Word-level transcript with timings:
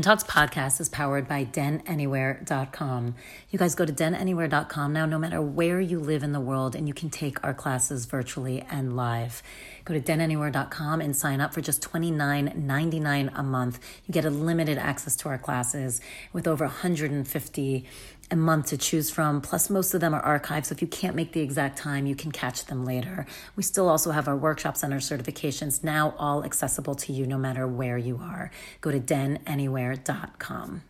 Talks 0.00 0.24
podcast 0.24 0.80
is 0.80 0.88
powered 0.88 1.28
by 1.28 1.44
denanywhere.com. 1.44 3.14
You 3.50 3.58
guys 3.58 3.74
go 3.74 3.84
to 3.84 3.92
denanywhere.com 3.92 4.92
now, 4.92 5.04
no 5.04 5.18
matter 5.18 5.42
where 5.42 5.80
you 5.80 6.00
live 6.00 6.22
in 6.22 6.32
the 6.32 6.40
world, 6.40 6.74
and 6.74 6.88
you 6.88 6.94
can 6.94 7.10
take 7.10 7.44
our 7.44 7.52
classes 7.52 8.06
virtually 8.06 8.64
and 8.70 8.96
live. 8.96 9.42
Go 9.84 9.92
to 9.92 10.00
denanywhere.com 10.00 11.02
and 11.02 11.14
sign 11.14 11.42
up 11.42 11.52
for 11.52 11.60
just 11.60 11.82
$29.99 11.82 13.30
a 13.34 13.42
month. 13.42 13.80
You 14.06 14.12
get 14.12 14.24
a 14.24 14.30
limited 14.30 14.78
access 14.78 15.14
to 15.16 15.28
our 15.28 15.38
classes 15.38 16.00
with 16.32 16.48
over 16.48 16.64
150 16.64 17.84
a 18.32 18.36
month 18.36 18.66
to 18.66 18.76
choose 18.76 19.10
from. 19.10 19.40
Plus, 19.40 19.70
most 19.70 19.94
of 19.94 20.00
them 20.00 20.14
are 20.14 20.40
archived, 20.40 20.66
so 20.66 20.72
if 20.72 20.80
you 20.80 20.88
can't 20.88 21.14
make 21.14 21.32
the 21.32 21.40
exact 21.40 21.78
time, 21.78 22.06
you 22.06 22.16
can 22.16 22.32
catch 22.32 22.64
them 22.64 22.84
later. 22.84 23.26
We 23.54 23.62
still 23.62 23.88
also 23.88 24.10
have 24.10 24.26
our 24.26 24.36
workshops 24.36 24.82
and 24.82 24.92
our 24.92 24.98
certifications 24.98 25.84
now 25.84 26.14
all 26.18 26.42
accessible 26.44 26.94
to 26.96 27.12
you 27.12 27.26
no 27.26 27.38
matter 27.38 27.66
where 27.68 27.98
you 27.98 28.18
are. 28.22 28.50
Go 28.80 28.90
to 28.90 28.98
denanywhere.com. 28.98 30.82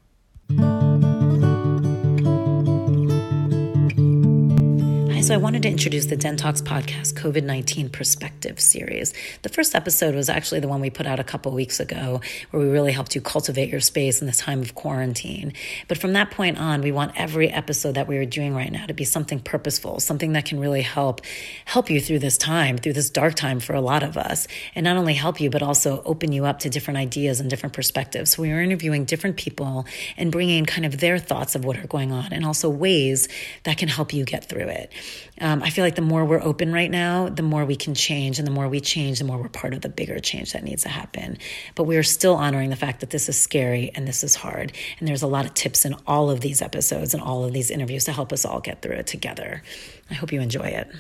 so 5.32 5.36
I 5.36 5.38
wanted 5.38 5.62
to 5.62 5.70
introduce 5.70 6.04
the 6.04 6.16
Den 6.16 6.36
Talks 6.36 6.60
podcast 6.60 7.14
COVID 7.14 7.42
19 7.42 7.88
perspective 7.88 8.60
series. 8.60 9.14
The 9.40 9.48
first 9.48 9.74
episode 9.74 10.14
was 10.14 10.28
actually 10.28 10.60
the 10.60 10.68
one 10.68 10.82
we 10.82 10.90
put 10.90 11.06
out 11.06 11.18
a 11.18 11.24
couple 11.24 11.52
weeks 11.52 11.80
ago, 11.80 12.20
where 12.50 12.62
we 12.62 12.68
really 12.68 12.92
helped 12.92 13.14
you 13.14 13.23
cultivate 13.23 13.70
your 13.70 13.80
space 13.80 14.20
in 14.20 14.26
this 14.26 14.37
time 14.37 14.60
of 14.60 14.74
quarantine. 14.74 15.54
But 15.88 15.96
from 15.96 16.12
that 16.12 16.32
point 16.32 16.59
on, 16.59 16.82
we 16.82 16.92
want 16.92 17.12
every 17.16 17.48
episode 17.48 17.95
that 17.95 18.09
we 18.09 18.18
are 18.18 18.26
doing 18.26 18.54
right 18.54 18.70
now 18.70 18.84
to 18.84 18.92
be 18.92 19.04
something 19.04 19.40
purposeful, 19.40 20.00
something 20.00 20.34
that 20.34 20.45
can 20.45 20.60
really 20.60 20.82
help 20.82 21.23
help 21.64 21.88
you 21.88 21.98
through 21.98 22.18
this 22.18 22.37
time, 22.37 22.76
through 22.76 22.92
this 22.92 23.09
dark 23.09 23.34
time 23.34 23.59
for 23.59 23.73
a 23.73 23.80
lot 23.80 24.02
of 24.02 24.18
us, 24.18 24.46
and 24.74 24.84
not 24.84 24.98
only 24.98 25.14
help 25.14 25.40
you, 25.40 25.48
but 25.48 25.62
also 25.62 26.02
open 26.04 26.32
you 26.32 26.45
up 26.45 26.59
to 26.59 26.68
different 26.68 26.98
ideas 26.98 27.40
and 27.40 27.48
different 27.48 27.73
perspectives. 27.73 28.32
So 28.32 28.42
we 28.42 28.51
are 28.51 28.60
interviewing 28.60 29.06
different 29.06 29.38
people 29.38 29.87
and 30.18 30.30
bringing 30.30 30.66
kind 30.66 30.84
of 30.84 31.01
their 31.01 31.18
thoughts 31.18 31.54
of 31.54 31.64
what 31.64 31.78
are 31.78 31.87
going 31.87 32.12
on, 32.12 32.34
and 32.34 32.45
also 32.45 32.68
ways 32.68 33.29
that 33.62 33.79
can 33.79 33.88
help 33.88 34.12
you 34.12 34.26
get 34.26 34.46
through 34.46 34.68
it 34.68 34.92
um, 35.40 35.62
I 35.62 35.70
feel 35.70 35.84
like 35.84 35.95
the 35.95 36.02
more 36.02 36.24
we're 36.24 36.42
open 36.42 36.73
right 36.73 36.90
now, 36.90 37.28
the 37.28 37.42
more 37.42 37.65
we 37.65 37.76
can 37.76 37.95
change. 37.95 38.38
And 38.38 38.46
the 38.46 38.52
more 38.52 38.68
we 38.68 38.80
change, 38.80 39.18
the 39.18 39.24
more 39.24 39.38
we're 39.38 39.48
part 39.48 39.74
of 39.74 39.80
the 39.80 39.88
bigger 39.88 40.18
change 40.20 40.52
that 40.52 40.64
needs 40.64 40.82
to 40.82 40.88
happen. 40.88 41.38
But 41.74 41.84
we 41.84 41.96
are 41.96 42.02
still 42.02 42.34
honoring 42.34 42.70
the 42.70 42.76
fact 42.76 43.01
that 43.01 43.10
this 43.10 43.29
is 43.29 43.40
scary 43.40 43.90
and 43.95 44.06
this 44.06 44.23
is 44.24 44.34
hard. 44.34 44.73
And 44.98 45.09
there's 45.09 45.23
a 45.23 45.26
lot 45.26 45.45
of 45.45 45.54
tips 45.54 45.84
in 45.84 45.95
all 46.06 46.30
of 46.30 46.40
these 46.40 46.62
episodes 46.62 47.14
and 47.14 47.23
all 47.23 47.45
of 47.45 47.52
these 47.52 47.70
interviews 47.70 48.04
to 48.04 48.12
help 48.12 48.32
us 48.32 48.45
all 48.45 48.60
get 48.60 48.82
through 48.82 48.96
it 48.96 49.06
together. 49.06 49.62
I 50.10 50.14
hope 50.14 50.32
you 50.32 50.40
enjoy 50.40 50.66
it. 50.66 50.90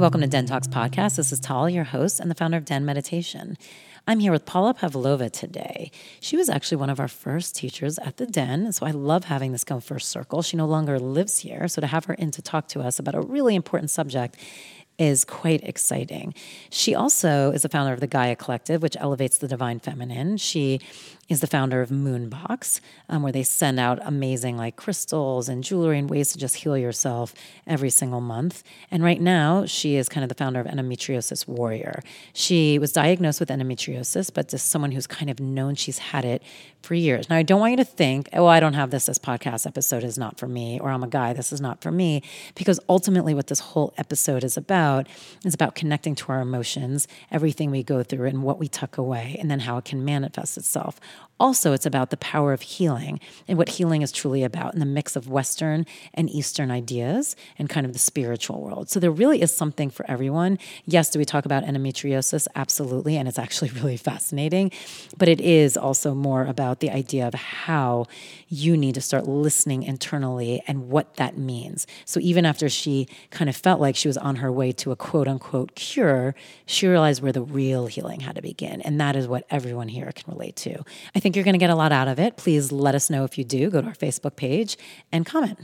Welcome 0.00 0.22
to 0.22 0.26
Den 0.26 0.46
Talks 0.46 0.66
podcast. 0.66 1.16
This 1.16 1.30
is 1.30 1.38
Tal, 1.40 1.68
your 1.68 1.84
host 1.84 2.20
and 2.20 2.30
the 2.30 2.34
founder 2.34 2.56
of 2.56 2.64
Den 2.64 2.86
Meditation. 2.86 3.58
I'm 4.08 4.18
here 4.18 4.32
with 4.32 4.46
Paula 4.46 4.72
Pavlova 4.72 5.28
today. 5.28 5.90
She 6.20 6.38
was 6.38 6.48
actually 6.48 6.78
one 6.78 6.88
of 6.88 6.98
our 6.98 7.06
first 7.06 7.54
teachers 7.54 7.98
at 7.98 8.16
the 8.16 8.24
Den, 8.24 8.72
so 8.72 8.86
I 8.86 8.92
love 8.92 9.24
having 9.24 9.52
this 9.52 9.62
go 9.62 9.78
first 9.78 10.08
circle. 10.08 10.40
She 10.40 10.56
no 10.56 10.64
longer 10.64 10.98
lives 10.98 11.40
here, 11.40 11.68
so 11.68 11.82
to 11.82 11.86
have 11.86 12.06
her 12.06 12.14
in 12.14 12.30
to 12.30 12.40
talk 12.40 12.66
to 12.68 12.80
us 12.80 12.98
about 12.98 13.14
a 13.14 13.20
really 13.20 13.54
important 13.54 13.90
subject 13.90 14.38
is 14.96 15.22
quite 15.26 15.62
exciting. 15.64 16.32
She 16.70 16.94
also 16.94 17.50
is 17.50 17.60
the 17.60 17.68
founder 17.68 17.92
of 17.92 18.00
the 18.00 18.06
Gaia 18.06 18.36
Collective, 18.36 18.80
which 18.80 18.96
elevates 18.98 19.36
the 19.36 19.48
divine 19.48 19.80
feminine. 19.80 20.38
She 20.38 20.80
is 21.30 21.40
the 21.40 21.46
founder 21.46 21.80
of 21.80 21.90
Moonbox, 21.90 22.80
um, 23.08 23.22
where 23.22 23.30
they 23.30 23.44
send 23.44 23.78
out 23.78 24.00
amazing 24.02 24.56
like 24.56 24.74
crystals 24.74 25.48
and 25.48 25.62
jewelry 25.62 25.96
and 25.96 26.10
ways 26.10 26.32
to 26.32 26.38
just 26.38 26.56
heal 26.56 26.76
yourself 26.76 27.32
every 27.68 27.88
single 27.88 28.20
month. 28.20 28.64
And 28.90 29.04
right 29.04 29.20
now, 29.20 29.64
she 29.64 29.94
is 29.94 30.08
kind 30.08 30.24
of 30.24 30.28
the 30.28 30.34
founder 30.34 30.58
of 30.58 30.66
Endometriosis 30.66 31.46
Warrior. 31.46 32.02
She 32.32 32.80
was 32.80 32.92
diagnosed 32.92 33.38
with 33.38 33.48
endometriosis, 33.48 34.34
but 34.34 34.48
just 34.48 34.68
someone 34.68 34.90
who's 34.90 35.06
kind 35.06 35.30
of 35.30 35.38
known 35.38 35.76
she's 35.76 35.98
had 35.98 36.24
it 36.24 36.42
for 36.82 36.94
years. 36.94 37.30
Now, 37.30 37.36
I 37.36 37.42
don't 37.44 37.60
want 37.60 37.72
you 37.72 37.76
to 37.76 37.84
think, 37.84 38.28
oh, 38.32 38.46
I 38.46 38.58
don't 38.58 38.74
have 38.74 38.90
this. 38.90 39.06
This 39.06 39.18
podcast 39.18 39.66
episode 39.66 40.02
is 40.02 40.18
not 40.18 40.38
for 40.38 40.48
me, 40.48 40.80
or 40.80 40.90
I'm 40.90 41.04
a 41.04 41.08
guy. 41.08 41.32
This 41.32 41.52
is 41.52 41.60
not 41.60 41.80
for 41.80 41.92
me, 41.92 42.22
because 42.56 42.80
ultimately, 42.88 43.34
what 43.34 43.46
this 43.46 43.60
whole 43.60 43.94
episode 43.96 44.42
is 44.42 44.56
about 44.56 45.06
is 45.44 45.54
about 45.54 45.74
connecting 45.74 46.14
to 46.16 46.32
our 46.32 46.40
emotions, 46.40 47.06
everything 47.30 47.70
we 47.70 47.82
go 47.82 48.02
through, 48.02 48.26
and 48.26 48.42
what 48.42 48.58
we 48.58 48.66
tuck 48.66 48.98
away, 48.98 49.36
and 49.38 49.50
then 49.50 49.60
how 49.60 49.76
it 49.76 49.84
can 49.84 50.04
manifest 50.04 50.56
itself 50.56 50.98
also, 51.40 51.72
it's 51.72 51.86
about 51.86 52.10
the 52.10 52.18
power 52.18 52.52
of 52.52 52.60
healing 52.60 53.18
and 53.48 53.56
what 53.56 53.70
healing 53.70 54.02
is 54.02 54.12
truly 54.12 54.44
about 54.44 54.74
and 54.74 54.82
the 54.82 54.86
mix 54.86 55.16
of 55.16 55.26
Western 55.28 55.86
and 56.12 56.28
Eastern 56.28 56.70
ideas 56.70 57.34
and 57.58 57.68
kind 57.68 57.86
of 57.86 57.94
the 57.94 57.98
spiritual 57.98 58.60
world. 58.60 58.90
So, 58.90 59.00
there 59.00 59.10
really 59.10 59.40
is 59.40 59.50
something 59.50 59.88
for 59.88 60.08
everyone. 60.08 60.58
Yes, 60.84 61.08
do 61.08 61.18
we 61.18 61.24
talk 61.24 61.46
about 61.46 61.64
endometriosis? 61.64 62.46
Absolutely. 62.54 63.16
And 63.16 63.26
it's 63.26 63.38
actually 63.38 63.70
really 63.74 63.96
fascinating. 63.96 64.70
But 65.16 65.28
it 65.28 65.40
is 65.40 65.78
also 65.78 66.14
more 66.14 66.44
about 66.44 66.80
the 66.80 66.90
idea 66.90 67.26
of 67.26 67.32
how 67.32 68.06
you 68.50 68.76
need 68.76 68.96
to 68.96 69.00
start 69.00 69.26
listening 69.26 69.84
internally 69.84 70.62
and 70.66 70.90
what 70.90 71.14
that 71.14 71.38
means. 71.38 71.86
So, 72.04 72.20
even 72.20 72.44
after 72.44 72.68
she 72.68 73.06
kind 73.30 73.48
of 73.48 73.56
felt 73.56 73.80
like 73.80 73.96
she 73.96 74.08
was 74.08 74.18
on 74.18 74.36
her 74.36 74.52
way 74.52 74.72
to 74.72 74.90
a 74.90 74.96
quote 74.96 75.28
unquote 75.28 75.76
cure, 75.76 76.34
she 76.66 76.88
realized 76.88 77.22
where 77.22 77.32
the 77.32 77.42
real 77.42 77.86
healing 77.86 78.20
had 78.20 78.34
to 78.34 78.42
begin. 78.42 78.82
And 78.82 79.00
that 79.00 79.16
is 79.16 79.28
what 79.28 79.46
everyone 79.50 79.88
here 79.88 80.10
can 80.14 80.32
relate 80.32 80.56
to. 80.56 80.82
I 81.14 81.20
think 81.20 81.36
you're 81.36 81.44
going 81.44 81.54
to 81.54 81.58
get 81.58 81.70
a 81.70 81.76
lot 81.76 81.92
out 81.92 82.08
of 82.08 82.18
it. 82.18 82.36
Please 82.36 82.72
let 82.72 82.94
us 82.94 83.08
know 83.08 83.24
if 83.24 83.38
you 83.38 83.44
do. 83.44 83.70
Go 83.70 83.80
to 83.80 83.86
our 83.86 83.94
Facebook 83.94 84.34
page 84.34 84.76
and 85.12 85.24
comment. 85.24 85.58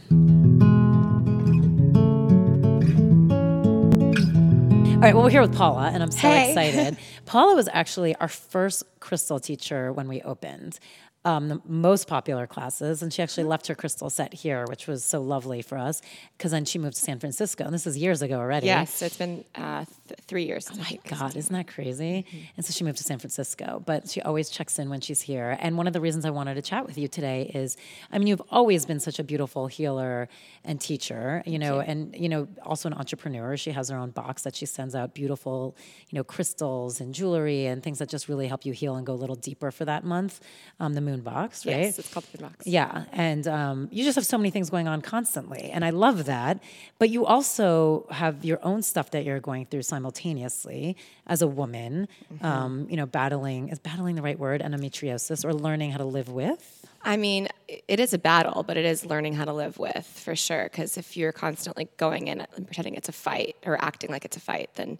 All 4.97 5.03
right, 5.03 5.15
well, 5.15 5.25
we're 5.25 5.31
here 5.31 5.43
with 5.43 5.55
Paula, 5.55 5.91
and 5.93 6.03
I'm 6.03 6.11
so 6.11 6.27
hey. 6.27 6.49
excited. 6.49 6.97
Paula 7.27 7.55
was 7.55 7.69
actually 7.71 8.17
our 8.17 8.29
first 8.29 8.83
crystal 8.99 9.39
teacher 9.39 9.93
when 9.93 10.09
we 10.09 10.23
opened 10.23 10.79
um, 11.27 11.49
the 11.49 11.61
most 11.67 12.07
popular 12.07 12.47
classes. 12.47 13.03
And 13.03 13.13
she 13.13 13.21
actually 13.21 13.43
mm-hmm. 13.43 13.51
left 13.51 13.67
her 13.67 13.75
crystal 13.75 14.09
set 14.09 14.33
here, 14.33 14.65
which 14.69 14.87
was 14.87 15.05
so 15.05 15.21
lovely 15.21 15.61
for 15.61 15.77
us 15.77 16.01
because 16.39 16.53
then 16.53 16.65
she 16.65 16.79
moved 16.79 16.95
to 16.95 17.01
San 17.01 17.19
Francisco. 17.19 17.65
And 17.65 17.75
this 17.75 17.87
is 17.87 17.99
years 17.99 18.23
ago 18.23 18.39
already. 18.39 18.67
Yes, 18.67 18.95
so 18.95 19.07
it's 19.07 19.17
been 19.17 19.45
uh, 19.57 19.85
th- 20.07 20.21
three 20.29 20.45
years. 20.45 20.69
Oh 20.73 20.77
my 20.77 20.99
God, 21.09 21.37
isn't 21.37 21.53
that 21.53 21.67
crazy? 21.67 22.25
Mm-hmm. 22.29 22.39
And 22.57 22.65
so 22.65 22.73
she 22.73 22.85
moved 22.85 22.99
to 22.99 23.05
San 23.05 23.19
Francisco, 23.19 23.83
but 23.85 24.09
she 24.09 24.23
always 24.23 24.49
checks 24.49 24.79
in 24.79 24.89
when 24.89 25.01
she's 25.01 25.21
here. 25.21 25.59
And 25.61 25.77
one 25.77 25.89
of 25.89 25.93
the 25.93 26.01
reasons 26.01 26.25
I 26.25 26.31
wanted 26.31 26.55
to 26.55 26.63
chat 26.63 26.87
with 26.87 26.97
you 26.97 27.09
today 27.09 27.51
is 27.53 27.77
I 28.13 28.19
mean, 28.19 28.29
you've 28.29 28.43
always 28.51 28.87
been 28.87 29.01
such 29.01 29.19
a 29.19 29.25
beautiful 29.25 29.67
healer 29.67 30.29
and 30.65 30.81
teacher, 30.81 31.43
you 31.45 31.59
know, 31.59 31.77
you. 31.77 31.81
and, 31.81 32.15
you 32.17 32.29
know, 32.29 32.47
also 32.63 32.89
an 32.89 32.95
entrepreneur. 32.95 33.57
She 33.57 33.73
has 33.73 33.89
her 33.89 33.99
own 33.99 34.11
box 34.11 34.43
that 34.43 34.55
she 34.55 34.67
sends 34.67 34.95
out 34.95 35.13
beautiful, 35.13 35.77
you 36.09 36.17
know, 36.17 36.25
crystals 36.25 37.01
and 37.01 37.13
jewelry 37.13 37.67
and 37.67 37.83
things 37.83 37.99
that 37.99 38.09
just 38.09 38.29
really 38.29 38.47
help 38.47 38.65
you 38.65 38.73
heal 38.73 38.95
and 38.95 39.05
go 39.05 39.13
a 39.13 39.15
little 39.15 39.35
deeper 39.35 39.73
for 39.73 39.85
that 39.85 40.05
month. 40.05 40.41
Um, 40.79 40.95
the 40.95 41.01
moon 41.01 41.16
moon 41.17 41.25
box, 41.25 41.67
right? 41.67 41.77
Yes, 41.79 41.99
it's 41.99 42.13
called 42.13 42.27
the 42.33 42.39
box. 42.39 42.67
Yeah, 42.67 43.05
and 43.13 43.47
um, 43.49 43.89
you 43.91 44.05
just 44.05 44.17
have 44.17 44.27
so 44.27 44.39
many 44.39 44.51
things 44.51 44.71
going 44.71 44.89
on 44.89 45.01
constantly, 45.01 45.71
and 45.71 45.85
I 45.85 45.91
love 45.91 46.27
that. 46.27 46.61
But 46.99 47.11
you 47.11 47.27
also 47.27 48.07
have 48.11 48.45
your 48.45 48.59
own 48.63 48.83
stuff 48.83 49.11
that 49.11 49.25
you're 49.25 49.41
going 49.41 49.67
through 49.67 49.83
simultaneously 49.83 50.97
as 51.27 51.43
a 51.43 51.47
woman. 51.47 52.09
Mm-hmm. 52.33 52.47
Um, 52.47 52.87
you 52.91 52.97
know, 52.97 53.07
battling 53.07 53.69
is 53.69 53.79
battling 53.79 54.15
the 54.15 54.23
right 54.23 54.39
word? 54.39 54.61
Endometriosis, 54.61 55.45
or 55.45 55.53
learning 55.53 55.93
how 55.93 55.99
to 55.99 56.05
live 56.05 56.29
with. 56.29 56.87
I 57.03 57.17
mean, 57.17 57.49
it 57.69 58.01
is 58.01 58.13
a 58.15 58.19
battle, 58.19 58.65
but 58.65 58.77
it 58.77 58.85
is 58.85 59.07
learning 59.07 59.35
how 59.35 59.45
to 59.45 59.53
live 59.53 59.79
with 59.79 60.05
for 60.07 60.35
sure. 60.35 60.65
Because 60.65 60.97
if 60.97 61.17
you're 61.17 61.33
constantly 61.33 61.89
going 61.97 62.27
in 62.29 62.41
and 62.41 62.67
pretending 62.67 62.95
it's 62.95 63.09
a 63.09 63.13
fight 63.13 63.57
or 63.65 63.81
acting 63.81 64.11
like 64.11 64.25
it's 64.25 64.37
a 64.37 64.41
fight, 64.41 64.71
then 64.75 64.99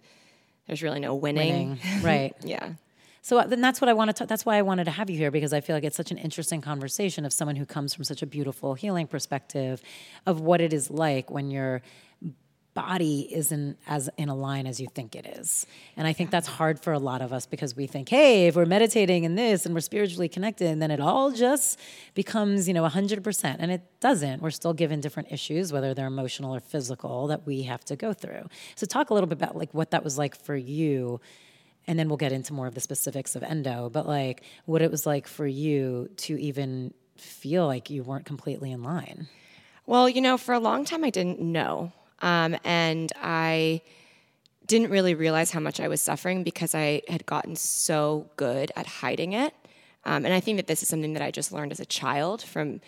there's 0.67 0.81
really 0.81 1.01
no 1.01 1.15
winning. 1.15 1.77
winning. 1.81 2.03
Right. 2.03 2.33
yeah. 2.43 2.73
So 3.27 3.39
uh, 3.39 3.45
then 3.45 3.59
that's 3.59 3.81
what 3.81 3.89
I 3.89 3.93
want 3.93 4.15
to. 4.15 4.25
That's 4.25 4.45
why 4.45 4.55
I 4.55 4.61
wanted 4.61 4.85
to 4.85 4.91
have 4.91 5.09
you 5.09 5.17
here 5.17 5.31
because 5.31 5.51
I 5.51 5.59
feel 5.59 5.75
like 5.75 5.83
it's 5.83 5.97
such 5.97 6.11
an 6.11 6.17
interesting 6.17 6.61
conversation 6.61 7.25
of 7.25 7.33
someone 7.33 7.57
who 7.57 7.65
comes 7.65 7.93
from 7.93 8.05
such 8.05 8.21
a 8.21 8.25
beautiful 8.25 8.73
healing 8.73 9.05
perspective 9.05 9.81
of 10.25 10.39
what 10.39 10.61
it 10.61 10.71
is 10.71 10.89
like 10.89 11.29
when 11.29 11.51
your 11.51 11.81
body 12.73 13.27
isn't 13.35 13.77
as 13.85 14.09
in 14.15 14.29
a 14.29 14.35
line 14.35 14.65
as 14.65 14.79
you 14.79 14.87
think 14.95 15.13
it 15.13 15.25
is. 15.25 15.65
And 15.97 16.07
I 16.07 16.13
think 16.13 16.31
that's 16.31 16.47
hard 16.47 16.79
for 16.79 16.93
a 16.93 16.99
lot 16.99 17.21
of 17.21 17.33
us 17.33 17.45
because 17.45 17.75
we 17.75 17.85
think, 17.85 18.07
hey, 18.07 18.47
if 18.47 18.55
we're 18.55 18.65
meditating 18.65 19.25
in 19.25 19.35
this 19.35 19.65
and 19.65 19.75
we're 19.75 19.81
spiritually 19.81 20.29
connected, 20.29 20.67
and 20.67 20.81
then 20.81 20.89
it 20.89 21.01
all 21.01 21.31
just 21.31 21.77
becomes, 22.13 22.65
you 22.65 22.73
know, 22.73 22.87
100%. 22.87 23.55
And 23.59 23.71
it 23.71 23.81
doesn't. 23.99 24.41
We're 24.41 24.51
still 24.51 24.73
given 24.73 25.01
different 25.01 25.33
issues, 25.33 25.73
whether 25.73 25.93
they're 25.93 26.07
emotional 26.07 26.55
or 26.55 26.61
physical, 26.61 27.27
that 27.27 27.45
we 27.45 27.63
have 27.63 27.83
to 27.85 27.97
go 27.97 28.13
through. 28.13 28.47
So 28.75 28.85
talk 28.85 29.09
a 29.09 29.13
little 29.13 29.27
bit 29.27 29.37
about 29.37 29.57
like 29.57 29.73
what 29.73 29.91
that 29.91 30.05
was 30.05 30.17
like 30.17 30.33
for 30.33 30.55
you 30.55 31.19
and 31.87 31.97
then 31.97 32.09
we'll 32.09 32.17
get 32.17 32.31
into 32.31 32.53
more 32.53 32.67
of 32.67 32.75
the 32.75 32.81
specifics 32.81 33.35
of 33.35 33.43
endo, 33.43 33.89
but 33.89 34.05
like 34.05 34.43
what 34.65 34.81
it 34.81 34.91
was 34.91 35.05
like 35.05 35.27
for 35.27 35.47
you 35.47 36.09
to 36.17 36.39
even 36.39 36.93
feel 37.15 37.65
like 37.65 37.89
you 37.89 38.03
weren't 38.03 38.25
completely 38.25 38.71
in 38.71 38.83
line. 38.83 39.27
Well, 39.85 40.09
you 40.09 40.21
know, 40.21 40.37
for 40.37 40.53
a 40.53 40.59
long 40.59 40.83
time 40.83 41.03
I 41.03 41.09
didn't 41.09 41.39
know. 41.39 41.93
Um, 42.21 42.57
and 42.63 43.11
I 43.21 43.81
didn't 44.65 44.89
really 44.89 45.13
realize 45.13 45.51
how 45.51 45.61
much 45.61 45.79
I 45.79 45.87
was 45.87 46.01
suffering 46.01 46.43
because 46.43 46.75
I 46.75 47.01
had 47.07 47.25
gotten 47.25 47.55
so 47.55 48.29
good 48.35 48.71
at 48.75 48.85
hiding 48.85 49.33
it. 49.33 49.53
Um, 50.03 50.25
and 50.25 50.33
I 50.33 50.39
think 50.39 50.57
that 50.57 50.67
this 50.67 50.83
is 50.83 50.89
something 50.89 51.13
that 51.13 51.21
I 51.21 51.31
just 51.31 51.51
learned 51.51 51.71
as 51.71 51.79
a 51.79 51.85
child 51.85 52.41
from 52.41 52.81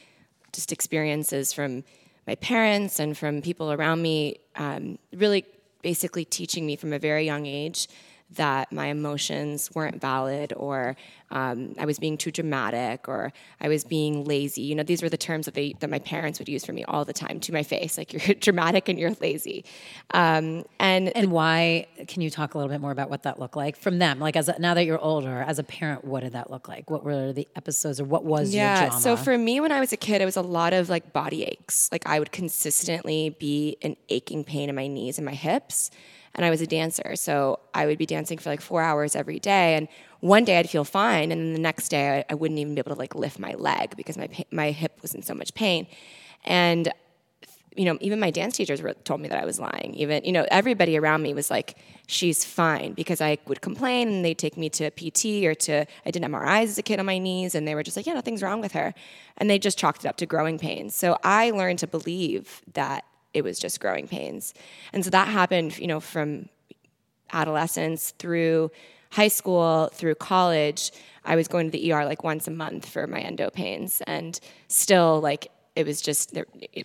just 0.52 0.72
experiences 0.72 1.54
from 1.54 1.84
my 2.28 2.36
parents 2.36 3.00
and 3.00 3.18
from 3.18 3.42
people 3.42 3.72
around 3.72 4.02
me, 4.02 4.40
um, 4.56 5.00
really 5.14 5.46
basically 5.82 6.26
teaching 6.26 6.66
me 6.66 6.76
from 6.76 6.92
a 6.92 7.00
very 7.00 7.26
young 7.26 7.46
age 7.46 7.88
that 8.36 8.72
my 8.72 8.88
emotions 8.88 9.70
weren't 9.74 10.00
valid 10.02 10.54
or 10.56 10.96
um, 11.32 11.76
I 11.78 11.86
was 11.86 12.00
being 12.00 12.18
too 12.18 12.32
dramatic 12.32 13.08
or 13.08 13.32
I 13.62 13.68
was 13.68 13.84
being 13.84 14.24
lazy. 14.24 14.62
You 14.64 14.76
know, 14.76 14.84
these 14.84 15.02
were 15.02 15.10
the 15.10 15.18
terms 15.18 15.46
that 15.46 15.54
they 15.54 15.74
that 15.80 15.90
my 15.90 16.00
parents 16.00 16.40
would 16.40 16.50
use 16.50 16.66
for 16.66 16.74
me 16.74 16.84
all 16.86 17.06
the 17.06 17.14
time 17.14 17.40
to 17.42 17.54
my 17.54 17.64
face, 17.64 17.98
like 17.98 18.14
you're 18.28 18.36
dramatic 18.36 18.90
and 18.90 19.00
you're 19.00 19.16
lazy. 19.22 19.66
Um, 20.12 20.64
and 20.80 21.16
and 21.16 21.32
why? 21.32 21.88
Can 22.08 22.22
you 22.22 22.30
talk 22.30 22.54
a 22.54 22.58
little 22.58 22.72
bit 22.72 22.82
more 22.82 22.92
about 22.92 23.10
what 23.10 23.24
that 23.24 23.40
looked 23.40 23.56
like 23.56 23.76
from 23.76 24.00
them? 24.00 24.20
Like 24.20 24.36
as 24.36 24.50
a, 24.50 24.60
now 24.60 24.74
that 24.74 24.86
you're 24.86 25.00
older, 25.00 25.42
as 25.42 25.60
a 25.60 25.64
parent, 25.64 26.04
what 26.06 26.22
did 26.22 26.34
that 26.34 26.50
look 26.50 26.68
like? 26.68 26.90
What 26.90 27.04
were 27.04 27.34
the 27.34 27.48
episodes 27.56 28.00
or 28.00 28.06
what 28.06 28.24
was 28.24 28.54
yeah, 28.54 28.82
your 28.82 28.90
drama? 28.90 29.02
So 29.02 29.18
for 29.18 29.38
me, 29.38 29.60
when 29.60 29.72
I 29.72 29.80
was 29.80 29.94
a 29.94 29.98
kid, 29.98 30.22
it 30.22 30.26
was 30.26 30.38
a 30.38 30.42
lot 30.42 30.74
of 30.74 30.90
like 30.90 31.14
body 31.14 31.44
aches. 31.44 31.90
Like 31.92 32.08
I 32.08 32.20
would 32.20 32.32
consistently 32.32 33.36
be 33.40 33.78
an 33.82 33.96
aching 34.10 34.44
pain 34.44 34.70
in 34.70 34.76
my 34.76 34.88
knees 34.88 35.18
and 35.18 35.26
my 35.26 35.34
hips 35.34 35.92
and 36.36 36.46
I 36.46 36.50
was 36.50 36.62
a 36.62 36.68
dancer. 36.68 37.16
So 37.16 37.60
I 37.74 37.86
would 37.86 37.98
be 37.98 38.06
dancing 38.06 38.38
for 38.38 38.50
like 38.50 38.62
four 38.62 38.82
hours 38.82 39.16
every 39.16 39.40
day. 39.40 39.76
And 39.76 39.88
one 40.20 40.44
day 40.44 40.58
I'd 40.58 40.70
feel 40.70 40.84
fine, 40.84 41.32
and 41.32 41.42
then 41.42 41.54
the 41.54 41.60
next 41.60 41.90
day 41.90 42.20
I, 42.20 42.34
I 42.34 42.36
wouldn't 42.36 42.60
even 42.60 42.76
be 42.76 42.80
able 42.80 42.94
to 42.94 43.00
like 43.00 43.16
lift 43.16 43.40
my 43.40 43.54
leg 43.54 43.96
because 43.96 44.18
my 44.18 44.30
my 44.52 44.72
hip 44.72 45.02
was 45.02 45.16
in 45.16 45.22
so 45.22 45.34
much 45.34 45.54
pain. 45.54 45.88
And 46.46 46.92
you 47.76 47.86
know, 47.86 47.98
even 48.02 48.20
my 48.20 48.32
dance 48.32 48.58
teachers 48.58 48.82
were, 48.82 48.94
told 48.94 49.22
me 49.22 49.30
that 49.30 49.42
I 49.42 49.46
was 49.46 49.60
lying. 49.60 49.94
Even 49.96 50.26
you 50.26 50.32
know, 50.32 50.46
everybody 50.52 50.98
around 50.98 51.22
me 51.22 51.34
was 51.34 51.50
like, 51.50 51.78
"She's 52.08 52.44
fine," 52.44 52.94
because 52.94 53.22
I 53.22 53.38
would 53.48 53.62
complain, 53.62 54.10
and 54.10 54.26
they'd 54.26 54.38
take 54.38 54.58
me 54.58 54.70
to 54.72 54.86
a 54.86 54.92
PT 54.92 55.46
or 55.46 55.56
to 55.56 55.86
I 56.06 56.12
did 56.12 56.24
MRIs 56.24 56.64
as 56.64 56.78
a 56.78 56.84
kid 56.84 57.00
on 57.00 57.06
my 57.06 57.18
knees, 57.18 57.56
and 57.56 57.68
they 57.68 57.76
were 57.76 57.84
just 57.84 57.96
like, 57.96 58.06
"Yeah, 58.06 58.14
nothing's 58.14 58.44
wrong 58.44 58.60
with 58.60 58.74
her," 58.74 58.94
and 59.38 59.50
they 59.50 59.60
just 59.60 59.78
chalked 59.78 60.04
it 60.04 60.08
up 60.08 60.18
to 60.18 60.26
growing 60.26 60.60
pains. 60.60 60.96
So 60.96 61.18
I 61.24 61.52
learned 61.52 61.80
to 61.80 61.88
believe 61.88 62.62
that 62.74 63.06
it 63.34 63.44
was 63.44 63.60
just 63.60 63.80
growing 63.80 64.08
pains. 64.08 64.54
And 64.92 65.04
so 65.04 65.10
that 65.12 65.28
happened, 65.28 65.78
you 65.78 65.88
know, 65.88 66.00
from 66.00 66.50
adolescence 67.32 68.12
through 68.18 68.72
high 69.12 69.28
school, 69.28 69.90
through 69.94 70.16
college. 70.16 70.92
I 71.26 71.36
was 71.36 71.48
going 71.48 71.70
to 71.70 71.72
the 71.72 71.92
ER 71.92 72.06
like 72.06 72.24
once 72.24 72.48
a 72.48 72.52
month 72.52 72.88
for 72.88 73.06
my 73.08 73.20
endo 73.20 73.50
pains 73.50 74.02
and 74.08 74.40
still 74.68 75.20
like 75.22 75.52
it 75.76 75.86
was 75.86 76.02
just 76.02 76.38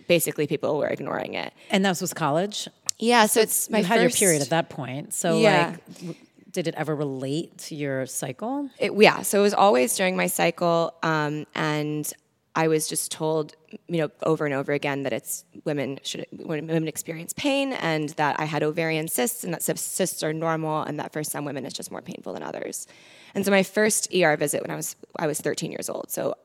basically 0.07 0.47
people 0.47 0.77
were 0.77 0.87
ignoring 0.87 1.33
it. 1.33 1.53
And 1.69 1.83
that 1.85 1.99
was 1.99 2.13
college? 2.13 2.67
Yeah, 2.97 3.25
so, 3.25 3.39
so 3.39 3.41
it's 3.41 3.69
my 3.69 3.79
you 3.79 3.83
had 3.83 3.99
first, 3.99 4.21
your 4.21 4.27
period 4.27 4.41
at 4.41 4.49
that 4.49 4.69
point. 4.69 5.13
So 5.13 5.39
yeah. 5.39 5.75
like 6.01 6.17
did 6.55 6.69
it 6.69 6.75
ever 6.75 6.95
relate 6.95 7.57
to 7.57 7.75
your 7.75 8.05
cycle? 8.05 8.69
It, 8.79 8.93
yeah, 8.97 9.23
so 9.23 9.39
it 9.39 9.41
was 9.41 9.53
always 9.53 9.95
during 9.97 10.15
my 10.15 10.27
cycle, 10.27 10.93
um, 11.03 11.45
and 11.53 12.11
I 12.55 12.69
was 12.69 12.87
just 12.87 13.11
told, 13.11 13.53
you 13.87 13.97
know, 13.97 14.09
over 14.23 14.45
and 14.45 14.53
over 14.53 14.71
again 14.71 15.03
that 15.03 15.11
it's 15.11 15.43
women 15.65 15.99
should 16.03 16.25
women 16.31 16.87
experience 16.87 17.33
pain, 17.33 17.73
and 17.73 18.09
that 18.11 18.39
I 18.39 18.45
had 18.45 18.63
ovarian 18.63 19.09
cysts, 19.09 19.43
and 19.43 19.53
that 19.53 19.61
cysts 19.61 20.23
are 20.23 20.31
normal, 20.31 20.83
and 20.83 20.97
that 20.99 21.11
for 21.11 21.23
some 21.23 21.43
women 21.43 21.65
it's 21.65 21.75
just 21.75 21.91
more 21.91 22.01
painful 22.01 22.33
than 22.33 22.43
others. 22.43 22.87
And 23.33 23.43
so 23.43 23.51
my 23.51 23.63
first 23.63 24.13
ER 24.15 24.37
visit 24.37 24.61
when 24.61 24.71
I 24.71 24.75
was 24.75 24.95
I 25.19 25.27
was 25.27 25.41
13 25.41 25.71
years 25.71 25.89
old. 25.89 26.09
So 26.09 26.35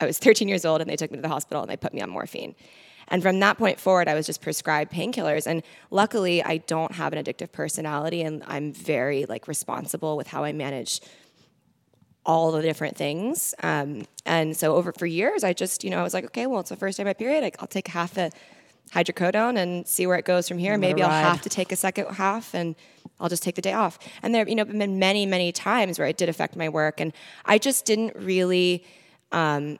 I 0.00 0.06
was 0.06 0.18
13 0.26 0.48
years 0.48 0.64
old, 0.64 0.80
and 0.80 0.90
they 0.90 0.96
took 0.96 1.12
me 1.12 1.18
to 1.18 1.22
the 1.22 1.28
hospital 1.28 1.62
and 1.62 1.70
they 1.70 1.76
put 1.76 1.94
me 1.94 2.00
on 2.00 2.10
morphine. 2.10 2.56
And 3.10 3.22
from 3.22 3.40
that 3.40 3.58
point 3.58 3.80
forward, 3.80 4.06
I 4.08 4.14
was 4.14 4.24
just 4.24 4.40
prescribed 4.40 4.92
painkillers. 4.92 5.46
And 5.46 5.64
luckily, 5.90 6.42
I 6.44 6.58
don't 6.58 6.92
have 6.92 7.12
an 7.12 7.22
addictive 7.22 7.52
personality, 7.52 8.22
and 8.22 8.42
I'm 8.46 8.72
very 8.72 9.24
like 9.26 9.46
responsible 9.46 10.16
with 10.16 10.28
how 10.28 10.44
I 10.44 10.52
manage 10.52 11.00
all 12.26 12.52
the 12.52 12.62
different 12.62 12.96
things. 12.96 13.54
Um, 13.62 14.06
and 14.26 14.56
so 14.56 14.74
over 14.74 14.92
for 14.92 15.06
years, 15.06 15.42
I 15.42 15.52
just, 15.52 15.84
you 15.84 15.90
know, 15.90 15.98
I 15.98 16.02
was 16.02 16.14
like, 16.14 16.24
okay, 16.26 16.46
well, 16.46 16.60
it's 16.60 16.70
the 16.70 16.76
first 16.76 16.96
day 16.96 17.02
of 17.02 17.06
my 17.06 17.14
period. 17.14 17.44
I, 17.44 17.52
will 17.60 17.66
take 17.66 17.88
half 17.88 18.16
a 18.18 18.30
hydrocodone 18.92 19.56
and 19.56 19.86
see 19.86 20.06
where 20.06 20.16
it 20.16 20.24
goes 20.24 20.48
from 20.48 20.58
here. 20.58 20.76
Maybe 20.76 21.02
I'll 21.02 21.10
have 21.10 21.42
to 21.42 21.48
take 21.48 21.72
a 21.72 21.76
second 21.76 22.06
half 22.14 22.54
and 22.54 22.74
I'll 23.20 23.28
just 23.28 23.42
take 23.42 23.54
the 23.54 23.62
day 23.62 23.72
off. 23.72 23.98
And 24.22 24.34
there, 24.34 24.48
you 24.48 24.54
know, 24.54 24.64
been 24.64 24.98
many, 24.98 25.26
many 25.26 25.52
times 25.52 25.98
where 25.98 26.08
it 26.08 26.16
did 26.16 26.28
affect 26.28 26.56
my 26.56 26.68
work. 26.68 27.00
And 27.00 27.12
I 27.44 27.58
just 27.58 27.84
didn't 27.84 28.16
really 28.16 28.84
um, 29.32 29.78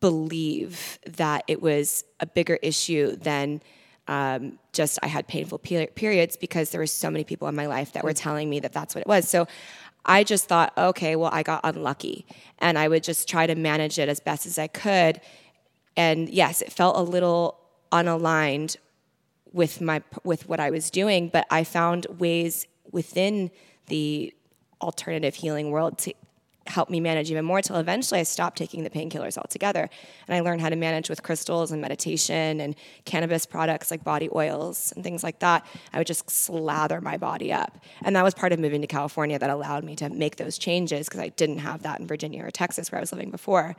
believe 0.00 0.98
that 1.06 1.44
it 1.48 1.60
was 1.60 2.04
a 2.20 2.26
bigger 2.26 2.58
issue 2.62 3.16
than 3.16 3.62
um, 4.06 4.58
just 4.72 4.98
I 5.02 5.06
had 5.06 5.28
painful 5.28 5.58
periods 5.58 6.36
because 6.36 6.70
there 6.70 6.80
were 6.80 6.86
so 6.86 7.10
many 7.10 7.24
people 7.24 7.48
in 7.48 7.54
my 7.54 7.66
life 7.66 7.92
that 7.92 8.04
were 8.04 8.12
telling 8.12 8.48
me 8.48 8.60
that 8.60 8.72
that's 8.72 8.94
what 8.94 9.02
it 9.02 9.06
was. 9.06 9.28
So 9.28 9.46
I 10.04 10.24
just 10.24 10.46
thought, 10.48 10.72
okay, 10.76 11.16
well, 11.16 11.30
I 11.32 11.42
got 11.42 11.60
unlucky. 11.64 12.26
And 12.58 12.78
I 12.78 12.88
would 12.88 13.04
just 13.04 13.28
try 13.28 13.46
to 13.46 13.54
manage 13.54 13.98
it 13.98 14.08
as 14.08 14.20
best 14.20 14.46
as 14.46 14.58
I 14.58 14.66
could. 14.66 15.20
And 15.96 16.28
yes, 16.28 16.62
it 16.62 16.72
felt 16.72 16.96
a 16.96 17.02
little 17.02 17.58
unaligned 17.92 18.76
with 19.52 19.80
my 19.80 20.02
with 20.24 20.48
what 20.48 20.60
I 20.60 20.70
was 20.70 20.90
doing, 20.90 21.28
but 21.28 21.46
I 21.50 21.64
found 21.64 22.06
ways 22.18 22.66
within 22.92 23.50
the 23.86 24.32
alternative 24.80 25.34
healing 25.34 25.70
world 25.70 25.98
to 25.98 26.14
helped 26.70 26.90
me 26.90 27.00
manage 27.00 27.30
even 27.30 27.44
more 27.44 27.58
until 27.58 27.76
eventually 27.76 28.20
I 28.20 28.22
stopped 28.22 28.56
taking 28.56 28.84
the 28.84 28.90
painkillers 28.90 29.36
altogether. 29.36 29.90
And 30.26 30.36
I 30.36 30.40
learned 30.40 30.60
how 30.60 30.68
to 30.70 30.76
manage 30.76 31.10
with 31.10 31.22
crystals 31.22 31.72
and 31.72 31.82
meditation 31.82 32.60
and 32.60 32.74
cannabis 33.04 33.44
products 33.44 33.90
like 33.90 34.04
body 34.04 34.28
oils 34.34 34.92
and 34.94 35.04
things 35.04 35.22
like 35.22 35.40
that. 35.40 35.66
I 35.92 35.98
would 35.98 36.06
just 36.06 36.30
slather 36.30 37.00
my 37.00 37.16
body 37.16 37.52
up. 37.52 37.78
And 38.02 38.16
that 38.16 38.24
was 38.24 38.34
part 38.34 38.52
of 38.52 38.58
moving 38.58 38.80
to 38.80 38.86
California 38.86 39.38
that 39.38 39.50
allowed 39.50 39.84
me 39.84 39.96
to 39.96 40.08
make 40.08 40.36
those 40.36 40.56
changes 40.56 41.08
because 41.08 41.20
I 41.20 41.28
didn't 41.28 41.58
have 41.58 41.82
that 41.82 42.00
in 42.00 42.06
Virginia 42.06 42.44
or 42.44 42.50
Texas 42.50 42.90
where 42.90 42.98
I 42.98 43.02
was 43.02 43.12
living 43.12 43.30
before. 43.30 43.76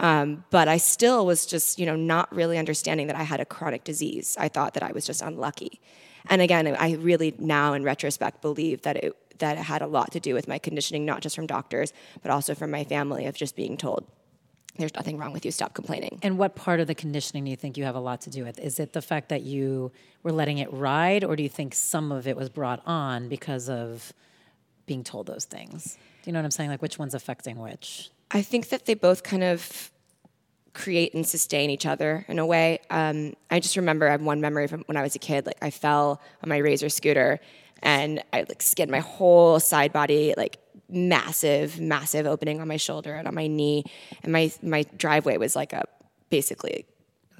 Um, 0.00 0.44
but 0.50 0.68
I 0.68 0.78
still 0.78 1.26
was 1.26 1.46
just, 1.46 1.78
you 1.78 1.86
know, 1.86 1.96
not 1.96 2.34
really 2.34 2.58
understanding 2.58 3.06
that 3.08 3.16
I 3.16 3.22
had 3.22 3.40
a 3.40 3.44
chronic 3.44 3.84
disease. 3.84 4.36
I 4.40 4.48
thought 4.48 4.74
that 4.74 4.82
I 4.82 4.92
was 4.92 5.04
just 5.04 5.22
unlucky. 5.22 5.80
And 6.28 6.40
again, 6.40 6.66
I 6.68 6.94
really 6.94 7.34
now 7.38 7.72
in 7.72 7.82
retrospect 7.82 8.42
believe 8.42 8.82
that 8.82 8.96
it 8.96 9.16
that 9.38 9.58
it 9.58 9.62
had 9.62 9.82
a 9.82 9.86
lot 9.86 10.12
to 10.12 10.20
do 10.20 10.34
with 10.34 10.48
my 10.48 10.58
conditioning, 10.58 11.04
not 11.04 11.20
just 11.20 11.36
from 11.36 11.46
doctors, 11.46 11.92
but 12.22 12.30
also 12.30 12.54
from 12.54 12.70
my 12.70 12.84
family 12.84 13.26
of 13.26 13.34
just 13.34 13.56
being 13.56 13.76
told, 13.76 14.06
there's 14.78 14.94
nothing 14.94 15.18
wrong 15.18 15.32
with 15.32 15.44
you, 15.44 15.50
stop 15.50 15.74
complaining. 15.74 16.18
And 16.22 16.38
what 16.38 16.54
part 16.54 16.80
of 16.80 16.86
the 16.86 16.94
conditioning 16.94 17.44
do 17.44 17.50
you 17.50 17.56
think 17.56 17.76
you 17.76 17.84
have 17.84 17.94
a 17.94 18.00
lot 18.00 18.22
to 18.22 18.30
do 18.30 18.44
with? 18.44 18.58
Is 18.58 18.80
it 18.80 18.92
the 18.92 19.02
fact 19.02 19.28
that 19.28 19.42
you 19.42 19.92
were 20.22 20.32
letting 20.32 20.58
it 20.58 20.72
ride, 20.72 21.24
or 21.24 21.36
do 21.36 21.42
you 21.42 21.48
think 21.48 21.74
some 21.74 22.10
of 22.10 22.26
it 22.26 22.36
was 22.36 22.48
brought 22.48 22.82
on 22.86 23.28
because 23.28 23.68
of 23.68 24.12
being 24.86 25.04
told 25.04 25.26
those 25.26 25.44
things? 25.44 25.98
Do 26.22 26.30
you 26.30 26.32
know 26.32 26.38
what 26.38 26.44
I'm 26.44 26.50
saying? 26.50 26.70
Like, 26.70 26.82
which 26.82 26.98
one's 26.98 27.14
affecting 27.14 27.58
which? 27.58 28.10
I 28.30 28.40
think 28.40 28.70
that 28.70 28.86
they 28.86 28.94
both 28.94 29.22
kind 29.22 29.44
of 29.44 29.90
create 30.72 31.12
and 31.12 31.26
sustain 31.26 31.68
each 31.68 31.84
other 31.84 32.24
in 32.28 32.38
a 32.38 32.46
way. 32.46 32.78
Um, 32.88 33.34
I 33.50 33.60
just 33.60 33.76
remember 33.76 34.08
I 34.08 34.12
have 34.12 34.22
one 34.22 34.40
memory 34.40 34.66
from 34.66 34.84
when 34.86 34.96
I 34.96 35.02
was 35.02 35.14
a 35.14 35.18
kid. 35.18 35.44
Like 35.44 35.58
I 35.60 35.70
fell 35.70 36.20
on 36.42 36.48
my 36.48 36.56
razor 36.56 36.88
scooter 36.88 37.40
and 37.82 38.22
I 38.32 38.44
like 38.48 38.62
skinned 38.62 38.90
my 38.90 39.00
whole 39.00 39.60
side 39.60 39.92
body, 39.92 40.34
like 40.36 40.58
massive, 40.88 41.80
massive 41.80 42.26
opening 42.26 42.60
on 42.60 42.68
my 42.68 42.76
shoulder 42.76 43.14
and 43.14 43.26
on 43.26 43.34
my 43.34 43.46
knee, 43.46 43.84
and 44.22 44.32
my 44.32 44.52
my 44.62 44.84
driveway 44.96 45.36
was 45.36 45.56
like 45.56 45.72
a 45.72 45.84
basically 46.30 46.86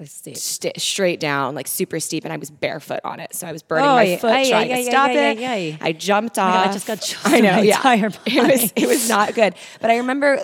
st- 0.05 0.79
straight 0.79 1.19
down, 1.19 1.55
like 1.55 1.67
super 1.67 1.99
steep, 1.99 2.23
and 2.23 2.33
I 2.33 2.37
was 2.37 2.51
barefoot 2.51 2.99
on 3.03 3.19
it. 3.19 3.33
So 3.33 3.47
I 3.47 3.51
was 3.51 3.63
burning 3.63 3.85
oh, 3.85 3.95
my 3.95 4.17
foot 4.17 4.31
aye, 4.31 4.49
trying 4.49 4.71
aye, 4.71 4.75
to 4.75 4.81
aye, 4.81 4.89
stop 4.89 5.09
it. 5.11 5.77
I 5.81 5.91
jumped 5.93 6.37
off. 6.37 6.53
God, 6.53 6.69
I 6.69 6.73
just 6.73 6.87
got 6.87 6.95
chills 7.01 7.25
I 7.25 7.39
know, 7.39 7.61
yeah. 7.61 7.77
entire 7.77 8.09
body. 8.09 8.19
It 8.37 8.51
was 8.51 8.73
it 8.75 8.87
was 8.87 9.09
not 9.09 9.33
good. 9.33 9.55
But 9.79 9.89
I 9.91 9.97
remember 9.97 10.43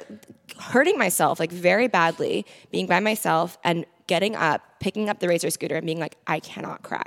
hurting 0.59 0.97
myself 0.97 1.39
like 1.39 1.51
very 1.51 1.87
badly, 1.87 2.45
being 2.71 2.87
by 2.87 2.99
myself 2.99 3.57
and 3.63 3.85
getting 4.07 4.35
up, 4.35 4.61
picking 4.79 5.09
up 5.09 5.19
the 5.19 5.27
razor 5.27 5.49
scooter, 5.49 5.75
and 5.75 5.85
being 5.85 5.99
like, 5.99 6.15
I 6.25 6.39
cannot 6.39 6.81
cry 6.83 7.03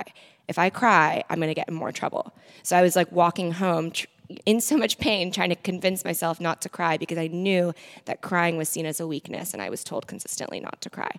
if 0.47 0.59
I 0.59 0.69
cry, 0.69 1.23
I'm 1.29 1.37
going 1.37 1.49
to 1.49 1.53
get 1.53 1.67
in 1.67 1.73
more 1.73 1.91
trouble. 1.91 2.33
So 2.63 2.77
I 2.77 2.81
was 2.81 2.95
like 2.95 3.11
walking 3.11 3.53
home 3.53 3.91
tr- 3.91 4.07
in 4.45 4.61
so 4.61 4.77
much 4.77 4.97
pain, 4.97 5.31
trying 5.31 5.49
to 5.49 5.55
convince 5.55 6.03
myself 6.03 6.39
not 6.39 6.61
to 6.61 6.69
cry 6.69 6.97
because 6.97 7.17
I 7.17 7.27
knew 7.27 7.73
that 8.05 8.21
crying 8.21 8.57
was 8.57 8.69
seen 8.69 8.85
as 8.85 8.99
a 8.99 9.07
weakness 9.07 9.53
and 9.53 9.61
I 9.61 9.69
was 9.69 9.83
told 9.83 10.07
consistently 10.07 10.59
not 10.59 10.81
to 10.81 10.89
cry. 10.89 11.11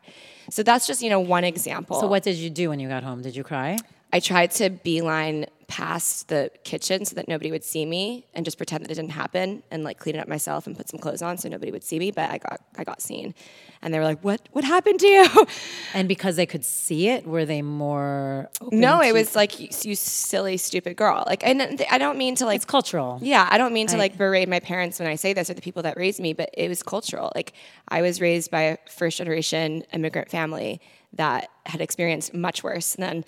So 0.51 0.63
that's 0.63 0.87
just, 0.87 1.03
you 1.03 1.11
know, 1.11 1.21
one 1.21 1.45
example. 1.45 2.01
So 2.01 2.07
what 2.07 2.23
did 2.23 2.37
you 2.37 2.51
do 2.51 2.71
when 2.71 2.81
you 2.81 2.89
got 2.89 3.03
home? 3.03 3.23
Did 3.23 3.37
you 3.37 3.45
cry? 3.45 3.79
I 4.15 4.21
tried 4.21 4.53
to 4.53 4.71
beeline 4.71 5.47
past 5.67 6.29
the 6.29 6.49
kitchen 6.63 7.05
so 7.05 7.17
that 7.17 7.27
nobody 7.27 7.51
would 7.51 7.65
see 7.65 7.85
me 7.85 8.29
and 8.33 8.45
just 8.45 8.57
pretend 8.59 8.85
that 8.85 8.91
it 8.93 8.95
didn't 8.95 9.11
happen 9.11 9.65
and 9.73 9.83
like 9.83 9.99
clean 9.99 10.15
it 10.15 10.21
up 10.21 10.29
myself 10.29 10.69
and 10.69 10.77
put 10.77 10.89
some 10.89 11.01
clothes 11.01 11.21
on 11.21 11.37
so 11.37 11.49
nobody 11.49 11.73
would 11.73 11.83
see 11.83 11.99
me 11.99 12.13
but 12.13 12.31
I 12.31 12.39
got 12.39 12.61
I 12.79 12.85
got 12.85 13.03
seen. 13.03 13.35
And 13.83 13.93
they 13.93 13.99
were 13.99 14.05
like 14.05 14.21
what 14.21 14.49
what 14.53 14.63
happened 14.63 15.01
to 15.01 15.09
you? 15.09 15.27
And 15.95 16.07
because 16.07 16.37
they 16.37 16.47
could 16.47 16.65
see 16.65 17.09
it 17.09 17.27
were 17.27 17.45
they 17.45 17.61
more 17.61 18.51
no 18.71 19.03
it 19.03 19.13
was 19.13 19.35
like 19.35 19.59
you, 19.59 19.69
you, 19.83 19.97
silly 19.97 20.59
stupid 20.59 20.97
girl. 20.97 21.25
Like 21.27 21.45
and 21.45 21.85
I 21.91 21.99
don't 21.99 22.17
mean 22.17 22.37
to 22.37 22.47
like 22.47 22.57
it's 22.57 22.65
cultural. 22.65 23.19
Yeah 23.21 23.49
I 23.51 23.59
don't 23.59 23.73
mean 23.73 23.89
to 23.89 23.97
I, 23.97 23.99
like 23.99 24.17
berate 24.17 24.49
my 24.49 24.61
parents 24.61 25.01
when 25.01 25.09
I 25.09 25.17
say 25.17 25.33
this 25.33 25.51
or 25.51 25.55
the 25.55 25.63
people 25.63 25.83
that 25.83 25.97
raised 25.97 26.21
me 26.21 26.35
but 26.35 26.51
it 26.53 26.69
was 26.69 26.85
cultural. 26.85 27.33
Like 27.35 27.53
I 27.89 28.01
was 28.01 28.21
raised 28.21 28.53
by 28.53 28.63
a 28.63 28.77
first 28.89 29.19
generation 29.19 29.83
immigrant 29.93 30.31
family 30.31 30.81
that 31.15 31.49
had 31.67 31.81
experienced 31.81 32.33
much 32.33 32.63
worse 32.63 32.95
than 32.95 33.25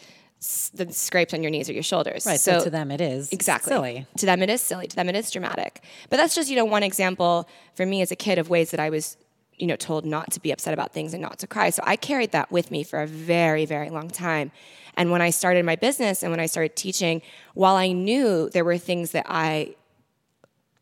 the 0.75 0.93
scrapes 0.93 1.35
on 1.35 1.43
your 1.43 1.50
knees 1.50 1.69
or 1.69 1.73
your 1.73 1.83
shoulders. 1.83 2.26
Right. 2.26 2.41
So, 2.41 2.59
so, 2.59 2.65
to 2.65 2.71
them 2.71 2.91
it 2.91 3.00
is 3.00 3.33
exactly 3.33 3.71
silly. 3.71 4.07
To 4.19 4.26
them 4.26 4.43
it 4.43 4.50
is 4.50 4.61
silly. 4.61 4.87
To 4.87 4.97
them 4.97 5.09
it 5.09 5.17
is 5.17 5.31
dramatic. 5.31 5.83
But 6.11 6.19
that's 6.19 6.35
just 6.35 6.49
you 6.49 6.57
know 6.57 6.65
one 6.65 6.83
example 6.83 7.49
for 7.75 7.85
me 7.85 8.03
as 8.03 8.11
a 8.11 8.17
kid 8.17 8.38
of 8.38 8.49
ways 8.49 8.71
that 8.71 8.81
I 8.81 8.91
was 8.91 9.17
you 9.59 9.67
know, 9.67 9.76
told 9.76 10.05
not 10.05 10.31
to 10.33 10.41
be 10.41 10.50
upset 10.50 10.75
about 10.75 10.93
things 10.93 11.15
and 11.15 11.23
not 11.23 11.38
to 11.38 11.47
cry. 11.47 11.71
So 11.71 11.83
I 11.87 11.97
carried 11.97 12.33
that 12.33 12.50
with 12.53 12.71
me 12.71 12.83
for 12.83 13.00
a 13.00 13.07
very, 13.07 13.65
very 13.65 13.91
long 13.91 14.11
time. 14.11 14.53
And 14.97 15.11
when 15.11 15.23
I 15.23 15.31
started 15.31 15.65
my 15.65 15.76
business 15.76 16.23
and 16.23 16.31
when 16.31 16.41
I 16.41 16.47
started 16.47 16.76
teaching, 16.76 17.23
while 17.55 17.76
I 17.76 17.93
knew 17.93 18.50
there 18.50 18.65
were 18.65 18.79
things 18.79 19.12
that 19.12 19.26
I 19.29 19.75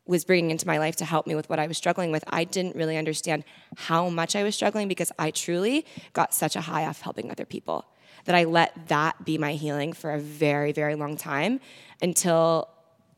was 0.07 0.25
bringing 0.25 0.51
into 0.51 0.67
my 0.67 0.79
life 0.79 0.97
to 0.97 1.05
help 1.05 1.27
me 1.27 1.35
with 1.35 1.49
what 1.49 1.59
I 1.59 1.67
was 1.67 1.79
struggling 1.79 2.11
with, 2.11 2.25
I 2.29 2.45
didn't 2.45 2.77
really 2.77 2.97
understand 2.97 3.45
how 3.77 4.09
much 4.09 4.37
I 4.37 4.43
was 4.43 4.55
struggling 4.55 4.87
because 4.87 5.11
I 5.19 5.31
truly 5.31 5.87
got 6.13 6.35
such 6.35 6.57
a 6.57 6.61
high 6.63 6.85
off 6.85 7.01
helping 7.01 7.31
other 7.31 7.47
people 7.47 7.87
that 8.25 8.35
I 8.35 8.45
let 8.45 8.89
that 8.89 9.25
be 9.25 9.39
my 9.39 9.53
healing 9.55 9.93
for 9.93 10.13
a 10.13 10.19
very, 10.19 10.73
very 10.73 10.95
long 10.95 11.17
time 11.17 11.61
until 12.01 12.69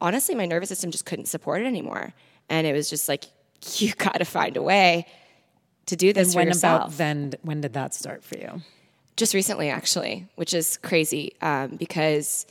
honestly 0.01 0.35
my 0.35 0.47
nervous 0.47 0.69
system 0.69 0.91
just 0.91 1.07
couldn't 1.07 1.27
support 1.27 1.63
it 1.63 1.67
anymore. 1.67 2.13
And 2.49 2.67
it 2.67 2.73
was 2.73 2.91
just 2.91 3.09
like, 3.09 3.25
you 3.77 3.93
got 3.95 4.19
to 4.19 4.25
find 4.25 4.57
a 4.57 4.63
way 4.63 5.07
to 5.87 5.97
do 5.97 6.13
this 6.13 6.35
and 6.35 6.47
when 6.47 6.57
about 6.57 6.93
then? 6.93 7.35
When 7.43 7.61
did 7.61 7.75
that 7.75 7.95
start 7.95 8.25
for 8.25 8.37
you? 8.37 8.63
Just 9.17 9.33
recently, 9.33 9.71
actually, 9.71 10.27
which 10.35 10.53
is 10.53 10.77
crazy 10.79 11.33
um, 11.41 11.77
because 11.77 12.45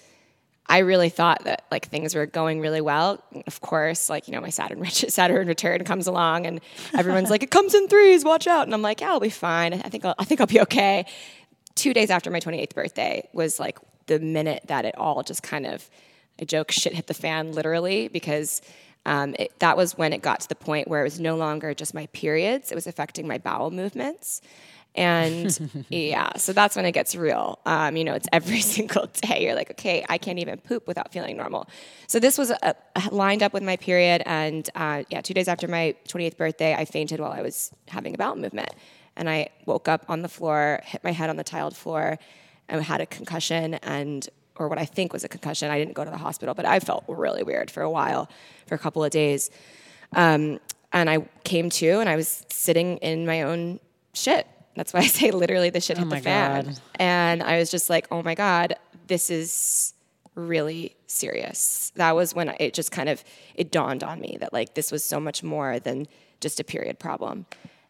I 0.68 0.80
really 0.80 1.10
thought 1.10 1.44
that 1.44 1.66
like 1.70 1.88
things 1.90 2.16
were 2.16 2.26
going 2.26 2.60
really 2.60 2.82
well. 2.82 3.24
Of 3.46 3.62
course, 3.62 4.10
like 4.10 4.28
you 4.28 4.34
know, 4.34 4.42
my 4.42 4.50
Saturn 4.50 4.84
Saturn 4.90 5.48
return 5.48 5.84
comes 5.84 6.08
along, 6.08 6.48
and 6.48 6.60
everyone's 6.98 7.30
like, 7.30 7.44
"It 7.44 7.52
comes 7.52 7.76
in 7.76 7.88
threes, 7.88 8.26
watch 8.26 8.48
out!" 8.48 8.66
And 8.66 8.74
I'm 8.74 8.82
like, 8.82 9.02
"Yeah, 9.02 9.12
I'll 9.12 9.20
be 9.20 9.30
fine. 9.30 9.74
I 9.74 9.90
think 9.90 10.06
I'll, 10.06 10.16
I 10.18 10.26
think 10.26 10.42
I'll 10.42 10.48
be 10.48 10.62
okay." 10.62 11.06
Two 11.76 11.94
days 11.94 12.10
after 12.10 12.32
my 12.32 12.40
28th 12.40 12.74
birthday 12.74 13.28
was 13.34 13.60
like 13.60 13.78
the 14.08 14.20
minute 14.20 14.64
that 14.68 14.86
it 14.86 14.98
all 14.98 15.24
just 15.24 15.44
kind 15.44 15.66
of 15.66 15.90
a 16.40 16.46
joke 16.46 16.72
shit 16.72 16.94
hit 16.94 17.08
the 17.08 17.14
fan, 17.14 17.52
literally, 17.52 18.08
because 18.08 18.62
um, 19.06 19.36
it, 19.38 19.58
that 19.60 19.78
was 19.78 19.98
when 19.98 20.14
it 20.14 20.22
got 20.22 20.42
to 20.42 20.50
the 20.50 20.56
point 20.56 20.88
where 20.88 21.02
it 21.02 21.04
was 21.04 21.20
no 21.20 21.36
longer 21.36 21.74
just 21.74 21.94
my 21.94 22.08
periods; 22.08 22.72
it 22.72 22.76
was 22.76 22.88
affecting 22.88 23.28
my 23.28 23.38
bowel 23.38 23.72
movements. 23.72 24.42
And 24.96 25.86
yeah, 25.90 26.34
so 26.38 26.54
that's 26.54 26.76
when 26.76 26.86
it 26.86 26.94
gets 26.94 27.16
real. 27.16 27.60
Um, 27.66 27.98
you 27.98 28.04
know, 28.04 28.14
it's 28.14 28.28
every 28.32 28.60
single 28.62 29.08
day. 29.08 29.44
You're 29.44 29.56
like, 29.56 29.72
okay, 29.72 30.06
I 30.08 30.18
can't 30.18 30.40
even 30.40 30.60
poop 30.60 30.88
without 30.88 31.12
feeling 31.12 31.38
normal. 31.38 31.68
So 32.08 32.20
this 32.20 32.38
was 32.38 32.52
a, 32.52 32.76
lined 33.12 33.44
up 33.44 33.54
with 33.54 33.64
my 33.64 33.76
period. 33.76 34.24
And 34.26 34.68
uh, 34.76 35.04
yeah, 35.10 35.22
two 35.22 35.34
days 35.34 35.48
after 35.48 35.68
my 35.68 35.96
28th 36.08 36.38
birthday, 36.38 36.74
I 36.74 36.86
fainted 36.86 37.20
while 37.20 37.32
I 37.32 37.42
was 37.42 37.72
having 37.88 38.16
a 38.16 38.18
bowel 38.18 38.36
movement. 38.36 38.72
And 39.18 39.30
I 39.30 39.50
woke 39.66 39.88
up 39.88 40.06
on 40.10 40.22
the 40.22 40.30
floor, 40.30 40.82
hit 40.84 41.04
my 41.04 41.12
head 41.12 41.30
on 41.30 41.38
the 41.38 41.44
tiled 41.44 41.76
floor, 41.76 42.18
and 42.68 42.84
had 42.84 43.02
a 43.02 43.06
concussion 43.06 43.76
and 43.76 44.28
or 44.58 44.70
what 44.70 44.78
I 44.78 44.86
think 44.86 45.12
was 45.12 45.24
a 45.24 45.28
concussion. 45.28 45.70
I 45.70 45.78
didn't 45.78 45.94
go 45.94 46.06
to 46.06 46.12
the 46.12 46.18
hospital, 46.18 46.54
but 46.54 46.66
I 46.66 46.80
felt 46.80 47.04
really 47.08 47.44
weird 47.44 47.70
for 47.70 47.84
a 47.84 47.90
while, 47.90 48.30
for 48.68 48.76
a 48.76 48.78
couple 48.78 49.04
of 49.04 49.12
days. 49.12 49.50
Um, 50.14 50.60
and 50.94 51.10
I 51.10 51.28
came 51.44 51.70
to, 51.72 52.00
and 52.00 52.08
I 52.08 52.16
was 52.16 52.46
sitting 52.50 52.98
in 52.98 53.26
my 53.26 53.42
own 53.42 53.82
shit. 54.14 54.48
That's 54.76 54.94
why 54.94 55.02
I 55.02 55.08
say 55.08 55.32
literally 55.32 55.70
the 55.70 55.82
shit 55.82 55.98
hit 55.98 56.06
Oh 56.06 56.10
my 56.10 56.20
the 56.20 56.24
fan. 56.24 56.66
God. 56.66 56.80
And 56.96 57.44
I 57.44 57.60
was 57.60 57.70
just 57.70 57.90
like, 57.90 58.08
oh 58.12 58.24
my 58.24 58.34
God, 58.36 58.76
this 59.08 59.30
is 59.30 59.94
really 60.36 60.96
serious. 61.08 61.92
That 61.96 62.16
was 62.16 62.34
when 62.34 62.50
it 62.60 62.74
just 62.74 62.92
kind 62.92 63.10
of 63.10 63.24
it 63.56 63.72
dawned 63.72 64.04
on 64.04 64.20
me 64.20 64.38
that 64.40 64.54
like 64.54 64.74
this 64.74 64.92
was 64.92 65.04
so 65.04 65.20
much 65.20 65.44
more 65.44 65.80
than 65.80 66.08
just 66.40 66.60
a 66.60 66.64
period 66.64 67.00
problem. 67.00 67.46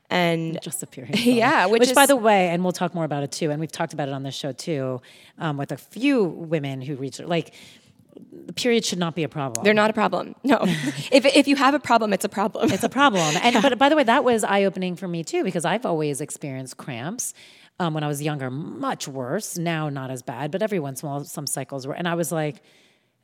And 0.09 0.59
Just 0.61 0.83
a 0.83 0.87
period. 0.87 1.19
Yeah, 1.25 1.65
which 1.65 1.93
by 1.95 2.03
is- 2.03 2.07
the 2.09 2.15
way, 2.15 2.49
and 2.49 2.63
we'll 2.63 2.71
talk 2.73 2.93
more 2.93 3.05
about 3.05 3.23
it 3.23 3.31
too, 3.31 3.49
and 3.51 3.59
we've 3.59 3.71
talked 3.71 3.93
about 3.93 4.07
it 4.07 4.13
on 4.13 4.23
this 4.23 4.35
show 4.35 4.51
too, 4.51 5.01
um, 5.39 5.57
with 5.57 5.71
a 5.71 5.77
few 5.77 6.23
women 6.23 6.81
who 6.81 6.95
reach 6.95 7.19
like 7.19 7.53
the 8.45 8.53
period 8.53 8.85
should 8.85 8.99
not 8.99 9.13
be 9.15 9.23
a 9.23 9.27
problem. 9.29 9.63
they're 9.65 9.73
not 9.73 9.89
a 9.89 9.93
problem. 9.93 10.35
No. 10.43 10.59
if 11.11 11.25
if 11.25 11.47
you 11.47 11.55
have 11.55 11.73
a 11.73 11.79
problem, 11.79 12.13
it's 12.13 12.23
a 12.23 12.29
problem. 12.29 12.71
it's 12.71 12.83
a 12.83 12.89
problem. 12.89 13.35
And 13.43 13.61
but 13.61 13.77
by 13.77 13.89
the 13.89 13.95
way, 13.95 14.03
that 14.03 14.23
was 14.23 14.43
eye 14.43 14.63
opening 14.63 14.95
for 14.95 15.07
me 15.07 15.23
too 15.23 15.43
because 15.43 15.65
I've 15.65 15.85
always 15.85 16.21
experienced 16.21 16.77
cramps. 16.77 17.33
Um, 17.77 17.93
when 17.93 18.05
I 18.05 18.07
was 18.07 18.21
younger, 18.21 18.49
much 18.49 19.05
worse. 19.05 19.57
Now, 19.57 19.89
not 19.89 20.09
as 20.09 20.21
bad, 20.21 20.49
but 20.49 20.61
every 20.61 20.79
once 20.79 21.03
in 21.03 21.09
a 21.09 21.11
while, 21.11 21.23
some 21.25 21.45
cycles 21.45 21.85
were. 21.85 21.93
And 21.93 22.07
I 22.07 22.15
was 22.15 22.31
like, 22.31 22.61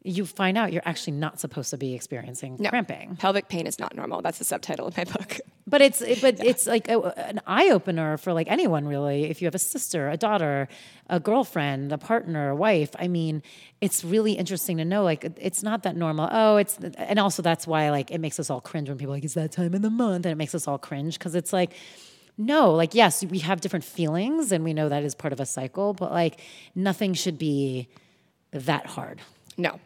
you 0.04 0.26
find 0.26 0.58
out 0.58 0.74
you're 0.74 0.82
actually 0.86 1.14
not 1.14 1.40
supposed 1.40 1.70
to 1.70 1.78
be 1.78 1.94
experiencing 1.94 2.58
cramping. 2.58 3.16
Pelvic 3.18 3.48
pain 3.48 3.68
is 3.68 3.78
not 3.78 3.96
normal. 3.96 4.22
That's 4.22 4.40
the 4.40 4.44
subtitle 4.44 4.88
of 4.88 4.98
my 4.98 5.04
book. 5.06 5.40
But 5.68 5.82
it's 5.82 6.02
it, 6.02 6.22
but 6.22 6.40
it's 6.46 6.68
like 6.68 6.90
a, 6.90 7.00
an 7.18 7.40
eye 7.48 7.70
opener 7.70 8.18
for 8.18 8.34
like 8.34 8.52
anyone 8.52 8.86
really. 8.88 9.26
If 9.26 9.42
you 9.42 9.46
have 9.46 9.56
a 9.56 9.60
sister, 9.60 10.10
a 10.10 10.18
daughter, 10.18 10.68
a 11.08 11.18
girlfriend, 11.18 11.94
a 11.94 11.98
partner, 11.98 12.50
a 12.50 12.56
wife, 12.56 12.90
I 13.00 13.08
mean, 13.08 13.42
it's 13.80 14.04
really 14.04 14.34
interesting 14.34 14.78
to 14.78 14.86
know. 14.86 15.04
Like, 15.04 15.24
it's 15.40 15.64
not 15.64 15.84
that 15.84 15.96
normal. 15.96 16.28
Oh, 16.30 16.58
it's 16.58 16.78
and 16.98 17.20
also 17.20 17.42
that's 17.42 17.68
why 17.68 17.90
like 17.90 18.12
it 18.12 18.18
makes 18.18 18.38
us 18.38 18.50
all 18.50 18.60
cringe 18.60 18.90
when 18.90 18.98
people 18.98 19.14
are 19.14 19.18
like 19.18 19.24
it's 19.24 19.36
that 19.36 19.54
time 19.54 19.74
in 19.74 19.82
the 19.82 19.92
month, 19.92 20.26
and 20.26 20.34
it 20.34 20.36
makes 20.36 20.56
us 20.56 20.68
all 20.68 20.80
cringe 20.80 21.18
because 21.18 21.36
it's 21.36 21.54
like. 21.54 21.74
No, 22.38 22.74
like 22.74 22.96
yes, 22.96 23.24
we 23.24 23.40
have 23.40 23.62
different 23.62 23.86
feelings 23.86 24.52
and 24.52 24.64
we 24.64 24.74
know 24.74 24.90
that 24.90 25.04
is 25.04 25.14
part 25.14 25.32
of 25.32 25.40
a 25.40 25.46
cycle, 25.46 25.94
but 25.94 26.12
like 26.12 26.40
nothing 26.74 27.14
should 27.14 27.38
be 27.38 27.88
that 28.52 28.88
hard. 28.88 29.22
No. 29.58 29.80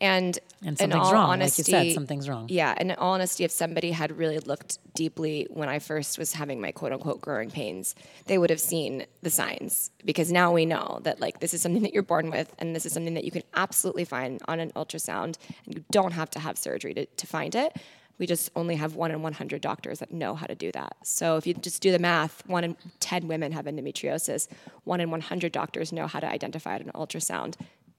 And, 0.00 0.38
And 0.60 0.70
in 0.70 0.76
something's 0.76 1.06
all 1.06 1.12
wrong, 1.12 1.28
like 1.28 1.38
you 1.38 1.42
honesty, 1.42 1.62
said, 1.64 1.92
something's 1.92 2.28
wrong. 2.28 2.46
Yeah, 2.48 2.74
and 2.76 2.92
in 2.92 2.96
all 2.98 3.14
honesty, 3.14 3.44
if 3.44 3.50
somebody 3.50 3.90
had 3.90 4.16
really 4.16 4.38
looked 4.38 4.78
deeply 4.94 5.46
when 5.50 5.68
I 5.68 5.78
first 5.80 6.18
was 6.18 6.32
having 6.34 6.60
my 6.60 6.70
quote 6.72 6.92
unquote 6.92 7.20
growing 7.20 7.50
pains, 7.50 7.94
they 8.26 8.38
would 8.38 8.50
have 8.50 8.60
seen 8.60 9.06
the 9.22 9.30
signs 9.30 9.90
because 10.04 10.30
now 10.30 10.52
we 10.52 10.66
know 10.66 11.00
that 11.02 11.20
like 11.20 11.40
this 11.40 11.52
is 11.52 11.62
something 11.62 11.82
that 11.82 11.92
you're 11.92 12.02
born 12.02 12.30
with 12.30 12.54
and 12.58 12.74
this 12.74 12.86
is 12.86 12.92
something 12.92 13.14
that 13.14 13.24
you 13.24 13.30
can 13.30 13.42
absolutely 13.54 14.04
find 14.04 14.40
on 14.46 14.60
an 14.60 14.70
ultrasound 14.72 15.36
and 15.64 15.74
you 15.74 15.84
don't 15.90 16.12
have 16.12 16.30
to 16.30 16.38
have 16.38 16.56
surgery 16.56 16.94
to, 16.94 17.06
to 17.06 17.26
find 17.26 17.54
it. 17.54 17.76
We 18.18 18.26
just 18.26 18.50
only 18.56 18.74
have 18.74 18.96
one 18.96 19.12
in 19.12 19.22
100 19.22 19.60
doctors 19.60 20.00
that 20.00 20.12
know 20.12 20.34
how 20.34 20.46
to 20.46 20.56
do 20.56 20.72
that. 20.72 20.96
So 21.04 21.36
if 21.36 21.46
you 21.46 21.54
just 21.54 21.80
do 21.80 21.92
the 21.92 22.00
math, 22.00 22.44
one 22.48 22.64
in 22.64 22.76
10 22.98 23.28
women 23.28 23.52
have 23.52 23.66
endometriosis, 23.66 24.48
one 24.82 25.00
in 25.00 25.10
100 25.10 25.52
doctors 25.52 25.92
know 25.92 26.08
how 26.08 26.18
to 26.18 26.28
identify 26.28 26.76
it 26.76 26.82
on 26.82 27.06
ultrasound 27.06 27.54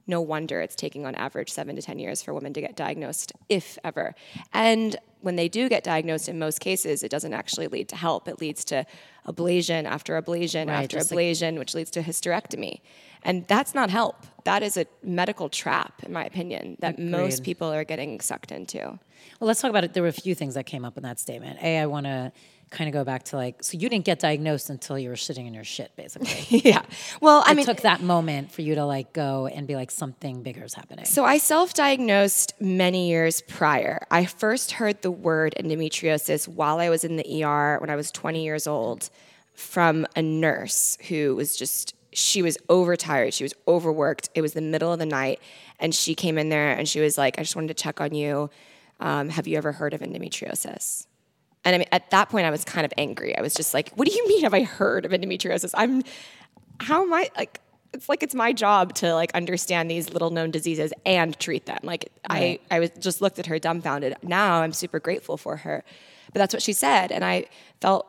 no 0.10 0.20
wonder 0.20 0.60
it's 0.60 0.76
taking 0.76 1.06
on 1.06 1.16
average 1.16 1.52
seven 1.52 1.76
to 1.78 1.82
10 1.82 2.00
years 2.00 2.22
for 2.22 2.34
women 2.34 2.52
to 2.54 2.62
get 2.62 2.76
diagnosed, 2.76 3.32
if 3.48 3.78
ever. 3.84 4.16
And 4.54 4.96
when 5.22 5.36
they 5.36 5.48
do 5.48 5.70
get 5.70 5.84
diagnosed, 5.84 6.28
in 6.28 6.40
most 6.40 6.60
cases, 6.60 7.04
it 7.04 7.10
doesn't 7.12 7.34
actually 7.34 7.68
lead 7.68 7.88
to 7.90 7.96
help. 7.96 8.28
It 8.28 8.42
leads 8.42 8.66
to 8.66 8.86
ablation 9.28 9.86
after 9.86 10.20
ablation 10.22 10.68
Right, 10.68 10.84
after 10.84 10.98
just 10.98 11.12
like- 11.12 11.20
ablation, 11.20 11.58
which 11.60 11.76
leads 11.76 11.92
to 11.92 12.02
hysterectomy. 12.02 12.82
And 13.24 13.46
that's 13.48 13.76
not 13.76 13.90
help. 13.90 14.16
That 14.46 14.64
is 14.64 14.78
a 14.78 14.86
medical 15.04 15.50
trap, 15.50 16.02
in 16.04 16.14
my 16.14 16.24
opinion, 16.26 16.78
that 16.80 16.98
most 16.98 17.44
people 17.44 17.68
are 17.72 17.84
getting 17.84 18.22
sucked 18.22 18.52
into. 18.52 18.80
Well, 18.80 19.48
let's 19.48 19.62
talk 19.62 19.70
about 19.70 19.84
it. 19.84 19.94
There 19.94 20.04
were 20.04 20.10
a 20.10 20.14
few 20.14 20.34
things 20.36 20.54
that 20.54 20.66
came 20.66 20.86
up 20.86 20.96
in 20.96 21.04
that 21.04 21.20
statement. 21.20 21.60
A, 21.62 21.80
I 21.80 21.86
want 21.86 22.06
to 22.06 22.32
kind 22.70 22.88
of 22.88 22.94
go 22.94 23.04
back 23.04 23.24
to 23.24 23.36
like, 23.36 23.64
so 23.64 23.78
you 23.78 23.90
didn't 23.90 24.06
get 24.06 24.20
diagnosed 24.20 24.70
until 24.70 24.98
you 24.98 25.10
were 25.10 25.16
shitting 25.16 25.48
in 25.48 25.54
your 25.54 25.64
shit, 25.64 25.92
basically. 25.96 26.60
yeah. 26.64 26.84
Well, 27.22 27.44
I 27.46 27.50
mean, 27.50 27.52
it 27.52 27.56
mean, 27.58 27.66
took 27.66 27.82
that 27.82 28.02
moment 28.02 28.52
for 28.52 28.62
you 28.62 28.76
to 28.76 28.86
like 28.86 29.14
go 29.14 29.48
and 29.48 29.68
be 29.68 29.76
like, 29.76 29.92
something 29.92 30.44
bigger 30.44 30.64
is 30.64 30.74
happening. 30.74 31.06
So 31.06 31.26
I 31.26 31.38
self-diagnosed 31.38 32.54
many 32.60 33.10
years 33.10 33.42
prior. 33.42 34.06
I 34.12 34.26
first 34.26 34.74
heard 34.74 35.02
the 35.02 35.12
word 35.12 35.56
endometriosis 35.60 36.48
while 36.48 36.80
I 36.80 36.90
was 36.90 37.04
in 37.04 37.16
the 37.16 37.44
ER 37.44 37.80
when 37.80 37.90
I 37.90 37.96
was 37.96 38.12
20 38.12 38.44
years 38.44 38.68
old 38.68 39.10
from 39.54 40.06
a 40.16 40.22
nurse 40.22 40.98
who 41.10 41.36
was 41.36 41.56
just 41.56 41.96
she 42.12 42.42
was 42.42 42.58
overtired, 42.70 43.36
she 43.36 43.44
was 43.44 43.54
overworked. 43.68 44.30
It 44.34 44.42
was 44.42 44.54
the 44.54 44.62
middle 44.62 44.92
of 44.92 44.98
the 44.98 45.06
night 45.06 45.40
and 45.80 45.94
she 45.94 46.16
came 46.16 46.38
in 46.38 46.50
there 46.50 46.72
and 46.72 46.88
she 46.88 47.00
was 47.00 47.18
like, 47.18 47.38
"I 47.38 47.44
just 47.44 47.56
wanted 47.56 47.68
to 47.70 47.74
check 47.76 48.02
on 48.02 48.16
you. 48.16 48.50
Um, 49.00 49.30
have 49.30 49.48
you 49.48 49.58
ever 49.58 49.74
heard 49.74 49.94
of 49.94 50.02
endometriosis?" 50.02 51.06
And 51.66 51.76
I 51.76 51.78
mean, 51.80 51.88
at 51.92 52.10
that 52.12 52.30
point, 52.30 52.46
I 52.46 52.52
was 52.52 52.64
kind 52.64 52.86
of 52.86 52.94
angry. 52.98 53.38
I 53.38 53.42
was 53.42 53.54
just 53.54 53.74
like, 53.74 53.92
"What 53.96 54.08
do 54.08 54.14
you 54.14 54.28
mean? 54.28 54.44
Have 54.44 54.54
I 54.54 54.64
heard 54.64 55.06
of 55.06 55.12
endometriosis? 55.12 55.72
I'm, 55.74 56.04
how 56.80 57.04
am 57.04 57.14
I 57.14 57.30
like? 57.38 57.60
It's 57.92 58.08
like 58.08 58.22
it's 58.24 58.36
my 58.36 58.54
job 58.54 58.94
to 58.96 59.14
like 59.14 59.32
understand 59.34 59.90
these 59.90 60.12
little 60.12 60.30
known 60.30 60.52
diseases 60.52 60.94
and 61.06 61.38
treat 61.40 61.66
them. 61.66 61.80
Like 61.84 62.12
Right. 62.30 62.62
I, 62.70 62.76
I 62.76 62.80
was 62.80 62.92
just 63.00 63.20
looked 63.20 63.40
at 63.40 63.48
her 63.48 63.58
dumbfounded. 63.60 64.16
Now 64.22 64.62
I'm 64.62 64.74
super 64.74 65.00
grateful 65.00 65.38
for 65.38 65.58
her, 65.58 65.84
but 66.32 66.40
that's 66.40 66.54
what 66.54 66.62
she 66.62 66.74
said, 66.74 67.12
and 67.12 67.26
I 67.26 67.46
felt, 67.82 68.08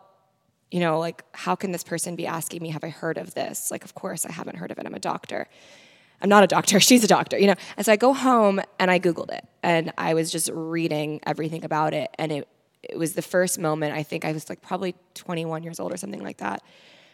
you 0.71 0.81
know, 0.81 0.99
like 0.99 1.25
how 1.33 1.55
can 1.57 1.73
this 1.73 1.83
person 1.83 2.15
be 2.15 2.27
asking 2.27 2.63
me, 2.63 2.69
"Have 2.71 2.85
I 2.85 2.91
heard 2.91 3.19
of 3.19 3.35
this?" 3.35 3.71
Like, 3.71 3.85
of 3.85 3.95
course 3.95 4.25
I 4.27 4.33
haven't 4.33 4.57
heard 4.57 4.71
of 4.71 4.79
it. 4.79 4.87
I'm 4.87 4.95
a 4.95 5.01
doctor. 5.01 5.49
I'm 6.23 6.29
not 6.29 6.45
a 6.45 6.47
doctor. 6.47 6.79
She's 6.89 7.03
a 7.03 7.09
doctor, 7.09 7.39
you 7.39 7.47
know. 7.49 7.55
And 7.77 7.85
so 7.85 7.93
I 7.93 7.97
go 7.97 8.13
home 8.13 8.61
and 8.79 8.91
I 8.91 8.99
Googled 9.01 9.33
it 9.33 9.45
and 9.63 9.93
I 9.99 10.15
was 10.15 10.31
just 10.31 10.51
reading 10.53 11.21
everything 11.27 11.65
about 11.65 11.95
it. 11.95 12.11
And 12.19 12.31
it, 12.33 12.49
it 12.83 12.99
was 12.99 13.15
the 13.15 13.23
first 13.23 13.59
moment, 13.59 13.95
I 13.95 14.03
think 14.03 14.25
I 14.25 14.33
was 14.33 14.49
like 14.49 14.63
probably 14.63 14.95
21 15.15 15.63
years 15.63 15.81
old 15.81 15.93
or 15.93 15.97
something 15.97 16.23
like 16.23 16.39
that. 16.39 16.63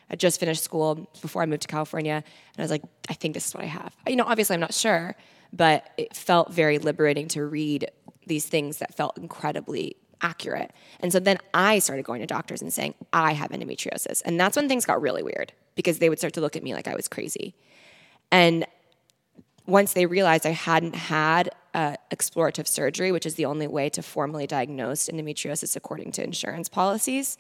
I 0.09 0.17
just 0.17 0.39
finished 0.39 0.63
school 0.63 1.09
before 1.21 1.43
I 1.43 1.47
moved 1.47 1.63
to 1.63 1.69
California. 1.69 2.15
And 2.15 2.59
I 2.59 2.63
was 2.63 2.71
like, 2.71 2.83
I 3.09 3.15
think 3.15 3.35
this 3.35 3.47
is 3.49 3.55
what 3.55 3.65
I 3.65 3.67
have. 3.67 3.97
You 4.07 4.17
know, 4.17 4.25
obviously 4.25 4.55
I'm 4.55 4.61
not 4.61 4.75
sure, 4.75 5.17
but 5.53 5.91
it 5.97 6.15
felt 6.15 6.53
very 6.53 6.79
liberating 6.79 7.29
to 7.29 7.45
read 7.45 7.91
these 8.27 8.47
things 8.47 8.79
that 8.79 8.95
felt 8.95 9.19
incredibly 9.19 9.97
accurate. 10.23 10.73
And 11.01 11.13
so 11.13 11.21
then 11.21 11.39
I 11.53 11.81
started 11.81 12.05
going 12.05 12.21
to 12.21 12.27
doctors 12.27 12.63
and 12.63 12.73
saying, 12.73 12.95
I 13.13 13.33
have 13.33 13.51
endometriosis. 13.51 14.23
And 14.25 14.39
that's 14.39 14.57
when 14.57 14.69
things 14.69 14.85
got 14.85 15.01
really 15.01 15.23
weird 15.23 15.53
because 15.75 15.99
they 15.99 16.09
would 16.09 16.19
start 16.19 16.33
to 16.35 16.41
look 16.41 16.57
at 16.57 16.63
me 16.63 16.75
like 16.75 16.89
I 16.89 16.95
was 16.95 17.09
crazy. 17.09 17.55
And 18.31 18.67
once 19.67 19.93
they 19.93 20.07
realized 20.07 20.47
I 20.47 20.51
hadn't 20.51 20.95
had 20.95 21.51
uh, 21.77 21.95
explorative 22.11 22.67
surgery, 22.67 23.13
which 23.13 23.27
is 23.27 23.35
the 23.35 23.45
only 23.45 23.67
way 23.67 23.91
to 23.91 24.03
formally 24.03 24.47
diagnose 24.47 25.09
endometriosis 25.09 25.77
according 25.77 26.11
to 26.11 26.25
insurance 26.25 26.71
policies, 26.71 27.37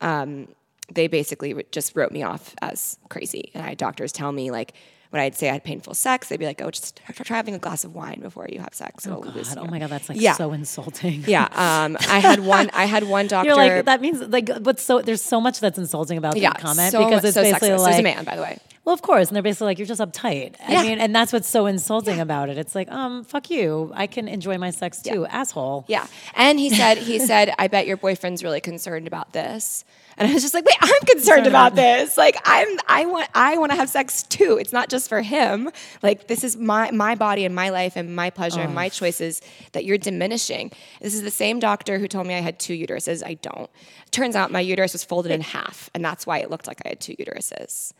um, 0.00 0.46
they 0.92 1.08
basically 1.08 1.52
just 1.72 1.96
wrote 1.96 2.12
me 2.12 2.22
off 2.22 2.54
as 2.62 2.96
crazy. 3.08 3.50
And 3.54 3.64
I 3.64 3.70
had 3.70 3.78
doctors 3.78 4.12
tell 4.12 4.30
me 4.30 4.52
like 4.52 4.74
when 5.10 5.20
I'd 5.20 5.34
say 5.34 5.50
I 5.50 5.54
had 5.54 5.64
painful 5.64 5.94
sex, 5.94 6.28
they'd 6.28 6.38
be 6.38 6.46
like, 6.46 6.62
"Oh, 6.62 6.70
just 6.70 7.02
try 7.04 7.24
try 7.24 7.36
having 7.36 7.54
a 7.54 7.58
glass 7.58 7.84
of 7.84 7.94
wine 7.94 8.20
before 8.20 8.46
you 8.50 8.60
have 8.60 8.72
sex." 8.72 9.04
It'll 9.04 9.20
God, 9.20 9.58
oh 9.58 9.66
my 9.66 9.78
god, 9.78 9.90
that's 9.90 10.08
like 10.08 10.20
Yeah. 10.20 10.34
so 10.34 10.52
insulting. 10.52 11.24
Yeah, 11.26 11.48
um, 11.52 11.98
I 12.08 12.20
had 12.20 12.40
one. 12.40 12.70
I 12.72 12.84
had 12.86 13.02
one 13.02 13.26
doctor. 13.26 13.48
You're 13.54 13.56
like 13.56 13.84
that 13.86 14.00
means 14.00 14.20
like 14.20 14.48
what's 14.60 14.82
so 14.82 15.02
there's 15.02 15.20
so 15.20 15.40
much 15.40 15.60
that's 15.60 15.76
insulting 15.76 16.18
about 16.18 16.36
yeah, 16.36 16.50
that 16.50 16.60
comment 16.60 16.92
so, 16.92 17.04
because 17.04 17.24
it's 17.24 17.34
so 17.34 17.42
basically 17.42 17.70
sexist. 17.70 17.78
like 17.78 17.90
There's 17.90 18.00
a 18.00 18.02
man, 18.14 18.24
by 18.24 18.36
the 18.36 18.42
way. 18.42 18.58
Well, 18.84 18.92
of 18.92 19.02
course, 19.02 19.28
and 19.28 19.36
they're 19.36 19.44
basically 19.44 19.66
like 19.66 19.78
you're 19.78 19.86
just 19.86 20.00
uptight. 20.00 20.56
I 20.66 20.82
mean, 20.82 20.98
and 20.98 21.14
that's 21.14 21.32
what's 21.32 21.48
so 21.48 21.66
insulting 21.66 22.18
about 22.18 22.48
it. 22.48 22.58
It's 22.58 22.74
like, 22.74 22.90
um, 22.90 23.22
fuck 23.22 23.48
you. 23.48 23.92
I 23.94 24.08
can 24.08 24.26
enjoy 24.26 24.58
my 24.58 24.70
sex 24.70 25.00
too, 25.00 25.24
asshole. 25.26 25.84
Yeah. 25.86 26.08
And 26.34 26.58
he 26.58 26.68
said, 26.68 26.98
he 26.98 27.18
said, 27.26 27.54
I 27.60 27.68
bet 27.68 27.86
your 27.86 27.96
boyfriend's 27.96 28.42
really 28.42 28.60
concerned 28.60 29.06
about 29.06 29.32
this. 29.32 29.84
And 30.16 30.28
I 30.28 30.34
was 30.34 30.42
just 30.42 30.52
like, 30.52 30.64
wait, 30.64 30.76
I'm 30.80 31.06
concerned 31.06 31.46
about 31.46 31.76
this. 31.76 32.18
Like, 32.18 32.36
I'm, 32.44 32.68
I 32.88 33.06
want, 33.06 33.28
I 33.34 33.56
want 33.56 33.70
to 33.70 33.76
have 33.76 33.88
sex 33.88 34.24
too. 34.24 34.58
It's 34.60 34.72
not 34.72 34.88
just 34.88 35.08
for 35.08 35.22
him. 35.22 35.70
Like, 36.02 36.26
this 36.26 36.42
is 36.42 36.56
my, 36.56 36.90
my 36.90 37.14
body 37.14 37.44
and 37.44 37.54
my 37.54 37.70
life 37.70 37.94
and 37.94 38.14
my 38.16 38.30
pleasure 38.30 38.60
and 38.60 38.74
my 38.74 38.88
choices 38.88 39.40
that 39.72 39.84
you're 39.84 39.96
diminishing. 39.96 40.72
This 41.00 41.14
is 41.14 41.22
the 41.22 41.30
same 41.30 41.60
doctor 41.60 42.00
who 42.00 42.08
told 42.08 42.26
me 42.26 42.34
I 42.34 42.40
had 42.40 42.58
two 42.58 42.74
uteruses. 42.74 43.24
I 43.24 43.34
don't. 43.34 43.70
Turns 44.10 44.34
out 44.34 44.50
my 44.50 44.60
uterus 44.60 44.92
was 44.92 45.04
folded 45.04 45.30
in 45.32 45.40
half, 45.40 45.88
and 45.94 46.04
that's 46.04 46.26
why 46.26 46.38
it 46.38 46.50
looked 46.50 46.66
like 46.66 46.82
I 46.84 46.90
had 46.90 47.00
two 47.00 47.14
uteruses. 47.14 47.92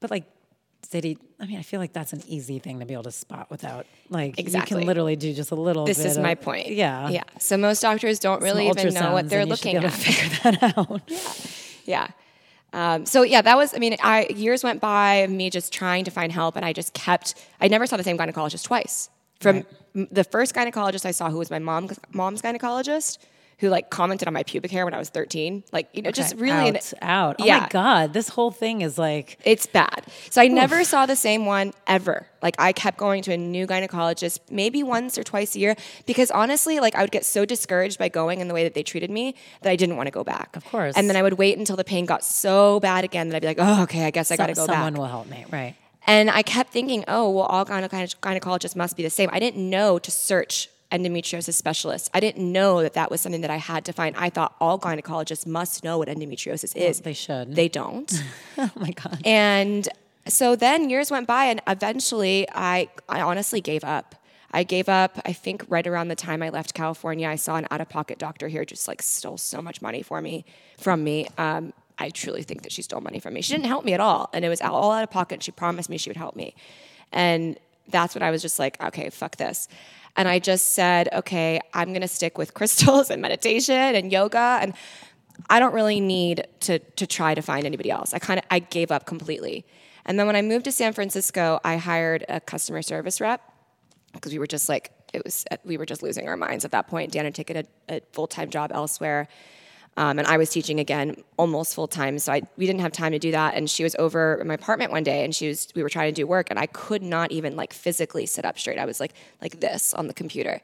But 0.00 0.10
like, 0.10 0.24
he? 1.04 1.18
I 1.40 1.46
mean, 1.46 1.58
I 1.58 1.62
feel 1.62 1.80
like 1.80 1.92
that's 1.92 2.12
an 2.12 2.22
easy 2.26 2.58
thing 2.58 2.80
to 2.80 2.86
be 2.86 2.94
able 2.94 3.02
to 3.04 3.10
spot 3.12 3.50
without 3.50 3.86
like 4.08 4.38
you 4.38 4.62
can 4.62 4.86
literally 4.86 5.16
do 5.16 5.32
just 5.34 5.50
a 5.50 5.54
little. 5.54 5.84
This 5.84 6.04
is 6.04 6.16
of- 6.16 6.22
my 6.22 6.34
point. 6.34 6.68
Yeah, 6.68 7.08
Yeah. 7.08 7.24
So 7.38 7.56
most 7.56 7.80
doctors 7.82 8.18
don't 8.18 8.42
really 8.42 8.68
even 8.68 8.94
know 8.94 9.12
what 9.12 9.28
they're 9.28 9.40
and 9.40 9.50
you 9.50 9.56
should 9.56 9.64
be 9.64 9.78
looking 9.78 9.84
at. 9.84 9.92
to 9.92 9.98
figure 9.98 10.58
that 10.60 10.76
out. 10.78 11.02
Yeah. 11.84 12.08
Um, 12.72 13.06
so 13.06 13.22
yeah, 13.22 13.42
that 13.42 13.56
was. 13.56 13.74
I 13.74 13.78
mean, 13.78 13.96
I 14.02 14.26
years 14.34 14.62
went 14.62 14.80
by 14.80 15.14
of 15.16 15.30
me 15.30 15.50
just 15.50 15.72
trying 15.72 16.04
to 16.04 16.10
find 16.10 16.30
help, 16.30 16.54
and 16.56 16.64
I 16.64 16.72
just 16.72 16.92
kept. 16.92 17.34
I 17.60 17.68
never 17.68 17.86
saw 17.86 17.96
the 17.96 18.04
same 18.04 18.18
gynecologist 18.18 18.64
twice. 18.64 19.08
From 19.40 19.64
m- 19.94 20.08
the 20.10 20.24
first 20.24 20.54
gynecologist 20.54 21.06
I 21.06 21.12
saw, 21.12 21.30
who 21.30 21.38
was 21.38 21.50
my 21.50 21.58
mom 21.58 21.88
mom's 22.12 22.42
gynecologist, 22.42 23.18
who 23.58 23.68
like 23.68 23.90
commented 23.90 24.28
on 24.28 24.34
my 24.34 24.42
pubic 24.44 24.70
hair 24.70 24.84
when 24.84 24.94
I 24.94 24.98
was 24.98 25.08
thirteen, 25.08 25.64
like 25.72 25.88
you 25.92 26.02
know, 26.02 26.10
just 26.12 26.36
really. 26.36 26.76
out, 26.76 26.92
out. 27.02 27.36
Oh 27.40 27.44
Yeah. 27.44 27.60
my 27.60 27.68
god, 27.70 28.12
this 28.12 28.28
whole 28.28 28.50
thing 28.50 28.82
is 28.82 28.98
like 28.98 29.38
It's 29.44 29.66
bad. 29.66 30.04
So 30.30 30.40
I 30.40 30.46
never 30.48 30.84
saw 30.84 31.06
the 31.06 31.16
same 31.16 31.44
one 31.46 31.72
ever. 31.86 32.26
Like 32.40 32.54
I 32.58 32.72
kept 32.72 32.98
going 32.98 33.22
to 33.22 33.32
a 33.32 33.36
new 33.36 33.66
gynecologist 33.66 34.38
maybe 34.50 34.82
once 34.84 35.18
or 35.18 35.24
twice 35.24 35.56
a 35.56 35.58
year 35.58 35.74
because 36.06 36.30
honestly, 36.30 36.78
like 36.78 36.94
I 36.94 37.00
would 37.02 37.10
get 37.10 37.24
so 37.24 37.44
discouraged 37.44 37.98
by 37.98 38.08
going 38.08 38.40
in 38.40 38.46
the 38.48 38.54
way 38.54 38.62
that 38.64 38.74
they 38.74 38.82
treated 38.84 39.10
me 39.10 39.34
that 39.62 39.70
I 39.70 39.76
didn't 39.76 39.96
want 39.96 40.06
to 40.06 40.12
go 40.12 40.22
back. 40.22 40.54
Of 40.56 40.64
course. 40.64 40.96
And 40.96 41.08
then 41.08 41.16
I 41.16 41.22
would 41.22 41.34
wait 41.34 41.58
until 41.58 41.74
the 41.76 41.84
pain 41.84 42.06
got 42.06 42.22
so 42.24 42.78
bad 42.80 43.02
again 43.04 43.28
that 43.30 43.36
I'd 43.36 43.42
be 43.42 43.48
like, 43.48 43.58
oh, 43.60 43.82
okay, 43.84 44.04
I 44.04 44.10
guess 44.10 44.30
I 44.30 44.36
so- 44.36 44.46
go 44.46 44.54
someone 44.54 44.92
back. 44.94 44.98
will 45.00 45.06
help 45.08 45.26
me, 45.28 45.44
right? 45.50 45.74
And 46.06 46.30
I 46.30 46.42
kept 46.42 46.72
thinking, 46.72 47.04
oh, 47.08 47.28
well, 47.28 47.44
all 47.44 47.66
gyne- 47.66 47.88
gynecologists 48.22 48.76
must 48.76 48.96
be 48.96 49.02
the 49.02 49.10
same. 49.10 49.28
I 49.32 49.40
didn't 49.40 49.68
know 49.68 49.98
to 49.98 50.10
search 50.10 50.70
endometriosis 50.90 51.54
specialist. 51.54 52.10
I 52.14 52.20
didn't 52.20 52.50
know 52.50 52.82
that 52.82 52.94
that 52.94 53.10
was 53.10 53.20
something 53.20 53.42
that 53.42 53.50
I 53.50 53.56
had 53.56 53.84
to 53.86 53.92
find. 53.92 54.16
I 54.16 54.30
thought 54.30 54.54
all 54.60 54.78
gynecologists 54.78 55.46
must 55.46 55.84
know 55.84 55.98
what 55.98 56.08
endometriosis 56.08 56.74
is. 56.76 57.00
They 57.00 57.12
should. 57.12 57.54
They 57.54 57.68
don't. 57.68 58.12
oh 58.58 58.70
my 58.76 58.90
god. 58.90 59.20
And 59.24 59.88
so 60.26 60.56
then 60.56 60.90
years 60.90 61.10
went 61.10 61.26
by, 61.26 61.44
and 61.44 61.60
eventually 61.66 62.46
I, 62.54 62.88
I 63.08 63.20
honestly 63.20 63.60
gave 63.60 63.84
up. 63.84 64.14
I 64.50 64.62
gave 64.62 64.88
up, 64.88 65.20
I 65.26 65.34
think, 65.34 65.64
right 65.68 65.86
around 65.86 66.08
the 66.08 66.16
time 66.16 66.42
I 66.42 66.48
left 66.48 66.72
California. 66.72 67.28
I 67.28 67.36
saw 67.36 67.56
an 67.56 67.66
out 67.70 67.82
of 67.82 67.88
pocket 67.90 68.18
doctor 68.18 68.48
here 68.48 68.64
just 68.64 68.88
like 68.88 69.02
stole 69.02 69.36
so 69.36 69.60
much 69.60 69.82
money 69.82 70.02
for 70.02 70.22
me, 70.22 70.46
from 70.78 71.04
me. 71.04 71.28
Um, 71.36 71.74
I 71.98 72.08
truly 72.10 72.42
think 72.42 72.62
that 72.62 72.72
she 72.72 72.80
stole 72.80 73.02
money 73.02 73.18
from 73.18 73.34
me. 73.34 73.42
She 73.42 73.52
didn't 73.52 73.66
help 73.66 73.84
me 73.84 73.92
at 73.92 74.00
all. 74.00 74.30
And 74.32 74.44
it 74.44 74.48
was 74.48 74.60
all 74.62 74.92
out 74.92 75.02
of 75.02 75.10
pocket. 75.10 75.42
She 75.42 75.50
promised 75.50 75.90
me 75.90 75.98
she 75.98 76.08
would 76.08 76.16
help 76.16 76.34
me. 76.34 76.54
And 77.12 77.58
that's 77.88 78.14
when 78.14 78.22
I 78.22 78.30
was 78.30 78.40
just 78.40 78.58
like, 78.58 78.82
okay, 78.82 79.10
fuck 79.10 79.36
this. 79.36 79.68
And 80.18 80.28
I 80.28 80.40
just 80.40 80.74
said, 80.74 81.08
okay, 81.14 81.60
I'm 81.72 81.92
gonna 81.94 82.08
stick 82.08 82.36
with 82.36 82.52
crystals 82.52 83.08
and 83.12 83.22
meditation 83.22 83.74
and 83.74 84.12
yoga. 84.12 84.58
And 84.60 84.74
I 85.48 85.60
don't 85.60 85.72
really 85.72 86.00
need 86.00 86.46
to 86.60 86.80
to 86.80 87.06
try 87.06 87.34
to 87.34 87.40
find 87.40 87.64
anybody 87.64 87.90
else. 87.90 88.12
I 88.12 88.18
kind 88.18 88.38
of 88.38 88.44
I 88.50 88.58
gave 88.58 88.90
up 88.90 89.06
completely. 89.06 89.64
And 90.04 90.18
then 90.18 90.26
when 90.26 90.36
I 90.36 90.42
moved 90.42 90.64
to 90.64 90.72
San 90.72 90.92
Francisco, 90.92 91.60
I 91.64 91.76
hired 91.76 92.24
a 92.28 92.40
customer 92.40 92.82
service 92.82 93.20
rep 93.20 93.40
because 94.12 94.32
we 94.32 94.38
were 94.38 94.46
just 94.46 94.68
like 94.68 94.90
it 95.14 95.22
was 95.24 95.44
we 95.64 95.76
were 95.76 95.86
just 95.86 96.02
losing 96.02 96.28
our 96.28 96.36
minds 96.36 96.64
at 96.64 96.72
that 96.72 96.88
point. 96.88 97.12
Dan 97.12 97.24
had 97.24 97.34
taken 97.34 97.56
a, 97.58 97.64
a 97.88 98.00
full 98.12 98.26
time 98.26 98.50
job 98.50 98.72
elsewhere. 98.74 99.28
Um, 99.98 100.18
and 100.20 100.28
I 100.28 100.36
was 100.36 100.48
teaching 100.50 100.78
again 100.78 101.22
almost 101.36 101.74
full 101.74 101.88
time, 101.88 102.18
so 102.20 102.32
I, 102.32 102.42
we 102.56 102.66
didn't 102.66 102.82
have 102.82 102.92
time 102.92 103.10
to 103.12 103.18
do 103.18 103.32
that. 103.32 103.54
And 103.54 103.68
she 103.68 103.82
was 103.82 103.96
over 103.98 104.36
in 104.40 104.46
my 104.46 104.54
apartment 104.54 104.92
one 104.92 105.02
day, 105.02 105.24
and 105.24 105.34
she 105.34 105.48
was 105.48 105.66
we 105.74 105.82
were 105.82 105.88
trying 105.88 106.08
to 106.14 106.14
do 106.20 106.24
work, 106.26 106.46
and 106.50 106.58
I 106.58 106.66
could 106.66 107.02
not 107.02 107.32
even 107.32 107.56
like 107.56 107.72
physically 107.72 108.24
sit 108.26 108.44
up 108.44 108.58
straight. 108.58 108.78
I 108.78 108.84
was 108.84 109.00
like 109.00 109.12
like 109.42 109.58
this 109.60 109.92
on 109.94 110.06
the 110.06 110.14
computer, 110.14 110.60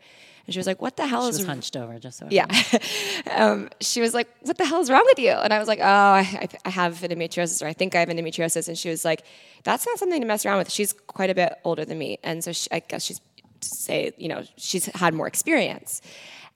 and 0.47 0.55
she 0.55 0.59
was 0.61 0.69
like, 0.69 0.81
"What 0.81 0.97
the 0.97 1.07
hell 1.09 1.25
She 1.25 1.31
is 1.31 1.39
was 1.39 1.47
hunched 1.49 1.77
over, 1.77 1.99
just 1.99 2.19
so 2.19 2.29
yeah. 2.31 2.47
um, 3.35 3.71
she 3.81 4.01
was 4.01 4.15
like, 4.15 4.29
What 4.43 4.57
the 4.57 4.65
hell 4.67 4.81
is 4.81 4.89
wrong 4.91 5.05
with 5.07 5.19
you? 5.19 5.31
And 5.33 5.53
I 5.53 5.59
was 5.59 5.67
like, 5.69 5.81
Oh, 5.81 5.85
I, 6.21 6.21
I- 6.43 6.49
I 6.67 6.71
have 6.71 6.99
endometriosis, 7.01 7.61
or 7.61 7.67
I 7.67 7.73
think 7.73 7.95
I 7.97 8.01
have 8.01 8.09
endometriosis. 8.11 8.69
And 8.69 8.79
she 8.79 8.89
was 8.89 9.05
like, 9.05 9.25
That's 9.65 9.85
not 9.87 9.99
something 9.99 10.21
to 10.21 10.27
mess 10.29 10.47
around 10.47 10.59
with. 10.59 10.71
She's 10.71 10.93
quite 10.93 11.31
a 11.31 11.35
bit 11.35 11.55
older 11.65 11.85
than 11.85 11.99
me. 11.99 12.19
And 12.23 12.45
so 12.45 12.53
she, 12.53 12.69
I 12.71 12.79
guess 12.81 13.03
she's, 13.03 13.21
to 13.61 13.69
say, 13.69 14.13
you 14.17 14.29
know, 14.29 14.45
she's 14.57 14.87
had 14.95 15.13
more 15.15 15.27
experience. 15.27 16.03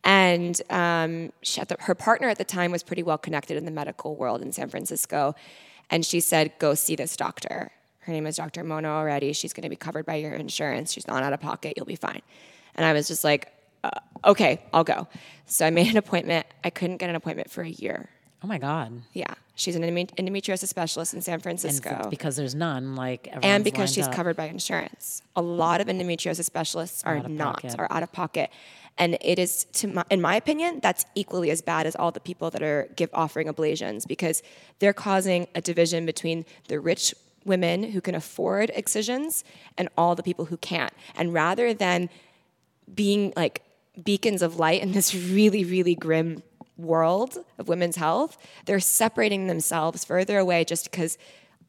And 0.05 0.61
um, 0.71 1.33
she 1.43 1.61
her 1.81 1.95
partner 1.95 2.29
at 2.29 2.39
the 2.39 2.45
time 2.45 2.71
was 2.71 2.83
pretty 2.83 3.03
well 3.03 3.19
connected 3.19 3.57
in 3.57 3.65
the 3.65 3.71
medical 3.71 4.17
world 4.17 4.43
in 4.43 4.53
San 4.53 4.69
Francisco. 4.69 5.35
And 5.91 6.05
she 6.05 6.21
said, 6.21 6.53
Go 6.59 6.75
see 6.75 6.97
this 6.97 7.17
doctor. 7.17 7.73
Her 8.01 8.13
name 8.13 8.27
is 8.27 8.37
Dr. 8.37 8.65
Mona 8.65 8.89
Orady. 8.89 9.37
She's 9.37 9.53
going 9.53 9.65
to 9.65 9.69
be 9.69 9.77
covered 9.77 10.07
by 10.07 10.15
your 10.15 10.33
insurance. 10.33 10.93
She's 10.93 11.07
not 11.07 11.23
out 11.23 11.33
of 11.33 11.41
pocket. 11.41 11.75
You'll 11.77 11.85
be 11.85 11.97
fine. 11.97 12.23
And 12.75 12.87
I 12.87 12.95
was 12.95 13.07
just 13.07 13.23
like, 13.23 13.53
uh, 13.85 13.91
okay, 14.25 14.63
I'll 14.73 14.85
go. 14.85 15.09
So 15.47 15.67
I 15.67 15.71
made 15.71 15.89
an 15.89 15.97
appointment. 15.97 16.47
I 16.65 16.71
couldn't 16.71 16.97
get 16.97 17.11
an 17.11 17.17
appointment 17.17 17.51
for 17.51 17.63
a 17.63 17.69
year. 17.69 18.09
Oh 18.43 18.47
my 18.47 18.59
god. 18.59 19.03
Yeah, 19.15 19.35
she's 19.57 19.75
an 19.75 19.83
endometriosis 19.83 20.69
specialist 20.69 21.13
in 21.15 21.21
San 21.21 21.35
And 21.35 21.43
Francisco. 21.43 22.07
because 22.09 22.37
there's 22.37 22.55
none, 22.55 22.95
like 22.95 23.29
And 23.43 23.65
because 23.65 23.93
she's 23.93 24.07
up. 24.07 24.15
covered 24.15 24.37
by 24.37 24.45
insurance. 24.47 25.23
A 25.35 25.43
lot 25.43 25.81
of 25.81 25.89
endometriosis 25.89 26.45
specialists 26.45 27.03
are 27.05 27.21
not, 27.29 27.63
pocket. 27.63 27.75
are 27.79 27.89
out 27.91 28.03
of 28.05 28.13
pocket. 28.13 28.51
And 28.97 29.17
it 29.21 29.39
is, 29.39 29.65
to 29.75 29.89
my, 29.89 30.05
in 30.11 30.21
my 30.21 30.35
opinion, 30.37 30.81
that's 30.83 31.05
equally 31.15 31.51
as 31.51 31.63
bad 31.63 31.87
as 31.87 31.95
all 31.97 32.11
the 32.13 32.21
people 32.21 32.51
that 32.51 32.63
are 32.63 32.89
give 32.97 33.11
offering 33.13 33.49
ablations 33.49 34.07
because 34.07 34.43
they're 34.81 34.93
causing 34.93 35.47
a 35.55 35.61
division 35.61 36.05
between 36.07 36.45
the 36.69 36.79
rich 36.81 37.15
women 37.45 37.83
who 37.83 38.01
can 38.01 38.15
afford 38.15 38.71
excisions 38.75 39.43
and 39.77 39.89
all 39.97 40.15
the 40.15 40.23
people 40.23 40.45
who 40.47 40.57
can't. 40.59 40.93
And 41.17 41.33
rather 41.33 41.73
than 41.75 42.09
being 42.93 43.33
like 43.37 43.63
beacons 44.05 44.43
of 44.43 44.59
light 44.59 44.83
in 44.83 44.93
this 44.93 45.15
really, 45.33 45.65
really 45.65 45.95
grim 45.95 46.43
world 46.79 47.39
of 47.59 47.69
women's 47.69 47.97
health, 47.97 48.39
they're 48.65 48.81
separating 48.81 49.47
themselves 49.49 50.05
further 50.05 50.39
away 50.39 50.65
just 50.65 50.91
because 50.91 51.19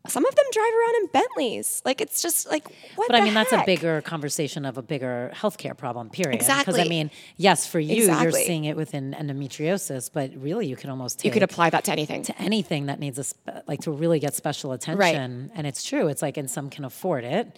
some 0.08 0.26
of 0.26 0.34
them 0.34 0.46
drive 0.54 0.72
around 0.72 0.96
in 0.96 1.08
Bentleys. 1.08 1.82
Like 1.84 2.00
it's 2.00 2.22
just 2.22 2.50
like 2.50 2.66
what 2.96 3.10
But 3.10 3.20
I 3.20 3.24
mean, 3.24 3.34
that's 3.34 3.52
a 3.52 3.64
bigger 3.66 4.02
conversation 4.02 4.64
of 4.66 4.78
a 4.78 4.82
bigger 4.82 5.30
healthcare 5.36 5.76
problem, 5.76 6.10
period. 6.10 6.36
Exactly. 6.36 6.74
Because 6.74 6.86
I 6.86 6.90
mean, 6.90 7.12
yes, 7.36 7.68
for 7.68 7.80
you, 7.82 8.06
you're 8.06 8.32
seeing 8.32 8.64
it 8.66 8.78
within 8.78 9.14
endometriosis, 9.20 10.10
but 10.12 10.32
really, 10.38 10.68
you 10.68 10.78
can 10.78 10.90
almost 10.90 11.20
take 11.20 11.26
You 11.26 11.32
could 11.34 11.44
apply 11.44 11.70
that 11.72 11.84
to 11.86 11.92
anything. 11.92 12.24
to 12.24 12.42
anything 12.42 12.86
that 12.86 13.00
needs 13.00 13.20
a 13.20 13.26
spe- 13.26 13.50
like 13.68 13.82
to 13.82 13.92
really 13.92 14.20
get 14.20 14.36
special 14.36 14.72
attention. 14.72 15.00
Right. 15.00 15.52
And 15.54 15.68
it's 15.68 15.84
true. 15.84 16.08
It's 16.08 16.22
like, 16.22 16.38
and 16.38 16.50
some 16.50 16.70
can 16.70 16.86
afford 16.86 17.26
it, 17.26 17.58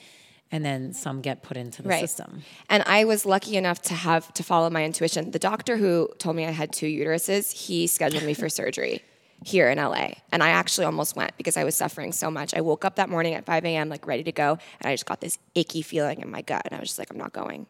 and 0.52 0.66
then 0.66 0.94
some 0.94 1.22
get 1.22 1.44
put 1.44 1.58
into 1.58 1.82
the 1.82 1.90
Right. 1.90 2.00
system. 2.02 2.44
And 2.70 2.84
I 2.86 3.06
was 3.06 3.26
lucky 3.26 3.56
enough 3.58 3.82
to 3.84 3.94
have 3.94 4.34
to 4.34 4.44
follow 4.44 4.70
my 4.70 4.84
intuition. 4.84 5.32
The 5.32 5.40
doctor 5.40 5.78
who 5.78 6.10
told 6.18 6.36
me 6.36 6.46
I 6.46 6.52
had 6.52 6.72
two 6.74 6.88
uteruses, 6.88 7.52
he 7.52 7.88
scheduled 7.88 8.24
me 8.24 8.34
for 8.34 8.50
surgery 8.62 9.02
here 9.44 9.70
in 9.72 9.78
LA. 9.80 10.10
And 10.32 10.44
I 10.44 10.50
actually 10.50 10.86
almost 10.86 11.16
went 11.16 11.36
because 11.38 11.58
I 11.58 11.64
was 11.64 11.76
suffering 11.76 12.12
so 12.12 12.30
much. 12.30 12.54
I 12.54 12.62
woke 12.62 12.86
up 12.86 12.96
that 12.98 13.10
morning 13.10 13.34
at 13.34 13.46
5 13.46 13.66
a.m., 13.66 13.90
like 13.90 14.06
ready 14.06 14.24
to 14.24 14.32
go, 14.32 14.58
and 14.80 14.90
I 14.90 14.94
just 14.94 15.06
got 15.06 15.20
this 15.22 15.38
icky 15.56 15.82
feeling 15.82 16.22
in 16.22 16.30
my 16.30 16.42
gut. 16.42 16.62
And 16.66 16.76
I 16.76 16.80
was 16.80 16.90
just 16.90 17.00
like, 17.00 17.10
I'm 17.12 17.18
not 17.18 17.34
going. 17.34 17.66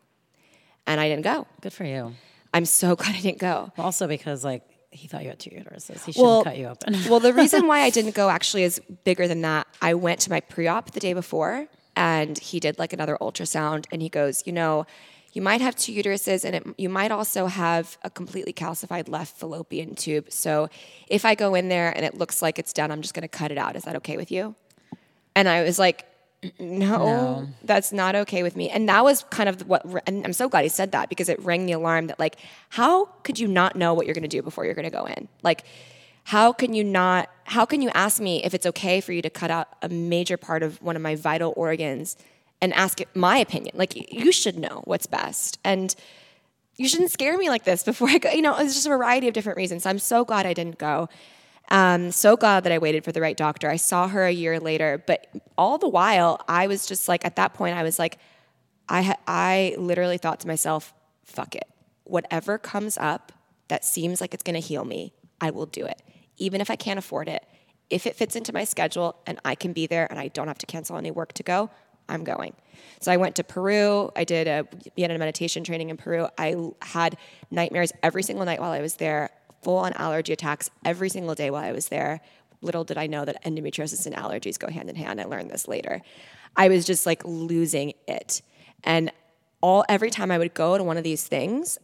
And 0.87 0.99
I 0.99 1.07
didn't 1.07 1.23
go. 1.23 1.47
Good 1.61 1.73
for 1.73 1.85
you. 1.85 2.13
I'm 2.53 2.65
so 2.65 2.95
glad 2.97 3.15
I 3.15 3.21
didn't 3.21 3.37
go. 3.37 3.71
Also, 3.77 4.07
because 4.07 4.43
like 4.43 4.63
he 4.89 5.07
thought 5.07 5.23
you 5.23 5.29
had 5.29 5.39
two 5.39 5.51
uteruses, 5.51 6.03
he 6.03 6.11
shouldn't 6.11 6.43
cut 6.43 6.57
you 6.57 6.65
open. 6.67 6.95
well, 7.09 7.21
the 7.21 7.31
reason 7.33 7.67
why 7.71 7.81
I 7.81 7.89
didn't 7.91 8.15
go 8.15 8.29
actually 8.29 8.63
is 8.63 8.81
bigger 9.05 9.27
than 9.27 9.41
that. 9.41 9.67
I 9.81 9.93
went 9.93 10.19
to 10.21 10.29
my 10.29 10.41
pre-op 10.41 10.91
the 10.91 10.99
day 10.99 11.13
before, 11.13 11.67
and 11.95 12.37
he 12.37 12.59
did 12.59 12.79
like 12.79 12.93
another 12.93 13.17
ultrasound, 13.21 13.85
and 13.91 14.01
he 14.01 14.09
goes, 14.09 14.43
you 14.45 14.53
know, 14.53 14.85
you 15.33 15.41
might 15.41 15.61
have 15.61 15.75
two 15.75 15.93
uteruses, 15.93 16.43
and 16.43 16.55
it, 16.55 16.67
you 16.77 16.89
might 16.89 17.11
also 17.11 17.45
have 17.45 17.97
a 18.03 18.09
completely 18.09 18.51
calcified 18.51 19.07
left 19.07 19.37
fallopian 19.37 19.95
tube. 19.95 20.29
So 20.29 20.69
if 21.07 21.23
I 21.23 21.35
go 21.35 21.55
in 21.55 21.69
there 21.69 21.95
and 21.95 22.05
it 22.05 22.15
looks 22.17 22.41
like 22.41 22.59
it's 22.59 22.73
done, 22.73 22.91
I'm 22.91 23.01
just 23.01 23.13
going 23.13 23.21
to 23.21 23.29
cut 23.29 23.49
it 23.49 23.57
out. 23.57 23.75
Is 23.77 23.83
that 23.83 23.95
okay 23.97 24.17
with 24.17 24.29
you? 24.29 24.55
And 25.33 25.47
I 25.47 25.63
was 25.63 25.79
like, 25.79 26.05
mm, 26.43 26.51
no, 26.59 27.47
that's 27.63 27.93
not 27.93 28.15
okay 28.15 28.43
with 28.43 28.57
me. 28.57 28.69
And 28.69 28.89
that 28.89 29.05
was 29.05 29.23
kind 29.29 29.47
of 29.47 29.65
what, 29.69 29.85
and 30.05 30.25
I'm 30.25 30.33
so 30.33 30.49
glad 30.49 30.63
he 30.63 30.69
said 30.69 30.91
that 30.91 31.07
because 31.07 31.29
it 31.29 31.41
rang 31.41 31.65
the 31.65 31.71
alarm 31.71 32.07
that, 32.07 32.19
like, 32.19 32.35
how 32.67 33.05
could 33.23 33.39
you 33.39 33.47
not 33.47 33.77
know 33.77 33.93
what 33.93 34.05
you're 34.05 34.15
going 34.15 34.23
to 34.23 34.27
do 34.27 34.41
before 34.41 34.65
you're 34.65 34.73
going 34.73 34.83
to 34.83 34.91
go 34.91 35.05
in? 35.05 35.29
Like, 35.43 35.63
how 36.25 36.51
can 36.51 36.73
you 36.73 36.83
not 36.83 37.29
how 37.45 37.65
can 37.65 37.81
you 37.81 37.89
ask 37.93 38.21
me 38.21 38.43
if 38.43 38.53
it's 38.53 38.65
okay 38.65 39.01
for 39.01 39.11
you 39.11 39.21
to 39.21 39.29
cut 39.29 39.51
out 39.51 39.67
a 39.81 39.89
major 39.89 40.37
part 40.37 40.63
of 40.63 40.81
one 40.81 40.95
of 40.95 41.01
my 41.01 41.15
vital 41.15 41.53
organs 41.57 42.15
and 42.61 42.73
ask 42.73 42.99
my 43.15 43.37
opinion 43.37 43.75
like 43.75 44.13
you 44.13 44.31
should 44.31 44.57
know 44.57 44.81
what's 44.85 45.07
best 45.07 45.59
and 45.63 45.95
you 46.77 46.87
shouldn't 46.87 47.11
scare 47.11 47.37
me 47.37 47.49
like 47.49 47.63
this 47.63 47.83
before 47.91 48.09
i 48.09 48.17
go 48.17 48.29
you 48.31 48.41
know 48.41 48.55
it's 48.57 48.73
just 48.73 48.85
a 48.85 48.89
variety 48.89 49.27
of 49.27 49.33
different 49.33 49.57
reasons 49.57 49.85
i'm 49.85 49.99
so 49.99 50.23
glad 50.23 50.45
i 50.45 50.53
didn't 50.53 50.77
go 50.77 51.09
um, 51.71 52.11
so 52.11 52.35
glad 52.35 52.65
that 52.65 52.73
I 52.73 52.79
waited 52.79 53.05
for 53.05 53.13
the 53.13 53.21
right 53.21 53.37
doctor. 53.37 53.69
I 53.69 53.77
saw 53.77 54.09
her 54.09 54.25
a 54.25 54.31
year 54.31 54.59
later, 54.59 55.01
but 55.07 55.27
all 55.57 55.77
the 55.77 55.87
while, 55.87 56.41
I 56.49 56.67
was 56.67 56.85
just 56.85 57.07
like, 57.07 57.23
at 57.23 57.37
that 57.37 57.53
point, 57.53 57.77
I 57.77 57.83
was 57.83 57.97
like, 57.97 58.17
I, 58.89 59.01
ha- 59.03 59.19
I 59.25 59.75
literally 59.77 60.17
thought 60.17 60.41
to 60.41 60.47
myself, 60.47 60.93
fuck 61.23 61.55
it. 61.55 61.63
Whatever 62.03 62.57
comes 62.57 62.97
up 62.97 63.31
that 63.69 63.85
seems 63.85 64.19
like 64.19 64.33
it's 64.33 64.43
gonna 64.43 64.59
heal 64.59 64.83
me, 64.83 65.13
I 65.39 65.51
will 65.51 65.65
do 65.65 65.85
it. 65.85 66.01
Even 66.41 66.59
if 66.59 66.71
I 66.71 66.75
can't 66.75 66.97
afford 66.97 67.29
it, 67.29 67.45
if 67.91 68.07
it 68.07 68.15
fits 68.15 68.35
into 68.35 68.51
my 68.51 68.63
schedule 68.63 69.15
and 69.27 69.39
I 69.45 69.53
can 69.53 69.73
be 69.73 69.85
there 69.85 70.07
and 70.09 70.19
I 70.19 70.29
don't 70.29 70.47
have 70.47 70.57
to 70.59 70.65
cancel 70.65 70.97
any 70.97 71.11
work 71.11 71.33
to 71.33 71.43
go, 71.43 71.69
I'm 72.09 72.23
going. 72.23 72.55
So 72.99 73.11
I 73.11 73.17
went 73.17 73.35
to 73.35 73.43
Peru. 73.43 74.11
I 74.15 74.23
did 74.23 74.47
a 74.47 74.67
Vienna 74.95 75.17
meditation 75.19 75.63
training 75.63 75.91
in 75.91 75.97
Peru. 75.97 76.27
I 76.37 76.55
had 76.81 77.17
nightmares 77.51 77.91
every 78.01 78.23
single 78.23 78.45
night 78.45 78.59
while 78.59 78.71
I 78.71 78.81
was 78.81 78.95
there 78.95 79.29
full 79.61 79.77
on 79.77 79.93
allergy 79.93 80.33
attacks 80.33 80.71
every 80.83 81.09
single 81.09 81.35
day 81.35 81.51
while 81.51 81.63
I 81.63 81.73
was 81.73 81.89
there. 81.89 82.21
Little 82.61 82.83
did 82.83 82.97
I 82.97 83.05
know 83.05 83.23
that 83.25 83.43
endometriosis 83.43 84.07
and 84.07 84.15
allergies 84.15 84.57
go 84.57 84.67
hand 84.67 84.89
in 84.89 84.95
hand. 84.95 85.21
I 85.21 85.25
learned 85.25 85.51
this 85.51 85.67
later. 85.67 86.01
I 86.55 86.69
was 86.69 86.85
just 86.85 87.05
like 87.05 87.23
losing 87.23 87.93
it. 88.07 88.41
And 88.83 89.11
all 89.61 89.85
every 89.87 90.09
time 90.09 90.31
I 90.31 90.37
would 90.39 90.53
go 90.53 90.77
to 90.77 90.83
one 90.83 90.97
of 90.97 91.03
these 91.03 91.27
things, 91.27 91.77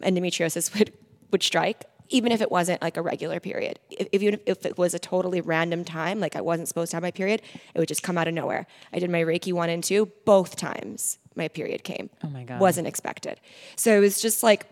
endometriosis 0.00 0.74
would 0.78 0.92
would 1.30 1.42
strike, 1.44 1.84
even 2.10 2.32
if 2.32 2.40
it 2.40 2.50
wasn't 2.50 2.82
like 2.82 2.96
a 2.96 3.02
regular 3.02 3.40
period. 3.40 3.78
If, 3.90 4.08
even 4.12 4.40
if 4.44 4.66
it 4.66 4.76
was 4.76 4.94
a 4.94 4.98
totally 4.98 5.40
random 5.40 5.84
time, 5.84 6.20
like 6.20 6.36
I 6.36 6.40
wasn't 6.40 6.68
supposed 6.68 6.90
to 6.90 6.96
have 6.96 7.02
my 7.02 7.10
period, 7.10 7.40
it 7.74 7.78
would 7.78 7.88
just 7.88 8.02
come 8.02 8.18
out 8.18 8.28
of 8.28 8.34
nowhere. 8.34 8.66
I 8.92 8.98
did 8.98 9.10
my 9.10 9.22
Reiki 9.22 9.52
one 9.52 9.70
and 9.70 9.82
two 9.82 10.10
both 10.24 10.56
times. 10.56 11.18
My 11.36 11.48
period 11.48 11.84
came. 11.84 12.10
Oh 12.22 12.28
my 12.28 12.44
God. 12.44 12.60
Wasn't 12.60 12.86
expected. 12.86 13.40
So 13.76 13.96
it 13.96 14.00
was 14.00 14.20
just 14.20 14.42
like 14.42 14.66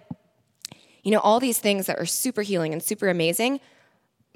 you 1.02 1.12
know, 1.12 1.20
all 1.20 1.40
these 1.40 1.58
things 1.58 1.86
that 1.86 1.98
are 1.98 2.04
super 2.04 2.42
healing 2.42 2.74
and 2.74 2.82
super 2.82 3.08
amazing, 3.08 3.60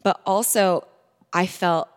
but 0.03 0.21
also 0.25 0.87
I 1.33 1.47
felt 1.47 1.89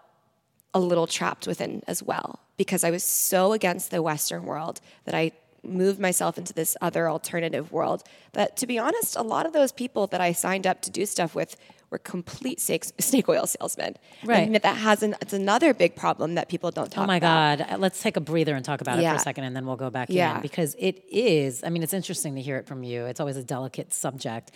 a 0.73 0.79
little 0.79 1.07
trapped 1.07 1.47
within 1.47 1.81
as 1.87 2.03
well 2.03 2.39
because 2.57 2.83
I 2.83 2.91
was 2.91 3.03
so 3.03 3.53
against 3.53 3.91
the 3.91 4.01
Western 4.01 4.43
world 4.43 4.81
that 5.05 5.15
I 5.15 5.31
moved 5.67 5.99
myself 5.99 6.37
into 6.37 6.53
this 6.53 6.75
other 6.81 7.09
alternative 7.09 7.71
world. 7.71 8.03
But 8.33 8.55
to 8.57 8.67
be 8.67 8.77
honest, 8.79 9.15
a 9.15 9.21
lot 9.21 9.45
of 9.45 9.53
those 9.53 9.71
people 9.71 10.07
that 10.07 10.21
I 10.21 10.31
signed 10.31 10.65
up 10.67 10.81
to 10.83 10.89
do 10.91 11.05
stuff 11.05 11.35
with 11.35 11.55
were 11.91 11.99
complete 11.99 12.59
snake 12.99 13.29
oil 13.29 13.45
salesmen. 13.45 13.95
Right. 14.23 14.47
And 14.47 14.55
that 14.55 14.77
has 14.77 15.03
an, 15.03 15.15
it's 15.21 15.33
another 15.33 15.73
big 15.73 15.95
problem 15.95 16.35
that 16.35 16.49
people 16.49 16.71
don't 16.71 16.91
talk 16.91 17.03
Oh 17.03 17.07
my 17.07 17.17
about. 17.17 17.59
God. 17.59 17.67
Uh, 17.73 17.77
Let's 17.77 18.01
take 18.01 18.17
a 18.17 18.21
breather 18.21 18.55
and 18.55 18.65
talk 18.65 18.81
about 18.81 18.99
it 18.99 19.07
for 19.07 19.15
a 19.15 19.19
second 19.19 19.43
and 19.43 19.55
then 19.55 19.65
we'll 19.65 19.75
go 19.75 19.89
back 19.89 20.09
Yeah. 20.09 20.35
in 20.37 20.41
because 20.41 20.75
it 20.79 21.03
is, 21.09 21.63
I 21.63 21.69
mean, 21.69 21.83
it's 21.83 21.93
interesting 21.93 22.35
to 22.35 22.41
hear 22.41 22.57
it 22.57 22.65
from 22.67 22.83
you. 22.83 23.05
It's 23.05 23.19
always 23.19 23.37
a 23.37 23.43
delicate 23.43 23.93
subject. 23.93 24.51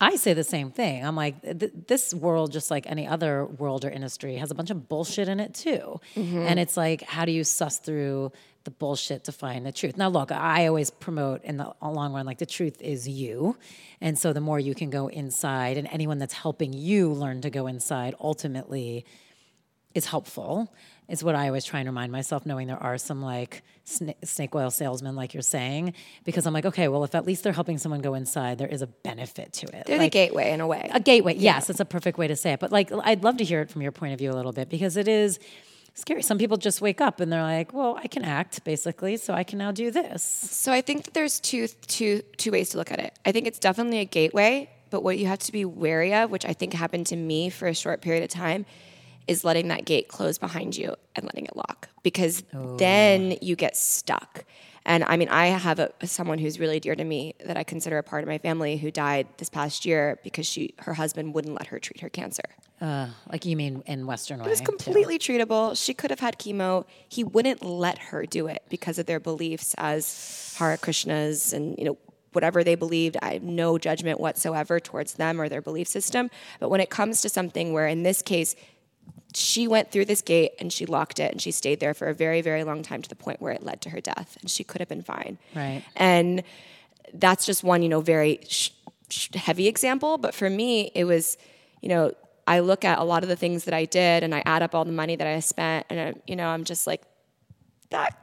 I 0.00 0.16
say 0.16 0.32
the 0.34 0.42
same 0.42 0.72
thing. 0.72 1.04
I'm 1.06 1.14
like, 1.14 1.40
th- 1.42 1.70
this 1.86 2.12
world, 2.12 2.50
just 2.50 2.72
like 2.72 2.90
any 2.90 3.06
other 3.06 3.44
world 3.46 3.84
or 3.84 3.90
industry, 3.90 4.34
has 4.38 4.50
a 4.50 4.54
bunch 4.54 4.70
of 4.70 4.88
bullshit 4.88 5.28
in 5.28 5.38
it 5.38 5.54
too. 5.54 6.00
And 6.16 6.58
it's 6.58 6.76
like, 6.76 7.02
how 7.02 7.24
do 7.24 7.30
you 7.30 7.44
suss 7.44 7.78
through 7.78 8.32
the 8.64 8.70
bullshit 8.70 9.24
to 9.24 9.32
find 9.32 9.66
the 9.66 9.72
truth? 9.72 9.96
Now, 9.96 10.08
look, 10.08 10.32
I 10.32 10.66
always 10.66 10.90
promote 10.90 11.44
in 11.44 11.56
the 11.56 11.72
long 11.82 12.12
run, 12.12 12.26
like 12.26 12.38
the 12.38 12.46
truth 12.46 12.80
is 12.80 13.08
you. 13.08 13.56
And 14.00 14.18
so 14.18 14.32
the 14.32 14.40
more 14.40 14.58
you 14.58 14.74
can 14.74 14.90
go 14.90 15.08
inside, 15.08 15.76
and 15.76 15.88
anyone 15.90 16.18
that's 16.18 16.34
helping 16.34 16.72
you 16.72 17.12
learn 17.12 17.40
to 17.42 17.50
go 17.50 17.66
inside 17.66 18.14
ultimately 18.20 19.04
is 19.94 20.06
helpful 20.06 20.72
is 21.08 21.22
what 21.22 21.34
I 21.34 21.48
always 21.48 21.64
try 21.64 21.80
and 21.80 21.88
remind 21.88 22.10
myself, 22.10 22.46
knowing 22.46 22.68
there 22.68 22.82
are 22.82 22.96
some 22.96 23.20
like 23.20 23.62
sna- 23.84 24.14
snake 24.24 24.54
oil 24.54 24.70
salesmen, 24.70 25.14
like 25.14 25.34
you're 25.34 25.42
saying, 25.42 25.94
because 26.24 26.46
I'm 26.46 26.54
like, 26.54 26.64
okay, 26.64 26.88
well, 26.88 27.04
if 27.04 27.14
at 27.14 27.26
least 27.26 27.44
they're 27.44 27.52
helping 27.52 27.76
someone 27.76 28.00
go 28.00 28.14
inside, 28.14 28.56
there 28.58 28.68
is 28.68 28.80
a 28.80 28.86
benefit 28.86 29.52
to 29.54 29.76
it. 29.76 29.86
They're 29.86 29.98
the 29.98 30.08
gateway 30.08 30.52
in 30.52 30.60
a 30.60 30.66
way. 30.66 30.88
a 30.92 31.00
gateway. 31.00 31.34
Yes, 31.34 31.66
that's 31.66 31.80
a 31.80 31.84
perfect 31.84 32.16
way 32.16 32.28
to 32.28 32.36
say 32.36 32.52
it. 32.52 32.60
But 32.60 32.72
like, 32.72 32.90
I'd 32.92 33.24
love 33.24 33.36
to 33.38 33.44
hear 33.44 33.60
it 33.60 33.70
from 33.70 33.82
your 33.82 33.92
point 33.92 34.14
of 34.14 34.18
view 34.18 34.30
a 34.30 34.32
little 34.32 34.52
bit 34.52 34.70
because 34.70 34.96
it 34.96 35.08
is 35.08 35.38
scary. 35.94 36.22
Some 36.22 36.38
people 36.38 36.56
just 36.56 36.80
wake 36.80 37.00
up 37.00 37.20
and 37.20 37.32
they're 37.32 37.42
like, 37.42 37.72
well, 37.72 37.98
I 38.02 38.06
can 38.06 38.24
act 38.24 38.64
basically, 38.64 39.16
so 39.16 39.34
I 39.34 39.44
can 39.44 39.58
now 39.58 39.72
do 39.72 39.90
this. 39.90 40.22
So 40.22 40.72
I 40.72 40.80
think 40.80 41.04
that 41.04 41.14
there's 41.14 41.40
two 41.40 41.68
two 41.86 42.22
two 42.36 42.50
ways 42.50 42.70
to 42.70 42.78
look 42.78 42.90
at 42.90 42.98
it. 42.98 43.18
I 43.24 43.32
think 43.32 43.46
it's 43.46 43.58
definitely 43.58 43.98
a 43.98 44.04
gateway, 44.04 44.70
but 44.90 45.02
what 45.02 45.18
you 45.18 45.26
have 45.26 45.38
to 45.40 45.52
be 45.52 45.64
wary 45.64 46.14
of, 46.14 46.30
which 46.30 46.44
I 46.44 46.52
think 46.52 46.72
happened 46.74 47.06
to 47.08 47.16
me 47.16 47.50
for 47.50 47.68
a 47.68 47.74
short 47.74 48.02
period 48.02 48.22
of 48.24 48.30
time, 48.30 48.66
is 49.28 49.44
letting 49.44 49.68
that 49.68 49.84
gate 49.84 50.08
close 50.08 50.38
behind 50.38 50.76
you 50.76 50.94
and 51.14 51.24
letting 51.24 51.46
it 51.46 51.56
lock 51.56 51.88
because 52.02 52.42
oh. 52.54 52.76
then 52.76 53.36
you 53.40 53.56
get 53.56 53.76
stuck. 53.76 54.44
And 54.84 55.04
I 55.04 55.16
mean, 55.16 55.28
I 55.28 55.46
have 55.46 55.78
a, 55.78 55.90
someone 56.04 56.38
who's 56.38 56.58
really 56.58 56.80
dear 56.80 56.96
to 56.96 57.04
me 57.04 57.34
that 57.44 57.56
I 57.56 57.62
consider 57.62 57.98
a 57.98 58.02
part 58.02 58.22
of 58.22 58.28
my 58.28 58.38
family 58.38 58.76
who 58.76 58.90
died 58.90 59.28
this 59.38 59.48
past 59.48 59.84
year 59.86 60.18
because 60.24 60.46
she 60.46 60.74
her 60.78 60.94
husband 60.94 61.34
wouldn't 61.34 61.54
let 61.54 61.68
her 61.68 61.78
treat 61.78 62.00
her 62.00 62.08
cancer. 62.08 62.42
Uh, 62.80 63.08
like 63.30 63.44
you 63.46 63.56
mean 63.56 63.82
in 63.86 64.06
Western 64.06 64.40
way? 64.40 64.46
It 64.46 64.50
was 64.50 64.60
completely 64.60 65.18
treatable. 65.18 65.80
She 65.80 65.94
could 65.94 66.10
have 66.10 66.18
had 66.18 66.38
chemo. 66.38 66.84
He 67.08 67.22
wouldn't 67.22 67.64
let 67.64 67.98
her 67.98 68.26
do 68.26 68.48
it 68.48 68.64
because 68.68 68.98
of 68.98 69.06
their 69.06 69.20
beliefs 69.20 69.74
as 69.78 70.56
Hare 70.58 70.76
Krishnas 70.76 71.52
and 71.52 71.78
you 71.78 71.84
know 71.84 71.98
whatever 72.32 72.64
they 72.64 72.74
believed. 72.74 73.16
I 73.22 73.34
have 73.34 73.42
no 73.42 73.78
judgment 73.78 74.18
whatsoever 74.18 74.80
towards 74.80 75.14
them 75.14 75.40
or 75.40 75.48
their 75.48 75.62
belief 75.62 75.86
system. 75.86 76.30
But 76.60 76.70
when 76.70 76.80
it 76.80 76.90
comes 76.90 77.20
to 77.22 77.28
something 77.28 77.72
where, 77.72 77.86
in 77.86 78.02
this 78.02 78.22
case, 78.22 78.56
she 79.34 79.66
went 79.66 79.90
through 79.90 80.04
this 80.04 80.22
gate 80.22 80.52
and 80.58 80.72
she 80.72 80.86
locked 80.86 81.18
it 81.18 81.32
and 81.32 81.40
she 81.40 81.50
stayed 81.50 81.80
there 81.80 81.94
for 81.94 82.08
a 82.08 82.14
very 82.14 82.40
very 82.40 82.64
long 82.64 82.82
time 82.82 83.02
to 83.02 83.08
the 83.08 83.14
point 83.14 83.40
where 83.40 83.52
it 83.52 83.62
led 83.62 83.80
to 83.82 83.90
her 83.90 84.00
death 84.00 84.36
and 84.40 84.50
she 84.50 84.64
could 84.64 84.80
have 84.80 84.88
been 84.88 85.02
fine. 85.02 85.38
Right. 85.54 85.82
And 85.96 86.42
that's 87.14 87.46
just 87.46 87.62
one, 87.62 87.82
you 87.82 87.88
know, 87.88 88.00
very 88.00 88.40
sh- 88.48 88.70
sh- 89.10 89.28
heavy 89.34 89.68
example. 89.68 90.18
But 90.18 90.34
for 90.34 90.48
me, 90.48 90.90
it 90.94 91.04
was, 91.04 91.36
you 91.80 91.88
know, 91.88 92.12
I 92.46 92.60
look 92.60 92.84
at 92.84 92.98
a 92.98 93.04
lot 93.04 93.22
of 93.22 93.28
the 93.28 93.36
things 93.36 93.64
that 93.64 93.74
I 93.74 93.84
did 93.84 94.22
and 94.22 94.34
I 94.34 94.42
add 94.46 94.62
up 94.62 94.74
all 94.74 94.84
the 94.84 94.92
money 94.92 95.16
that 95.16 95.26
I 95.26 95.38
spent, 95.40 95.86
and 95.90 96.00
I, 96.00 96.14
you 96.26 96.36
know, 96.36 96.48
I'm 96.48 96.64
just 96.64 96.86
like, 96.86 97.02
that. 97.90 98.18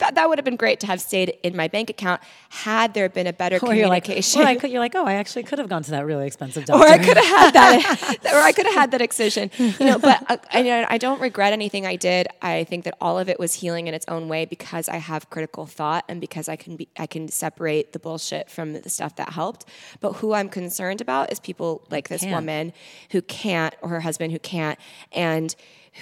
That, 0.00 0.16
that 0.16 0.28
would 0.28 0.38
have 0.38 0.44
been 0.44 0.56
great 0.56 0.80
to 0.80 0.86
have 0.86 1.00
stayed 1.00 1.38
in 1.42 1.54
my 1.54 1.68
bank 1.68 1.88
account 1.90 2.20
had 2.48 2.94
there 2.94 3.08
been 3.08 3.26
a 3.26 3.32
better 3.32 3.58
Or 3.62 3.74
you're 3.74 3.88
like, 3.88 4.04
communication. 4.04 4.40
well, 4.40 4.48
I 4.48 4.56
could, 4.56 4.70
you're 4.70 4.80
like, 4.80 4.94
oh, 4.94 5.06
I 5.06 5.14
actually 5.14 5.44
could 5.44 5.58
have 5.58 5.68
gone 5.68 5.82
to 5.84 5.90
that 5.92 6.04
really 6.04 6.26
expensive 6.26 6.64
doctor. 6.64 6.82
or 6.84 6.88
I 6.88 6.98
could 6.98 7.16
have 7.16 7.26
had 7.26 7.50
that, 7.54 8.18
or 8.32 8.38
I 8.38 8.52
could 8.52 8.66
have 8.66 8.74
had 8.74 8.90
that 8.90 9.00
excision. 9.00 9.50
You 9.58 9.74
know, 9.80 9.98
but 9.98 10.24
uh, 10.30 10.38
I, 10.52 10.86
I 10.88 10.98
don't 10.98 11.20
regret 11.20 11.52
anything 11.52 11.86
I 11.86 11.96
did. 11.96 12.28
I 12.42 12.64
think 12.64 12.84
that 12.84 12.96
all 13.00 13.18
of 13.18 13.28
it 13.28 13.38
was 13.38 13.54
healing 13.54 13.86
in 13.86 13.94
its 13.94 14.06
own 14.08 14.28
way 14.28 14.46
because 14.46 14.88
I 14.88 14.96
have 14.96 15.30
critical 15.30 15.66
thought 15.66 16.04
and 16.08 16.20
because 16.20 16.48
I 16.48 16.56
can 16.56 16.76
be, 16.76 16.88
I 16.98 17.06
can 17.06 17.28
separate 17.28 17.92
the 17.92 17.98
bullshit 17.98 18.50
from 18.50 18.72
the 18.72 18.88
stuff 18.90 19.16
that 19.16 19.30
helped. 19.34 19.66
But 20.00 20.14
who 20.14 20.32
I'm 20.32 20.48
concerned 20.48 21.00
about 21.00 21.30
is 21.30 21.38
people 21.40 21.86
like 21.90 22.08
this 22.08 22.22
Can't. 22.22 22.34
woman 22.34 22.72
who 23.10 23.22
can't, 23.22 23.74
or 23.82 23.90
her 23.90 24.00
husband 24.00 24.32
who 24.32 24.38
can't, 24.38 24.78
and 25.12 25.54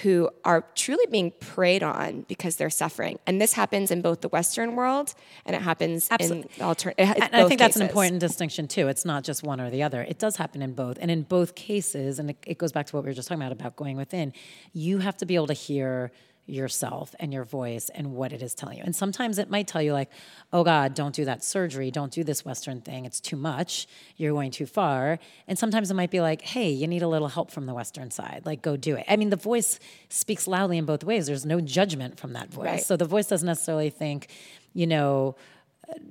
who 0.03 0.29
are 0.45 0.63
truly 0.75 1.05
being 1.09 1.31
preyed 1.39 1.81
on 1.81 2.21
because 2.27 2.57
they're 2.57 2.69
suffering. 2.69 3.19
And 3.25 3.41
this 3.41 3.53
happens 3.53 3.89
in 3.91 4.01
both 4.01 4.21
the 4.21 4.29
Western 4.29 4.75
world 4.75 5.15
and 5.45 5.55
it 5.55 5.61
happens 5.61 6.07
Absolutely. 6.11 6.51
in 6.57 6.63
alternative. 6.63 7.17
And 7.21 7.35
I 7.35 7.47
think 7.47 7.59
that's 7.59 7.75
an 7.75 7.81
important 7.81 8.19
distinction 8.19 8.67
too. 8.67 8.87
It's 8.87 9.03
not 9.03 9.23
just 9.23 9.43
one 9.43 9.59
or 9.59 9.69
the 9.69 9.83
other. 9.83 10.01
It 10.03 10.19
does 10.19 10.35
happen 10.35 10.61
in 10.61 10.73
both. 10.73 10.97
And 11.01 11.09
in 11.09 11.23
both 11.23 11.55
cases, 11.55 12.19
and 12.19 12.29
it, 12.29 12.37
it 12.45 12.57
goes 12.57 12.71
back 12.71 12.85
to 12.87 12.95
what 12.95 13.03
we 13.03 13.09
were 13.09 13.15
just 13.15 13.27
talking 13.27 13.41
about 13.41 13.51
about 13.51 13.75
going 13.75 13.97
within, 13.97 14.33
you 14.73 14.99
have 14.99 15.17
to 15.17 15.25
be 15.25 15.35
able 15.35 15.47
to 15.47 15.53
hear 15.53 16.11
yourself 16.49 17.15
and 17.19 17.33
your 17.33 17.43
voice 17.43 17.89
and 17.89 18.13
what 18.13 18.33
it 18.33 18.41
is 18.41 18.53
telling 18.53 18.77
you. 18.77 18.83
And 18.83 18.95
sometimes 18.95 19.37
it 19.37 19.49
might 19.49 19.67
tell 19.67 19.81
you 19.81 19.93
like, 19.93 20.09
"Oh 20.51 20.63
god, 20.63 20.93
don't 20.93 21.13
do 21.13 21.25
that 21.25 21.43
surgery, 21.43 21.91
don't 21.91 22.11
do 22.11 22.23
this 22.23 22.43
western 22.43 22.81
thing. 22.81 23.05
It's 23.05 23.19
too 23.19 23.35
much. 23.35 23.87
You're 24.17 24.33
going 24.33 24.51
too 24.51 24.65
far." 24.65 25.19
And 25.47 25.57
sometimes 25.57 25.91
it 25.91 25.93
might 25.93 26.11
be 26.11 26.21
like, 26.21 26.41
"Hey, 26.41 26.69
you 26.71 26.87
need 26.87 27.01
a 27.01 27.07
little 27.07 27.27
help 27.27 27.51
from 27.51 27.65
the 27.65 27.73
western 27.73 28.11
side. 28.11 28.43
Like 28.45 28.61
go 28.61 28.75
do 28.77 28.95
it." 28.95 29.05
I 29.07 29.15
mean, 29.15 29.29
the 29.29 29.35
voice 29.35 29.79
speaks 30.09 30.47
loudly 30.47 30.77
in 30.77 30.85
both 30.85 31.03
ways. 31.03 31.27
There's 31.27 31.45
no 31.45 31.61
judgment 31.61 32.19
from 32.19 32.33
that 32.33 32.49
voice. 32.51 32.65
Right. 32.65 32.83
So 32.83 32.97
the 32.97 33.05
voice 33.05 33.27
doesn't 33.27 33.45
necessarily 33.45 33.89
think, 33.89 34.27
you 34.73 34.87
know, 34.87 35.35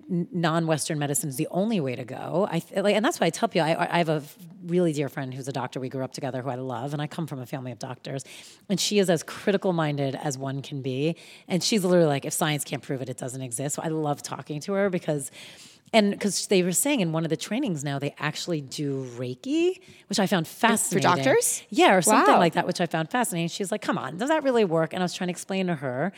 non-Western 0.09 0.99
medicine 0.99 1.29
is 1.29 1.37
the 1.37 1.49
only 1.51 1.81
way 1.81 1.95
to 1.95 2.05
go. 2.05 2.49
I 2.51 2.62
like, 2.77 2.95
and 2.97 3.05
that's 3.05 3.21
why 3.21 3.27
I 3.27 3.31
tell 3.31 3.49
people. 3.49 3.67
I, 3.67 3.88
I 3.91 3.99
have 3.99 4.09
a 4.09 4.23
really 4.67 4.93
dear 4.93 5.09
friend 5.09 5.33
who's 5.33 5.49
a 5.49 5.53
doctor. 5.53 5.81
We 5.81 5.88
grew 5.88 6.03
up 6.03 6.12
together, 6.12 6.43
who 6.43 6.51
I 6.51 6.55
love, 6.57 6.93
and 6.93 7.03
I 7.03 7.07
come 7.07 7.27
from 7.27 7.41
a 7.41 7.47
family 7.47 7.73
of 7.73 7.79
doctors. 7.79 8.25
And 8.69 8.81
she 8.81 8.99
is 8.99 9.11
as 9.11 9.23
critical-minded 9.23 10.14
as 10.14 10.38
one 10.38 10.62
can 10.62 10.83
be. 10.83 11.17
And 11.47 11.62
she's 11.62 11.85
literally 11.85 12.09
like, 12.09 12.25
if 12.25 12.33
science 12.33 12.64
can't 12.64 12.83
prove 12.83 13.03
it, 13.03 13.09
it 13.09 13.17
doesn't 13.19 13.43
exist. 13.43 13.77
So 13.77 13.83
I 13.83 13.88
love 13.88 14.23
talking 14.23 14.61
to 14.62 14.73
her 14.75 14.91
because. 14.91 15.31
And 15.91 16.11
because 16.11 16.49
they 16.49 16.62
were 16.62 16.73
saying 16.73 17.01
in 17.01 17.12
one 17.12 17.25
of 17.25 17.31
the 17.31 17.37
trainings 17.37 17.83
now, 17.83 17.99
they 17.99 18.14
actually 18.19 18.61
do 18.61 19.07
Reiki, 19.17 19.81
which 20.11 20.21
I 20.21 20.27
found 20.27 20.47
fascinating. 20.47 21.11
For 21.11 21.17
doctors? 21.17 21.62
Yeah, 21.71 21.95
or 21.95 22.03
something 22.03 22.35
Wow. 22.35 22.38
like 22.38 22.53
that, 22.53 22.67
which 22.67 22.83
I 22.83 22.85
found 22.85 23.11
fascinating. 23.11 23.49
She's 23.49 23.73
like, 23.73 23.81
come 23.81 23.97
on, 23.97 24.19
does 24.19 24.29
that 24.29 24.45
really 24.45 24.67
work? 24.67 24.93
And 24.93 25.03
I 25.03 25.05
was 25.05 25.14
trying 25.14 25.29
to 25.29 25.31
explain 25.31 25.67
to 25.69 25.77
her. 25.77 26.12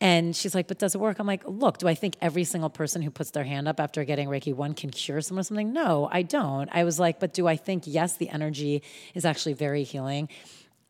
And 0.00 0.36
she's 0.36 0.54
like, 0.54 0.68
but 0.68 0.78
does 0.78 0.94
it 0.94 0.98
work? 0.98 1.18
I'm 1.18 1.26
like, 1.26 1.42
look, 1.46 1.78
do 1.78 1.88
I 1.88 1.94
think 1.94 2.16
every 2.20 2.44
single 2.44 2.68
person 2.68 3.00
who 3.00 3.10
puts 3.10 3.30
their 3.30 3.44
hand 3.44 3.66
up 3.66 3.80
after 3.80 4.04
getting 4.04 4.28
Reiki 4.28 4.52
1 4.54 4.74
can 4.74 4.90
cure 4.90 5.22
someone 5.22 5.40
or 5.40 5.44
something? 5.44 5.72
No, 5.72 6.08
I 6.12 6.22
don't. 6.22 6.68
I 6.70 6.84
was 6.84 7.00
like, 7.00 7.18
but 7.18 7.32
do 7.32 7.46
I 7.46 7.56
think, 7.56 7.84
yes, 7.86 8.16
the 8.16 8.28
energy 8.28 8.82
is 9.14 9.24
actually 9.24 9.54
very 9.54 9.84
healing? 9.84 10.28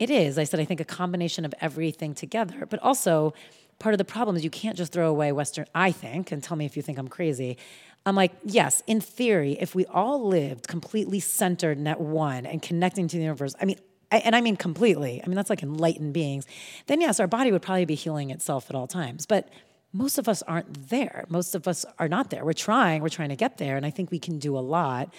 It 0.01 0.11
is. 0.11 0.39
I 0.39 0.45
said, 0.45 0.59
I 0.59 0.65
think 0.65 0.81
a 0.81 0.85
combination 0.85 1.45
of 1.45 1.55
everything 1.61 2.15
together, 2.15 2.67
but 2.67 2.81
also 2.83 3.33
part 3.79 3.95
of 3.95 3.99
the 3.99 4.05
problem 4.05 4.37
is 4.37 4.43
you 4.43 4.51
can't 4.51 4.77
just 4.77 4.93
throw 4.93 5.09
away 5.09 5.31
Western, 5.31 5.67
I 5.75 5.93
think, 5.93 6.33
and 6.33 6.43
tell 6.43 6.57
me 6.57 6.67
if 6.67 6.77
you 6.77 6.83
think 6.83 6.99
I'm 6.99 7.09
crazy. 7.09 7.59
I'm 8.05 8.17
like, 8.17 8.33
yes, 8.45 8.83
in 8.87 9.01
theory, 9.01 9.57
if 9.61 9.75
we 9.75 9.87
all 9.87 10.27
lived 10.27 10.67
completely 10.67 11.21
centered 11.21 11.79
in 11.79 11.87
at 11.87 12.01
one 12.01 12.45
and 12.45 12.61
connecting 12.61 13.09
to 13.09 13.17
the 13.17 13.23
universe, 13.23 13.55
I 13.61 13.67
mean, 13.67 13.79
and 14.11 14.37
I 14.37 14.41
mean 14.41 14.57
completely, 14.57 15.21
I 15.23 15.27
mean, 15.27 15.37
that's 15.37 15.51
like 15.51 15.63
enlightened 15.63 16.13
beings, 16.15 16.47
then 16.87 17.01
yes, 17.01 17.21
our 17.21 17.27
body 17.27 17.53
would 17.53 17.63
probably 17.63 17.85
be 17.85 17.95
healing 17.95 18.31
itself 18.31 18.71
at 18.71 18.77
all 18.77 18.87
times. 18.87 19.27
But 19.27 19.49
most 19.93 20.19
of 20.19 20.29
us 20.29 20.43
aren't 20.43 20.91
there. 20.91 21.25
Most 21.29 21.55
of 21.55 21.67
us 21.67 21.85
are 21.99 22.09
not 22.09 22.31
there. 22.31 22.45
We're 22.45 22.53
trying, 22.53 23.03
we're 23.03 23.09
trying 23.09 23.31
to 23.31 23.37
get 23.37 23.59
there. 23.59 23.77
And 23.77 23.87
I 23.87 23.91
think 23.91 24.11
we 24.11 24.19
can 24.19 24.39
do 24.39 24.57
a 24.57 24.61
lot, 24.61 25.13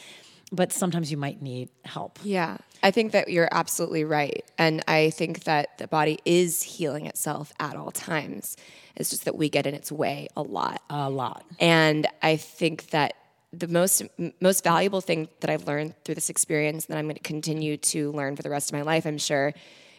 but 0.52 0.72
sometimes 0.72 1.12
you 1.12 1.18
might 1.18 1.42
need 1.42 1.70
help. 1.84 2.20
Yeah, 2.24 2.58
I 2.84 2.92
think 2.92 3.12
that 3.12 3.30
you're 3.30 3.50
absolutely 3.52 4.04
right. 4.04 4.46
And 4.58 4.84
I 4.88 5.10
think 5.10 5.44
that 5.46 5.78
the 5.78 5.88
body 5.88 6.20
is 6.26 6.62
healing 6.62 7.08
itself 7.08 7.52
at 7.60 7.76
all 7.76 7.92
times. 7.92 8.56
It's 8.96 9.10
just 9.10 9.26
that 9.26 9.36
we 9.36 9.50
get 9.50 9.66
in 9.66 9.74
its 9.74 9.92
way 9.92 10.28
a 10.38 10.42
lot. 10.42 10.82
A 10.90 11.10
lot. 11.10 11.44
And 11.60 12.08
I 12.22 12.38
think 12.38 12.92
that 12.92 13.16
the 13.54 13.68
most 13.68 14.04
most 14.42 14.64
valuable 14.64 15.02
thing 15.02 15.30
that 15.40 15.50
I've 15.50 15.68
learned 15.68 15.96
through 16.04 16.16
this 16.16 16.30
experience 16.30 16.86
that 16.86 16.98
I'm 16.98 17.06
going 17.06 17.16
to 17.16 17.22
continue 17.22 17.78
to 17.78 18.12
learn 18.12 18.36
for 18.36 18.44
the 18.44 18.50
rest 18.50 18.70
of 18.70 18.74
my 18.74 18.82
life, 18.82 19.06
I'm 19.06 19.18
sure, 19.18 19.54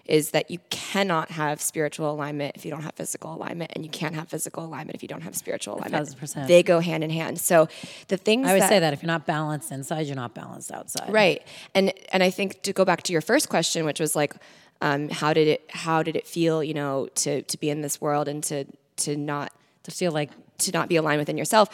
is 0.04 0.30
that 0.32 0.50
you 0.50 0.58
cannot 0.70 1.30
have 1.30 1.60
spiritual 1.60 2.10
alignment 2.10 2.56
if 2.56 2.64
you 2.64 2.70
don't 2.70 2.82
have 2.82 2.94
physical 2.94 3.34
alignment, 3.34 3.72
and 3.74 3.84
you 3.84 3.90
can't 3.90 4.14
have 4.14 4.28
physical 4.28 4.64
alignment 4.64 4.94
if 4.94 5.02
you 5.02 5.08
don't 5.08 5.22
have 5.22 5.34
spiritual 5.34 5.76
alignment. 5.76 6.08
1000%. 6.08 6.46
They 6.46 6.62
go 6.62 6.80
hand 6.80 7.04
in 7.04 7.10
hand. 7.10 7.40
So 7.40 7.68
the 8.08 8.16
things 8.16 8.46
I 8.46 8.50
always 8.50 8.62
that, 8.64 8.68
say 8.68 8.78
that 8.80 8.92
if 8.92 9.02
you're 9.02 9.08
not 9.08 9.26
balanced 9.26 9.72
inside, 9.72 10.06
you're 10.06 10.16
not 10.16 10.34
balanced 10.34 10.70
outside. 10.72 11.10
Right. 11.12 11.42
And 11.74 11.92
and 12.12 12.22
I 12.22 12.30
think 12.30 12.62
to 12.62 12.72
go 12.72 12.84
back 12.84 13.02
to 13.04 13.12
your 13.12 13.22
first 13.22 13.48
question, 13.48 13.84
which 13.86 14.00
was 14.00 14.14
like, 14.14 14.34
um, 14.80 15.08
how 15.08 15.32
did 15.32 15.48
it 15.48 15.64
how 15.70 16.02
did 16.02 16.16
it 16.16 16.26
feel, 16.26 16.62
you 16.62 16.74
know, 16.74 17.08
to 17.16 17.42
to 17.42 17.58
be 17.58 17.70
in 17.70 17.80
this 17.80 18.00
world 18.00 18.28
and 18.28 18.44
to 18.44 18.64
to 19.04 19.16
not 19.16 19.52
To 19.84 19.90
feel 19.90 20.12
like 20.12 20.30
to 20.58 20.70
not 20.72 20.88
be 20.88 20.96
aligned 20.96 21.18
within 21.18 21.38
yourself? 21.38 21.68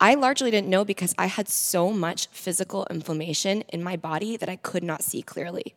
I 0.00 0.14
largely 0.14 0.50
didn't 0.50 0.68
know 0.68 0.84
because 0.84 1.14
I 1.18 1.26
had 1.26 1.48
so 1.48 1.90
much 1.92 2.28
physical 2.28 2.86
inflammation 2.90 3.62
in 3.68 3.82
my 3.82 3.96
body 3.96 4.36
that 4.38 4.48
I 4.48 4.56
could 4.56 4.82
not 4.82 5.02
see 5.02 5.22
clearly. 5.22 5.74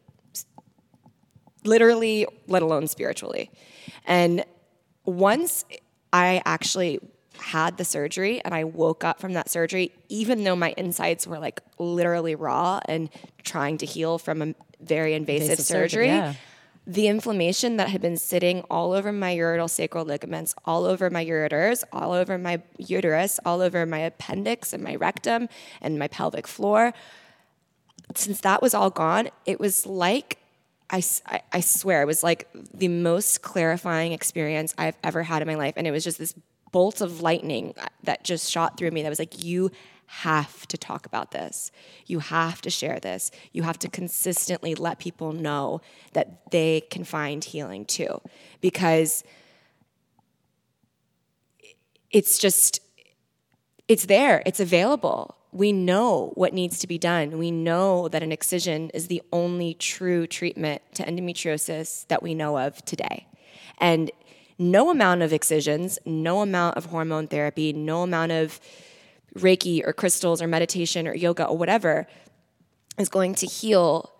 Literally, 1.65 2.25
let 2.47 2.61
alone 2.61 2.87
spiritually. 2.87 3.51
And 4.05 4.45
once 5.05 5.65
I 6.11 6.41
actually 6.45 6.99
had 7.37 7.77
the 7.77 7.83
surgery 7.83 8.41
and 8.43 8.53
I 8.53 8.63
woke 8.63 9.03
up 9.03 9.19
from 9.19 9.33
that 9.33 9.49
surgery, 9.49 9.91
even 10.07 10.43
though 10.43 10.55
my 10.55 10.73
insides 10.77 11.27
were 11.27 11.39
like 11.39 11.61
literally 11.77 12.35
raw 12.35 12.79
and 12.85 13.09
trying 13.43 13.77
to 13.79 13.85
heal 13.85 14.17
from 14.17 14.41
a 14.41 14.55
very 14.79 15.13
invasive, 15.13 15.51
Invasive 15.51 15.65
surgery, 15.65 15.89
surgery, 15.89 16.07
yeah. 16.07 16.33
The 16.85 17.07
inflammation 17.07 17.77
that 17.77 17.89
had 17.89 18.01
been 18.01 18.17
sitting 18.17 18.61
all 18.69 18.91
over 18.91 19.11
my 19.11 19.35
uterosacral 19.35 20.05
ligaments, 20.05 20.53
all 20.65 20.83
over 20.85 21.09
my 21.09 21.25
ureters, 21.25 21.83
all 21.93 22.11
over 22.11 22.37
my 22.37 22.61
uterus, 22.77 23.39
all 23.45 23.61
over 23.61 23.85
my 23.85 23.99
appendix 23.99 24.73
and 24.73 24.83
my 24.83 24.95
rectum 24.95 25.47
and 25.81 25.97
my 25.97 26.09
pelvic 26.09 26.45
floor, 26.45 26.93
since 28.15 28.41
that 28.41 28.61
was 28.61 28.73
all 28.73 28.89
gone, 28.89 29.29
it 29.45 29.59
was 29.59 29.85
like 29.85 30.39
I, 30.89 31.01
I 31.51 31.61
swear 31.61 32.03
it 32.03 32.05
was 32.05 32.21
like 32.21 32.47
the 32.53 32.87
most 32.87 33.41
clarifying 33.41 34.11
experience 34.11 34.75
I've 34.77 34.97
ever 35.03 35.23
had 35.23 35.41
in 35.41 35.47
my 35.47 35.55
life. 35.55 35.73
And 35.75 35.87
it 35.87 35.91
was 35.91 36.03
just 36.03 36.19
this 36.19 36.35
bolt 36.71 37.01
of 37.01 37.21
lightning 37.21 37.73
that 38.03 38.23
just 38.23 38.51
shot 38.51 38.77
through 38.77 38.91
me 38.91 39.01
that 39.01 39.09
was 39.09 39.17
like, 39.17 39.43
you 39.43 39.71
have 40.21 40.67
to 40.67 40.77
talk 40.77 41.07
about 41.07 41.31
this. 41.31 41.71
You 42.05 42.19
have 42.19 42.61
to 42.61 42.69
share 42.69 42.99
this. 42.99 43.31
You 43.51 43.63
have 43.63 43.79
to 43.79 43.89
consistently 43.89 44.75
let 44.75 44.99
people 44.99 45.33
know 45.33 45.81
that 46.13 46.51
they 46.51 46.81
can 46.91 47.03
find 47.03 47.43
healing 47.43 47.83
too. 47.85 48.21
Because 48.61 49.23
it's 52.11 52.37
just 52.37 52.79
it's 53.87 54.05
there, 54.05 54.43
it's 54.45 54.59
available. 54.59 55.35
We 55.51 55.71
know 55.71 56.31
what 56.35 56.53
needs 56.53 56.79
to 56.79 56.87
be 56.87 56.97
done. 56.97 57.37
We 57.37 57.51
know 57.51 58.07
that 58.07 58.23
an 58.23 58.31
excision 58.31 58.91
is 58.91 59.07
the 59.07 59.21
only 59.31 59.73
true 59.73 60.25
treatment 60.27 60.81
to 60.93 61.03
endometriosis 61.03 62.07
that 62.07 62.23
we 62.23 62.33
know 62.33 62.57
of 62.59 62.83
today. 62.85 63.27
And 63.79 64.11
no 64.57 64.89
amount 64.89 65.23
of 65.23 65.33
excisions, 65.33 65.99
no 66.05 66.41
amount 66.41 66.77
of 66.77 66.85
hormone 66.85 67.27
therapy, 67.27 67.73
no 67.73 68.03
amount 68.03 68.31
of 68.31 68.59
Reiki 69.37 69.85
or 69.85 69.93
crystals 69.93 70.41
or 70.41 70.47
meditation 70.47 71.07
or 71.07 71.15
yoga 71.15 71.45
or 71.45 71.57
whatever 71.57 72.07
is 72.97 73.09
going 73.09 73.35
to 73.35 73.47
heal 73.47 74.13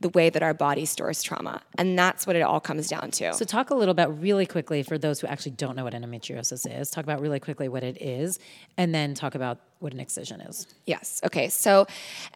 the 0.00 0.08
way 0.10 0.30
that 0.30 0.42
our 0.42 0.54
body 0.54 0.84
stores 0.84 1.22
trauma. 1.22 1.60
And 1.76 1.98
that's 1.98 2.26
what 2.26 2.36
it 2.36 2.42
all 2.42 2.60
comes 2.60 2.88
down 2.88 3.10
to. 3.12 3.32
So, 3.34 3.44
talk 3.44 3.70
a 3.70 3.74
little 3.74 3.90
about 3.90 4.20
really 4.20 4.46
quickly 4.46 4.82
for 4.82 4.96
those 4.96 5.20
who 5.20 5.26
actually 5.26 5.52
don't 5.52 5.74
know 5.76 5.84
what 5.84 5.92
endometriosis 5.92 6.80
is. 6.80 6.90
Talk 6.90 7.04
about 7.04 7.20
really 7.20 7.40
quickly 7.40 7.68
what 7.68 7.82
it 7.82 8.00
is, 8.00 8.38
and 8.76 8.94
then 8.94 9.14
talk 9.14 9.34
about 9.34 9.58
what 9.80 9.92
an 9.92 10.00
excision 10.00 10.40
is. 10.40 10.66
Yes. 10.86 11.20
Okay. 11.24 11.48
So 11.48 11.86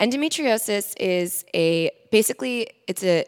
endometriosis 0.00 0.94
is 0.98 1.44
a 1.54 1.90
basically 2.10 2.68
it's 2.88 3.04
a 3.04 3.26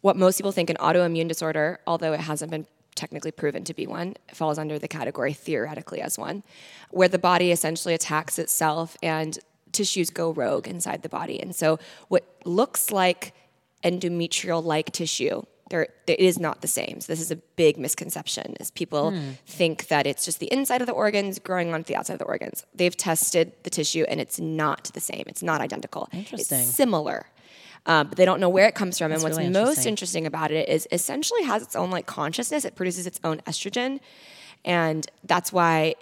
what 0.00 0.16
most 0.16 0.36
people 0.38 0.52
think 0.52 0.70
an 0.70 0.76
autoimmune 0.76 1.28
disorder, 1.28 1.80
although 1.86 2.12
it 2.12 2.20
hasn't 2.20 2.50
been 2.50 2.66
technically 2.98 3.30
proven 3.30 3.64
to 3.64 3.74
be 3.74 3.86
one. 3.86 4.16
It 4.28 4.36
falls 4.36 4.58
under 4.58 4.78
the 4.78 4.88
category 4.88 5.32
theoretically 5.32 6.00
as 6.00 6.18
one, 6.18 6.42
where 6.90 7.08
the 7.08 7.18
body 7.18 7.52
essentially 7.52 7.94
attacks 7.94 8.38
itself 8.38 8.96
and 9.02 9.38
tissues 9.72 10.10
go 10.10 10.30
rogue 10.32 10.66
inside 10.66 11.02
the 11.02 11.08
body. 11.08 11.40
And 11.40 11.54
so 11.54 11.78
what 12.08 12.24
looks 12.44 12.90
like 12.90 13.34
endometrial 13.84 14.62
like 14.62 14.92
tissue 14.92 15.42
there, 15.70 15.88
it 16.06 16.18
is 16.18 16.38
not 16.38 16.62
the 16.62 16.68
same. 16.68 17.00
So 17.00 17.12
this 17.12 17.20
is 17.20 17.30
a 17.30 17.36
big 17.36 17.78
misconception. 17.78 18.56
Is 18.60 18.70
people 18.70 19.10
hmm. 19.10 19.32
think 19.46 19.88
that 19.88 20.06
it's 20.06 20.24
just 20.24 20.40
the 20.40 20.50
inside 20.52 20.80
of 20.80 20.86
the 20.86 20.92
organs 20.92 21.38
growing 21.38 21.74
onto 21.74 21.88
the 21.88 21.96
outside 21.96 22.14
of 22.14 22.18
the 22.18 22.24
organs. 22.24 22.64
They've 22.74 22.96
tested 22.96 23.52
the 23.62 23.70
tissue 23.70 24.04
and 24.08 24.20
it's 24.20 24.40
not 24.40 24.84
the 24.94 25.00
same. 25.00 25.24
It's 25.26 25.42
not 25.42 25.60
identical. 25.60 26.08
Interesting. 26.12 26.60
It's 26.60 26.68
similar, 26.68 27.26
um, 27.86 28.08
but 28.08 28.16
they 28.16 28.24
don't 28.24 28.40
know 28.40 28.48
where 28.48 28.66
it 28.66 28.74
comes 28.74 28.98
from. 28.98 29.12
and 29.12 29.22
what's 29.22 29.36
really 29.36 29.50
most 29.50 29.86
interesting. 29.86 29.90
interesting 29.90 30.26
about 30.26 30.50
it 30.50 30.68
is 30.68 30.86
essentially 30.92 31.42
has 31.44 31.62
its 31.62 31.76
own 31.76 31.90
like 31.90 32.06
consciousness. 32.06 32.64
It 32.64 32.74
produces 32.74 33.06
its 33.06 33.20
own 33.24 33.38
estrogen, 33.40 34.00
and 34.64 35.06
that's 35.24 35.52
why 35.52 35.94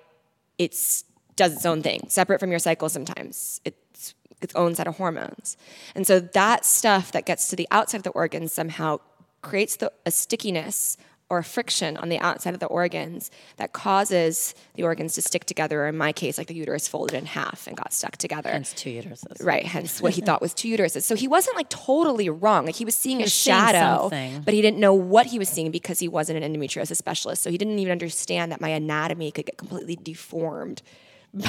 it's 0.59 1.05
does 1.37 1.53
its 1.53 1.67
own 1.67 1.83
thing, 1.83 2.07
separate 2.09 2.41
from 2.41 2.51
your 2.51 2.59
cycle. 2.59 2.89
Sometimes 2.89 3.61
it's 3.65 4.15
its 4.43 4.55
own 4.55 4.75
set 4.75 4.87
of 4.87 4.97
hormones, 4.97 5.57
and 5.95 6.07
so 6.07 6.21
that 6.21 6.65
stuff 6.65 7.13
that 7.13 7.27
gets 7.27 7.49
to 7.51 7.57
the 7.57 7.69
outside 7.71 7.99
of 7.99 8.03
the 8.05 8.11
organs 8.11 8.53
somehow 8.53 8.99
creates 9.43 9.77
the, 9.77 9.93
a 10.05 10.11
stickiness 10.11 10.97
or 11.29 11.39
a 11.39 11.45
friction 11.45 11.97
on 11.97 12.09
the 12.09 12.19
outside 12.19 12.55
of 12.55 12.61
the 12.61 12.67
organs 12.67 13.31
that 13.57 13.73
causes 13.73 14.55
the 14.75 14.85
organs 14.85 15.15
to 15.15 15.23
stick 15.23 15.45
together. 15.45 15.85
Or 15.85 15.89
in 15.89 15.97
my 15.97 16.13
case, 16.13 16.39
like 16.39 16.47
the 16.47 16.55
uterus 16.55 16.87
folded 16.87 17.17
in 17.17 17.27
half 17.27 17.67
and 17.67 17.77
got 17.77 17.93
stuck 17.93 18.17
together. 18.17 18.51
Hence, 18.51 18.73
two 18.73 18.91
uteruses. 18.91 19.45
Right, 19.45 19.67
hence 19.67 20.01
what 20.01 20.13
he 20.13 20.21
thought 20.21 20.41
was 20.41 20.55
two 20.55 20.69
uteruses. 20.69 21.03
So 21.03 21.17
he 21.17 21.27
wasn't 21.27 21.57
like 21.57 21.69
totally 21.69 22.29
wrong. 22.29 22.65
Like 22.65 22.77
he 22.77 22.85
was 22.85 22.95
seeing 22.95 23.21
a 23.21 23.25
was 23.25 23.33
seeing 23.33 23.57
shadow, 23.57 24.03
something. 24.03 24.43
but 24.43 24.55
he 24.55 24.63
didn't 24.63 24.79
know 24.79 24.95
what 24.95 25.27
he 25.27 25.39
was 25.39 25.49
seeing 25.49 25.71
because 25.71 25.99
he 25.99 26.09
wasn't 26.09 26.43
an 26.43 26.53
endometriosis 26.53 26.97
specialist. 26.97 27.43
So 27.43 27.51
he 27.51 27.59
didn't 27.59 27.79
even 27.79 27.93
understand 27.93 28.53
that 28.53 28.61
my 28.61 28.69
anatomy 28.69 29.33
could 29.33 29.47
get 29.47 29.59
completely 29.59 29.97
deformed 29.97 30.83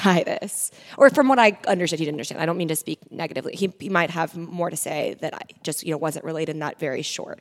by 0.03 0.23
this. 0.25 0.71
Or 0.97 1.09
from 1.11 1.27
what 1.27 1.39
I 1.39 1.57
understood, 1.67 1.99
he 1.99 2.05
didn't 2.05 2.15
understand. 2.15 2.41
I 2.41 2.45
don't 2.45 2.57
mean 2.57 2.67
to 2.69 2.75
speak 2.75 3.11
negatively. 3.11 3.55
He, 3.55 3.71
he 3.79 3.89
might 3.89 4.09
have 4.09 4.35
more 4.35 4.69
to 4.69 4.75
say 4.75 5.15
that 5.21 5.35
I 5.35 5.41
just 5.61 5.85
you 5.85 5.91
know 5.91 5.97
wasn't 5.97 6.25
related 6.25 6.55
in 6.55 6.59
that 6.59 6.79
very 6.79 7.03
short 7.03 7.39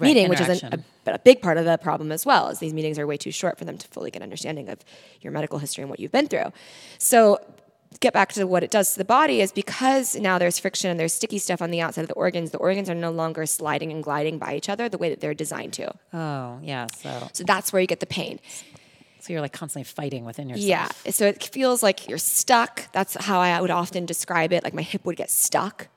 meeting, 0.00 0.28
which 0.28 0.40
is 0.40 0.62
an, 0.62 0.84
a, 1.06 1.12
a 1.12 1.18
big 1.18 1.40
part 1.42 1.58
of 1.58 1.64
the 1.64 1.76
problem 1.78 2.12
as 2.12 2.24
well. 2.26 2.48
Is 2.48 2.58
these 2.58 2.74
meetings 2.74 2.98
are 2.98 3.06
way 3.06 3.16
too 3.16 3.30
short 3.30 3.58
for 3.58 3.64
them 3.64 3.78
to 3.78 3.88
fully 3.88 4.10
get 4.10 4.22
understanding 4.22 4.68
of 4.68 4.78
your 5.20 5.32
medical 5.32 5.58
history 5.58 5.82
and 5.82 5.90
what 5.90 6.00
you've 6.00 6.12
been 6.12 6.28
through. 6.28 6.52
So 6.98 7.38
get 8.00 8.12
back 8.12 8.32
to 8.34 8.46
what 8.46 8.62
it 8.62 8.70
does 8.70 8.92
to 8.92 8.98
the 8.98 9.04
body 9.04 9.40
is 9.40 9.52
because 9.52 10.16
now 10.16 10.38
there's 10.38 10.58
friction 10.58 10.90
and 10.90 11.00
there's 11.00 11.14
sticky 11.14 11.38
stuff 11.38 11.62
on 11.62 11.70
the 11.70 11.80
outside 11.80 12.02
of 12.02 12.08
the 12.08 12.14
organs, 12.14 12.50
the 12.50 12.58
organs 12.58 12.90
are 12.90 12.94
no 12.94 13.10
longer 13.10 13.46
sliding 13.46 13.90
and 13.92 14.02
gliding 14.04 14.38
by 14.38 14.54
each 14.54 14.68
other 14.68 14.88
the 14.88 14.98
way 14.98 15.08
that 15.08 15.20
they're 15.20 15.34
designed 15.34 15.72
to. 15.72 15.94
Oh, 16.12 16.58
yeah. 16.62 16.88
So, 16.98 17.28
So 17.32 17.44
that's 17.44 17.72
where 17.72 17.80
you 17.80 17.86
get 17.86 18.00
the 18.00 18.06
pain. 18.06 18.38
so 19.20 19.32
you're 19.32 19.40
like 19.40 19.52
constantly 19.54 19.84
fighting 19.84 20.24
within 20.26 20.48
yourself. 20.48 21.02
Yeah. 21.04 21.10
So 21.10 21.26
it 21.26 21.42
feels 21.42 21.82
like 21.82 22.08
you're 22.08 22.18
stuck. 22.18 22.92
That's 22.92 23.14
how 23.14 23.40
I 23.40 23.60
would 23.60 23.70
often 23.70 24.04
describe 24.04 24.52
it. 24.52 24.62
Like 24.62 24.74
my 24.74 24.82
hip 24.82 25.04
would 25.04 25.16
get 25.16 25.30
stuck. 25.30 25.88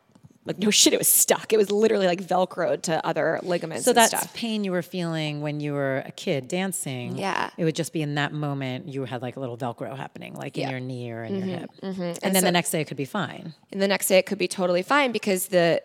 Like 0.50 0.58
no 0.58 0.72
shit, 0.72 0.94
it 0.94 0.98
was 0.98 1.08
stuck. 1.08 1.54
It 1.54 1.58
was 1.58 1.70
literally 1.70 2.08
like 2.08 2.24
velcroed 2.24 2.82
to 2.84 3.06
other 3.06 3.40
ligaments. 3.44 3.86
So 3.86 3.92
and 3.92 3.98
that 3.98 4.08
stuff. 4.08 4.34
pain 4.34 4.64
you 4.64 4.72
were 4.72 4.82
feeling 4.82 5.42
when 5.42 5.60
you 5.60 5.74
were 5.74 6.02
a 6.08 6.12
kid 6.12 6.48
dancing, 6.48 7.20
Yeah. 7.20 7.52
it 7.56 7.66
would 7.66 7.76
just 7.76 7.94
be 7.94 8.02
in 8.02 8.16
that 8.16 8.34
moment 8.34 8.88
you 8.88 9.06
had 9.06 9.22
like 9.22 9.36
a 9.36 9.40
little 9.40 9.58
Velcro 9.58 9.96
happening, 9.96 10.34
like 10.34 10.58
in 10.58 10.68
your 10.72 10.80
knee 10.80 11.12
or 11.12 11.24
in 11.24 11.36
your 11.36 11.42
mm-hmm, 11.46 11.60
hip, 11.60 11.70
mm-hmm. 11.84 12.02
and, 12.02 12.20
And 12.24 12.36
then 12.36 12.44
the 12.44 12.52
next 12.52 12.72
day 12.72 12.82
it 12.82 12.86
could 12.88 12.98
be 12.98 13.06
fine. 13.06 13.54
and 13.72 13.80
the 13.80 13.88
next 13.88 14.08
day 14.08 14.18
it 14.18 14.26
could 14.26 14.40
be 14.40 14.48
totally 14.48 14.82
fine 14.82 15.12
because 15.12 15.50
the 15.50 15.84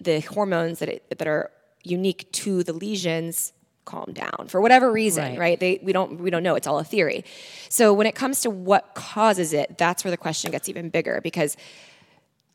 the 0.00 0.18
hormones 0.20 0.80
that 0.80 0.88
it, 0.88 1.18
that 1.18 1.28
are 1.28 1.52
unique 1.84 2.30
to 2.32 2.64
the 2.64 2.72
lesions 2.72 3.52
calm 3.84 4.12
down 4.12 4.46
for 4.48 4.60
whatever 4.60 4.90
reason, 4.92 5.24
Right. 5.30 5.38
right? 5.38 5.60
They 5.60 5.80
we 5.82 5.92
don't 5.92 6.20
we 6.20 6.30
don't 6.30 6.42
know. 6.42 6.54
It's 6.56 6.66
all 6.66 6.80
a 6.80 6.84
theory. 6.84 7.24
So 7.68 7.94
when 7.94 8.06
it 8.06 8.14
comes 8.16 8.40
to 8.42 8.50
what 8.50 8.94
causes 8.94 9.52
it, 9.52 9.78
that's 9.78 10.02
where 10.04 10.10
the 10.10 10.16
question 10.16 10.50
gets 10.50 10.68
even 10.68 10.90
bigger 10.90 11.20
because 11.22 11.56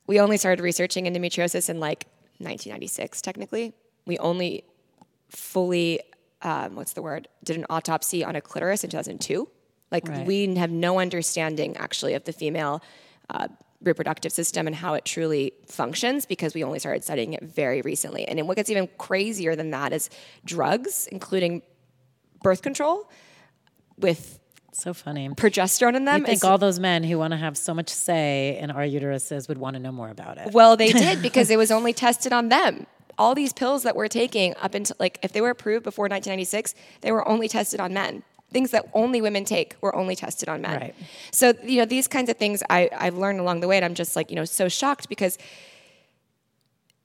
we 0.07 0.19
only 0.19 0.37
started 0.37 0.61
researching 0.61 1.05
endometriosis 1.05 1.69
in 1.69 1.79
like 1.79 2.05
1996 2.39 3.21
technically. 3.21 3.73
We 4.05 4.17
only 4.19 4.63
fully 5.29 6.01
um, 6.41 6.75
what's 6.75 6.93
the 6.93 7.01
word 7.01 7.27
did 7.43 7.57
an 7.57 7.65
autopsy 7.69 8.23
on 8.23 8.35
a 8.35 8.41
clitoris 8.41 8.83
in 8.83 8.89
2002 8.89 9.49
like 9.91 10.07
Right. 10.07 10.25
we 10.27 10.55
have 10.55 10.69
no 10.69 10.99
understanding 10.99 11.75
actually 11.77 12.13
of 12.13 12.23
the 12.25 12.33
female 12.33 12.83
uh, 13.29 13.47
reproductive 13.81 14.31
system 14.31 14.67
and 14.67 14.75
how 14.75 14.93
it 14.93 15.05
truly 15.05 15.53
functions 15.67 16.25
because 16.25 16.53
we 16.53 16.63
only 16.63 16.77
started 16.79 17.03
studying 17.03 17.33
it 17.33 17.43
very 17.43 17.81
recently 17.81 18.27
and 18.27 18.47
what 18.47 18.57
gets 18.57 18.69
even 18.69 18.87
crazier 18.97 19.55
than 19.55 19.71
that 19.71 19.93
is 19.93 20.09
drugs 20.43 21.07
including 21.11 21.61
birth 22.43 22.61
control 22.61 23.09
with 23.97 24.39
So 24.75 24.93
funny. 24.93 25.29
progesterone 25.29 25.95
in 25.95 26.03
them 26.03 26.23
I 26.23 26.25
think 26.25 26.43
all 26.43 26.57
those 26.57 26.79
men 26.79 27.05
who 27.05 27.17
want 27.17 27.31
to 27.31 27.37
have 27.37 27.57
so 27.57 27.73
much 27.73 27.89
say 27.89 28.57
in 28.59 28.71
our 28.71 28.81
uteruses 28.81 29.47
would 29.47 29.57
want 29.57 29.75
to 29.75 29.79
know 29.79 29.93
more 29.93 30.09
about 30.09 30.37
it. 30.37 30.51
Well, 30.51 30.75
they 30.75 30.91
did 30.91 31.21
because 31.21 31.49
it 31.49 31.57
was 31.57 31.71
only 31.71 31.93
tested 31.93 32.33
on 32.33 32.49
them. 32.49 32.85
All 33.17 33.33
these 33.35 33.53
pills 33.53 33.83
that 33.83 33.95
we're 33.95 34.09
taking 34.09 34.53
up 34.61 34.73
until 34.73 34.97
like 34.99 35.17
if 35.23 35.31
they 35.31 35.39
were 35.39 35.49
approved 35.49 35.85
before 35.85 36.03
1996, 36.03 36.75
they 36.99 37.13
were 37.13 37.25
only 37.25 37.47
tested 37.47 37.79
on 37.79 37.93
men. 37.93 38.23
Things 38.51 38.71
that 38.71 38.85
only 38.93 39.21
women 39.21 39.45
take 39.45 39.77
were 39.79 39.95
only 39.95 40.15
tested 40.15 40.49
on 40.49 40.61
men. 40.61 40.79
Right. 40.81 40.95
So 41.31 41.53
you 41.63 41.77
know 41.77 41.85
these 41.85 42.09
kinds 42.09 42.29
of 42.29 42.35
things 42.35 42.61
I, 42.69 42.89
I've 42.97 43.15
learned 43.15 43.39
along 43.39 43.61
the 43.61 43.69
way, 43.69 43.77
and 43.77 43.85
I'm 43.85 43.95
just 43.95 44.17
like 44.17 44.29
you 44.29 44.35
know 44.35 44.43
so 44.43 44.67
shocked 44.67 45.07
because 45.07 45.37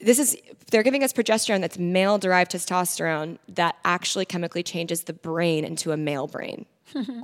this 0.00 0.18
is 0.18 0.36
they're 0.72 0.82
giving 0.82 1.04
us 1.04 1.12
progesterone 1.12 1.60
that's 1.60 1.78
male 1.78 2.18
derived 2.18 2.50
testosterone 2.50 3.38
that 3.48 3.76
actually 3.84 4.24
chemically 4.24 4.64
changes 4.64 5.04
the 5.04 5.12
brain 5.12 5.64
into 5.64 5.92
a 5.92 5.96
male 5.96 6.26
brain 6.26 6.66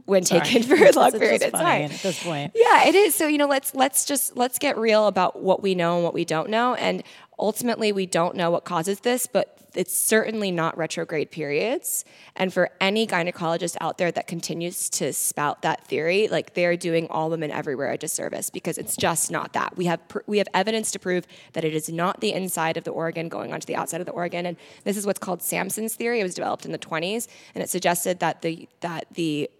when 0.04 0.24
taken 0.24 0.62
for 0.62 0.74
a 0.84 0.92
long 0.92 1.12
period 1.12 1.42
of 1.42 1.52
time. 1.52 1.90
at 1.90 2.02
this 2.02 2.22
point. 2.22 2.52
Yeah, 2.54 2.86
it 2.86 2.94
is. 2.94 3.14
So 3.14 3.26
you 3.26 3.38
know, 3.38 3.48
let's 3.48 3.74
let's 3.74 4.04
just 4.04 4.36
let's 4.36 4.58
get 4.58 4.78
real 4.78 5.06
about 5.06 5.42
what 5.42 5.62
we 5.62 5.74
know 5.74 5.96
and 5.96 6.04
what 6.04 6.14
we 6.14 6.24
don't 6.24 6.50
know. 6.50 6.74
And 6.74 7.02
ultimately, 7.38 7.92
we 7.92 8.06
don't 8.06 8.36
know 8.36 8.50
what 8.50 8.64
causes 8.64 9.00
this, 9.00 9.26
but 9.26 9.56
it's 9.76 9.94
certainly 9.94 10.50
not 10.50 10.76
retrograde 10.76 11.30
periods. 11.30 12.04
And 12.34 12.52
for 12.52 12.70
any 12.80 13.06
gynecologist 13.06 13.76
out 13.80 13.98
there 13.98 14.10
that 14.10 14.26
continues 14.26 14.88
to 14.90 15.12
spout 15.12 15.62
that 15.62 15.86
theory, 15.86 16.28
like 16.28 16.54
they're 16.54 16.76
doing 16.76 17.06
all 17.10 17.30
women 17.30 17.50
everywhere 17.50 17.92
a 17.92 17.98
disservice 17.98 18.50
because 18.50 18.78
it's 18.78 18.96
just 18.96 19.30
not 19.30 19.52
that. 19.52 19.76
We 19.76 19.84
have 19.84 20.06
pr- 20.08 20.20
we 20.26 20.38
have 20.38 20.48
evidence 20.54 20.90
to 20.92 20.98
prove 20.98 21.26
that 21.52 21.64
it 21.64 21.74
is 21.74 21.88
not 21.90 22.20
the 22.20 22.32
inside 22.32 22.76
of 22.76 22.84
the 22.84 22.90
organ 22.90 23.28
going 23.28 23.52
onto 23.52 23.66
the 23.66 23.76
outside 23.76 24.00
of 24.00 24.06
the 24.06 24.12
organ. 24.12 24.46
And 24.46 24.56
this 24.84 24.96
is 24.96 25.06
what's 25.06 25.18
called 25.18 25.42
Sampson's 25.42 25.94
theory. 25.94 26.20
It 26.20 26.24
was 26.24 26.34
developed 26.34 26.64
in 26.64 26.72
the 26.72 26.78
20s, 26.78 27.28
and 27.54 27.62
it 27.62 27.68
suggested 27.68 28.20
that 28.20 28.42
the 28.42 28.68
that 28.80 29.06
the 29.12 29.50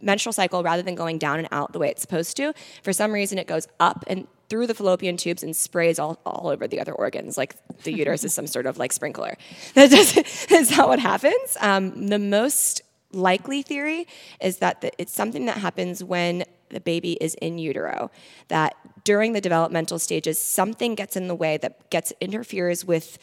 menstrual 0.00 0.32
cycle 0.32 0.62
rather 0.62 0.82
than 0.82 0.94
going 0.94 1.18
down 1.18 1.38
and 1.38 1.48
out 1.52 1.72
the 1.72 1.78
way 1.78 1.88
it's 1.88 2.02
supposed 2.02 2.36
to. 2.36 2.52
For 2.82 2.92
some 2.92 3.12
reason 3.12 3.38
it 3.38 3.46
goes 3.46 3.66
up 3.78 4.04
and 4.06 4.26
through 4.48 4.66
the 4.66 4.74
fallopian 4.74 5.16
tubes 5.16 5.42
and 5.42 5.54
sprays 5.54 5.98
all, 5.98 6.18
all 6.26 6.48
over 6.48 6.66
the 6.66 6.80
other 6.80 6.92
organs 6.92 7.38
like 7.38 7.54
the 7.84 7.92
uterus 7.92 8.24
is 8.24 8.34
some 8.34 8.46
sort 8.46 8.66
of 8.66 8.78
like 8.78 8.92
sprinkler. 8.92 9.36
That 9.74 9.90
that's 10.48 10.76
not 10.76 10.88
what 10.88 10.98
happens? 10.98 11.56
Um, 11.60 12.08
the 12.08 12.18
most 12.18 12.82
likely 13.12 13.62
theory 13.62 14.06
is 14.40 14.58
that 14.58 14.80
the, 14.80 14.92
it's 15.00 15.12
something 15.12 15.46
that 15.46 15.58
happens 15.58 16.02
when 16.02 16.44
the 16.70 16.80
baby 16.80 17.12
is 17.20 17.34
in 17.36 17.58
utero 17.58 18.10
that 18.48 18.76
during 19.04 19.32
the 19.32 19.40
developmental 19.40 19.98
stages 19.98 20.40
something 20.40 20.94
gets 20.94 21.16
in 21.16 21.26
the 21.26 21.34
way 21.34 21.56
that 21.56 21.90
gets 21.90 22.12
interferes 22.20 22.84
with 22.84 23.18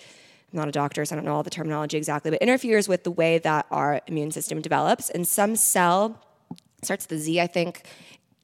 I'm 0.54 0.60
not 0.60 0.68
a 0.68 0.72
doctor, 0.72 1.04
so 1.04 1.16
I 1.16 1.18
don't 1.18 1.26
know 1.26 1.36
all 1.36 1.44
the 1.44 1.50
terminology 1.50 1.98
exactly, 1.98 2.32
but 2.32 2.42
interferes 2.42 2.88
with 2.88 3.04
the 3.04 3.12
way 3.12 3.38
that 3.40 3.66
our 3.70 4.02
immune 4.08 4.32
system 4.32 4.62
develops. 4.62 5.10
And 5.10 5.28
some 5.28 5.56
cell 5.56 6.22
starts 6.84 7.06
the 7.06 7.18
Z, 7.18 7.42
I 7.42 7.48
think, 7.48 7.84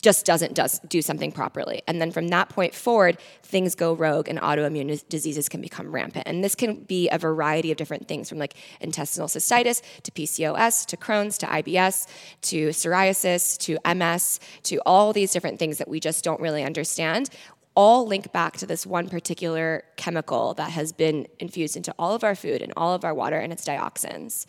just 0.03 0.25
doesn't 0.25 0.53
does, 0.53 0.79
do 0.79 1.01
something 1.01 1.31
properly. 1.31 1.81
And 1.87 2.01
then 2.01 2.11
from 2.11 2.27
that 2.27 2.49
point 2.49 2.75
forward, 2.75 3.17
things 3.41 3.73
go 3.73 3.93
rogue 3.93 4.27
and 4.27 4.37
autoimmune 4.39 5.01
diseases 5.07 5.47
can 5.47 5.61
become 5.61 5.93
rampant. 5.93 6.27
And 6.27 6.43
this 6.43 6.55
can 6.55 6.83
be 6.83 7.07
a 7.09 7.17
variety 7.17 7.71
of 7.71 7.77
different 7.77 8.07
things 8.07 8.27
from 8.27 8.37
like 8.37 8.55
intestinal 8.81 9.29
cystitis 9.29 9.81
to 10.03 10.11
PCOS 10.11 10.85
to 10.87 10.97
Crohn's 10.97 11.37
to 11.37 11.45
IBS 11.45 12.05
to 12.41 12.69
psoriasis 12.69 13.57
to 13.59 13.95
MS 13.95 14.41
to 14.63 14.81
all 14.85 15.13
these 15.13 15.31
different 15.31 15.57
things 15.57 15.77
that 15.77 15.87
we 15.87 16.01
just 16.01 16.23
don't 16.23 16.41
really 16.41 16.63
understand. 16.63 17.29
All 17.75 18.05
link 18.05 18.31
back 18.31 18.57
to 18.57 18.65
this 18.65 18.85
one 18.85 19.09
particular 19.09 19.83
chemical 19.95 20.53
that 20.55 20.71
has 20.71 20.91
been 20.91 21.27
infused 21.39 21.75
into 21.75 21.93
all 21.97 22.13
of 22.13 22.23
our 22.23 22.35
food 22.35 22.61
and 22.61 22.71
all 22.77 22.93
of 22.93 23.03
our 23.03 23.13
water, 23.13 23.39
and 23.39 23.51
it's 23.51 23.65
dioxins 23.65 24.45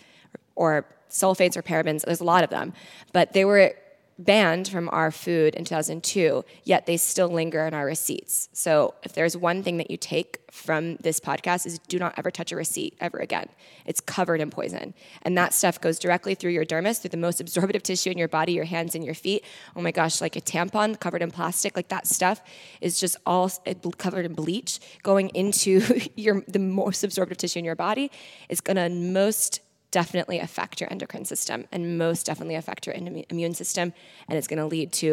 or 0.57 0.87
sulfates 1.09 1.57
or 1.57 1.63
parabens. 1.63 2.05
There's 2.05 2.21
a 2.21 2.25
lot 2.25 2.45
of 2.45 2.51
them, 2.51 2.75
but 3.13 3.33
they 3.33 3.45
were 3.45 3.75
banned 4.19 4.69
from 4.69 4.89
our 4.91 5.11
food 5.11 5.55
in 5.55 5.65
2002, 5.65 6.45
yet 6.63 6.87
they 6.87 6.97
still 6.97 7.29
linger 7.29 7.67
in 7.67 7.75
our 7.75 7.85
receipts. 7.85 8.49
So 8.53 8.95
if 9.03 9.13
there's 9.13 9.37
one 9.37 9.63
thing 9.63 9.79
that 9.79 9.91
you 9.91 9.97
take 9.97 10.41
from 10.55 10.97
this 10.97 11.19
podcast 11.19 11.67
is 11.67 11.81
do 11.81 11.99
not 11.99 12.15
ever 12.17 12.31
touch 12.31 12.53
a 12.53 12.57
receipt 12.57 12.97
ever 13.01 13.19
again. 13.19 13.49
It's 13.87 14.01
covered 14.01 14.41
in 14.41 14.51
poison. 14.51 14.95
And 15.23 15.37
that 15.37 15.53
stuff 15.53 15.81
goes 15.81 15.99
directly 15.99 16.37
through 16.37 16.53
your 16.53 16.65
dermis, 16.65 17.01
through 17.01 17.11
the 17.11 17.17
most 17.17 17.41
absorptive 17.41 17.83
tissue 17.83 18.11
in 18.11 18.19
your 18.19 18.29
body, 18.29 18.53
your 18.53 18.65
hands 18.65 18.95
and 18.95 19.05
your 19.05 19.15
feet. 19.15 19.45
Oh 19.75 19.81
my 19.81 19.91
gosh, 19.91 20.21
like 20.21 20.37
a 20.37 20.41
tampon 20.41 20.99
covered 21.01 21.23
in 21.23 21.33
plastic, 21.33 21.75
like 21.75 21.89
that 21.89 22.07
stuff 22.07 22.41
is 22.81 23.01
just 23.01 23.17
all 23.27 23.51
covered 23.99 24.27
in 24.27 24.35
bleach 24.35 24.79
going 25.03 25.31
into 25.31 25.83
your 26.15 26.45
the 26.47 26.61
most 26.61 27.03
absorptive 27.03 27.39
tissue 27.39 27.59
in 27.59 27.65
your 27.65 27.75
body 27.75 28.13
is 28.49 28.61
going 28.61 28.77
to 28.77 28.89
most 28.89 29.61
definitely 30.01 30.39
affect 30.49 30.75
your 30.81 30.89
endocrine 30.95 31.25
system 31.35 31.59
and 31.73 31.81
most 31.99 32.27
definitely 32.27 32.57
affect 32.63 32.87
your 32.87 32.95
immu- 32.97 33.25
immune 33.31 33.55
system. 33.55 33.87
And 34.29 34.37
it's 34.39 34.49
going 34.51 34.63
to 34.65 34.67
lead 34.77 34.89
to 35.05 35.09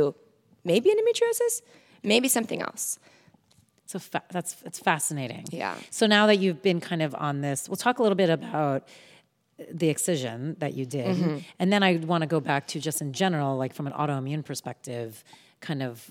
maybe 0.72 0.90
endometriosis, 0.94 1.62
maybe 2.04 2.28
something 2.28 2.62
else. 2.62 2.86
So 3.86 4.00
fa- 4.00 4.24
that's 4.36 4.52
it's 4.66 4.80
fascinating. 4.80 5.46
Yeah. 5.52 5.76
So 5.90 6.04
now 6.08 6.24
that 6.30 6.38
you've 6.44 6.62
been 6.70 6.80
kind 6.92 7.02
of 7.08 7.12
on 7.28 7.42
this, 7.48 7.68
we'll 7.70 7.76
talk 7.88 8.00
a 8.00 8.02
little 8.06 8.16
bit 8.26 8.30
about 8.30 8.88
the 9.82 9.90
excision 9.90 10.56
that 10.60 10.74
you 10.74 10.86
did, 11.00 11.16
Mm-hmm. 11.18 11.38
and 11.60 11.72
then 11.74 11.84
I 11.84 11.98
want 11.98 12.22
to 12.24 12.28
go 12.36 12.40
back 12.40 12.64
to 12.74 12.80
just 12.80 13.00
in 13.02 13.14
general, 13.14 13.58
like 13.64 13.74
from 13.78 13.86
an 13.86 13.94
autoimmune 13.94 14.44
perspective, 14.44 15.24
kind 15.60 15.84
of 15.84 16.10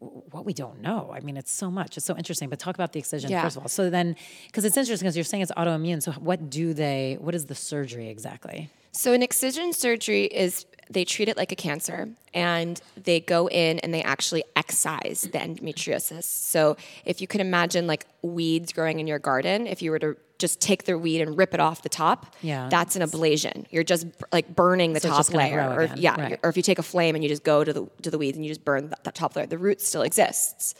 what 0.00 0.44
we 0.44 0.52
don't 0.52 0.80
know. 0.80 1.10
I 1.12 1.20
mean, 1.20 1.36
it's 1.36 1.52
so 1.52 1.70
much. 1.70 1.96
It's 1.96 2.06
so 2.06 2.16
interesting. 2.16 2.48
But 2.48 2.58
talk 2.58 2.74
about 2.74 2.92
the 2.92 2.98
excision 2.98 3.30
Yeah. 3.30 3.42
first 3.42 3.56
of 3.56 3.62
all. 3.62 3.68
So 3.68 3.90
then, 3.90 4.16
because 4.46 4.64
it's 4.64 4.76
interesting, 4.76 5.04
because 5.06 5.16
you're 5.16 5.24
saying 5.24 5.42
it's 5.42 5.52
autoimmune. 5.52 6.02
So 6.02 6.12
what 6.12 6.50
do 6.50 6.72
they? 6.74 7.18
What 7.20 7.34
is 7.34 7.46
the 7.46 7.54
surgery 7.54 8.08
exactly? 8.08 8.70
So 8.92 9.12
an 9.12 9.22
excision 9.22 9.72
surgery 9.72 10.24
is 10.24 10.66
they 10.90 11.04
treat 11.04 11.28
it 11.28 11.36
like 11.36 11.52
a 11.52 11.56
cancer 11.56 12.08
and 12.34 12.80
they 12.96 13.20
go 13.20 13.48
in 13.48 13.78
and 13.78 13.94
they 13.94 14.02
actually 14.02 14.42
excise 14.56 15.28
the 15.32 15.38
endometriosis. 15.38 16.24
So 16.24 16.76
if 17.04 17.20
you 17.20 17.28
can 17.28 17.40
imagine 17.40 17.86
like 17.86 18.06
weeds 18.22 18.72
growing 18.72 18.98
in 18.98 19.06
your 19.06 19.20
garden, 19.20 19.68
if 19.68 19.82
you 19.82 19.92
were 19.92 20.00
to 20.00 20.16
just 20.38 20.60
take 20.60 20.84
the 20.84 20.98
weed 20.98 21.20
and 21.20 21.36
rip 21.38 21.54
it 21.54 21.60
off 21.60 21.82
the 21.82 21.88
top, 21.88 22.34
Yeah. 22.42 22.68
that's 22.68 22.96
an 22.96 23.02
ablation. 23.02 23.66
You're 23.70 23.84
just 23.84 24.06
like 24.32 24.56
burning 24.56 24.94
the 24.94 25.00
So 25.00 25.10
top 25.10 25.32
layer. 25.32 25.60
Or, 25.60 25.80
again, 25.82 25.98
yeah, 25.98 26.20
right. 26.20 26.40
or 26.42 26.50
if 26.50 26.56
you 26.56 26.62
take 26.62 26.78
a 26.80 26.82
flame 26.82 27.14
and 27.14 27.22
you 27.22 27.28
just 27.28 27.44
go 27.44 27.62
to 27.62 27.72
the 27.72 27.86
to 28.02 28.10
the 28.10 28.18
weeds 28.18 28.36
and 28.36 28.44
you 28.44 28.50
just 28.50 28.64
burn 28.64 28.88
that, 28.90 29.04
that 29.04 29.14
top 29.14 29.36
layer, 29.36 29.46
the 29.46 29.58
root 29.58 29.80
still 29.80 30.02
exists. 30.02 30.74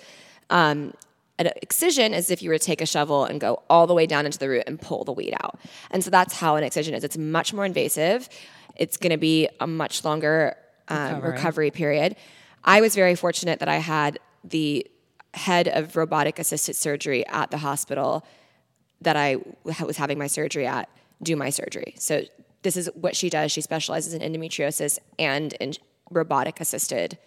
Um, 0.49 0.94
an 1.40 1.50
excision 1.62 2.12
is 2.12 2.31
if 2.31 2.42
you 2.42 2.50
were 2.50 2.59
to 2.59 2.64
take 2.64 2.81
a 2.83 2.87
shovel 2.87 3.24
and 3.24 3.40
go 3.40 3.62
all 3.70 3.87
the 3.87 3.94
way 3.94 4.07
down 4.07 4.26
into 4.26 4.38
the 4.38 4.48
root 4.48 4.64
and 4.66 4.81
pull 4.81 5.05
the 5.05 5.12
weed 5.12 5.35
out. 5.42 5.59
And 5.90 6.05
so 6.05 6.11
that's 6.11 6.35
how 6.35 6.57
an 6.57 6.64
excision 6.64 6.94
is. 6.94 7.03
It's 7.03 7.16
much 7.16 7.55
more 7.55 7.64
invasive. 7.64 8.29
It's 8.76 8.96
going 8.98 9.11
to 9.11 9.16
be 9.18 9.48
a 9.59 9.66
much 9.66 10.05
longer 10.05 10.57
um, 10.88 11.14
Recovery. 11.14 11.31
recovery 11.33 11.70
period. 11.70 12.16
I 12.62 12.81
was 12.83 12.94
very 12.94 13.14
fortunate 13.14 13.59
that 13.61 13.68
I 13.68 13.76
had 13.76 14.18
the 14.44 14.87
head 15.33 15.66
of 15.68 15.96
robotic 15.96 16.38
assisted 16.38 16.76
surgery 16.76 17.26
at 17.26 17.50
the 17.50 17.59
hospital 17.59 18.24
that 19.00 19.16
I 19.16 19.38
was 19.64 19.96
having 19.96 20.18
my 20.18 20.26
surgery 20.26 20.66
at 20.66 20.90
do 21.22 21.37
my 21.37 21.50
surgery. 21.50 21.94
So 21.98 22.22
this 22.62 22.76
is 22.76 22.90
what 22.94 23.16
she 23.16 23.31
does. 23.31 23.50
She 23.50 23.61
specializes 23.61 24.12
in 24.12 24.20
endometriosis 24.20 24.98
and 25.18 25.55
in 25.55 25.72
robotic 26.11 26.61
assisted 26.61 27.18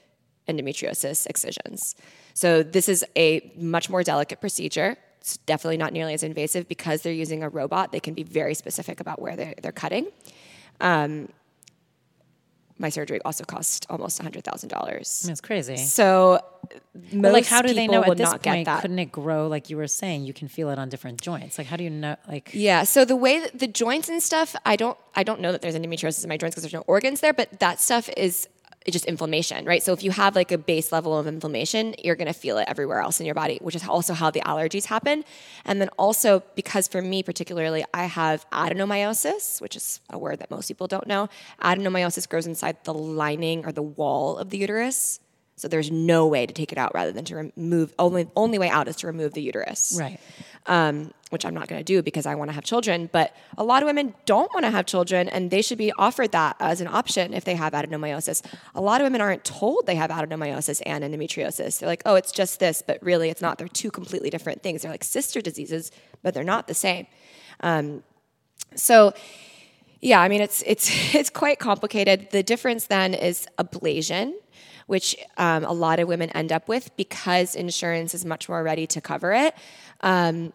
endometriosis 0.48 1.26
excisions. 1.26 1.96
So 2.34 2.64
this 2.64 2.90
is 2.90 3.06
a 3.16 3.52
much 3.56 3.90
more 3.90 4.04
delicate 4.04 4.40
procedure. 4.42 4.98
It's 5.20 5.38
definitely 5.38 5.78
not 5.78 5.94
nearly 5.94 6.14
as 6.14 6.24
invasive 6.24 6.68
because 6.68 7.02
they're 7.02 7.14
using 7.14 7.44
a 7.44 7.50
robot. 7.50 7.92
They 7.92 8.00
can 8.00 8.14
be 8.14 8.24
very 8.24 8.54
specific 8.54 9.00
about 9.00 9.22
where 9.22 9.36
they're, 9.36 9.56
they're 9.62 9.72
cutting. 9.72 10.08
Um, 10.82 11.30
my 12.80 12.90
surgery 12.90 13.22
also 13.24 13.44
cost 13.44 13.86
almost 13.90 14.22
$100,000. 14.22 14.74
I 14.74 15.28
mean, 15.28 15.32
it's 15.32 15.42
crazy. 15.42 15.78
So 15.78 16.40
most 17.12 17.34
like, 17.34 17.46
how 17.46 17.62
do 17.62 17.74
they 17.74 17.88
know 17.88 18.04
at 18.04 18.18
this 18.18 18.30
not 18.30 18.44
point? 18.44 18.68
Couldn't 18.68 19.00
it 19.00 19.12
grow 19.12 19.48
like 19.48 19.70
you 19.70 19.78
were 19.78 19.88
saying? 19.88 20.26
You 20.26 20.34
can 20.34 20.48
feel 20.48 20.70
it 20.70 20.80
on 20.80 20.90
different 20.90 21.22
joints. 21.22 21.58
Like, 21.58 21.68
how 21.68 21.78
do 21.78 21.84
you 21.84 21.90
know? 21.90 22.16
Like, 22.28 22.50
Yeah. 22.54 22.84
So 22.84 23.06
the 23.06 23.16
way 23.16 23.40
that 23.40 23.58
the 23.58 23.68
joints 23.68 24.10
and 24.10 24.22
stuff, 24.22 24.56
I 24.66 24.76
don't, 24.76 24.98
I 25.16 25.24
don't 25.24 25.40
know 25.40 25.52
that 25.52 25.62
there's 25.62 25.76
endometriosis 25.76 26.24
in 26.24 26.30
my 26.30 26.38
joints 26.38 26.56
because 26.56 26.64
there's 26.64 26.74
no 26.74 26.84
organs 26.88 27.22
there. 27.22 27.34
But 27.34 27.60
that 27.60 27.80
stuff 27.80 28.10
is 28.18 28.50
just 28.92 29.06
inflammation, 29.06 29.66
right? 29.66 29.82
So 29.82 29.94
if 29.94 30.04
you 30.04 30.12
have 30.12 30.36
like 30.36 30.52
a 30.52 30.58
base 30.58 30.92
level 30.92 31.18
of 31.18 31.28
inflammation, 31.28 31.96
you're 32.04 32.16
going 32.16 32.28
to 32.28 32.34
feel 32.34 32.58
it 32.58 32.66
everywhere 32.68 33.00
else 33.00 33.20
in 33.20 33.26
your 33.26 33.36
body, 33.36 33.60
which 33.62 33.76
is 33.76 33.88
also 33.88 34.14
how 34.14 34.30
the 34.30 34.42
allergies 34.42 34.86
happen. 34.86 35.24
And 35.66 35.80
then 35.80 35.90
also 35.98 36.44
because 36.56 36.88
for 36.88 37.02
me 37.02 37.24
particularly, 37.24 37.86
I 37.94 38.06
have 38.06 38.50
adenomyosis, 38.52 39.62
which 39.62 39.76
is 39.76 40.02
a 40.10 40.18
word 40.18 40.40
that 40.40 40.52
most 40.52 40.68
people 40.68 40.88
don't 40.88 41.08
know. 41.08 41.30
Adenomyosis 41.62 42.28
grows 42.28 42.48
inside 42.48 42.78
the 42.84 42.94
lining 42.94 43.66
or 43.66 43.72
the 43.72 43.82
wall 43.82 44.38
of 44.38 44.50
the 44.50 44.58
uterus. 44.58 45.20
So 45.56 45.68
there's 45.68 45.92
no 45.92 46.28
way 46.28 46.46
to 46.46 46.54
take 46.54 46.72
it 46.72 46.78
out 46.78 46.94
rather 46.96 47.12
than 47.12 47.26
to 47.26 47.36
remove. 47.36 47.94
Only 48.00 48.28
only 48.36 48.58
way 48.58 48.70
out 48.70 48.88
is 48.88 48.96
to 48.98 49.08
remove 49.08 49.34
the 49.34 49.42
uterus. 49.42 49.96
Right. 50.00 50.20
Um, 50.66 51.14
which 51.30 51.46
I'm 51.46 51.54
not 51.54 51.68
going 51.68 51.80
to 51.80 51.84
do 51.84 52.02
because 52.02 52.26
I 52.26 52.36
want 52.36 52.50
to 52.50 52.54
have 52.54 52.64
children. 52.64 53.10
But 53.12 53.36
a 53.58 53.64
lot 53.64 53.84
of 53.84 53.88
women 53.88 54.14
don't 54.26 54.52
want 54.54 54.66
to 54.66 54.72
have 54.72 54.86
children, 54.86 55.28
and 55.30 55.52
they 55.52 55.62
should 55.62 55.78
be 55.78 55.92
offered 55.94 56.32
that 56.32 56.56
as 56.60 56.80
an 56.80 56.88
option 56.88 57.34
if 57.34 57.44
they 57.44 57.56
have 57.56 57.74
adenomyosis. 57.74 58.44
A 58.74 58.82
lot 58.82 59.02
of 59.02 59.06
women 59.06 59.22
aren't 59.22 59.44
told 59.44 59.86
they 59.86 59.96
have 59.96 60.10
adenomyosis 60.10 60.82
and 60.86 61.04
endometriosis. 61.04 61.80
They're 61.80 61.90
like, 61.90 62.04
oh, 62.06 62.16
it's 62.16 62.32
just 62.32 62.60
this, 62.60 62.82
but 62.86 63.02
really 63.04 63.30
it's 63.30 63.42
not. 63.42 63.58
They're 63.58 63.68
two 63.68 63.92
completely 63.92 64.30
different 64.30 64.64
things. 64.64 64.82
They're 64.82 64.92
like 64.92 65.04
sister 65.04 65.42
diseases, 65.42 65.92
but 66.22 66.34
they're 66.34 66.44
not 66.44 66.68
the 66.68 66.74
same. 66.74 67.08
Um, 67.60 68.04
so 68.76 69.14
yeah, 70.02 70.20
I 70.22 70.28
mean 70.28 70.42
it's 70.42 70.64
it's 70.66 70.90
it's 71.16 71.30
quite 71.30 71.60
complicated. 71.60 72.30
The 72.32 72.44
difference 72.44 72.88
then 72.88 73.14
is 73.14 73.48
ablation 73.58 74.34
which 74.94 75.16
um, 75.38 75.66
a 75.66 75.74
lot 75.74 76.00
of 76.00 76.08
women 76.08 76.30
end 76.30 76.52
up 76.52 76.68
with 76.68 76.96
because 76.98 77.56
insurance 77.56 78.14
is 78.14 78.24
much 78.24 78.48
more 78.48 78.62
ready 78.62 78.86
to 78.86 79.02
cover 79.02 79.34
it. 79.34 79.56
Um, 80.02 80.54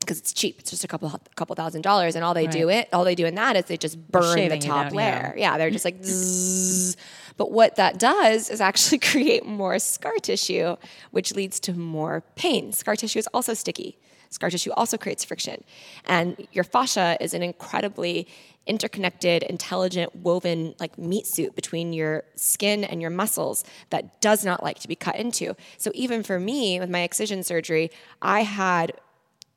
because 0.00 0.18
it's 0.18 0.32
cheap. 0.32 0.58
It's 0.58 0.70
just 0.70 0.82
a 0.82 0.88
couple 0.88 1.08
couple 1.36 1.54
thousand 1.54 1.82
dollars, 1.82 2.16
and 2.16 2.24
all 2.24 2.34
they 2.34 2.46
right. 2.46 2.52
do 2.52 2.68
it, 2.68 2.88
all 2.92 3.04
they 3.04 3.14
do 3.14 3.26
in 3.26 3.36
that 3.36 3.54
is 3.54 3.66
they 3.66 3.76
just 3.76 3.96
burn 4.10 4.48
the 4.48 4.58
top 4.58 4.92
layer. 4.92 5.34
Yeah. 5.36 5.52
yeah. 5.52 5.58
they're 5.58 5.70
just 5.70 5.84
like. 5.84 5.98
Zzz. 6.02 6.96
But 7.36 7.52
what 7.52 7.76
that 7.76 7.98
does 7.98 8.50
is 8.50 8.60
actually 8.60 8.98
create 9.12 9.46
more 9.46 9.78
scar 9.78 10.16
tissue, 10.16 10.76
which 11.12 11.32
leads 11.36 11.60
to 11.60 11.74
more 11.74 12.24
pain. 12.34 12.72
Scar 12.72 12.96
tissue 12.96 13.20
is 13.20 13.28
also 13.28 13.54
sticky. 13.54 13.98
Scar 14.30 14.50
tissue 14.50 14.72
also 14.72 14.96
creates 14.96 15.24
friction, 15.24 15.62
and 16.06 16.48
your 16.50 16.64
fascia 16.64 17.16
is 17.20 17.32
an 17.34 17.42
incredibly 17.42 18.26
interconnected, 18.66 19.42
intelligent, 19.42 20.14
woven 20.16 20.74
like 20.78 20.98
meat 20.98 21.26
suit 21.26 21.54
between 21.54 21.92
your 21.92 22.24
skin 22.36 22.84
and 22.84 23.00
your 23.00 23.10
muscles 23.10 23.64
that 23.90 24.20
does 24.20 24.44
not 24.44 24.62
like 24.62 24.78
to 24.80 24.88
be 24.88 24.94
cut 24.94 25.16
into. 25.16 25.56
So 25.78 25.90
even 25.94 26.22
for 26.22 26.38
me, 26.38 26.78
with 26.78 26.90
my 26.90 27.00
excision 27.02 27.42
surgery, 27.42 27.90
I 28.22 28.42
had 28.42 28.92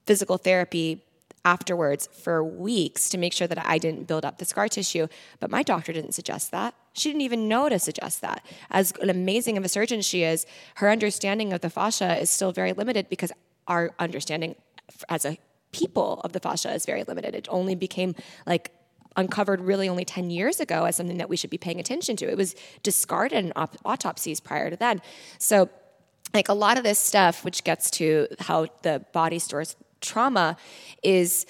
physical 0.06 0.38
therapy 0.38 1.04
afterwards 1.46 2.08
for 2.14 2.44
weeks 2.44 3.10
to 3.10 3.18
make 3.18 3.34
sure 3.34 3.48
that 3.48 3.64
I 3.66 3.78
didn't 3.78 4.08
build 4.08 4.24
up 4.24 4.38
the 4.38 4.46
scar 4.46 4.70
tissue. 4.70 5.08
But 5.40 5.52
my 5.52 5.62
doctor 5.62 5.92
didn't 5.92 6.14
suggest 6.14 6.52
that. 6.52 6.74
She 6.94 7.10
didn't 7.10 7.22
even 7.22 7.48
know 7.48 7.70
to 7.70 7.80
suggest 7.80 8.22
that. 8.22 8.46
As 8.70 8.94
amazing 9.02 9.58
of 9.58 9.66
a 9.66 9.70
surgeon 9.70 10.02
she 10.02 10.24
is, 10.24 10.46
her 10.76 10.90
understanding 10.90 11.52
of 11.52 11.62
the 11.62 11.70
fascia 11.70 12.20
is 12.20 12.30
still 12.30 12.52
very 12.52 12.72
limited 12.74 13.10
because 13.10 13.32
our 13.68 13.92
understanding 14.00 14.56
as 15.10 15.26
a 15.26 15.38
people 15.72 16.22
of 16.24 16.32
the 16.34 16.40
fascia 16.40 16.72
is 16.72 16.86
very 16.86 17.04
limited. 17.04 17.36
It 17.36 17.48
only 17.50 17.76
became 17.76 18.16
like 18.46 18.72
uncovered 19.16 19.62
really 19.62 19.88
only 19.90 20.06
10 20.06 20.30
years 20.30 20.60
ago 20.60 20.86
as 20.86 20.96
something 20.96 21.18
that 21.18 21.30
we 21.30 21.38
should 21.38 21.50
be 21.50 21.58
paying 21.58 21.80
attention 21.80 22.16
to. 22.18 22.30
It 22.30 22.38
was 22.38 22.56
discarded 22.82 23.46
in 23.46 23.54
op- 23.56 23.78
autopsies 23.86 24.40
prior 24.40 24.70
to 24.70 24.76
then. 24.76 25.02
So, 25.38 25.70
like 26.34 26.50
a 26.50 26.54
lot 26.54 26.78
of 26.78 26.84
this 26.84 26.98
stuff, 26.98 27.46
which 27.46 27.64
gets 27.64 27.92
to 27.92 28.28
how 28.40 28.68
the 28.82 29.06
body 29.14 29.38
stores 29.38 29.76
trauma, 30.02 30.58
is 31.04 31.46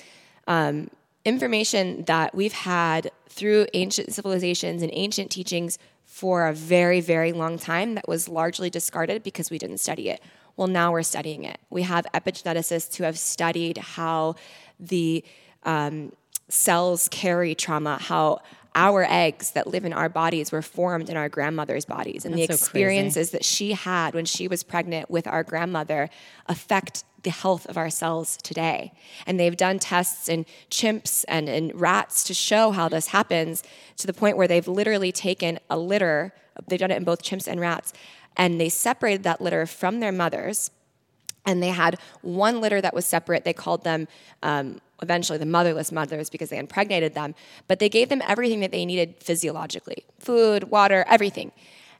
um, 0.47 0.89
information 1.23 2.03
that 2.03 2.35
we've 2.35 2.53
had 2.53 3.09
through 3.29 3.65
ancient 3.73 4.13
civilizations 4.13 4.81
and 4.81 4.91
ancient 4.93 5.31
teachings 5.31 5.79
for 6.05 6.47
a 6.47 6.53
very, 6.53 7.01
very 7.01 7.31
long 7.31 7.57
time 7.57 7.95
that 7.95 8.07
was 8.07 8.27
largely 8.27 8.69
discarded 8.69 9.23
because 9.23 9.49
we 9.49 9.57
didn't 9.57 9.79
study 9.79 10.09
it. 10.09 10.21
Well, 10.55 10.67
now 10.67 10.91
we're 10.91 11.03
studying 11.03 11.43
it. 11.43 11.59
We 11.69 11.81
have 11.83 12.05
epigeneticists 12.13 12.95
who 12.97 13.03
have 13.03 13.17
studied 13.17 13.77
how 13.77 14.35
the 14.79 15.23
um, 15.63 16.11
cells 16.53 17.07
carry 17.09 17.55
trauma, 17.55 17.97
how 17.99 18.39
our 18.75 19.05
eggs 19.09 19.51
that 19.51 19.67
live 19.67 19.85
in 19.85 19.93
our 19.93 20.07
bodies 20.07 20.51
were 20.51 20.61
formed 20.61 21.09
in 21.09 21.17
our 21.17 21.29
grandmother's 21.29 21.85
bodies. 21.85 22.25
And 22.25 22.37
That's 22.37 22.47
the 22.47 22.53
experiences 22.53 23.31
so 23.31 23.37
that 23.37 23.45
she 23.45 23.73
had 23.73 24.13
when 24.13 24.25
she 24.25 24.47
was 24.47 24.63
pregnant 24.63 25.09
with 25.09 25.27
our 25.27 25.43
grandmother 25.43 26.09
affect 26.47 27.03
the 27.23 27.31
health 27.31 27.65
of 27.67 27.77
our 27.77 27.89
cells 27.89 28.37
today. 28.37 28.93
And 29.25 29.39
they've 29.39 29.55
done 29.55 29.79
tests 29.79 30.29
in 30.29 30.45
chimps 30.69 31.25
and 31.27 31.49
in 31.49 31.71
rats 31.73 32.23
to 32.25 32.33
show 32.33 32.71
how 32.71 32.89
this 32.89 33.07
happens 33.07 33.63
to 33.97 34.07
the 34.07 34.13
point 34.13 34.37
where 34.37 34.47
they've 34.47 34.67
literally 34.67 35.11
taken 35.11 35.59
a 35.69 35.77
litter, 35.77 36.33
they've 36.67 36.79
done 36.79 36.91
it 36.91 36.97
in 36.97 37.03
both 37.03 37.23
chimps 37.23 37.47
and 37.47 37.59
rats, 37.59 37.93
and 38.37 38.59
they 38.59 38.69
separated 38.69 39.23
that 39.23 39.41
litter 39.41 39.65
from 39.65 40.01
their 40.01 40.11
mothers. 40.11 40.71
And 41.45 41.61
they 41.61 41.69
had 41.69 41.99
one 42.21 42.61
litter 42.61 42.79
that 42.81 42.93
was 42.93 43.05
separate. 43.05 43.43
They 43.43 43.53
called 43.53 43.83
them 43.83 44.07
um, 44.43 44.79
eventually 45.01 45.37
the 45.37 45.45
motherless 45.45 45.91
mothers 45.91 46.29
because 46.29 46.49
they 46.49 46.57
impregnated 46.57 47.13
them, 47.13 47.35
but 47.67 47.79
they 47.79 47.89
gave 47.89 48.09
them 48.09 48.21
everything 48.27 48.61
that 48.61 48.71
they 48.71 48.85
needed 48.85 49.15
physiologically 49.19 50.05
food, 50.19 50.65
water, 50.65 51.05
everything. 51.07 51.51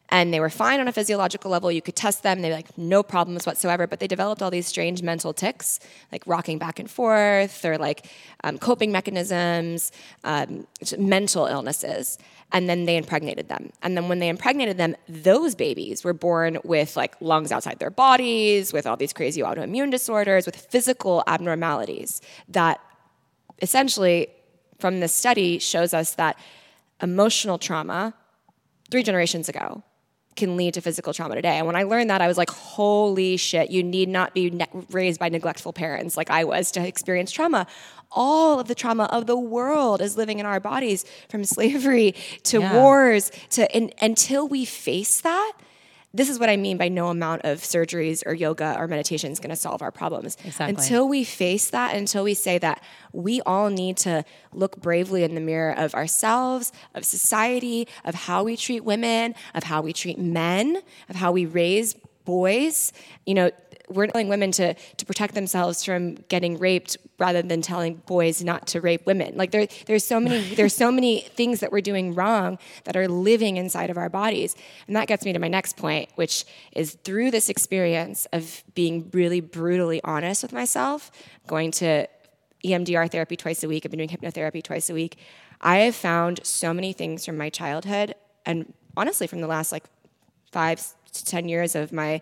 And 0.09 0.33
they 0.33 0.39
were 0.39 0.49
fine 0.49 0.79
on 0.79 0.87
a 0.87 0.91
physiological 0.91 1.49
level. 1.49 1.71
You 1.71 1.81
could 1.81 1.95
test 1.95 2.23
them. 2.23 2.41
They 2.41 2.49
were 2.49 2.55
like, 2.55 2.77
no 2.77 3.01
problems 3.01 3.45
whatsoever. 3.45 3.87
But 3.87 3.99
they 3.99 4.07
developed 4.07 4.41
all 4.41 4.51
these 4.51 4.67
strange 4.67 5.01
mental 5.01 5.33
tics, 5.33 5.79
like 6.11 6.21
rocking 6.27 6.59
back 6.59 6.77
and 6.77 6.89
forth 6.89 7.65
or 7.65 7.77
like 7.77 8.05
um, 8.43 8.57
coping 8.57 8.91
mechanisms, 8.91 9.91
um, 10.23 10.67
mental 10.99 11.47
illnesses. 11.47 12.19
And 12.51 12.69
then 12.69 12.85
they 12.85 12.97
impregnated 12.97 13.49
them. 13.49 13.71
And 13.81 13.97
then 13.97 14.07
when 14.07 14.19
they 14.19 14.29
impregnated 14.29 14.77
them, 14.77 14.95
those 15.09 15.55
babies 15.55 16.03
were 16.03 16.13
born 16.13 16.59
with 16.63 16.95
like 16.95 17.15
lungs 17.19 17.51
outside 17.51 17.79
their 17.79 17.89
bodies, 17.89 18.71
with 18.71 18.85
all 18.85 18.97
these 18.97 19.13
crazy 19.13 19.41
autoimmune 19.41 19.89
disorders, 19.89 20.45
with 20.45 20.55
physical 20.55 21.23
abnormalities 21.25 22.21
that 22.49 22.79
essentially, 23.61 24.27
from 24.77 24.99
this 24.99 25.13
study, 25.13 25.57
shows 25.57 25.93
us 25.93 26.13
that 26.15 26.37
emotional 27.01 27.57
trauma 27.57 28.13
three 28.91 29.01
generations 29.01 29.49
ago 29.49 29.81
can 30.35 30.57
lead 30.57 30.73
to 30.75 30.81
physical 30.81 31.13
trauma 31.13 31.35
today. 31.35 31.57
And 31.57 31.67
when 31.67 31.75
I 31.75 31.83
learned 31.83 32.09
that, 32.09 32.21
I 32.21 32.27
was 32.27 32.37
like, 32.37 32.49
holy 32.49 33.37
shit, 33.37 33.69
you 33.69 33.83
need 33.83 34.09
not 34.09 34.33
be 34.33 34.49
ne- 34.49 34.67
raised 34.91 35.19
by 35.19 35.29
neglectful 35.29 35.73
parents 35.73 36.17
like 36.17 36.29
I 36.29 36.43
was 36.43 36.71
to 36.71 36.85
experience 36.85 37.31
trauma. 37.31 37.67
All 38.11 38.59
of 38.59 38.67
the 38.67 38.75
trauma 38.75 39.05
of 39.05 39.25
the 39.25 39.37
world 39.37 40.01
is 40.01 40.17
living 40.17 40.39
in 40.39 40.45
our 40.45 40.59
bodies 40.59 41.05
from 41.29 41.43
slavery 41.55 42.15
to 42.43 42.59
yeah. 42.59 42.73
wars 42.73 43.31
to 43.51 43.75
in, 43.75 43.91
until 44.01 44.47
we 44.47 44.65
face 44.65 45.21
that 45.21 45.53
this 46.13 46.29
is 46.29 46.39
what 46.39 46.49
I 46.49 46.57
mean 46.57 46.77
by 46.77 46.89
no 46.89 47.07
amount 47.07 47.41
of 47.43 47.59
surgeries 47.59 48.21
or 48.25 48.33
yoga 48.33 48.75
or 48.77 48.87
meditation 48.87 49.31
is 49.31 49.39
going 49.39 49.49
to 49.49 49.55
solve 49.55 49.81
our 49.81 49.91
problems. 49.91 50.37
Exactly. 50.45 50.75
Until 50.75 51.07
we 51.07 51.23
face 51.23 51.71
that, 51.71 51.95
until 51.95 52.23
we 52.23 52.35
say 52.35 52.59
that 52.59 52.83
we 53.13 53.41
all 53.41 53.69
need 53.69 53.97
to 53.97 54.23
look 54.53 54.77
bravely 54.77 55.23
in 55.23 55.33
the 55.33 55.41
mirror 55.41 55.73
of 55.75 55.95
ourselves, 55.95 56.71
of 56.93 57.03
society, 57.03 57.87
of 58.05 58.13
how 58.13 58.43
we 58.43 58.55
treat 58.55 58.83
women, 58.83 59.33
of 59.55 59.63
how 59.63 59.81
we 59.81 59.91
treat 59.91 60.19
men, 60.19 60.81
of 61.09 61.15
how 61.15 61.31
we 61.31 61.47
raise 61.47 61.95
boys. 62.25 62.93
You 63.25 63.33
know, 63.33 63.51
we're 63.89 64.07
telling 64.07 64.29
women 64.29 64.51
to 64.53 64.73
to 64.73 65.05
protect 65.05 65.33
themselves 65.33 65.83
from 65.83 66.15
getting 66.29 66.57
raped 66.57 66.97
rather 67.19 67.41
than 67.41 67.61
telling 67.61 67.95
boys 68.05 68.43
not 68.43 68.67
to 68.67 68.81
rape 68.81 69.05
women. 69.05 69.35
Like 69.35 69.51
there, 69.51 69.67
there's 69.85 70.03
so 70.03 70.19
many 70.19 70.55
there's 70.55 70.75
so 70.75 70.91
many 70.91 71.21
things 71.35 71.59
that 71.59 71.71
we're 71.71 71.81
doing 71.81 72.13
wrong 72.13 72.57
that 72.85 72.95
are 72.95 73.07
living 73.07 73.57
inside 73.57 73.89
of 73.89 73.97
our 73.97 74.09
bodies. 74.09 74.55
And 74.87 74.95
that 74.95 75.07
gets 75.07 75.25
me 75.25 75.33
to 75.33 75.39
my 75.39 75.47
next 75.47 75.77
point, 75.77 76.09
which 76.15 76.45
is 76.71 76.93
through 77.03 77.31
this 77.31 77.49
experience 77.49 78.25
of 78.33 78.63
being 78.73 79.09
really 79.13 79.41
brutally 79.41 80.01
honest 80.03 80.43
with 80.43 80.53
myself, 80.53 81.11
going 81.47 81.71
to 81.71 82.07
EMDR 82.63 83.11
therapy 83.11 83.35
twice 83.35 83.63
a 83.63 83.67
week, 83.67 83.85
I've 83.85 83.91
been 83.91 83.97
doing 83.97 84.09
hypnotherapy 84.09 84.63
twice 84.63 84.89
a 84.89 84.93
week. 84.93 85.17
I 85.59 85.79
have 85.79 85.95
found 85.95 86.39
so 86.45 86.73
many 86.73 86.93
things 86.93 87.25
from 87.25 87.37
my 87.37 87.49
childhood 87.49 88.15
and 88.45 88.73
honestly 88.95 89.27
from 89.27 89.41
the 89.41 89.47
last 89.47 89.71
like 89.71 89.83
five 90.51 90.81
to 91.11 91.25
10 91.25 91.49
years 91.49 91.75
of 91.75 91.91
my 91.91 92.21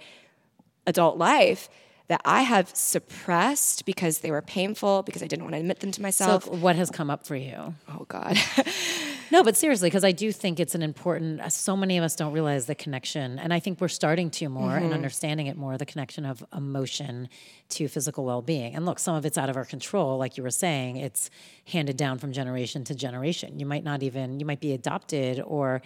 adult 0.88 1.18
life 1.18 1.70
that 2.08 2.22
I 2.26 2.42
have 2.42 2.70
suppressed 2.76 3.86
because 3.86 4.20
they 4.20 4.32
were 4.32 4.42
painful, 4.42 5.04
because 5.04 5.24
I 5.24 5.28
didn't 5.28 5.44
want 5.44 5.56
to 5.56 5.60
admit 5.60 5.80
them 5.80 5.92
to 5.92 6.02
myself. 6.02 6.44
So, 6.44 6.52
what 6.52 6.76
has 6.76 6.90
come 6.90 7.10
up 7.10 7.26
for 7.26 7.36
you? 7.36 7.74
Oh, 7.88 8.06
God. 8.08 8.38
no, 9.32 9.44
but 9.44 9.56
seriously, 9.56 9.88
because 9.88 10.04
I 10.04 10.12
do 10.12 10.32
think 10.32 10.60
it's 10.60 10.76
an 10.76 10.82
important, 10.82 11.40
uh, 11.40 11.50
so 11.50 11.78
many 11.78 11.98
of 11.98 12.04
us 12.04 12.16
don't 12.16 12.34
realize 12.34 12.66
the 12.66 12.76
connection. 12.76 13.40
And 13.40 13.54
I 13.54 13.60
think 13.60 13.80
we're 13.80 13.88
starting 13.88 14.30
to 14.32 14.50
more 14.50 14.72
mm-hmm. 14.72 14.86
and 14.86 14.94
understanding 14.94 15.48
it 15.48 15.58
more 15.58 15.78
the 15.78 15.86
connection 15.86 16.26
of 16.26 16.44
emotion 16.56 17.30
to 17.70 17.88
physical 17.88 18.26
well 18.26 18.42
being. 18.42 18.76
And 18.76 18.86
look, 18.86 19.00
some 19.00 19.16
of 19.16 19.26
it's 19.26 19.38
out 19.38 19.50
of 19.50 19.56
our 19.56 19.66
control. 19.66 20.18
Like 20.18 20.38
you 20.38 20.44
were 20.44 20.52
saying, 20.52 20.98
it's 20.98 21.30
handed 21.66 21.98
down 21.98 22.20
from 22.20 22.34
generation 22.34 22.84
to 22.86 22.96
generation. 22.96 23.60
You 23.60 23.66
might 23.66 23.84
not 23.84 24.04
even, 24.04 24.40
you 24.40 24.46
might 24.46 24.60
be 24.60 24.74
adopted 24.74 25.42
or 25.46 25.82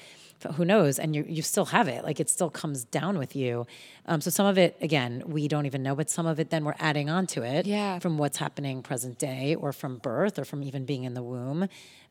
who 0.55 0.65
knows, 0.65 0.99
and 0.99 1.15
you, 1.15 1.25
you 1.27 1.41
still 1.41 1.65
have 1.65 1.87
it. 1.87 2.03
Like 2.03 2.19
it 2.19 2.29
still 2.29 2.49
comes 2.49 2.83
down 2.83 3.17
with 3.17 3.35
you. 3.35 3.65
Um, 4.05 4.21
so 4.21 4.29
some 4.29 4.45
of 4.45 4.57
it, 4.57 4.75
again, 4.81 5.23
we 5.25 5.47
don't 5.47 5.65
even 5.65 5.83
know, 5.83 5.95
but 5.95 6.09
some 6.09 6.25
of 6.25 6.39
it 6.39 6.49
then 6.49 6.65
we're 6.65 6.75
adding 6.79 7.09
on 7.09 7.27
to 7.27 7.43
it 7.43 7.65
yeah. 7.65 7.99
from 7.99 8.17
what's 8.17 8.37
happening 8.37 8.81
present 8.81 9.17
day 9.17 9.55
or 9.55 9.71
from 9.71 9.97
birth 9.97 10.39
or 10.39 10.45
from 10.45 10.63
even 10.63 10.85
being 10.85 11.03
in 11.03 11.13
the 11.13 11.23
womb. 11.23 11.67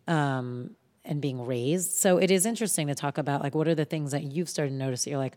Um, 0.06 0.76
and 1.04 1.20
being 1.20 1.44
raised. 1.44 1.92
So 1.92 2.18
it 2.18 2.30
is 2.30 2.46
interesting 2.46 2.86
to 2.88 2.94
talk 2.94 3.18
about 3.18 3.42
like 3.42 3.54
what 3.54 3.68
are 3.68 3.74
the 3.74 3.84
things 3.84 4.10
that 4.12 4.22
you've 4.22 4.48
started 4.48 4.70
to 4.70 4.76
notice 4.76 5.04
that 5.04 5.10
you're 5.10 5.18
like, 5.18 5.36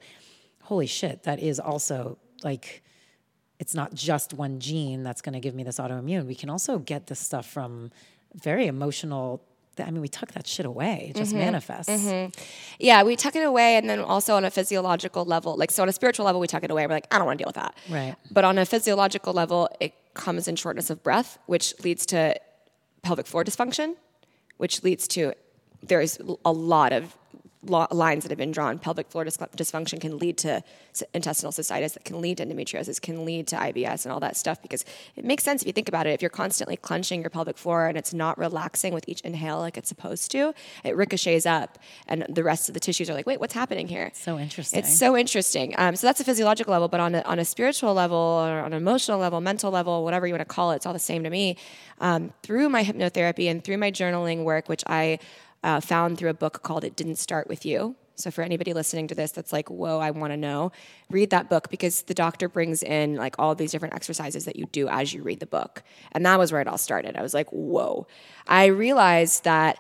holy 0.64 0.88
shit, 0.88 1.24
that 1.24 1.40
is 1.40 1.60
also 1.60 2.18
like 2.44 2.84
it's 3.60 3.74
not 3.74 3.94
just 3.94 4.34
one 4.34 4.60
gene 4.60 5.02
that's 5.04 5.22
going 5.22 5.34
to 5.34 5.40
give 5.40 5.56
me 5.56 5.64
this 5.64 5.80
autoimmune. 5.80 6.26
We 6.28 6.36
can 6.36 6.50
also 6.50 6.78
get 6.78 7.08
this 7.08 7.20
stuff 7.20 7.46
from 7.50 7.92
very 8.36 8.68
emotional. 8.68 9.42
I 9.80 9.92
mean, 9.92 10.02
we 10.02 10.08
tuck 10.08 10.32
that 10.34 10.46
shit 10.48 10.66
away. 10.66 11.08
It 11.10 11.16
just 11.18 11.32
Mm-hmm. 11.34 11.40
manifests. 11.40 12.08
Yeah, 12.80 13.04
we 13.04 13.16
tuck 13.16 13.36
it 13.36 13.44
away, 13.44 13.76
and 13.78 13.90
then 13.90 14.00
also 14.00 14.36
on 14.36 14.46
a 14.46 14.50
physiological 14.52 15.24
level, 15.26 15.56
like 15.56 15.70
so 15.72 15.84
on 15.84 15.90
a 15.90 15.92
spiritual 15.94 16.26
level, 16.26 16.40
we 16.42 16.48
tuck 16.48 16.64
it 16.64 16.72
away. 16.72 16.86
We're 16.88 16.94
like, 16.94 17.08
I 17.12 17.18
don't 17.18 17.26
want 17.28 17.38
to 17.40 17.44
deal 17.44 17.50
with 17.50 17.56
that. 17.56 17.76
Right. 17.90 18.16
But 18.32 18.44
on 18.46 18.58
a 18.58 18.66
physiological 18.66 19.34
level, 19.34 19.70
it 19.80 19.94
comes 20.14 20.48
in 20.48 20.56
shortness 20.56 20.90
of 20.90 21.04
breath, 21.04 21.38
which 21.48 21.74
leads 21.84 22.06
to 22.08 22.40
pelvic 23.04 23.26
floor 23.28 23.44
dysfunction, 23.44 23.96
which 24.58 24.84
leads 24.84 25.08
to 25.10 25.34
there's 25.88 26.20
a 26.46 26.52
lot 26.52 26.94
of 26.94 27.16
lines 27.68 28.24
that 28.24 28.32
have 28.32 28.38
been 28.38 28.52
drawn. 28.52 28.80
Pelvic 28.80 29.10
floor 29.10 29.26
dys- 29.26 29.38
dysfunction 29.56 30.00
can 30.00 30.18
lead 30.18 30.38
to 30.38 30.64
intestinal 31.14 31.52
cystitis, 31.52 31.94
that 31.94 32.06
can 32.06 32.22
lead 32.22 32.38
to 32.38 32.46
endometriosis, 32.46 33.02
can 33.02 33.26
lead 33.26 33.48
to 33.48 33.56
IBS 33.56 34.06
and 34.06 34.12
all 34.12 34.20
that 34.20 34.38
stuff. 34.38 34.62
Because 34.62 34.86
it 35.16 35.26
makes 35.26 35.44
sense 35.44 35.62
if 35.62 35.68
you 35.68 35.74
think 35.74 35.88
about 35.88 36.08
it. 36.08 36.12
If 36.12 36.22
you're 36.22 36.30
constantly 36.30 36.78
clenching 36.78 37.22
your 37.22 37.30
pelvic 37.30 37.58
floor 37.58 37.88
and 37.88 37.98
it's 37.98 38.14
not 38.14 38.38
relaxing 38.38 38.94
with 38.94 39.08
each 39.08 39.22
inhale 39.22 39.60
like 39.60 39.78
it's 39.78 39.90
supposed 39.90 40.32
to, 40.32 40.54
it 40.84 40.96
ricochets 40.96 41.46
up, 41.46 41.78
and 42.08 42.26
the 42.30 42.44
rest 42.44 42.70
of 42.70 42.74
the 42.74 42.80
tissues 42.80 43.10
are 43.10 43.14
like, 43.14 43.28
"Wait, 43.28 43.40
what's 43.40 43.54
happening 43.54 43.88
here?" 43.88 44.12
So 44.14 44.38
interesting. 44.38 44.80
It's 44.80 44.98
so 44.98 45.18
interesting. 45.18 45.74
Um, 45.78 45.96
so 45.96 46.08
that's 46.08 46.20
a 46.20 46.24
physiological 46.24 46.72
level, 46.72 46.88
but 46.88 47.00
on 47.00 47.16
a, 47.16 47.22
on 47.22 47.40
a 47.40 47.46
spiritual 47.46 47.94
level, 47.94 48.18
or 48.18 48.60
on 48.60 48.74
an 48.74 48.74
emotional 48.74 49.20
level, 49.20 49.42
mental 49.42 49.72
level, 49.72 50.04
whatever 50.04 50.28
you 50.28 50.34
want 50.34 50.42
to 50.42 50.46
call 50.46 50.72
it, 50.72 50.78
it's 50.78 50.86
all 50.86 50.94
the 50.94 51.00
same 51.00 51.24
to 51.24 51.30
me. 51.30 51.58
Um, 52.00 52.32
through 52.44 52.70
my 52.70 52.84
hypnotherapy 52.84 53.50
and 53.50 53.64
through 53.64 53.78
my 53.78 53.92
journaling 53.92 54.44
work, 54.44 54.70
which 54.70 54.84
I 54.86 55.18
uh, 55.64 55.80
found 55.80 56.18
through 56.18 56.30
a 56.30 56.34
book 56.36 56.64
called 56.64 56.84
"It 56.84 56.96
Didn't 56.96 57.18
Start 57.18 57.48
with 57.48 57.66
You." 57.66 57.96
So 58.16 58.32
for 58.32 58.42
anybody 58.42 58.74
listening 58.74 59.08
to 59.10 59.16
this, 59.16 59.32
that's 59.32 59.54
like, 59.54 59.70
whoa, 59.70 60.00
I 60.00 60.10
want 60.10 60.34
to 60.34 60.38
know. 60.38 60.72
Read 61.12 61.30
that 61.30 61.50
book 61.50 61.70
because 61.70 62.02
the 62.02 62.16
doctor 62.16 62.50
brings 62.50 62.82
in 62.82 63.16
like 63.16 63.36
all 63.38 63.54
these 63.54 63.72
different 63.72 63.94
exercises 63.94 64.46
that 64.46 64.56
you 64.56 64.66
do 64.72 64.88
as 64.88 65.14
you 65.14 65.22
read 65.22 65.40
the 65.40 65.46
book, 65.46 65.84
and 66.14 66.26
that 66.26 66.40
was 66.40 66.52
where 66.52 66.62
it 66.62 66.68
all 66.68 66.80
started. 66.80 67.16
I 67.16 67.22
was 67.22 67.34
like, 67.34 67.50
whoa. 67.52 68.08
I 68.48 68.66
realized 68.68 69.44
that 69.44 69.78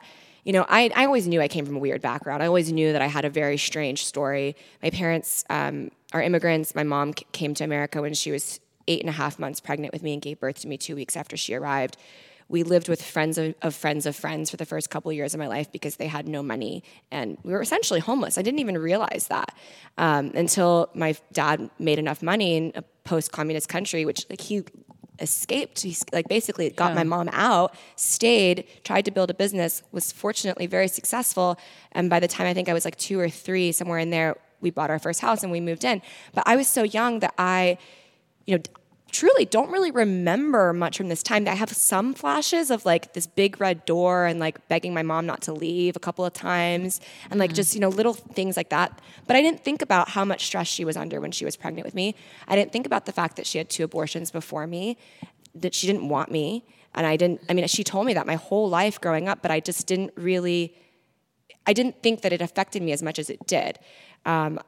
you 0.47 0.53
know, 0.53 0.65
I, 0.69 0.89
I 0.95 1.05
always 1.05 1.27
knew 1.27 1.41
I 1.41 1.49
came 1.49 1.65
from 1.65 1.75
a 1.75 1.79
weird 1.79 2.01
background. 2.01 2.41
I 2.41 2.45
always 2.45 2.71
knew 2.71 2.93
that 2.93 3.01
I 3.01 3.07
had 3.07 3.25
a 3.25 3.29
very 3.29 3.57
strange 3.57 4.05
story. 4.05 4.55
My 4.81 4.89
parents 4.89 5.43
um, 5.49 5.91
are 6.13 6.21
immigrants. 6.21 6.73
My 6.73 6.83
mom 6.83 7.11
came 7.11 7.53
to 7.55 7.65
America 7.65 8.01
when 8.01 8.13
she 8.13 8.31
was 8.31 8.61
eight 8.87 9.01
and 9.01 9.09
a 9.09 9.11
half 9.11 9.39
months 9.39 9.59
pregnant 9.59 9.91
with 9.91 10.03
me 10.03 10.13
and 10.13 10.21
gave 10.21 10.39
birth 10.39 10.61
to 10.61 10.69
me 10.69 10.77
two 10.77 10.95
weeks 10.95 11.17
after 11.17 11.35
she 11.35 11.53
arrived. 11.53 11.97
We 12.49 12.63
lived 12.63 12.87
with 12.87 13.01
friends 13.01 13.37
of, 13.37 13.55
of 13.61 13.75
friends 13.75 14.05
of 14.05 14.15
friends 14.15 14.49
for 14.49 14.57
the 14.57 14.65
first 14.65 14.89
couple 14.89 15.11
of 15.11 15.17
years 15.17 15.33
of 15.33 15.39
my 15.39 15.47
life 15.47 15.71
because 15.71 15.97
they 15.97 16.07
had 16.07 16.27
no 16.27 16.41
money 16.41 16.83
and 17.11 17.37
we 17.43 17.51
were 17.53 17.61
essentially 17.61 17.99
homeless. 17.99 18.37
I 18.37 18.41
didn't 18.41 18.59
even 18.59 18.77
realize 18.77 19.27
that 19.29 19.55
um, 19.97 20.31
until 20.35 20.89
my 20.93 21.15
dad 21.33 21.69
made 21.79 21.99
enough 21.99 22.21
money 22.23 22.55
in 22.57 22.71
a 22.75 22.81
post-communist 23.03 23.69
country, 23.69 24.05
which 24.05 24.25
like 24.29 24.41
he 24.41 24.63
escaped. 25.19 25.81
He 25.81 25.95
like 26.11 26.27
basically 26.27 26.69
got 26.69 26.93
my 26.95 27.03
mom 27.03 27.29
out, 27.31 27.75
stayed, 27.95 28.67
tried 28.83 29.05
to 29.05 29.11
build 29.11 29.29
a 29.29 29.33
business, 29.33 29.83
was 29.91 30.11
fortunately 30.11 30.67
very 30.67 30.87
successful. 30.87 31.57
And 31.91 32.09
by 32.09 32.19
the 32.19 32.27
time 32.27 32.47
I 32.47 32.53
think 32.53 32.69
I 32.69 32.73
was 32.73 32.85
like 32.85 32.97
two 32.97 33.19
or 33.19 33.29
three, 33.29 33.71
somewhere 33.71 33.99
in 33.99 34.09
there, 34.09 34.35
we 34.61 34.71
bought 34.71 34.89
our 34.89 34.99
first 34.99 35.21
house 35.21 35.43
and 35.43 35.51
we 35.51 35.59
moved 35.59 35.83
in. 35.83 36.01
But 36.33 36.43
I 36.45 36.55
was 36.55 36.67
so 36.67 36.83
young 36.83 37.19
that 37.19 37.33
I, 37.37 37.77
you 38.45 38.57
know, 38.57 38.63
truly 39.17 39.45
don't 39.45 39.71
really 39.71 39.89
remember 39.89 40.73
much 40.73 40.97
from 40.97 41.07
this 41.09 41.23
time. 41.23 41.47
I 41.47 41.55
have 41.55 41.71
some 41.71 42.13
flashes 42.13 42.69
of 42.69 42.85
like 42.85 43.13
this 43.13 43.25
big 43.25 43.59
red 43.59 43.83
door 43.85 44.27
and 44.27 44.39
like 44.39 44.67
begging 44.67 44.93
my 44.93 45.01
mom 45.01 45.25
not 45.25 45.41
to 45.43 45.53
leave 45.53 45.95
a 45.95 45.99
couple 45.99 46.23
of 46.23 46.33
times 46.33 47.01
and 47.31 47.39
like 47.39 47.51
just, 47.51 47.73
you 47.73 47.81
know, 47.81 47.89
little 47.89 48.13
things 48.13 48.55
like 48.55 48.69
that. 48.69 49.01
But 49.25 49.35
I 49.35 49.41
didn't 49.41 49.63
think 49.63 49.81
about 49.81 50.09
how 50.09 50.23
much 50.23 50.45
stress 50.45 50.67
she 50.67 50.85
was 50.85 50.95
under 50.95 51.19
when 51.19 51.31
she 51.31 51.45
was 51.45 51.55
pregnant 51.55 51.83
with 51.83 51.95
me. 51.95 52.13
I 52.47 52.55
didn't 52.55 52.71
think 52.71 52.85
about 52.85 53.07
the 53.07 53.11
fact 53.11 53.37
that 53.37 53.47
she 53.47 53.57
had 53.57 53.71
two 53.71 53.83
abortions 53.83 54.29
before 54.29 54.67
me, 54.67 54.97
that 55.55 55.73
she 55.73 55.87
didn't 55.87 56.09
want 56.09 56.29
me. 56.29 56.63
And 56.93 57.07
I 57.07 57.17
didn't, 57.17 57.41
I 57.49 57.53
mean, 57.53 57.67
she 57.67 57.83
told 57.83 58.05
me 58.05 58.13
that 58.13 58.27
my 58.27 58.35
whole 58.35 58.69
life 58.69 59.01
growing 59.01 59.27
up, 59.27 59.41
but 59.41 59.49
I 59.49 59.59
just 59.59 59.87
didn't 59.87 60.13
really, 60.15 60.75
I 61.65 61.73
didn't 61.73 62.03
think 62.03 62.21
that 62.21 62.33
it 62.33 62.41
affected 62.41 62.83
me 62.83 62.91
as 62.91 63.01
much 63.01 63.17
as 63.17 63.31
it 63.31 63.47
did. 63.47 63.79
Um, 64.25 64.59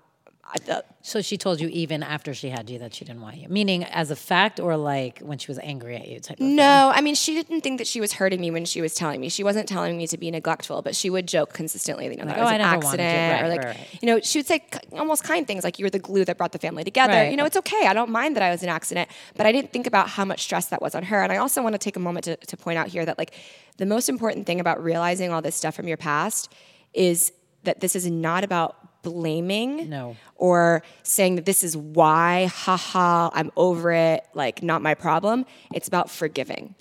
I- 0.52 0.82
So 1.02 1.22
she 1.22 1.38
told 1.38 1.62
you 1.62 1.68
even 1.70 2.02
after 2.04 2.34
she 2.34 2.50
had 2.50 2.70
you 2.70 2.80
that 2.80 2.94
she 2.94 3.06
didn't 3.06 3.22
want 3.22 3.38
you, 3.38 3.48
meaning 3.50 3.84
as 3.84 4.10
a 4.12 4.16
fact 4.16 4.60
or 4.60 4.76
like 4.78 5.20
when 5.20 5.38
she 5.38 5.48
was 5.48 5.60
angry 5.60 5.96
at 5.96 6.08
you 6.08 6.20
type 6.20 6.38
of 6.38 6.40
thing? 6.40 6.56
No, 6.56 6.92
I 6.94 7.02
mean, 7.02 7.16
she 7.16 7.36
didn't 7.36 7.62
think 7.62 7.78
that 7.78 7.88
she 7.88 8.02
was 8.02 8.14
hurting 8.14 8.42
me 8.42 8.50
when 8.52 8.66
she 8.66 8.82
was 8.82 8.94
telling 8.96 9.22
me. 9.22 9.30
She 9.30 9.44
wasn't 9.44 9.70
telling 9.70 9.98
me 9.98 10.08
to 10.08 10.18
be 10.18 10.30
neglectful, 10.32 10.82
but 10.82 10.96
she 10.96 11.10
would 11.10 11.28
joke 11.28 11.54
consistently, 11.54 12.06
you 12.06 12.16
know, 12.18 12.26
that 12.26 12.38
oh, 12.38 12.42
was 12.42 12.50
I 12.52 12.56
an 12.56 12.62
you. 12.62 12.66
accident, 12.66 13.32
Right, 13.34 13.44
or 13.44 13.50
like, 13.50 13.64
right, 13.64 13.78
you 14.02 14.08
know, 14.08 14.20
she 14.22 14.40
would 14.40 14.48
say 14.48 14.64
almost 14.94 15.24
kind 15.24 15.46
things 15.48 15.64
like, 15.64 15.78
"You're 15.80 15.90
the 15.90 16.00
glue 16.00 16.26
that 16.26 16.38
brought 16.38 16.52
the 16.52 16.60
family 16.60 16.84
together." 16.84 17.14
Right. 17.14 17.32
You 17.32 17.38
know, 17.38 17.46
it's 17.46 17.58
okay. 17.58 17.86
I 17.86 17.94
don't 17.94 18.10
mind 18.10 18.36
that 18.36 18.44
I 18.44 18.50
was 18.50 18.64
an 18.64 18.70
accident, 18.70 19.10
but 19.38 19.46
I 19.46 19.52
didn't 19.52 19.72
think 19.72 19.88
about 19.88 20.10
how 20.10 20.26
much 20.26 20.42
stress 20.44 20.66
that 20.68 20.82
was 20.82 20.96
on 20.96 21.04
her. 21.04 21.22
And 21.24 21.32
I 21.32 21.38
also 21.38 21.62
want 21.62 21.74
to 21.74 21.80
take 21.80 21.96
a 21.96 22.00
moment 22.00 22.26
to, 22.26 22.36
to 22.36 22.58
point 22.58 22.78
out 22.78 22.88
here 22.88 23.06
that 23.06 23.18
like 23.18 23.34
the 23.78 23.86
most 23.86 24.10
important 24.10 24.46
thing 24.48 24.60
about 24.60 24.84
realizing 24.84 25.32
all 25.32 25.42
this 25.42 25.56
stuff 25.56 25.76
from 25.76 25.88
your 25.88 25.98
past 25.98 26.52
is 26.94 27.32
that 27.64 27.80
this 27.82 27.96
is 27.96 28.10
not 28.10 28.44
about 28.44 28.76
blaming 29.02 29.90
No. 29.90 30.16
or 30.36 30.84
saying 31.04 31.36
that 31.36 31.46
this 31.46 31.64
is 31.64 31.76
why, 31.76 32.46
haha, 32.46 33.30
I'm 33.34 33.52
over 33.56 33.92
it, 33.92 34.26
like 34.34 34.62
not 34.64 34.82
my 34.82 34.94
problem. 34.94 35.46
It's 35.74 35.88
about 35.88 36.10
forgiving. 36.10 36.76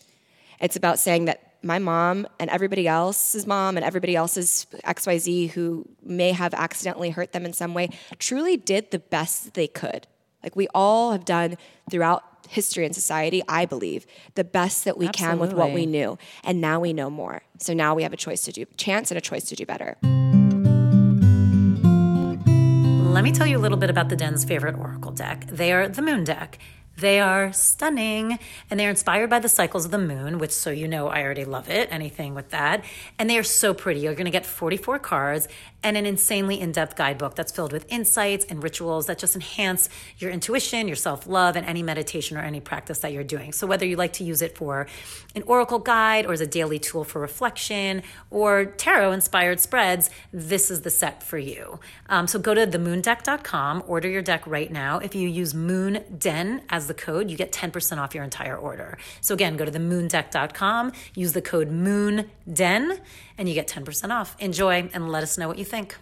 It's 0.60 0.76
about 0.76 0.98
saying 0.98 1.26
that 1.26 1.42
my 1.62 1.78
mom 1.78 2.26
and 2.38 2.50
everybody 2.50 2.86
else's 2.86 3.46
mom 3.46 3.76
and 3.76 3.84
everybody 3.84 4.14
else's 4.14 4.66
XYZ 4.84 5.50
who 5.50 5.88
may 6.02 6.32
have 6.32 6.54
accidentally 6.54 7.10
hurt 7.10 7.32
them 7.32 7.44
in 7.44 7.52
some 7.52 7.74
way 7.74 7.88
truly 8.18 8.56
did 8.56 8.90
the 8.90 8.98
best 8.98 9.44
that 9.44 9.54
they 9.54 9.66
could. 9.66 10.06
Like 10.42 10.54
we 10.54 10.68
all 10.74 11.12
have 11.12 11.24
done 11.24 11.56
throughout 11.90 12.22
history 12.48 12.86
and 12.86 12.94
society, 12.94 13.42
I 13.48 13.66
believe, 13.66 14.06
the 14.34 14.44
best 14.44 14.84
that 14.84 14.96
we 14.96 15.08
can 15.08 15.38
with 15.38 15.52
what 15.52 15.72
we 15.72 15.84
knew. 15.84 16.16
And 16.44 16.60
now 16.60 16.80
we 16.80 16.92
know 16.92 17.10
more. 17.10 17.42
So 17.58 17.74
now 17.74 17.94
we 17.94 18.04
have 18.04 18.12
a 18.12 18.16
choice 18.16 18.42
to 18.42 18.52
do 18.52 18.64
chance 18.76 19.10
and 19.10 19.18
a 19.18 19.20
choice 19.20 19.44
to 19.46 19.56
do 19.56 19.66
better. 19.66 19.96
Let 23.18 23.24
me 23.24 23.32
tell 23.32 23.48
you 23.48 23.58
a 23.58 23.64
little 23.64 23.78
bit 23.78 23.90
about 23.90 24.10
the 24.10 24.14
Den's 24.14 24.44
favorite 24.44 24.78
oracle 24.78 25.10
deck. 25.10 25.44
They 25.48 25.72
are 25.72 25.88
the 25.88 26.02
Moon 26.02 26.22
deck. 26.22 26.56
They 26.96 27.18
are 27.18 27.52
stunning 27.52 28.38
and 28.70 28.78
they're 28.78 28.90
inspired 28.90 29.28
by 29.28 29.40
the 29.40 29.48
cycles 29.48 29.84
of 29.84 29.90
the 29.90 29.98
moon, 29.98 30.38
which, 30.38 30.52
so 30.52 30.70
you 30.70 30.86
know, 30.86 31.08
I 31.08 31.22
already 31.22 31.44
love 31.44 31.68
it, 31.68 31.88
anything 31.90 32.36
with 32.36 32.50
that. 32.50 32.84
And 33.18 33.28
they 33.28 33.36
are 33.36 33.42
so 33.42 33.74
pretty. 33.74 33.98
You're 33.98 34.14
going 34.14 34.26
to 34.26 34.30
get 34.30 34.46
44 34.46 35.00
cards 35.00 35.48
and 35.82 35.96
an 35.96 36.06
insanely 36.06 36.60
in 36.60 36.72
depth 36.72 36.96
guidebook 36.96 37.34
that's 37.34 37.52
filled 37.52 37.72
with 37.72 37.86
insights 37.88 38.44
and 38.48 38.62
rituals 38.62 39.06
that 39.06 39.18
just 39.18 39.34
enhance 39.34 39.88
your 40.18 40.30
intuition, 40.30 40.88
your 40.88 40.96
self 40.96 41.26
love, 41.26 41.56
and 41.56 41.64
any 41.66 41.82
meditation 41.82 42.36
or 42.36 42.40
any 42.40 42.60
practice 42.60 42.98
that 43.00 43.12
you're 43.12 43.24
doing. 43.24 43.52
So, 43.52 43.66
whether 43.66 43.86
you 43.86 43.96
like 43.96 44.12
to 44.14 44.24
use 44.24 44.42
it 44.42 44.56
for 44.56 44.86
an 45.34 45.42
oracle 45.42 45.78
guide 45.78 46.26
or 46.26 46.32
as 46.32 46.40
a 46.40 46.46
daily 46.46 46.78
tool 46.78 47.04
for 47.04 47.20
reflection 47.20 48.02
or 48.30 48.64
tarot 48.64 49.12
inspired 49.12 49.60
spreads, 49.60 50.10
this 50.32 50.70
is 50.70 50.82
the 50.82 50.90
set 50.90 51.22
for 51.22 51.38
you. 51.38 51.78
Um, 52.08 52.26
so, 52.26 52.38
go 52.38 52.54
to 52.54 52.66
themoondeck.com, 52.66 53.84
order 53.86 54.08
your 54.08 54.22
deck 54.22 54.46
right 54.46 54.70
now. 54.70 54.98
If 54.98 55.14
you 55.14 55.28
use 55.28 55.54
Moon 55.54 56.04
Den 56.18 56.62
as 56.70 56.88
the 56.88 56.94
code, 56.94 57.30
you 57.30 57.36
get 57.36 57.52
10% 57.52 57.98
off 57.98 58.14
your 58.14 58.24
entire 58.24 58.56
order. 58.56 58.98
So, 59.20 59.34
again, 59.34 59.56
go 59.56 59.64
to 59.64 59.70
themoondeck.com, 59.70 60.92
use 61.14 61.32
the 61.34 61.42
code 61.42 61.70
MOONDEN, 61.70 62.98
and 63.38 63.48
you 63.48 63.54
get 63.54 63.68
10% 63.68 64.10
off. 64.10 64.36
Enjoy 64.40 64.90
and 64.92 65.08
let 65.08 65.22
us 65.22 65.38
know 65.38 65.48
what 65.48 65.58
you 65.58 65.64
think. 65.64 65.96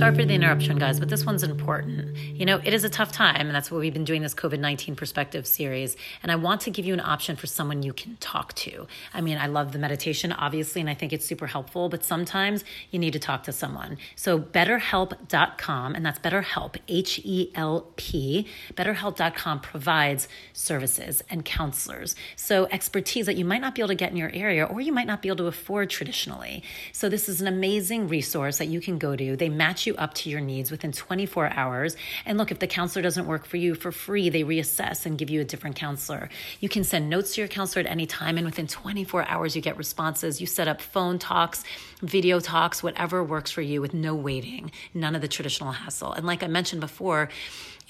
Sorry 0.00 0.14
for 0.14 0.24
the 0.24 0.32
interruption, 0.32 0.78
guys, 0.78 0.98
but 0.98 1.10
this 1.10 1.26
one's 1.26 1.42
important. 1.42 2.16
You 2.16 2.46
know, 2.46 2.58
it 2.64 2.72
is 2.72 2.84
a 2.84 2.88
tough 2.88 3.12
time, 3.12 3.48
and 3.48 3.54
that's 3.54 3.70
why 3.70 3.76
we've 3.76 3.92
been 3.92 4.06
doing 4.06 4.22
this 4.22 4.32
COVID 4.32 4.58
19 4.58 4.96
perspective 4.96 5.46
series. 5.46 5.94
And 6.22 6.32
I 6.32 6.36
want 6.36 6.62
to 6.62 6.70
give 6.70 6.86
you 6.86 6.94
an 6.94 7.00
option 7.00 7.36
for 7.36 7.46
someone 7.46 7.82
you 7.82 7.92
can 7.92 8.16
talk 8.16 8.54
to. 8.54 8.86
I 9.12 9.20
mean, 9.20 9.36
I 9.36 9.48
love 9.48 9.72
the 9.72 9.78
meditation, 9.78 10.32
obviously, 10.32 10.80
and 10.80 10.88
I 10.88 10.94
think 10.94 11.12
it's 11.12 11.26
super 11.26 11.46
helpful, 11.46 11.90
but 11.90 12.02
sometimes 12.02 12.64
you 12.90 12.98
need 12.98 13.12
to 13.12 13.18
talk 13.18 13.42
to 13.42 13.52
someone. 13.52 13.98
So, 14.16 14.38
betterhelp.com, 14.38 15.94
and 15.94 16.06
that's 16.06 16.18
BetterHelp, 16.18 16.76
H 16.88 17.20
E 17.22 17.50
L 17.54 17.86
P, 17.96 18.46
betterhelp.com 18.72 19.60
provides 19.60 20.28
services 20.54 21.22
and 21.28 21.44
counselors. 21.44 22.16
So, 22.36 22.68
expertise 22.70 23.26
that 23.26 23.36
you 23.36 23.44
might 23.44 23.60
not 23.60 23.74
be 23.74 23.82
able 23.82 23.88
to 23.88 23.94
get 23.96 24.12
in 24.12 24.16
your 24.16 24.30
area 24.32 24.64
or 24.64 24.80
you 24.80 24.94
might 24.94 25.06
not 25.06 25.20
be 25.20 25.28
able 25.28 25.36
to 25.36 25.46
afford 25.46 25.90
traditionally. 25.90 26.62
So, 26.90 27.10
this 27.10 27.28
is 27.28 27.42
an 27.42 27.46
amazing 27.46 28.08
resource 28.08 28.56
that 28.56 28.68
you 28.68 28.80
can 28.80 28.96
go 28.96 29.14
to. 29.14 29.36
They 29.36 29.50
match 29.50 29.86
you 29.86 29.89
up 29.96 30.14
to 30.14 30.30
your 30.30 30.40
needs 30.40 30.70
within 30.70 30.92
24 30.92 31.52
hours. 31.52 31.96
And 32.26 32.38
look, 32.38 32.50
if 32.50 32.58
the 32.58 32.66
counselor 32.66 33.02
doesn't 33.02 33.26
work 33.26 33.46
for 33.46 33.56
you 33.56 33.74
for 33.74 33.92
free, 33.92 34.28
they 34.28 34.42
reassess 34.42 35.06
and 35.06 35.18
give 35.18 35.30
you 35.30 35.40
a 35.40 35.44
different 35.44 35.76
counselor. 35.76 36.28
You 36.60 36.68
can 36.68 36.84
send 36.84 37.08
notes 37.10 37.34
to 37.34 37.40
your 37.40 37.48
counselor 37.48 37.84
at 37.84 37.90
any 37.90 38.06
time, 38.06 38.36
and 38.36 38.46
within 38.46 38.66
24 38.66 39.26
hours, 39.28 39.56
you 39.56 39.62
get 39.62 39.76
responses. 39.76 40.40
You 40.40 40.46
set 40.46 40.68
up 40.68 40.80
phone 40.80 41.18
talks, 41.18 41.64
video 42.02 42.40
talks, 42.40 42.82
whatever 42.82 43.22
works 43.22 43.50
for 43.50 43.62
you 43.62 43.80
with 43.80 43.94
no 43.94 44.14
waiting, 44.14 44.70
none 44.94 45.14
of 45.14 45.22
the 45.22 45.28
traditional 45.28 45.72
hassle. 45.72 46.12
And 46.12 46.26
like 46.26 46.42
I 46.42 46.46
mentioned 46.46 46.80
before, 46.80 47.28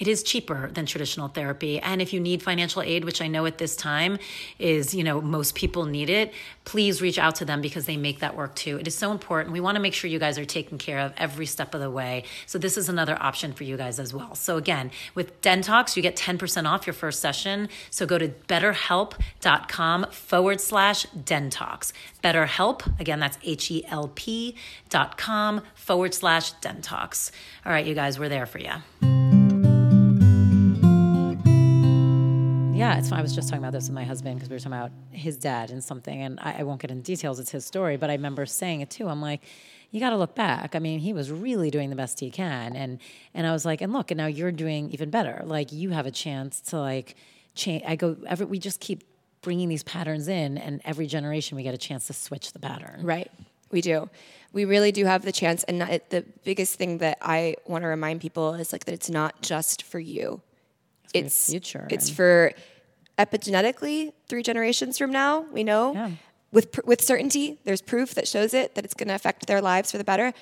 it 0.01 0.07
is 0.07 0.23
cheaper 0.23 0.71
than 0.73 0.87
traditional 0.87 1.27
therapy. 1.27 1.79
And 1.79 2.01
if 2.01 2.11
you 2.11 2.19
need 2.19 2.41
financial 2.41 2.81
aid, 2.81 3.05
which 3.05 3.21
I 3.21 3.27
know 3.27 3.45
at 3.45 3.59
this 3.59 3.75
time 3.75 4.17
is, 4.57 4.95
you 4.95 5.03
know, 5.03 5.21
most 5.21 5.53
people 5.53 5.85
need 5.85 6.09
it, 6.09 6.33
please 6.65 7.03
reach 7.03 7.19
out 7.19 7.35
to 7.35 7.45
them 7.45 7.61
because 7.61 7.85
they 7.85 7.97
make 7.97 8.19
that 8.21 8.35
work 8.35 8.55
too. 8.55 8.79
It 8.79 8.87
is 8.87 8.95
so 8.95 9.11
important. 9.11 9.53
We 9.53 9.59
want 9.59 9.75
to 9.75 9.79
make 9.79 9.93
sure 9.93 10.09
you 10.09 10.17
guys 10.17 10.39
are 10.39 10.45
taken 10.45 10.79
care 10.79 10.97
of 10.97 11.13
every 11.17 11.45
step 11.45 11.75
of 11.75 11.81
the 11.81 11.91
way. 11.91 12.23
So 12.47 12.57
this 12.57 12.79
is 12.79 12.89
another 12.89 13.15
option 13.21 13.53
for 13.53 13.63
you 13.63 13.77
guys 13.77 13.99
as 13.99 14.11
well. 14.11 14.33
So 14.33 14.57
again, 14.57 14.89
with 15.13 15.39
Den 15.41 15.61
Talks, 15.61 15.95
you 15.95 16.01
get 16.01 16.15
10% 16.15 16.67
off 16.67 16.87
your 16.87 16.95
first 16.95 17.19
session. 17.19 17.69
So 17.91 18.07
go 18.07 18.17
to 18.17 18.29
betterhelp.com 18.29 20.07
forward 20.09 20.61
slash 20.61 21.03
Den 21.03 21.51
Talks. 21.51 21.93
BetterHelp, 22.23 22.99
again, 22.99 23.19
that's 23.19 23.37
H 23.43 23.69
E 23.69 23.85
L 23.87 24.11
P 24.15 24.55
dot 24.89 25.17
com 25.17 25.61
forward 25.75 26.15
slash 26.15 26.53
Den 26.53 26.81
Talks. 26.81 27.31
All 27.63 27.71
right, 27.71 27.85
you 27.85 27.93
guys, 27.93 28.17
we're 28.17 28.29
there 28.29 28.47
for 28.47 28.57
you. 28.57 29.20
Yeah, 32.81 32.97
it's 32.97 33.09
fun. 33.09 33.19
I 33.19 33.21
was 33.21 33.33
just 33.35 33.47
talking 33.47 33.63
about 33.63 33.73
this 33.73 33.85
with 33.87 33.93
my 33.93 34.03
husband 34.03 34.35
because 34.35 34.49
we 34.49 34.55
were 34.55 34.59
talking 34.59 34.73
about 34.73 34.91
his 35.11 35.37
dad 35.37 35.69
and 35.69 35.83
something, 35.83 36.21
and 36.21 36.39
I, 36.39 36.57
I 36.59 36.63
won't 36.63 36.81
get 36.81 36.91
into 36.91 37.03
details. 37.03 37.39
It's 37.39 37.51
his 37.51 37.65
story, 37.65 37.95
but 37.95 38.09
I 38.09 38.13
remember 38.13 38.45
saying 38.45 38.81
it 38.81 38.89
too. 38.89 39.07
I'm 39.07 39.21
like, 39.21 39.41
you 39.91 39.99
got 39.99 40.11
to 40.11 40.17
look 40.17 40.35
back. 40.35 40.75
I 40.75 40.79
mean, 40.79 40.99
he 40.99 41.13
was 41.13 41.31
really 41.31 41.69
doing 41.69 41.89
the 41.89 41.95
best 41.95 42.19
he 42.19 42.31
can, 42.31 42.75
and 42.75 42.99
and 43.33 43.45
I 43.45 43.51
was 43.51 43.65
like, 43.65 43.81
and 43.81 43.93
look, 43.93 44.09
and 44.09 44.17
now 44.17 44.27
you're 44.27 44.51
doing 44.51 44.89
even 44.91 45.09
better. 45.09 45.43
Like 45.45 45.71
you 45.71 45.91
have 45.91 46.05
a 46.05 46.11
chance 46.11 46.59
to 46.61 46.79
like 46.79 47.15
change. 47.55 47.83
I 47.85 47.95
go 47.95 48.17
every. 48.25 48.45
We 48.45 48.57
just 48.57 48.79
keep 48.79 49.03
bringing 49.41 49.69
these 49.69 49.83
patterns 49.83 50.27
in, 50.27 50.57
and 50.57 50.81
every 50.83 51.07
generation 51.07 51.57
we 51.57 51.63
get 51.63 51.73
a 51.73 51.77
chance 51.77 52.07
to 52.07 52.13
switch 52.13 52.53
the 52.53 52.59
pattern. 52.59 53.01
Right. 53.03 53.31
We 53.69 53.81
do. 53.81 54.09
We 54.53 54.65
really 54.65 54.91
do 54.91 55.05
have 55.05 55.23
the 55.23 55.31
chance, 55.31 55.63
and 55.65 55.81
it, 55.83 56.09
the 56.09 56.25
biggest 56.43 56.75
thing 56.75 56.97
that 56.97 57.17
I 57.21 57.55
want 57.67 57.83
to 57.83 57.87
remind 57.87 58.21
people 58.21 58.53
is 58.55 58.73
like 58.73 58.85
that 58.85 58.93
it's 58.93 59.09
not 59.09 59.41
just 59.41 59.83
for 59.83 59.99
you. 59.99 60.41
It's, 61.13 61.47
for 61.47 61.51
your 61.51 61.59
future. 61.59 61.87
It's 61.89 62.09
for 62.09 62.53
epigenetically 63.17 64.13
three 64.27 64.43
generations 64.43 64.97
from 64.97 65.11
now. 65.11 65.41
We 65.51 65.63
know 65.63 65.93
Yeah. 65.93 66.11
with 66.51 66.79
with 66.85 67.01
certainty. 67.01 67.59
There's 67.63 67.81
proof 67.81 68.13
that 68.15 68.27
shows 68.27 68.53
it 68.53 68.75
that 68.75 68.85
it's 68.85 68.93
going 68.93 69.07
to 69.09 69.15
affect 69.15 69.47
their 69.47 69.61
lives 69.61 69.91
for 69.91 69.97
the 69.97 70.03
better. 70.03 70.33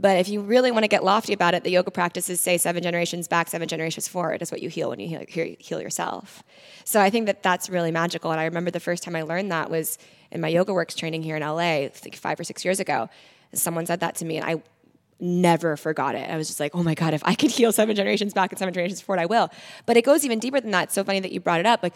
But 0.00 0.16
if 0.18 0.28
you 0.28 0.40
really 0.40 0.70
want 0.70 0.84
to 0.84 0.88
get 0.88 1.02
lofty 1.02 1.32
about 1.32 1.54
it, 1.54 1.64
the 1.64 1.70
yoga 1.70 1.90
practices 1.90 2.40
say 2.40 2.56
seven 2.56 2.84
generations 2.84 3.26
back, 3.26 3.48
seven 3.48 3.66
generations 3.66 4.06
forward 4.06 4.40
is 4.42 4.52
what 4.52 4.62
you 4.62 4.68
heal 4.68 4.90
when 4.90 5.00
you 5.00 5.08
heal, 5.08 5.24
heal, 5.28 5.56
heal 5.58 5.80
yourself. 5.82 6.44
So 6.84 7.00
I 7.00 7.10
think 7.10 7.26
that 7.26 7.42
that's 7.42 7.68
really 7.68 7.90
magical. 7.90 8.30
And 8.30 8.38
I 8.40 8.44
remember 8.44 8.70
the 8.70 8.78
first 8.78 9.02
time 9.02 9.16
I 9.16 9.22
learned 9.22 9.50
that 9.50 9.70
was 9.70 9.98
in 10.30 10.40
my 10.40 10.52
YogaWorks 10.52 10.94
training 10.96 11.24
here 11.24 11.34
in 11.34 11.42
LA, 11.42 11.58
I 11.86 11.88
think 11.92 12.14
five 12.14 12.38
or 12.38 12.44
six 12.44 12.64
years 12.64 12.78
ago. 12.78 13.08
Someone 13.54 13.86
said 13.86 13.98
that 14.00 14.14
to 14.16 14.24
me, 14.24 14.36
and 14.36 14.44
I 14.48 14.62
never 15.20 15.76
forgot 15.76 16.14
it. 16.14 16.28
I 16.30 16.36
was 16.36 16.46
just 16.46 16.60
like, 16.60 16.74
oh 16.74 16.82
my 16.82 16.94
God, 16.94 17.14
if 17.14 17.22
I 17.24 17.34
could 17.34 17.50
heal 17.58 17.72
seven 17.72 17.96
generations 17.96 18.34
back 18.34 18.52
and 18.52 18.58
seven 18.58 18.74
generations 18.74 19.00
forward, 19.00 19.20
I 19.20 19.26
will. 19.26 19.50
But 19.86 19.96
it 19.96 20.04
goes 20.04 20.24
even 20.24 20.38
deeper 20.38 20.60
than 20.60 20.70
that. 20.72 20.84
It's 20.84 20.94
so 20.94 21.04
funny 21.04 21.20
that 21.20 21.32
you 21.32 21.40
brought 21.40 21.60
it 21.60 21.66
up. 21.66 21.82
Like, 21.82 21.94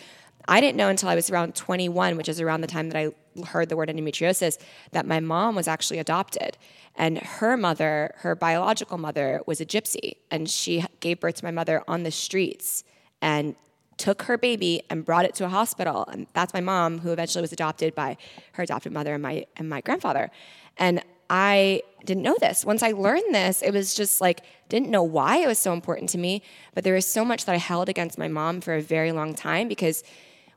I 0.48 0.60
didn't 0.60 0.76
know 0.76 0.88
until 0.88 1.08
I 1.08 1.14
was 1.14 1.30
around 1.30 1.54
21, 1.54 2.16
which 2.16 2.28
is 2.28 2.40
around 2.40 2.62
the 2.62 2.66
time 2.66 2.90
that 2.90 2.98
I 2.98 3.44
heard 3.46 3.68
the 3.68 3.76
word 3.76 3.88
endometriosis, 3.88 4.58
that 4.90 5.06
my 5.06 5.20
mom 5.20 5.54
was 5.54 5.68
actually 5.68 5.98
adopted. 5.98 6.58
And 6.96 7.18
her 7.18 7.56
mother, 7.56 8.12
her 8.18 8.34
biological 8.34 8.98
mother, 8.98 9.40
was 9.46 9.60
a 9.60 9.66
gypsy. 9.66 10.16
And 10.30 10.50
she 10.50 10.84
gave 11.00 11.20
birth 11.20 11.36
to 11.36 11.44
my 11.44 11.52
mother 11.52 11.84
on 11.86 12.02
the 12.02 12.10
streets 12.10 12.82
and 13.20 13.54
took 13.98 14.22
her 14.22 14.36
baby 14.36 14.82
and 14.90 15.04
brought 15.04 15.24
it 15.24 15.34
to 15.36 15.44
a 15.44 15.48
hospital. 15.48 16.04
And 16.10 16.26
that's 16.32 16.52
my 16.52 16.60
mom, 16.60 16.98
who 16.98 17.12
eventually 17.12 17.42
was 17.42 17.52
adopted 17.52 17.94
by 17.94 18.16
her 18.52 18.64
adopted 18.64 18.92
mother 18.92 19.14
and 19.14 19.22
my 19.22 19.46
and 19.56 19.68
my 19.68 19.80
grandfather. 19.80 20.30
And 20.76 21.04
I 21.34 21.82
didn't 22.04 22.24
know 22.24 22.36
this. 22.38 22.62
Once 22.62 22.82
I 22.82 22.90
learned 22.90 23.34
this, 23.34 23.62
it 23.62 23.72
was 23.72 23.94
just 23.94 24.20
like 24.20 24.42
didn't 24.68 24.90
know 24.90 25.02
why 25.02 25.38
it 25.38 25.46
was 25.46 25.58
so 25.58 25.72
important 25.72 26.10
to 26.10 26.18
me, 26.18 26.42
but 26.74 26.84
there 26.84 26.92
was 26.92 27.10
so 27.10 27.24
much 27.24 27.46
that 27.46 27.54
I 27.54 27.58
held 27.58 27.88
against 27.88 28.18
my 28.18 28.28
mom 28.28 28.60
for 28.60 28.74
a 28.74 28.82
very 28.82 29.12
long 29.12 29.34
time 29.34 29.66
because 29.66 30.04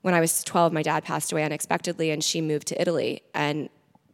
when 0.01 0.13
I 0.13 0.19
was 0.19 0.43
12, 0.43 0.73
my 0.73 0.81
dad 0.81 1.05
passed 1.05 1.31
away 1.31 1.45
unexpectedly 1.45 2.11
and 2.11 2.21
she 2.21 2.41
moved 2.41 2.67
to 2.67 2.81
Italy 2.81 3.23
and 3.33 3.69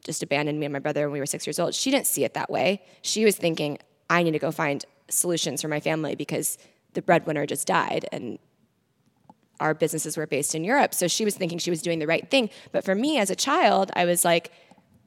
just 0.05 0.22
abandoned 0.22 0.59
me 0.59 0.68
and 0.68 0.74
my 0.74 0.80
brother 0.80 1.07
when 1.07 1.14
we 1.14 1.20
were 1.20 1.26
6 1.26 1.47
years 1.47 1.57
old. 1.57 1.74
She 1.74 1.89
didn't 1.89 2.05
see 2.05 2.24
it 2.24 2.36
that 2.36 2.51
way. 2.51 2.84
She 3.01 3.26
was 3.26 3.36
thinking 3.36 3.80
I 4.07 4.22
need 4.22 4.32
to 4.32 4.39
go 4.39 4.51
find 4.51 4.86
solutions 5.09 5.64
for 5.64 5.68
my 5.68 5.80
family 5.80 6.14
because 6.14 6.59
the 6.93 7.01
breadwinner 7.01 7.47
just 7.47 7.66
died 7.66 8.07
and 8.12 8.38
our 9.59 9.74
businesses 9.74 10.16
were 10.16 10.28
based 10.28 10.53
in 10.53 10.64
Europe. 10.64 10.93
So 10.93 11.07
she 11.07 11.26
was 11.26 11.36
thinking 11.36 11.57
she 11.57 11.70
was 11.72 11.82
doing 11.82 11.99
the 11.99 12.07
right 12.07 12.30
thing. 12.30 12.51
But 12.72 12.84
for 12.84 12.93
me 12.93 13.18
as 13.20 13.30
a 13.32 13.36
child, 13.36 13.91
I 13.95 14.05
was 14.05 14.26
like, 14.26 14.51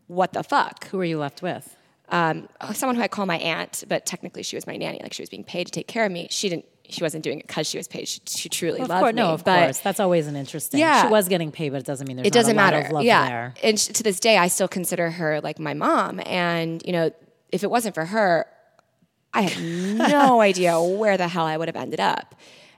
what 0.07 0.32
the 0.32 0.42
fuck? 0.42 0.86
Who 0.88 0.98
were 0.98 1.05
you 1.05 1.18
left 1.18 1.42
with? 1.42 1.76
Um, 2.11 2.48
someone 2.74 2.96
who 2.96 3.02
I 3.02 3.09
call 3.09 3.24
my 3.26 3.38
aunt, 3.38 3.84
but 3.88 4.05
technically 4.05 4.42
she 4.42 4.57
was 4.57 4.66
my 4.66 4.76
nanny. 4.76 5.00
Like 5.02 5.12
she 5.14 5.22
was 5.22 5.30
being 5.30 5.44
paid 5.44 5.64
to 5.66 5.70
take 5.72 5.88
care 5.88 6.05
of 6.05 6.12
me. 6.12 6.28
She 6.30 6.48
didn't. 6.48 6.66
She 6.86 7.02
wasn't 7.02 7.24
doing 7.24 7.40
it 7.40 7.46
because 7.46 7.66
she 7.66 7.78
was 7.78 7.88
paid. 7.88 8.07
She, 8.07 8.20
she 8.26 8.48
truly 8.50 8.78
Of 8.80 8.90
loved 8.90 9.00
course, 9.00 9.14
me. 9.14 9.22
no, 9.22 9.30
of 9.30 9.42
but 9.42 9.59
course. 9.64 9.78
That's 9.78 10.00
always 10.00 10.26
an 10.26 10.36
interesting. 10.36 10.80
Yeah. 10.80 11.02
she 11.05 11.09
was 11.09 11.28
getting 11.28 11.50
paid, 11.50 11.70
but 11.70 11.78
it 11.80 11.86
doesn't 11.86 12.07
mean 12.07 12.18
there's 12.18 12.26
it 12.26 12.32
doesn't 12.34 12.57
not 12.57 12.61
a 12.61 12.66
lot 12.66 12.72
matter. 12.74 12.86
of 12.88 12.92
love 12.92 13.05
yeah, 13.05 13.26
there. 13.26 13.55
and 13.62 13.80
sh- 13.80 13.86
to 13.86 14.02
this 14.02 14.20
day, 14.20 14.36
I 14.36 14.48
still 14.48 14.68
consider 14.68 15.11
her 15.12 15.40
like 15.40 15.59
my 15.59 15.72
mom. 15.72 16.20
And 16.26 16.82
you 16.84 16.92
know, 16.92 17.11
if 17.50 17.64
it 17.64 17.70
wasn't 17.70 17.94
for 17.94 18.05
her, 18.05 18.46
I 19.32 19.42
have 19.42 19.62
no 20.12 20.42
idea 20.42 20.78
where 20.78 21.16
the 21.16 21.26
hell 21.28 21.46
I 21.46 21.57
would 21.57 21.68
have 21.68 21.76
ended 21.76 22.00
up. 22.00 22.34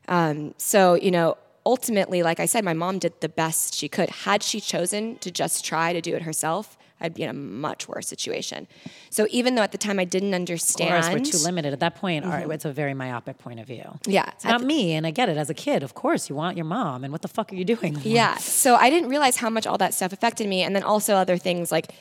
Um, 0.06 0.54
so 0.56 0.94
you 0.94 1.10
know, 1.10 1.36
ultimately, 1.66 2.22
like 2.22 2.38
I 2.38 2.46
said, 2.46 2.64
my 2.64 2.74
mom 2.74 3.00
did 3.00 3.20
the 3.20 3.28
best 3.28 3.74
she 3.74 3.88
could. 3.88 4.08
Had 4.08 4.44
she 4.44 4.60
chosen 4.60 5.16
to 5.18 5.32
just 5.32 5.64
try 5.64 5.92
to 5.92 6.00
do 6.00 6.14
it 6.14 6.22
herself, 6.22 6.78
I'd 7.00 7.14
be 7.14 7.22
in 7.22 7.28
a 7.30 7.34
much 7.34 7.88
worse 7.88 8.08
situation. 8.08 8.66
So 9.10 9.26
even 9.30 9.54
though 9.54 9.62
at 9.62 9.72
the 9.72 9.78
time 9.78 9.98
I 9.98 10.04
didn't 10.04 10.32
understand, 10.34 10.94
else 10.94 11.10
we're 11.12 11.18
too 11.20 11.44
limited 11.44 11.72
at 11.72 11.80
that 11.80 11.96
point. 11.96 12.24
all 12.24 12.30
right, 12.30 12.50
it's 12.50 12.64
a 12.64 12.72
very 12.72 12.94
myopic 12.94 13.38
point 13.38 13.60
of 13.60 13.66
view. 13.66 13.98
Yeah, 14.06 14.30
it's 14.34 14.44
not 14.44 14.60
the- 14.60 14.66
me, 14.66 14.92
and 14.94 15.06
I 15.06 15.10
get 15.10 15.28
it. 15.28 15.36
As 15.36 15.50
a 15.50 15.54
kid, 15.54 15.82
of 15.82 15.94
course, 15.94 16.28
you 16.30 16.34
want 16.34 16.56
your 16.56 16.64
mom, 16.64 17.04
and 17.04 17.12
what 17.12 17.22
the 17.22 17.28
fuck 17.28 17.52
are 17.52 17.56
you 17.56 17.64
doing? 17.64 17.98
Yeah. 18.04 18.36
So 18.38 18.76
I 18.76 18.88
didn't 18.88 19.10
realize 19.10 19.36
how 19.36 19.50
much 19.50 19.66
all 19.66 19.78
that 19.78 19.92
stuff 19.92 20.12
affected 20.12 20.48
me. 20.48 20.62
And 20.62 20.74
then 20.74 20.82
also 20.82 21.14
other 21.16 21.36
things 21.36 21.70
like 21.70 21.92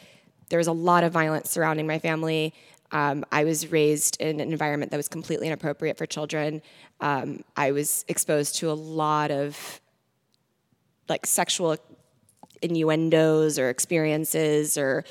there 0.49 0.57
was 0.59 0.67
a 0.67 0.71
lot 0.71 1.03
of 1.03 1.11
violence 1.11 1.49
surrounding 1.49 1.87
my 1.87 1.99
family. 1.99 2.53
Um, 2.91 3.25
I 3.31 3.43
was 3.43 3.71
raised 3.71 4.21
in 4.21 4.39
an 4.39 4.51
environment 4.51 4.91
that 4.91 4.97
was 4.97 5.09
completely 5.09 5.47
inappropriate 5.47 5.97
for 5.97 6.05
children. 6.05 6.61
Um, 7.01 7.43
I 7.57 7.71
was 7.71 8.05
exposed 8.07 8.55
to 8.57 8.69
a 8.71 8.73
lot 8.73 9.31
of 9.31 9.81
like 11.09 11.25
sexual 11.25 11.77
innuendos 12.61 13.57
or 13.59 13.69
experiences 13.69 14.77
or 14.77 15.03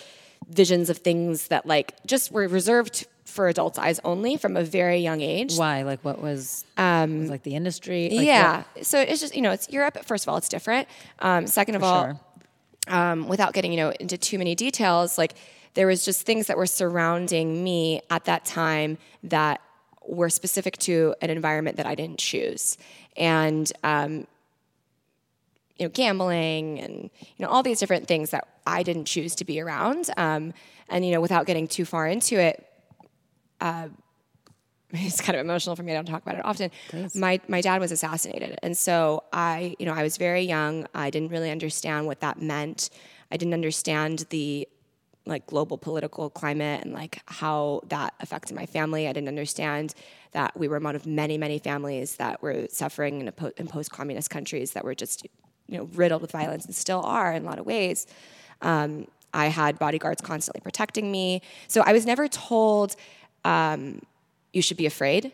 visions 0.49 0.91
of 0.91 0.99
things 0.99 1.49
that 1.49 1.67
like 1.67 1.95
just 2.07 2.31
were 2.33 2.47
reserved 2.49 3.07
for 3.25 3.49
adults' 3.49 3.79
eyes 3.79 3.99
only 4.05 4.37
from 4.37 4.57
a 4.57 4.63
very 4.63 4.99
young 4.99 5.21
age. 5.21 5.57
Why? 5.57 5.83
Like, 5.83 6.05
what 6.05 6.21
was, 6.23 6.65
was 6.79 7.31
like 7.31 7.43
the 7.43 7.57
industry? 7.57 8.09
Like, 8.11 8.27
yeah. 8.27 8.63
So 8.83 9.01
it's 9.01 9.21
just, 9.21 9.35
you 9.35 9.43
know, 9.43 9.51
it's 9.51 9.69
Europe. 9.71 10.05
First 10.05 10.25
of 10.25 10.29
all, 10.29 10.37
it's 10.37 10.49
different. 10.49 10.87
Um, 11.19 11.47
second 11.47 11.75
of 11.75 11.83
what- 11.83 11.89
all, 11.89 12.05
sure. 12.05 12.21
um, 12.97 13.27
without 13.27 13.53
getting 13.55 13.73
you 13.73 13.79
know 13.79 13.91
into 13.99 14.17
too 14.19 14.39
many 14.39 14.55
details, 14.55 15.19
like 15.19 15.35
there 15.75 15.87
was 15.87 16.05
just 16.05 16.23
things 16.25 16.47
that 16.47 16.57
were 16.57 16.67
surrounding 16.67 17.65
me 17.65 18.03
at 18.11 18.27
that 18.27 18.45
time 18.45 18.99
that 19.25 19.61
were 20.07 20.31
specific 20.31 20.77
to 20.77 21.15
an 21.21 21.31
environment 21.31 21.79
that 21.79 21.87
I 21.87 21.95
didn't 21.97 22.19
choose, 22.19 22.77
and 23.17 23.73
um, 23.83 24.27
you 25.77 25.87
know, 25.87 25.91
gambling 25.91 26.81
and 26.81 27.11
you 27.21 27.45
know 27.45 27.49
all 27.49 27.63
these 27.63 27.81
different 27.81 28.07
things 28.07 28.31
that 28.31 28.47
I 28.67 28.83
didn't 28.83 29.07
choose 29.07 29.35
to 29.37 29.45
be 29.45 29.61
around. 29.61 30.11
Um, 30.17 30.55
and 30.89 31.05
you 31.05 31.13
know, 31.13 31.21
without 31.21 31.47
getting 31.47 31.67
too 31.67 31.85
far 31.85 32.07
into 32.07 32.39
it, 32.41 32.65
uh, 33.61 33.89
it's 34.91 35.21
kind 35.21 35.37
of 35.37 35.45
emotional 35.45 35.75
for 35.75 35.83
me. 35.83 35.93
I 35.93 35.97
don't 35.97 36.07
talk 36.07 36.23
about 36.23 36.37
it 36.37 36.45
often. 36.45 36.71
My 37.15 37.41
my 37.49 37.61
dad 37.61 37.81
was 37.81 37.91
assassinated, 37.93 38.59
and 38.63 38.77
so 38.77 39.25
I, 39.33 39.75
you 39.79 39.87
know, 39.87 39.95
I 39.95 40.03
was 40.03 40.17
very 40.17 40.43
young. 40.43 40.87
I 40.95 41.11
didn't 41.11 41.31
really 41.31 41.51
understand 41.51 42.07
what 42.07 42.21
that 42.21 42.41
meant. 42.41 42.91
I 43.31 43.37
didn't 43.37 43.55
understand 43.55 44.27
the 44.31 44.69
like 45.27 45.47
global 45.47 45.79
political 45.79 46.29
climate 46.29 46.85
and 46.85 46.93
like 46.93 47.23
how 47.27 47.81
that 47.89 48.13
affected 48.21 48.55
my 48.55 48.67
family. 48.67 49.09
I 49.09 49.13
didn't 49.13 49.29
understand 49.29 49.95
that 50.33 50.55
we 50.57 50.69
were 50.69 50.79
one 50.79 50.95
of 50.95 51.07
many 51.07 51.39
many 51.39 51.59
families 51.59 52.17
that 52.17 52.43
were 52.43 52.67
suffering 52.71 53.21
in, 53.21 53.29
a 53.29 53.33
po- 53.33 53.53
in 53.57 53.67
post 53.67 53.91
communist 53.91 54.31
countries 54.31 54.73
that 54.73 54.85
were 54.85 54.95
just 54.95 55.27
you 55.69 55.79
know 55.79 55.89
riddled 55.95 56.23
with 56.23 56.33
violence 56.33 56.65
and 56.67 56.75
still 56.75 57.03
are 57.05 57.33
in 57.33 57.45
a 57.45 57.47
lot 57.47 57.59
of 57.59 57.67
ways. 57.67 58.07
Um, 58.63 59.07
I 59.33 59.47
had 59.47 59.79
bodyguards 59.79 60.23
constantly 60.23 60.61
protecting 60.61 61.11
me, 61.11 61.43
so 61.69 61.83
I 61.85 61.93
was 61.93 62.07
never 62.07 62.29
told 62.29 62.97
um, 63.45 64.01
you 64.53 64.63
should 64.63 64.77
be 64.77 64.87
afraid 64.87 65.33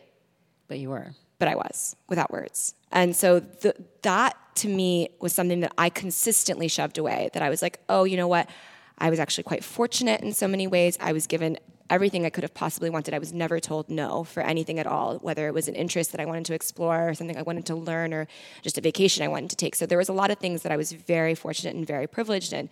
But 0.67 0.79
you 0.79 0.89
were. 0.89 1.13
but 1.39 1.47
I 1.47 1.55
was 1.55 1.95
without 2.09 2.31
words. 2.31 2.75
And 2.91 3.15
so 3.15 3.39
the, 3.39 3.73
that 4.01 4.35
to 4.55 4.67
me 4.67 5.09
was 5.19 5.33
something 5.33 5.61
that 5.61 5.71
I 5.77 5.89
consistently 5.89 6.67
shoved 6.67 6.97
away. 6.97 7.29
That 7.33 7.41
I 7.43 7.49
was 7.49 7.61
like, 7.61 7.79
oh, 7.87 8.03
you 8.03 8.17
know 8.17 8.27
what? 8.27 8.49
I 8.97 9.09
was 9.09 9.19
actually 9.19 9.45
quite 9.45 9.63
fortunate 9.63 10.21
in 10.21 10.33
so 10.33 10.47
many 10.47 10.67
ways. 10.67 10.97
I 10.99 11.13
was 11.13 11.25
given 11.27 11.57
everything 11.91 12.25
I 12.25 12.29
could 12.29 12.43
have 12.43 12.53
possibly 12.53 12.89
wanted. 12.89 13.13
I 13.13 13.19
was 13.19 13.33
never 13.33 13.59
told 13.59 13.89
no 13.89 14.23
for 14.23 14.41
anything 14.41 14.79
at 14.79 14.87
all, 14.87 15.17
whether 15.19 15.47
it 15.47 15.53
was 15.53 15.67
an 15.67 15.75
interest 15.75 16.11
that 16.13 16.21
I 16.21 16.25
wanted 16.25 16.45
to 16.45 16.53
explore 16.53 17.09
or 17.09 17.13
something 17.13 17.37
I 17.37 17.41
wanted 17.41 17.65
to 17.67 17.75
learn 17.75 18.13
or 18.13 18.27
just 18.63 18.77
a 18.77 18.81
vacation 18.81 19.23
I 19.23 19.27
wanted 19.27 19.49
to 19.51 19.57
take. 19.57 19.75
So 19.75 19.85
there 19.85 19.97
was 19.97 20.09
a 20.09 20.13
lot 20.13 20.31
of 20.31 20.39
things 20.39 20.63
that 20.63 20.71
I 20.71 20.77
was 20.77 20.93
very 20.93 21.35
fortunate 21.35 21.75
and 21.75 21.85
very 21.85 22.07
privileged 22.07 22.53
in. 22.53 22.69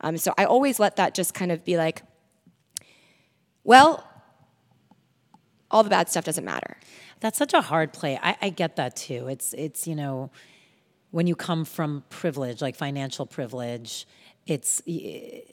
Um, 0.00 0.16
so 0.16 0.32
I 0.38 0.44
always 0.44 0.78
let 0.78 0.96
that 0.96 1.14
just 1.14 1.34
kind 1.34 1.52
of 1.52 1.64
be 1.64 1.76
like, 1.76 2.02
well, 3.64 4.06
all 5.70 5.82
the 5.82 5.90
bad 5.90 6.08
stuff 6.08 6.24
doesn't 6.24 6.44
matter. 6.44 6.76
That's 7.20 7.36
such 7.36 7.52
a 7.52 7.60
hard 7.60 7.92
play. 7.92 8.18
I, 8.22 8.36
I 8.40 8.48
get 8.50 8.76
that 8.76 8.96
too. 8.96 9.28
It's 9.28 9.52
it's 9.52 9.86
you 9.86 9.94
know, 9.94 10.30
when 11.10 11.26
you 11.26 11.36
come 11.36 11.64
from 11.64 12.02
privilege, 12.08 12.62
like 12.62 12.76
financial 12.76 13.26
privilege, 13.26 14.06
it's 14.46 14.80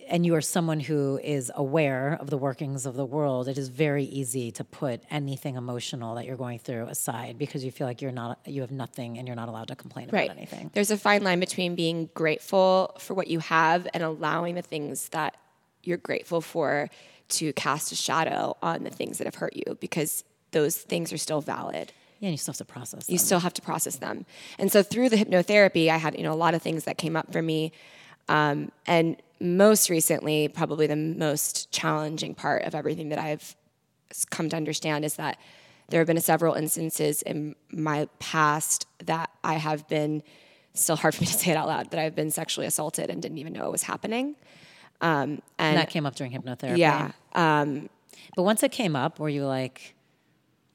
and 0.09 0.25
you 0.25 0.33
are 0.33 0.41
someone 0.41 0.79
who 0.79 1.19
is 1.23 1.51
aware 1.55 2.17
of 2.19 2.29
the 2.29 2.37
workings 2.37 2.85
of 2.85 2.95
the 2.95 3.05
world 3.05 3.47
it 3.47 3.57
is 3.57 3.67
very 3.67 4.05
easy 4.05 4.51
to 4.51 4.63
put 4.63 5.01
anything 5.11 5.55
emotional 5.55 6.15
that 6.15 6.25
you're 6.25 6.37
going 6.37 6.57
through 6.57 6.85
aside 6.85 7.37
because 7.37 7.63
you 7.63 7.71
feel 7.71 7.85
like 7.85 8.01
you're 8.01 8.11
not 8.11 8.39
you 8.45 8.61
have 8.61 8.71
nothing 8.71 9.17
and 9.17 9.27
you're 9.27 9.35
not 9.35 9.49
allowed 9.49 9.67
to 9.67 9.75
complain 9.75 10.09
right. 10.11 10.25
about 10.25 10.37
anything 10.37 10.71
there's 10.73 10.91
a 10.91 10.97
fine 10.97 11.23
line 11.23 11.39
between 11.39 11.75
being 11.75 12.09
grateful 12.13 12.95
for 12.99 13.13
what 13.13 13.27
you 13.27 13.39
have 13.39 13.87
and 13.93 14.03
allowing 14.03 14.55
the 14.55 14.61
things 14.61 15.09
that 15.09 15.35
you're 15.83 15.97
grateful 15.97 16.41
for 16.41 16.89
to 17.27 17.51
cast 17.53 17.91
a 17.91 17.95
shadow 17.95 18.55
on 18.61 18.83
the 18.83 18.89
things 18.89 19.17
that 19.17 19.27
have 19.27 19.35
hurt 19.35 19.55
you 19.55 19.77
because 19.81 20.23
those 20.51 20.77
things 20.77 21.11
are 21.11 21.17
still 21.17 21.41
valid 21.41 21.91
yeah, 22.19 22.29
and 22.29 22.33
you 22.33 22.37
still 22.37 22.53
have 22.53 22.57
to 22.57 22.65
process 22.65 23.05
them. 23.05 23.13
You 23.13 23.19
still 23.19 23.39
have 23.39 23.53
to 23.53 23.61
process 23.61 23.97
them. 23.97 24.25
And 24.57 24.71
so 24.71 24.81
through 24.81 25.09
the 25.09 25.17
hypnotherapy, 25.17 25.89
I 25.89 25.97
had, 25.97 26.17
you 26.17 26.23
know, 26.23 26.33
a 26.33 26.35
lot 26.35 26.55
of 26.55 26.63
things 26.63 26.85
that 26.85 26.97
came 26.97 27.15
up 27.15 27.31
for 27.31 27.43
me 27.43 27.71
um, 28.29 28.71
and 28.85 29.17
most 29.39 29.89
recently, 29.89 30.47
probably 30.47 30.87
the 30.87 30.95
most 30.95 31.71
challenging 31.71 32.33
part 32.33 32.63
of 32.63 32.73
everything 32.73 33.09
that 33.09 33.19
I've 33.19 33.55
come 34.29 34.49
to 34.49 34.55
understand 34.55 35.05
is 35.05 35.15
that 35.15 35.37
there 35.89 35.99
have 35.99 36.07
been 36.07 36.19
several 36.19 36.53
instances 36.53 37.21
in 37.21 37.55
my 37.71 38.07
past 38.19 38.87
that 39.05 39.29
I 39.43 39.55
have 39.55 39.87
been, 39.87 40.23
still 40.73 40.95
hard 40.95 41.15
for 41.15 41.21
me 41.21 41.27
to 41.27 41.33
say 41.33 41.51
it 41.51 41.57
out 41.57 41.67
loud, 41.67 41.91
that 41.91 41.99
I've 41.99 42.15
been 42.15 42.31
sexually 42.31 42.67
assaulted 42.67 43.09
and 43.09 43.21
didn't 43.21 43.37
even 43.37 43.53
know 43.53 43.65
it 43.65 43.71
was 43.71 43.83
happening. 43.83 44.35
Um, 44.99 45.09
and, 45.09 45.41
and, 45.59 45.77
that 45.77 45.89
came 45.89 46.05
up 46.05 46.15
during 46.15 46.33
hypnotherapy. 46.33 46.77
Yeah. 46.77 47.11
Um, 47.33 47.89
but 48.35 48.43
once 48.43 48.63
it 48.63 48.71
came 48.71 48.95
up, 48.95 49.19
were 49.19 49.29
you 49.29 49.45
like, 49.45 49.93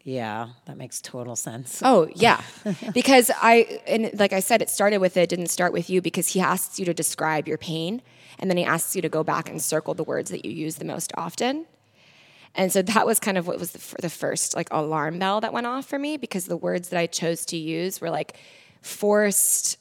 yeah, 0.04 0.48
that 0.66 0.76
makes 0.76 1.00
total 1.00 1.36
sense. 1.36 1.80
Oh, 1.84 2.08
yeah. 2.14 2.42
because 2.94 3.30
I, 3.40 3.80
and 3.86 4.10
like 4.18 4.32
I 4.32 4.40
said, 4.40 4.60
it 4.60 4.68
started 4.68 4.98
with 4.98 5.16
it, 5.16 5.28
didn't 5.28 5.46
start 5.46 5.72
with 5.72 5.88
you 5.88 6.02
because 6.02 6.28
he 6.28 6.40
asks 6.40 6.78
you 6.78 6.84
to 6.86 6.94
describe 6.94 7.46
your 7.46 7.58
pain 7.58 8.02
and 8.38 8.50
then 8.50 8.56
he 8.56 8.64
asks 8.64 8.96
you 8.96 9.02
to 9.02 9.08
go 9.08 9.22
back 9.22 9.48
and 9.48 9.62
circle 9.62 9.94
the 9.94 10.02
words 10.02 10.30
that 10.30 10.44
you 10.44 10.50
use 10.50 10.76
the 10.76 10.84
most 10.84 11.12
often. 11.16 11.66
And 12.54 12.72
so 12.72 12.82
that 12.82 13.06
was 13.06 13.20
kind 13.20 13.38
of 13.38 13.46
what 13.46 13.58
was 13.60 13.70
the, 13.70 14.02
the 14.02 14.10
first 14.10 14.56
like 14.56 14.68
alarm 14.72 15.18
bell 15.18 15.40
that 15.40 15.52
went 15.52 15.66
off 15.66 15.86
for 15.86 15.98
me 15.98 16.16
because 16.16 16.46
the 16.46 16.56
words 16.56 16.88
that 16.88 16.98
I 16.98 17.06
chose 17.06 17.46
to 17.46 17.56
use 17.56 18.00
were 18.00 18.10
like 18.10 18.36
forced, 18.82 19.78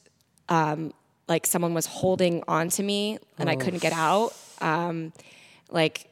um, 0.48 0.94
like 1.28 1.46
someone 1.46 1.74
was 1.74 1.86
holding 1.86 2.44
onto 2.46 2.82
me 2.82 3.18
and 3.38 3.48
Oof. 3.48 3.52
I 3.52 3.56
couldn't 3.56 3.82
get 3.82 3.92
out. 3.92 4.34
Um, 4.60 5.12
like 5.70 6.11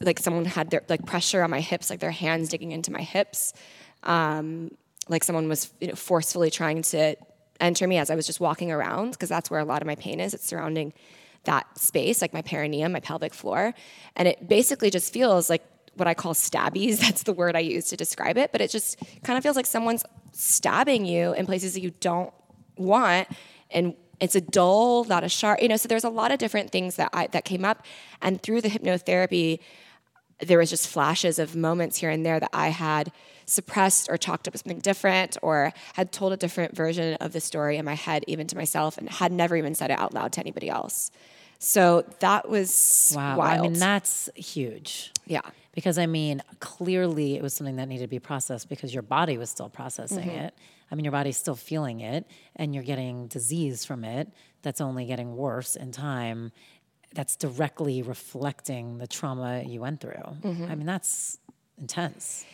like 0.00 0.18
someone 0.18 0.44
had 0.44 0.70
their 0.70 0.82
like 0.88 1.04
pressure 1.06 1.42
on 1.42 1.50
my 1.50 1.60
hips, 1.60 1.90
like 1.90 2.00
their 2.00 2.10
hands 2.10 2.48
digging 2.48 2.72
into 2.72 2.92
my 2.92 3.02
hips. 3.02 3.52
Um, 4.02 4.70
like 5.08 5.24
someone 5.24 5.48
was 5.48 5.72
you 5.80 5.88
know, 5.88 5.94
forcefully 5.94 6.50
trying 6.50 6.82
to 6.82 7.16
enter 7.60 7.86
me 7.86 7.98
as 7.98 8.10
I 8.10 8.14
was 8.14 8.26
just 8.26 8.40
walking 8.40 8.70
around 8.70 9.12
because 9.12 9.28
that's 9.28 9.50
where 9.50 9.60
a 9.60 9.64
lot 9.64 9.82
of 9.82 9.86
my 9.86 9.94
pain 9.94 10.20
is. 10.20 10.34
It's 10.34 10.46
surrounding 10.46 10.92
that 11.44 11.78
space, 11.78 12.20
like 12.20 12.32
my 12.32 12.42
perineum, 12.42 12.92
my 12.92 13.00
pelvic 13.00 13.32
floor, 13.32 13.72
and 14.16 14.28
it 14.28 14.48
basically 14.48 14.90
just 14.90 15.12
feels 15.12 15.48
like 15.48 15.64
what 15.94 16.08
I 16.08 16.14
call 16.14 16.34
stabbies. 16.34 16.98
That's 17.00 17.22
the 17.22 17.32
word 17.32 17.56
I 17.56 17.60
use 17.60 17.86
to 17.86 17.96
describe 17.96 18.36
it. 18.36 18.52
But 18.52 18.60
it 18.60 18.70
just 18.70 18.98
kind 19.22 19.36
of 19.36 19.42
feels 19.42 19.56
like 19.56 19.66
someone's 19.66 20.04
stabbing 20.32 21.06
you 21.06 21.32
in 21.32 21.46
places 21.46 21.74
that 21.74 21.80
you 21.80 21.92
don't 22.00 22.32
want, 22.76 23.28
and 23.70 23.94
it's 24.20 24.34
a 24.34 24.40
dull, 24.40 25.04
not 25.04 25.24
a 25.24 25.28
sharp. 25.28 25.62
You 25.62 25.68
know, 25.68 25.76
so 25.76 25.88
there's 25.88 26.04
a 26.04 26.10
lot 26.10 26.32
of 26.32 26.38
different 26.38 26.70
things 26.70 26.96
that 26.96 27.10
I, 27.12 27.26
that 27.28 27.44
came 27.44 27.64
up, 27.64 27.84
and 28.20 28.42
through 28.42 28.60
the 28.60 28.68
hypnotherapy, 28.68 29.60
there 30.40 30.58
was 30.58 30.70
just 30.70 30.88
flashes 30.88 31.38
of 31.38 31.56
moments 31.56 31.98
here 31.98 32.10
and 32.10 32.24
there 32.24 32.38
that 32.40 32.50
I 32.52 32.68
had 32.68 33.12
suppressed 33.46 34.08
or 34.10 34.16
chalked 34.16 34.48
up 34.48 34.54
as 34.54 34.60
something 34.60 34.80
different, 34.80 35.36
or 35.42 35.72
had 35.94 36.12
told 36.12 36.32
a 36.32 36.36
different 36.36 36.74
version 36.74 37.14
of 37.20 37.32
the 37.32 37.40
story 37.40 37.76
in 37.76 37.84
my 37.84 37.94
head, 37.94 38.24
even 38.26 38.46
to 38.48 38.56
myself, 38.56 38.98
and 38.98 39.08
had 39.08 39.32
never 39.32 39.56
even 39.56 39.74
said 39.74 39.90
it 39.90 39.98
out 39.98 40.12
loud 40.12 40.32
to 40.32 40.40
anybody 40.40 40.68
else. 40.68 41.10
So 41.58 42.04
that 42.20 42.48
was 42.48 43.12
wow. 43.14 43.38
Wild. 43.38 43.60
I 43.60 43.62
mean, 43.62 43.78
that's 43.78 44.28
huge. 44.34 45.12
Yeah. 45.26 45.40
Because 45.74 45.98
I 45.98 46.06
mean, 46.06 46.42
clearly 46.60 47.36
it 47.36 47.42
was 47.42 47.54
something 47.54 47.76
that 47.76 47.88
needed 47.88 48.04
to 48.04 48.08
be 48.08 48.18
processed 48.18 48.68
because 48.68 48.92
your 48.92 49.02
body 49.02 49.38
was 49.38 49.50
still 49.50 49.68
processing 49.68 50.28
mm-hmm. 50.28 50.46
it. 50.46 50.54
I 50.90 50.94
mean, 50.94 51.04
your 51.04 51.12
body's 51.12 51.36
still 51.36 51.56
feeling 51.56 52.00
it 52.00 52.26
and 52.54 52.74
you're 52.74 52.84
getting 52.84 53.26
disease 53.26 53.84
from 53.84 54.04
it 54.04 54.32
that's 54.62 54.80
only 54.80 55.06
getting 55.06 55.36
worse 55.36 55.76
in 55.76 55.92
time. 55.92 56.52
That's 57.14 57.36
directly 57.36 58.02
reflecting 58.02 58.98
the 58.98 59.06
trauma 59.06 59.62
you 59.66 59.80
went 59.80 60.00
through. 60.00 60.12
Mm-hmm. 60.42 60.64
I 60.64 60.74
mean, 60.74 60.86
that's 60.86 61.38
intense. 61.78 62.44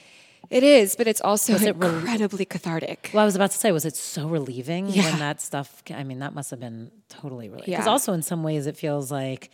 It 0.51 0.63
is, 0.63 0.97
but 0.97 1.07
it's 1.07 1.21
also 1.21 1.55
was 1.55 1.63
incredibly 1.63 2.43
it 2.43 2.51
re- 2.51 2.59
cathartic. 2.59 3.11
Well, 3.15 3.23
I 3.23 3.25
was 3.25 3.37
about 3.37 3.53
to 3.53 3.57
say, 3.57 3.73
was 3.73 3.85
it 3.85 3.97
so 3.97 4.27
relieving 4.29 4.89
yeah. 4.89 5.05
when 5.05 5.19
that 5.21 5.41
stuff? 5.41 5.83
I 5.95 6.05
mean, 6.05 6.19
that 6.19 6.35
must 6.35 6.51
have 6.51 6.61
been 6.61 6.91
totally 7.09 7.49
relieving. 7.49 7.73
Because 7.73 7.87
yeah. 7.87 7.91
also, 7.91 8.13
in 8.13 8.23
some 8.23 8.43
ways, 8.43 8.67
it 8.67 8.77
feels 8.77 9.11
like 9.11 9.51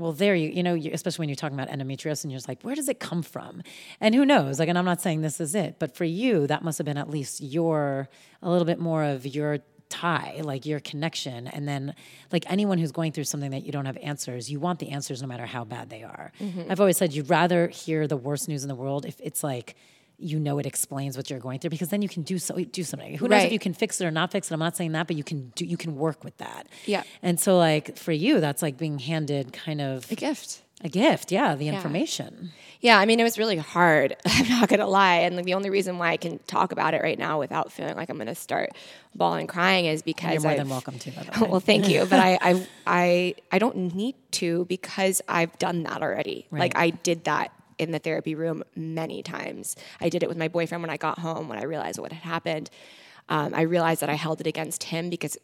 well, 0.00 0.12
there 0.12 0.34
you, 0.34 0.48
you 0.48 0.62
know, 0.62 0.74
you, 0.74 0.90
especially 0.92 1.22
when 1.22 1.28
you're 1.28 1.36
talking 1.36 1.58
about 1.58 1.68
endometriosis 1.68 2.24
and 2.24 2.32
you're 2.32 2.38
just 2.38 2.48
like, 2.48 2.62
where 2.62 2.74
does 2.74 2.88
it 2.88 2.98
come 2.98 3.22
from? 3.22 3.62
And 4.00 4.14
who 4.14 4.24
knows? 4.24 4.58
Like, 4.58 4.68
and 4.68 4.78
I'm 4.78 4.84
not 4.84 5.00
saying 5.00 5.20
this 5.20 5.40
is 5.40 5.54
it, 5.54 5.76
but 5.78 5.94
for 5.94 6.04
you, 6.04 6.46
that 6.46 6.62
must 6.62 6.78
have 6.78 6.86
been 6.86 6.96
at 6.96 7.10
least 7.10 7.42
your, 7.42 8.08
a 8.42 8.50
little 8.50 8.64
bit 8.64 8.78
more 8.78 9.04
of 9.04 9.26
your 9.26 9.58
tie, 9.90 10.40
like 10.42 10.64
your 10.64 10.80
connection. 10.80 11.46
And 11.48 11.68
then, 11.68 11.94
like 12.32 12.50
anyone 12.50 12.78
who's 12.78 12.92
going 12.92 13.12
through 13.12 13.24
something 13.24 13.50
that 13.50 13.66
you 13.66 13.72
don't 13.72 13.86
have 13.86 13.98
answers, 13.98 14.50
you 14.50 14.58
want 14.58 14.78
the 14.78 14.90
answers 14.90 15.20
no 15.20 15.28
matter 15.28 15.46
how 15.46 15.64
bad 15.64 15.90
they 15.90 16.02
are. 16.02 16.32
Mm-hmm. 16.40 16.70
I've 16.70 16.80
always 16.80 16.96
said 16.96 17.12
you'd 17.12 17.28
rather 17.28 17.68
hear 17.68 18.06
the 18.06 18.16
worst 18.16 18.48
news 18.48 18.62
in 18.62 18.68
the 18.68 18.74
world 18.74 19.04
if 19.04 19.20
it's 19.20 19.44
like, 19.44 19.76
you 20.20 20.38
know 20.38 20.58
it 20.58 20.66
explains 20.66 21.16
what 21.16 21.30
you're 21.30 21.38
going 21.38 21.58
through 21.58 21.70
because 21.70 21.88
then 21.88 22.02
you 22.02 22.08
can 22.08 22.22
do 22.22 22.38
so 22.38 22.56
do 22.56 22.84
something. 22.84 23.16
Who 23.16 23.28
knows 23.28 23.38
right. 23.38 23.46
if 23.46 23.52
you 23.52 23.58
can 23.58 23.74
fix 23.74 24.00
it 24.00 24.06
or 24.06 24.10
not 24.10 24.32
fix 24.32 24.50
it? 24.50 24.54
I'm 24.54 24.60
not 24.60 24.76
saying 24.76 24.92
that, 24.92 25.06
but 25.06 25.16
you 25.16 25.24
can 25.24 25.52
do 25.54 25.64
you 25.64 25.76
can 25.76 25.96
work 25.96 26.24
with 26.24 26.36
that. 26.38 26.66
Yeah. 26.86 27.02
And 27.22 27.40
so 27.40 27.56
like 27.56 27.96
for 27.96 28.12
you, 28.12 28.40
that's 28.40 28.62
like 28.62 28.76
being 28.76 28.98
handed 28.98 29.52
kind 29.52 29.80
of 29.80 30.10
a 30.10 30.14
gift. 30.14 30.62
A 30.82 30.88
gift, 30.88 31.30
yeah, 31.30 31.56
the 31.56 31.66
yeah. 31.66 31.74
information. 31.74 32.52
Yeah, 32.80 32.98
I 32.98 33.04
mean, 33.04 33.20
it 33.20 33.22
was 33.22 33.38
really 33.38 33.58
hard. 33.58 34.16
I'm 34.26 34.48
not 34.48 34.70
gonna 34.70 34.86
lie, 34.86 35.16
and 35.16 35.36
like, 35.36 35.44
the 35.44 35.52
only 35.52 35.68
reason 35.68 35.98
why 35.98 36.12
I 36.12 36.16
can 36.16 36.38
talk 36.46 36.72
about 36.72 36.94
it 36.94 37.02
right 37.02 37.18
now 37.18 37.38
without 37.38 37.70
feeling 37.70 37.96
like 37.96 38.08
I'm 38.08 38.16
gonna 38.16 38.34
start 38.34 38.70
bawling 39.14 39.46
crying 39.46 39.84
is 39.84 40.00
because 40.00 40.32
you're 40.32 40.40
more 40.40 40.52
I've, 40.52 40.56
than 40.56 40.70
welcome 40.70 40.98
to. 41.00 41.12
well, 41.42 41.60
thank 41.60 41.90
you, 41.90 42.06
but 42.06 42.18
I, 42.18 42.38
I, 42.40 42.66
I, 42.86 43.34
I 43.52 43.58
don't 43.58 43.94
need 43.94 44.14
to 44.32 44.64
because 44.70 45.20
I've 45.28 45.58
done 45.58 45.82
that 45.82 46.02
already. 46.02 46.46
Right. 46.50 46.60
Like 46.60 46.76
I 46.78 46.88
did 46.88 47.24
that 47.24 47.52
in 47.80 47.90
the 47.90 47.98
therapy 47.98 48.34
room 48.34 48.62
many 48.76 49.22
times. 49.22 49.74
I 50.00 50.10
did 50.10 50.22
it 50.22 50.28
with 50.28 50.38
my 50.38 50.48
boyfriend 50.48 50.82
when 50.82 50.90
I 50.90 50.98
got 50.98 51.18
home 51.18 51.48
when 51.48 51.58
I 51.58 51.64
realized 51.64 51.98
what 51.98 52.12
had 52.12 52.22
happened. 52.22 52.68
Um, 53.28 53.54
I 53.54 53.62
realized 53.62 54.02
that 54.02 54.10
I 54.10 54.14
held 54.14 54.40
it 54.40 54.46
against 54.46 54.84
him 54.84 55.08
because 55.08 55.38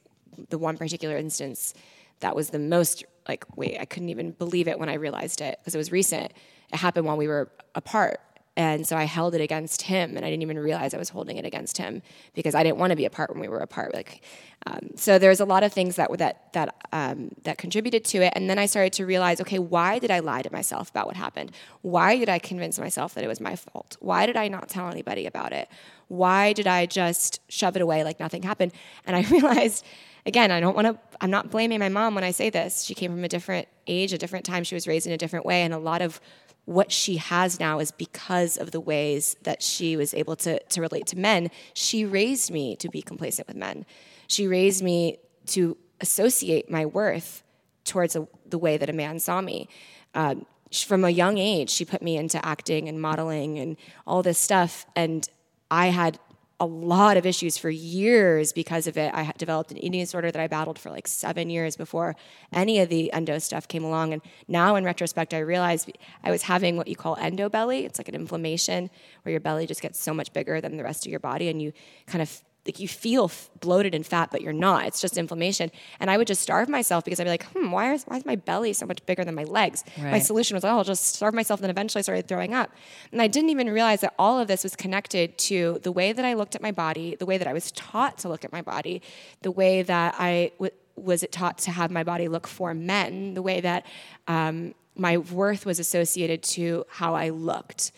the 0.51 0.59
one 0.59 0.77
particular 0.77 1.17
instance 1.17 1.73
that 2.21 2.37
was 2.37 2.51
the 2.51 2.59
most 2.59 3.05
like, 3.27 3.45
wait, 3.57 3.79
I 3.81 3.87
couldn't 3.87 4.11
even 4.11 4.33
believe 4.33 4.69
it 4.69 4.79
when 4.79 4.89
I 4.89 4.95
realized 4.95 5.41
it 5.41 5.59
because 5.59 5.75
it 5.75 5.79
was 5.79 5.91
recent. 5.91 6.33
It 6.73 6.77
happened 6.77 7.07
while 7.07 7.17
we 7.17 7.27
were 7.27 7.51
apart. 7.75 8.21
And 8.57 8.87
so 8.87 8.97
I 8.97 9.05
held 9.05 9.35
it 9.35 9.43
against 9.43 9.83
him, 9.83 10.17
and 10.17 10.25
I 10.25 10.31
didn't 10.31 10.43
even 10.43 10.59
realize 10.59 10.95
I 10.95 10.99
was 10.99 11.11
holding 11.11 11.37
it 11.37 11.45
against 11.45 11.77
him 11.77 12.01
because 12.35 12.55
I 12.55 12.63
didn't 12.63 12.79
want 12.79 12.91
to 12.91 12.97
be 12.97 13.05
apart 13.05 13.31
when 13.31 13.41
we 13.41 13.49
were 13.49 13.59
apart. 13.59 13.93
Like, 13.93 14.23
um, 14.67 14.91
so 14.97 15.19
there's 15.19 15.41
a 15.41 15.45
lot 15.45 15.63
of 15.63 15.75
things 15.75 15.97
that 15.97 16.11
that 16.17 16.53
that 16.55 16.75
um, 16.93 17.33
that 17.43 17.59
contributed 17.59 18.05
to 18.07 18.23
it. 18.23 18.33
And 18.35 18.49
then 18.49 18.59
I 18.59 18.65
started 18.65 18.95
to 18.95 19.05
realize, 19.05 19.41
okay, 19.43 19.59
why 19.59 19.99
did 19.99 20.11
I 20.11 20.21
lie 20.21 20.41
to 20.41 20.51
myself 20.51 20.89
about 20.89 21.07
what 21.07 21.17
happened? 21.17 21.53
Why 21.83 22.17
did 22.17 22.31
I 22.31 22.39
convince 22.39 22.79
myself 22.79 23.13
that 23.15 23.25
it 23.25 23.29
was 23.29 23.41
my 23.41 23.57
fault? 23.57 23.99
Why 24.01 24.25
did 24.25 24.37
I 24.37 24.49
not 24.49 24.71
tell 24.71 24.89
anybody 24.89 25.27
about 25.27 25.53
it? 25.53 25.69
Why 26.09 26.55
did 26.55 26.67
I 26.67 26.87
just 26.87 27.41
shove 27.51 27.77
it 27.77 27.83
away 27.83 28.05
like 28.05 28.19
nothing 28.19 28.43
happened? 28.43 28.73
And 29.07 29.17
I 29.17 29.21
realized 29.31 29.85
again, 30.27 30.51
I 30.51 30.61
don't 30.61 30.75
want 30.75 30.89
to, 30.89 30.99
I'm 31.21 31.31
not 31.31 31.51
blaming 31.51 31.79
my 31.79 31.89
mom 31.89 32.15
when 32.15 32.25
I 32.25 32.33
say 32.33 32.51
this. 32.51 32.83
She 32.83 32.95
came 32.95 33.13
from 33.13 33.25
a 33.25 33.29
different 33.29 33.69
age, 33.87 34.13
a 34.13 34.19
different 34.19 34.45
time. 34.45 34.65
She 34.65 34.75
was 34.75 34.87
raised 34.87 35.07
in 35.07 35.13
a 35.13 35.17
different 35.17 35.47
way. 35.47 35.63
And 35.63 35.73
a 35.73 35.79
lot 35.79 36.03
of 36.03 36.21
what 36.67 36.93
she 36.93 37.17
has 37.17 37.59
now 37.59 37.79
is 37.79 37.91
because 37.93 38.57
of 38.57 38.73
the 38.73 38.81
ways 38.81 39.37
that 39.45 39.63
she 39.63 39.97
was 39.97 40.13
able 40.13 40.37
to, 40.37 40.63
to 40.65 40.81
relate 40.81 41.07
to 41.07 41.19
men. 41.19 41.51
She 41.75 42.05
raised 42.05 42.51
me 42.51 42.77
to 42.77 42.89
be 42.89 43.01
complacent 43.01 43.49
with 43.49 43.57
men. 43.57 43.87
She 44.27 44.47
raised 44.47 44.83
me 44.83 45.19
to 45.47 45.77
associate 46.01 46.71
my 46.71 46.85
worth 46.85 47.45
towards 47.85 48.17
a, 48.17 48.27
the 48.45 48.59
way 48.59 48.77
that 48.77 48.91
a 48.91 48.93
man 48.93 49.21
saw 49.21 49.41
me. 49.41 49.69
Um, 50.15 50.45
from 50.73 51.05
a 51.05 51.11
young 51.11 51.39
age, 51.39 51.71
she 51.71 51.85
put 51.85 52.03
me 52.03 52.17
into 52.17 52.45
acting 52.45 52.89
and 52.89 53.01
modeling 53.01 53.59
and 53.59 53.77
all 54.05 54.25
this 54.25 54.39
stuff. 54.39 54.85
And 54.97 55.29
I 55.71 55.87
had 55.87 56.19
a 56.59 56.67
lot 56.67 57.17
of 57.17 57.27
issues 57.27 57.59
for 57.59 57.69
years 57.69 58.53
because 58.53 58.87
of 58.87 58.97
it. 58.97 59.13
I 59.15 59.33
developed 59.37 59.71
an 59.71 59.79
eating 59.79 60.01
disorder 60.01 60.31
that 60.31 60.41
I 60.41 60.47
battled 60.47 60.79
for 60.79 60.91
like 60.91 61.07
seven 61.07 61.51
years 61.51 61.77
before 61.77 62.17
any 62.53 62.81
of 62.81 62.89
the 62.89 63.13
endo 63.13 63.39
stuff 63.39 63.69
came 63.69 63.85
along. 63.85 64.15
And 64.15 64.23
now, 64.49 64.77
in 64.77 64.85
retrospect, 64.85 65.35
I 65.35 65.41
realized 65.41 65.93
I 66.25 66.31
was 66.31 66.43
having 66.43 66.77
what 66.77 66.89
you 66.89 66.97
call 66.97 67.17
endo 67.17 67.49
belly. 67.49 67.85
It's 67.85 67.99
like 67.99 68.09
an 68.09 68.15
inflammation 68.15 68.91
where 69.23 69.31
your 69.31 69.41
belly 69.41 69.67
just 69.67 69.83
gets 69.83 70.01
so 70.01 70.15
much 70.15 70.33
bigger 70.33 70.61
than 70.61 70.77
the 70.77 70.85
rest 70.85 71.05
of 71.05 71.11
your 71.11 71.21
body, 71.21 71.49
and 71.49 71.61
you 71.61 71.73
kind 72.07 72.23
of 72.23 72.43
like 72.67 72.81
you 72.81 72.89
feel 72.89 73.25
f- 73.25 73.51
bloated 73.61 73.95
and 73.95 74.05
fat, 74.05 74.31
but 74.31 74.43
you're 74.43 74.53
not. 74.53 74.87
It's 74.87 75.01
just 75.01 75.17
inflammation. 75.17 75.71
And 76.01 76.11
I 76.11 76.17
would 76.17 76.27
just 76.27 76.43
starve 76.43 76.69
myself 76.69 77.05
because 77.05 77.21
I'd 77.21 77.25
be 77.25 77.31
like, 77.31 77.45
hmm, 77.53 77.71
why 77.71 77.93
is, 77.95 78.05
why 78.05 78.17
is 78.17 78.27
my 78.27 78.37
belly 78.37 78.73
so 78.73 78.87
much 78.87 79.05
bigger 79.07 79.25
than 79.25 79.35
my 79.35 79.45
legs? 79.45 79.85
My 80.11 80.19
solution 80.19 80.55
was, 80.57 80.65
oh, 80.65 80.69
I'll 80.69 80.85
just 80.85 81.15
starve 81.15 81.35
myself. 81.35 81.61
And 81.61 81.65
then 81.65 81.71
eventually 81.71 82.01
I 82.01 82.03
started 82.03 82.29
throwing 82.29 82.55
up. 82.55 82.71
And 83.13 83.23
I 83.23 83.27
didn't 83.29 83.51
even 83.51 83.71
realize 83.71 84.01
that 84.01 84.15
all 84.19 84.39
of 84.41 84.49
this 84.49 84.63
was 84.65 84.77
connected 84.77 85.39
to 85.39 85.81
the 85.83 85.93
way 85.93 86.13
that 86.13 86.25
I 86.25 86.35
looked 86.35 86.55
at 86.55 86.63
my 86.63 86.73
body, 86.73 87.15
the 87.17 87.27
way 87.27 87.39
that 87.39 87.47
I 87.47 87.53
was 87.53 87.71
taught 87.73 88.19
to 88.19 88.29
look 88.29 88.45
at 88.45 88.53
my 88.53 88.63
body, 88.63 89.03
the 89.43 89.51
way 89.51 89.83
that 89.83 90.15
I 90.19 90.53
w- 90.59 90.73
was 90.97 91.23
it 91.23 91.31
taught 91.31 91.59
to 91.59 91.71
have 91.71 91.91
my 91.91 92.03
body 92.05 92.27
look 92.29 92.47
for 92.47 92.75
men, 92.75 93.35
the 93.35 93.43
way 93.43 93.61
that 93.61 93.87
um, 94.29 94.75
my 94.95 95.19
worth 95.19 95.67
was 95.67 95.79
associated 95.79 96.43
to 96.43 96.85
how 96.89 97.15
I 97.15 97.29
looked. 97.29 97.93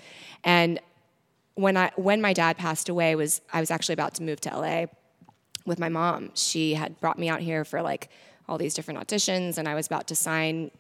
And 0.44 0.80
when 1.58 1.76
I 1.76 1.90
when 1.96 2.20
my 2.20 2.32
dad 2.32 2.56
passed 2.56 2.88
away 2.88 3.16
was 3.16 3.40
I 3.52 3.58
was 3.58 3.72
actually 3.72 3.94
about 3.94 4.14
to 4.14 4.22
move 4.22 4.40
to 4.42 4.56
LA 4.56 4.86
with 5.66 5.80
my 5.80 5.88
mom. 5.88 6.30
She 6.34 6.74
had 6.74 7.00
brought 7.00 7.18
me 7.18 7.28
out 7.28 7.40
here 7.40 7.64
for 7.64 7.82
like 7.82 8.10
all 8.48 8.58
these 8.58 8.74
different 8.74 9.00
auditions, 9.00 9.58
and 9.58 9.68
I 9.68 9.74
was 9.74 9.88
about 9.88 10.06
to 10.06 10.14
sign 10.14 10.70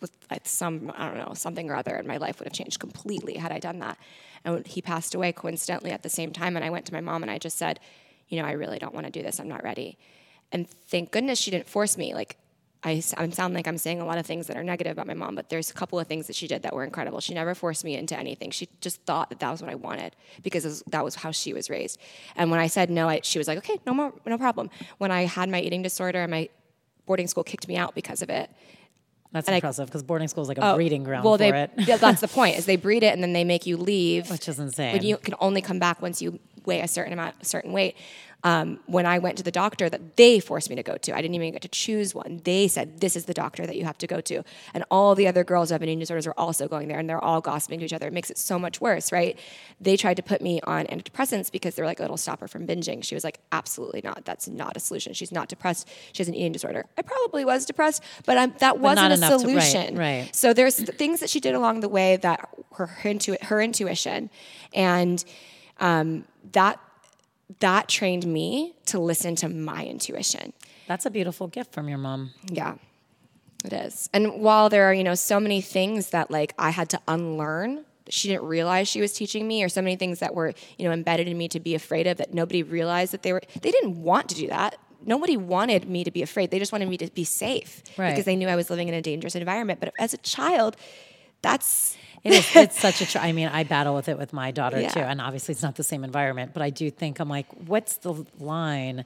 with 0.00 0.12
some 0.44 0.92
I 0.96 1.08
don't 1.08 1.18
know 1.18 1.34
something 1.34 1.68
or 1.68 1.74
other, 1.74 1.96
and 1.96 2.06
my 2.06 2.16
life 2.18 2.38
would 2.38 2.46
have 2.46 2.52
changed 2.52 2.78
completely 2.78 3.34
had 3.38 3.50
I 3.50 3.58
done 3.58 3.80
that. 3.80 3.98
And 4.44 4.64
he 4.68 4.80
passed 4.80 5.16
away 5.16 5.32
coincidentally 5.32 5.90
at 5.90 6.04
the 6.04 6.08
same 6.08 6.32
time, 6.32 6.54
and 6.54 6.64
I 6.64 6.70
went 6.70 6.86
to 6.86 6.92
my 6.92 7.00
mom 7.00 7.22
and 7.22 7.30
I 7.30 7.38
just 7.38 7.58
said, 7.58 7.80
you 8.28 8.40
know, 8.40 8.46
I 8.46 8.52
really 8.52 8.78
don't 8.78 8.94
want 8.94 9.06
to 9.06 9.12
do 9.12 9.22
this. 9.22 9.40
I'm 9.40 9.48
not 9.48 9.64
ready. 9.64 9.98
And 10.52 10.70
thank 10.70 11.10
goodness 11.10 11.40
she 11.40 11.50
didn't 11.50 11.68
force 11.68 11.98
me. 11.98 12.14
Like 12.14 12.36
I, 12.82 13.02
I 13.16 13.28
sound 13.28 13.52
like 13.54 13.68
I'm 13.68 13.76
saying 13.76 14.00
a 14.00 14.06
lot 14.06 14.16
of 14.16 14.24
things 14.24 14.46
that 14.46 14.56
are 14.56 14.64
negative 14.64 14.92
about 14.92 15.06
my 15.06 15.14
mom, 15.14 15.34
but 15.34 15.50
there's 15.50 15.70
a 15.70 15.74
couple 15.74 16.00
of 16.00 16.06
things 16.06 16.26
that 16.28 16.36
she 16.36 16.46
did 16.46 16.62
that 16.62 16.74
were 16.74 16.82
incredible. 16.82 17.20
She 17.20 17.34
never 17.34 17.54
forced 17.54 17.84
me 17.84 17.94
into 17.94 18.18
anything. 18.18 18.50
She 18.50 18.68
just 18.80 19.02
thought 19.02 19.28
that 19.28 19.38
that 19.40 19.50
was 19.50 19.60
what 19.60 19.70
I 19.70 19.74
wanted 19.74 20.16
because 20.42 20.64
was- 20.64 20.82
that 20.86 21.04
was 21.04 21.16
how 21.16 21.30
she 21.30 21.52
was 21.52 21.68
raised. 21.68 21.98
And 22.36 22.50
when 22.50 22.58
I 22.58 22.68
said 22.68 22.88
no, 22.88 23.08
I, 23.08 23.20
she 23.22 23.38
was 23.38 23.48
like, 23.48 23.58
okay, 23.58 23.78
no 23.86 23.92
more, 23.92 24.14
no 24.24 24.38
problem. 24.38 24.70
When 24.96 25.10
I 25.10 25.22
had 25.26 25.50
my 25.50 25.60
eating 25.60 25.82
disorder 25.82 26.22
and 26.22 26.30
my 26.30 26.48
boarding 27.04 27.26
school 27.26 27.44
kicked 27.44 27.68
me 27.68 27.76
out 27.76 27.94
because 27.94 28.22
of 28.22 28.30
it. 28.30 28.50
That's 29.32 29.48
I- 29.48 29.56
impressive 29.56 29.86
because 29.86 30.02
boarding 30.02 30.28
school 30.28 30.42
is 30.42 30.48
like 30.48 30.58
a 30.58 30.72
oh, 30.72 30.76
breeding 30.76 31.04
ground 31.04 31.24
well, 31.24 31.34
for 31.34 31.38
they, 31.38 31.68
that's 31.84 32.22
the 32.22 32.28
point 32.40 32.56
is 32.56 32.64
they 32.64 32.76
breed 32.76 33.02
it 33.02 33.12
and 33.12 33.22
then 33.22 33.34
they 33.34 33.44
make 33.44 33.66
you 33.66 33.76
leave. 33.76 34.30
which 34.30 34.48
is 34.48 34.58
insane. 34.58 34.96
But 34.96 35.04
you 35.04 35.18
can 35.18 35.34
only 35.38 35.60
come 35.60 35.78
back 35.78 36.00
once 36.00 36.22
you 36.22 36.40
weigh 36.64 36.80
a 36.80 36.88
certain 36.88 37.12
amount, 37.12 37.36
a 37.40 37.44
certain 37.44 37.72
weight. 37.72 37.96
Um, 38.42 38.80
when 38.86 39.04
I 39.04 39.18
went 39.18 39.36
to 39.36 39.42
the 39.42 39.50
doctor 39.50 39.90
that 39.90 40.16
they 40.16 40.40
forced 40.40 40.70
me 40.70 40.76
to 40.76 40.82
go 40.82 40.96
to, 40.96 41.14
I 41.14 41.20
didn't 41.20 41.34
even 41.34 41.52
get 41.52 41.60
to 41.62 41.68
choose 41.68 42.14
one. 42.14 42.40
They 42.44 42.68
said, 42.68 43.00
This 43.00 43.14
is 43.14 43.26
the 43.26 43.34
doctor 43.34 43.66
that 43.66 43.76
you 43.76 43.84
have 43.84 43.98
to 43.98 44.06
go 44.06 44.20
to. 44.22 44.42
And 44.72 44.82
all 44.90 45.14
the 45.14 45.26
other 45.28 45.44
girls 45.44 45.68
who 45.68 45.74
have 45.74 45.82
eating 45.82 45.98
disorders 45.98 46.26
are 46.26 46.34
also 46.38 46.66
going 46.66 46.88
there 46.88 46.98
and 46.98 47.08
they're 47.08 47.22
all 47.22 47.42
gossiping 47.42 47.80
to 47.80 47.84
each 47.84 47.92
other. 47.92 48.06
It 48.06 48.14
makes 48.14 48.30
it 48.30 48.38
so 48.38 48.58
much 48.58 48.80
worse, 48.80 49.12
right? 49.12 49.38
They 49.78 49.96
tried 49.98 50.14
to 50.16 50.22
put 50.22 50.40
me 50.40 50.58
on 50.64 50.86
antidepressants 50.86 51.52
because 51.52 51.74
they're 51.74 51.84
like, 51.84 52.00
it'll 52.00 52.16
stop 52.16 52.40
her 52.40 52.48
from 52.48 52.66
binging. 52.66 53.04
She 53.04 53.14
was 53.14 53.24
like, 53.24 53.40
Absolutely 53.52 54.00
not. 54.02 54.24
That's 54.24 54.48
not 54.48 54.74
a 54.76 54.80
solution. 54.80 55.12
She's 55.12 55.32
not 55.32 55.48
depressed. 55.48 55.86
She 56.12 56.22
has 56.22 56.28
an 56.28 56.34
eating 56.34 56.52
disorder. 56.52 56.86
I 56.96 57.02
probably 57.02 57.44
was 57.44 57.66
depressed, 57.66 58.02
but 58.24 58.38
I'm, 58.38 58.52
that 58.60 58.76
not 58.76 58.80
wasn't 58.80 59.12
a 59.12 59.16
enough 59.16 59.42
to- 59.42 59.48
right, 59.54 59.62
solution. 59.62 59.98
right. 59.98 60.30
So 60.34 60.54
there's 60.54 60.76
things 60.80 61.20
that 61.20 61.28
she 61.28 61.40
did 61.40 61.54
along 61.54 61.80
the 61.80 61.88
way 61.90 62.16
that 62.16 62.48
her 62.76 62.86
her, 62.86 63.10
intu- 63.10 63.36
her 63.42 63.60
intuition, 63.60 64.30
and 64.72 65.22
um, 65.78 66.24
that 66.52 66.80
that 67.58 67.88
trained 67.88 68.26
me 68.26 68.74
to 68.86 68.98
listen 68.98 69.34
to 69.36 69.48
my 69.48 69.84
intuition. 69.84 70.52
That's 70.86 71.06
a 71.06 71.10
beautiful 71.10 71.48
gift 71.48 71.72
from 71.72 71.88
your 71.88 71.98
mom. 71.98 72.30
Yeah, 72.50 72.76
it 73.64 73.72
is. 73.72 74.08
And 74.12 74.40
while 74.40 74.68
there 74.68 74.84
are 74.84 74.94
you 74.94 75.04
know 75.04 75.14
so 75.14 75.40
many 75.40 75.60
things 75.60 76.10
that 76.10 76.30
like 76.30 76.54
I 76.58 76.70
had 76.70 76.88
to 76.90 77.00
unlearn. 77.08 77.84
She 78.08 78.26
didn't 78.26 78.44
realize 78.46 78.88
she 78.88 79.00
was 79.00 79.12
teaching 79.12 79.46
me, 79.46 79.62
or 79.62 79.68
so 79.68 79.80
many 79.80 79.94
things 79.94 80.18
that 80.18 80.34
were, 80.34 80.52
you 80.78 80.84
know, 80.84 80.90
embedded 80.90 81.28
in 81.28 81.38
me 81.38 81.46
to 81.48 81.60
be 81.60 81.76
afraid 81.76 82.08
of 82.08 82.16
that 82.16 82.34
nobody 82.34 82.64
realized 82.64 83.12
that 83.12 83.22
they 83.22 83.32
were. 83.32 83.40
They 83.62 83.70
didn't 83.70 84.02
want 84.02 84.28
to 84.30 84.34
do 84.34 84.48
that. 84.48 84.76
Nobody 85.06 85.36
wanted 85.36 85.88
me 85.88 86.02
to 86.02 86.10
be 86.10 86.20
afraid. 86.20 86.50
They 86.50 86.58
just 86.58 86.72
wanted 86.72 86.88
me 86.88 86.96
to 86.96 87.06
be 87.12 87.22
safe 87.22 87.82
Right. 87.96 88.10
because 88.10 88.24
they 88.24 88.34
knew 88.34 88.48
I 88.48 88.56
was 88.56 88.68
living 88.68 88.88
in 88.88 88.94
a 88.94 89.00
dangerous 89.00 89.36
environment. 89.36 89.78
But 89.78 89.92
as 90.00 90.12
a 90.12 90.16
child, 90.18 90.76
that's 91.40 91.96
It 92.22 92.32
is. 92.34 92.56
It's 92.56 92.78
such 92.80 93.00
a. 93.00 93.06
Tr- 93.06 93.18
I 93.18 93.32
mean, 93.32 93.48
I 93.48 93.64
battle 93.64 93.94
with 93.94 94.08
it 94.08 94.18
with 94.18 94.32
my 94.32 94.50
daughter 94.50 94.80
Yeah. 94.80 94.88
too, 94.90 95.00
and 95.00 95.20
obviously 95.20 95.52
it's 95.52 95.62
not 95.62 95.76
the 95.76 95.84
same 95.84 96.04
environment. 96.04 96.52
But 96.52 96.62
I 96.62 96.70
do 96.70 96.90
think 96.90 97.18
I'm 97.20 97.28
like, 97.28 97.46
what's 97.66 97.96
the 97.98 98.24
line 98.38 99.04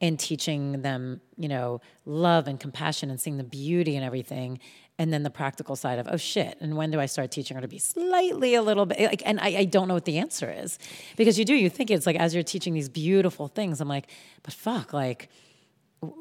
in 0.00 0.16
teaching 0.16 0.82
them, 0.82 1.20
you 1.36 1.48
know, 1.48 1.80
love 2.06 2.46
and 2.46 2.60
compassion 2.60 3.10
and 3.10 3.20
seeing 3.20 3.36
the 3.36 3.42
beauty 3.44 3.96
and 3.96 4.04
everything, 4.04 4.60
and 4.96 5.12
then 5.12 5.24
the 5.24 5.30
practical 5.30 5.74
side 5.74 5.98
of 5.98 6.06
oh 6.10 6.16
shit. 6.16 6.56
And 6.60 6.76
when 6.76 6.92
do 6.92 7.00
I 7.00 7.06
start 7.06 7.32
teaching 7.32 7.56
her 7.56 7.60
to 7.60 7.66
be 7.68 7.78
slightly 7.80 8.54
a 8.54 8.62
little 8.62 8.86
bit 8.86 9.00
like? 9.00 9.22
And 9.26 9.40
I, 9.40 9.48
I 9.58 9.64
don't 9.64 9.88
know 9.88 9.94
what 9.94 10.04
the 10.04 10.18
answer 10.18 10.48
is 10.50 10.78
because 11.16 11.38
you 11.38 11.44
do. 11.44 11.54
You 11.54 11.68
think 11.70 11.90
it's 11.90 12.06
like 12.06 12.16
as 12.16 12.34
you're 12.34 12.44
teaching 12.44 12.74
these 12.74 12.88
beautiful 12.88 13.48
things, 13.48 13.80
I'm 13.80 13.88
like, 13.88 14.08
but 14.44 14.52
fuck, 14.54 14.92
like 14.92 15.28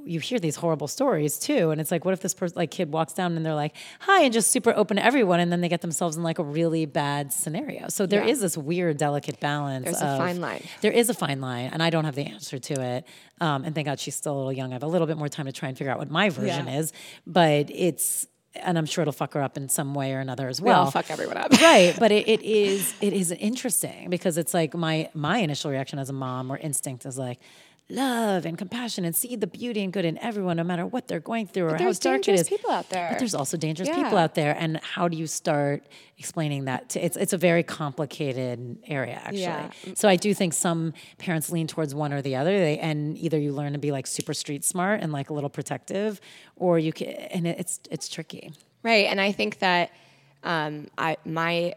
you 0.05 0.19
hear 0.19 0.39
these 0.39 0.55
horrible 0.55 0.87
stories 0.87 1.37
too 1.37 1.69
and 1.69 1.79
it's 1.79 1.91
like 1.91 2.03
what 2.03 2.11
if 2.13 2.19
this 2.19 2.33
person 2.33 2.55
like 2.57 2.71
kid 2.71 2.91
walks 2.91 3.13
down 3.13 3.37
and 3.37 3.45
they're 3.45 3.53
like 3.53 3.75
hi 3.99 4.23
and 4.23 4.33
just 4.33 4.49
super 4.49 4.73
open 4.75 4.97
to 4.97 5.05
everyone 5.05 5.39
and 5.39 5.51
then 5.51 5.61
they 5.61 5.69
get 5.69 5.81
themselves 5.81 6.17
in 6.17 6.23
like 6.23 6.39
a 6.39 6.43
really 6.43 6.87
bad 6.87 7.31
scenario 7.31 7.87
so 7.87 8.07
there 8.07 8.23
is 8.23 8.39
Yeah. 8.39 8.43
this 8.45 8.57
weird 8.57 8.97
delicate 8.97 9.39
balance 9.39 9.85
There's 9.85 10.01
a 10.01 10.17
fine 10.17 10.41
line. 10.41 10.63
there 10.81 10.91
is 10.91 11.11
a 11.11 11.13
fine 11.13 11.41
line 11.41 11.69
and 11.71 11.83
i 11.83 11.91
don't 11.91 12.05
have 12.05 12.15
the 12.15 12.25
answer 12.25 12.57
to 12.57 12.81
it 12.81 13.05
um, 13.39 13.65
and 13.65 13.75
thank 13.75 13.85
god 13.85 13.99
she's 13.99 14.15
still 14.15 14.33
a 14.35 14.37
little 14.37 14.53
young 14.53 14.71
i 14.71 14.73
have 14.73 14.83
a 14.83 14.87
little 14.87 15.05
bit 15.05 15.17
more 15.17 15.29
time 15.29 15.45
to 15.45 15.51
try 15.51 15.69
and 15.69 15.77
figure 15.77 15.91
out 15.93 15.99
what 15.99 16.09
my 16.09 16.29
version 16.29 16.65
Yeah. 16.65 16.79
is 16.79 16.91
but 17.27 17.69
it's 17.69 18.25
and 18.55 18.79
i'm 18.79 18.87
sure 18.87 19.03
it'll 19.03 19.11
fuck 19.11 19.35
her 19.35 19.43
up 19.43 19.57
in 19.57 19.69
some 19.69 19.93
way 19.93 20.11
or 20.13 20.19
another 20.19 20.47
as 20.47 20.59
well 20.59 20.89
fuck 20.89 21.11
everyone 21.11 21.37
up. 21.37 21.51
right 21.61 21.93
but 21.99 22.11
it, 22.11 22.27
it 22.27 22.41
is 22.65 22.95
it 23.01 23.13
is 23.13 23.31
interesting 23.31 24.09
because 24.09 24.39
it's 24.39 24.55
like 24.55 24.73
my 24.73 25.07
my 25.13 25.37
initial 25.37 25.69
reaction 25.69 25.99
as 25.99 26.09
a 26.09 26.13
mom 26.13 26.49
or 26.51 26.57
instinct 26.57 27.05
is 27.05 27.15
like 27.19 27.39
love 27.89 28.45
and 28.45 28.57
compassion 28.57 29.05
and 29.05 29.15
see 29.15 29.35
the 29.37 29.47
beauty 29.47 29.81
and 29.81 29.93
good 29.93 30.03
in 30.03 30.17
everyone 30.17 30.57
no 30.57 30.63
matter 30.63 30.85
what 30.85 31.07
they're 31.07 31.21
going 31.21 31.47
through 31.47 31.67
or 31.67 31.71
how 31.71 31.77
there's 31.77 31.99
dark 31.99 32.19
it 32.19 32.23
dangerous 32.25 32.49
people 32.49 32.69
out 32.69 32.89
there. 32.89 33.07
but 33.09 33.17
there's 33.19 33.33
also 33.33 33.55
dangerous 33.55 33.87
Yeah. 33.87 33.95
people 34.03 34.17
out 34.17 34.35
there 34.35 34.53
and 34.59 34.77
how 34.83 35.07
do 35.07 35.15
you 35.15 35.25
start 35.25 35.83
explaining 36.17 36.65
that 36.65 36.89
to, 36.89 37.05
it's 37.05 37.15
it's 37.15 37.31
a 37.31 37.37
very 37.37 37.63
complicated 37.63 38.77
area 38.87 39.15
actually 39.23 39.39
Yeah. 39.41 39.69
so 39.95 40.09
i 40.09 40.17
do 40.17 40.33
think 40.33 40.51
some 40.53 40.93
parents 41.17 41.49
lean 41.49 41.67
towards 41.67 41.95
one 41.95 42.11
or 42.11 42.21
the 42.21 42.35
other 42.35 42.57
they 42.59 42.77
and 42.79 43.17
either 43.17 43.39
you 43.39 43.53
learn 43.53 43.71
to 43.73 43.79
be 43.79 43.91
like 43.91 44.05
super 44.05 44.33
street 44.33 44.65
smart 44.65 45.01
and 45.01 45.13
like 45.13 45.29
a 45.29 45.33
little 45.33 45.49
protective 45.49 46.19
or 46.57 46.77
you 46.79 46.91
can 46.91 47.07
and 47.07 47.47
it's 47.47 47.79
it's 47.89 48.09
tricky 48.09 48.51
Right, 48.83 49.07
and 49.07 49.19
I 49.19 49.31
think 49.33 49.59
that 49.59 49.89
um, 50.43 50.87
I 50.97 51.17
my 51.25 51.73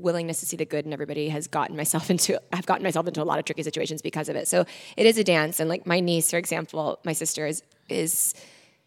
willingness 0.00 0.40
to 0.40 0.46
see 0.46 0.56
the 0.56 0.64
good 0.64 0.86
in 0.86 0.92
everybody 0.92 1.28
has 1.28 1.46
gotten 1.46 1.76
myself 1.76 2.10
into 2.14 2.40
I've 2.52 2.66
gotten 2.66 2.82
myself 2.82 3.06
into 3.06 3.22
a 3.22 3.24
lot 3.24 3.38
of 3.38 3.44
tricky 3.44 3.62
situations 3.62 4.02
because 4.02 4.28
of 4.28 4.36
it. 4.36 4.48
So 4.48 4.64
it 4.96 5.06
is 5.06 5.18
a 5.18 5.24
dance, 5.24 5.60
and 5.60 5.68
like 5.68 5.86
my 5.86 6.00
niece, 6.00 6.30
for 6.30 6.38
example, 6.38 6.98
my 7.04 7.12
sister 7.12 7.46
is 7.46 7.62
is 7.88 8.34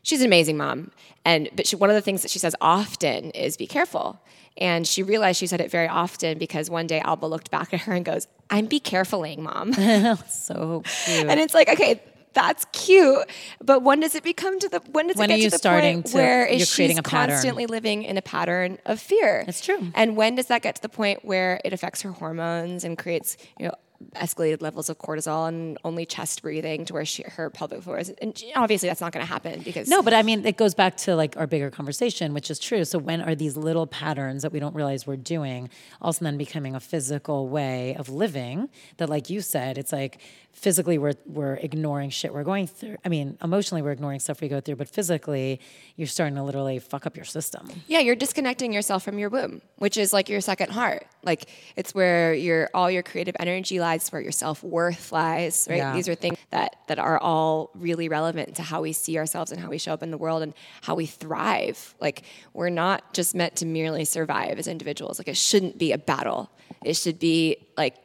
she's 0.03 0.21
an 0.21 0.27
amazing 0.27 0.57
mom, 0.57 0.91
and 1.25 1.49
but 1.55 1.67
she, 1.67 1.75
one 1.75 1.89
of 1.89 1.95
the 1.95 2.01
things 2.01 2.21
that 2.21 2.31
she 2.31 2.39
says 2.39 2.55
often 2.61 3.31
is 3.31 3.57
be 3.57 3.67
careful. 3.67 4.19
And 4.55 4.87
she 4.87 5.01
realized 5.01 5.39
she 5.39 5.47
said 5.47 5.61
it 5.61 5.71
very 5.71 5.87
often 5.87 6.37
because 6.37 6.69
one 6.69 6.85
day 6.85 6.99
Alba 6.99 7.25
looked 7.25 7.49
back 7.49 7.73
at 7.73 7.81
her 7.81 7.93
and 7.93 8.05
goes, 8.05 8.27
"I'm 8.51 8.67
be 8.67 8.79
carefuling, 8.79 9.39
mom." 9.39 9.73
so 10.29 10.83
cute 11.05 11.25
and 11.27 11.39
it's 11.39 11.55
like, 11.55 11.69
okay, 11.69 11.99
that's 12.33 12.65
cute, 12.71 13.25
but 13.63 13.83
when 13.83 13.99
does 13.99 14.15
it 14.15 14.23
become 14.23 14.59
to 14.59 14.69
the 14.69 14.79
when 14.91 15.07
does 15.07 15.17
When 15.17 15.29
it 15.31 15.37
get 15.37 15.51
to 15.51 15.57
the 15.57 15.69
point 15.69 16.05
to- 16.07 16.15
where 16.17 16.45
creating 16.45 16.65
she's 16.97 16.99
constantly 17.01 17.65
living 17.65 18.03
in 18.03 18.17
a 18.17 18.21
pattern 18.21 18.77
of 18.85 18.99
fear? 18.99 19.45
It's 19.47 19.61
true. 19.61 19.91
And 19.95 20.15
when 20.17 20.35
does 20.35 20.47
that 20.47 20.61
get 20.61 20.75
to 20.75 20.81
the 20.81 20.89
point 20.89 21.23
where 21.23 21.61
it 21.63 21.73
affects 21.73 22.01
her 22.01 22.11
hormones 22.11 22.83
and 22.83 22.97
creates 22.97 23.37
you 23.59 23.67
know 23.67 23.73
escalated 24.15 24.61
levels 24.61 24.89
of 24.89 24.97
cortisol 24.97 25.47
and 25.47 25.77
only 25.83 26.05
chest 26.05 26.41
breathing 26.41 26.85
to 26.85 26.93
where 26.93 27.05
she, 27.05 27.23
her 27.23 27.49
pelvic 27.49 27.83
floor 27.83 27.99
is? 27.99 28.09
And 28.21 28.41
obviously, 28.55 28.89
that's 28.89 29.01
not 29.01 29.11
going 29.11 29.25
to 29.25 29.31
happen 29.31 29.61
because 29.61 29.87
No, 29.87 30.01
but 30.01 30.13
I 30.13 30.23
mean, 30.23 30.45
it 30.45 30.57
goes 30.57 30.73
back 30.73 30.97
to 30.97 31.15
like 31.15 31.37
our 31.37 31.47
bigger 31.47 31.69
conversation, 31.69 32.33
which 32.33 32.49
is 32.49 32.59
true. 32.59 32.85
So 32.85 32.99
when 32.99 33.21
are 33.21 33.35
these 33.35 33.57
little 33.57 33.87
patterns 33.87 34.41
that 34.41 34.51
we 34.51 34.59
don't 34.59 34.75
realize 34.75 35.05
we're 35.05 35.15
doing 35.15 35.69
also 36.01 36.25
then 36.25 36.37
becoming 36.37 36.75
a 36.75 36.79
physical 36.79 37.47
way 37.47 37.95
of 37.95 38.09
living 38.09 38.69
that, 38.97 39.09
like 39.09 39.29
you 39.29 39.41
said, 39.41 39.77
it's 39.77 39.91
like 39.91 40.19
physically 40.51 40.97
we're, 40.97 41.13
we're 41.25 41.55
ignoring 41.55 42.09
shit 42.09 42.33
we're 42.33 42.43
going 42.43 42.67
through. 42.67 42.97
I 43.03 43.09
mean, 43.09 43.37
emotionally 43.43 43.81
we're 43.81 43.91
ignoring 43.91 44.19
stuff 44.19 44.41
we 44.41 44.47
go 44.47 44.59
through, 44.59 44.75
but 44.77 44.87
physically 44.87 45.59
you're 45.95 46.07
starting 46.07 46.35
to 46.35 46.43
literally 46.43 46.79
fuck 46.79 47.05
up 47.05 47.15
your 47.15 47.25
system. 47.25 47.69
Yeah, 47.87 47.99
you're 47.99 48.15
disconnecting 48.15 48.71
yourself 48.71 49.03
from 49.03 49.19
your 49.19 49.29
womb, 49.29 49.61
which 49.77 49.97
is 49.97 50.13
like 50.13 50.29
your 50.29 50.41
second 50.41 50.71
heart. 50.71 51.07
Like 51.23 51.49
it's 51.75 51.93
where 51.93 52.33
your 52.33 52.69
all 52.73 52.89
your 52.89 53.03
creative 53.03 53.35
energy 53.39 53.79
lies, 53.79 53.92
where 54.11 54.21
your 54.21 54.31
self 54.31 54.63
worth 54.63 55.11
lies. 55.11 55.67
Right? 55.69 55.77
Yeah. 55.77 55.93
These 55.93 56.09
are 56.09 56.15
things 56.15 56.37
that 56.51 56.77
that 56.87 56.99
are 56.99 57.17
all 57.19 57.71
really 57.75 58.09
relevant 58.09 58.55
to 58.55 58.61
how 58.61 58.81
we 58.81 58.93
see 58.93 59.17
ourselves 59.17 59.51
and 59.51 59.59
how 59.59 59.69
we 59.69 59.77
show 59.77 59.93
up 59.93 60.03
in 60.03 60.11
the 60.11 60.17
world 60.17 60.41
and 60.41 60.53
how 60.81 60.95
we 60.95 61.05
thrive. 61.05 61.95
Like 61.99 62.23
we're 62.53 62.69
not 62.69 63.13
just 63.13 63.35
meant 63.35 63.55
to 63.57 63.65
merely 63.65 64.05
survive 64.05 64.57
as 64.59 64.67
individuals. 64.67 65.19
Like 65.19 65.27
it 65.27 65.37
shouldn't 65.37 65.77
be 65.77 65.91
a 65.91 65.97
battle. 65.97 66.49
It 66.83 66.95
should 66.95 67.19
be 67.19 67.57
like 67.77 67.95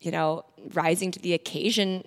you 0.00 0.10
know 0.10 0.44
rising 0.72 1.10
to 1.12 1.18
the 1.18 1.34
occasion 1.34 2.04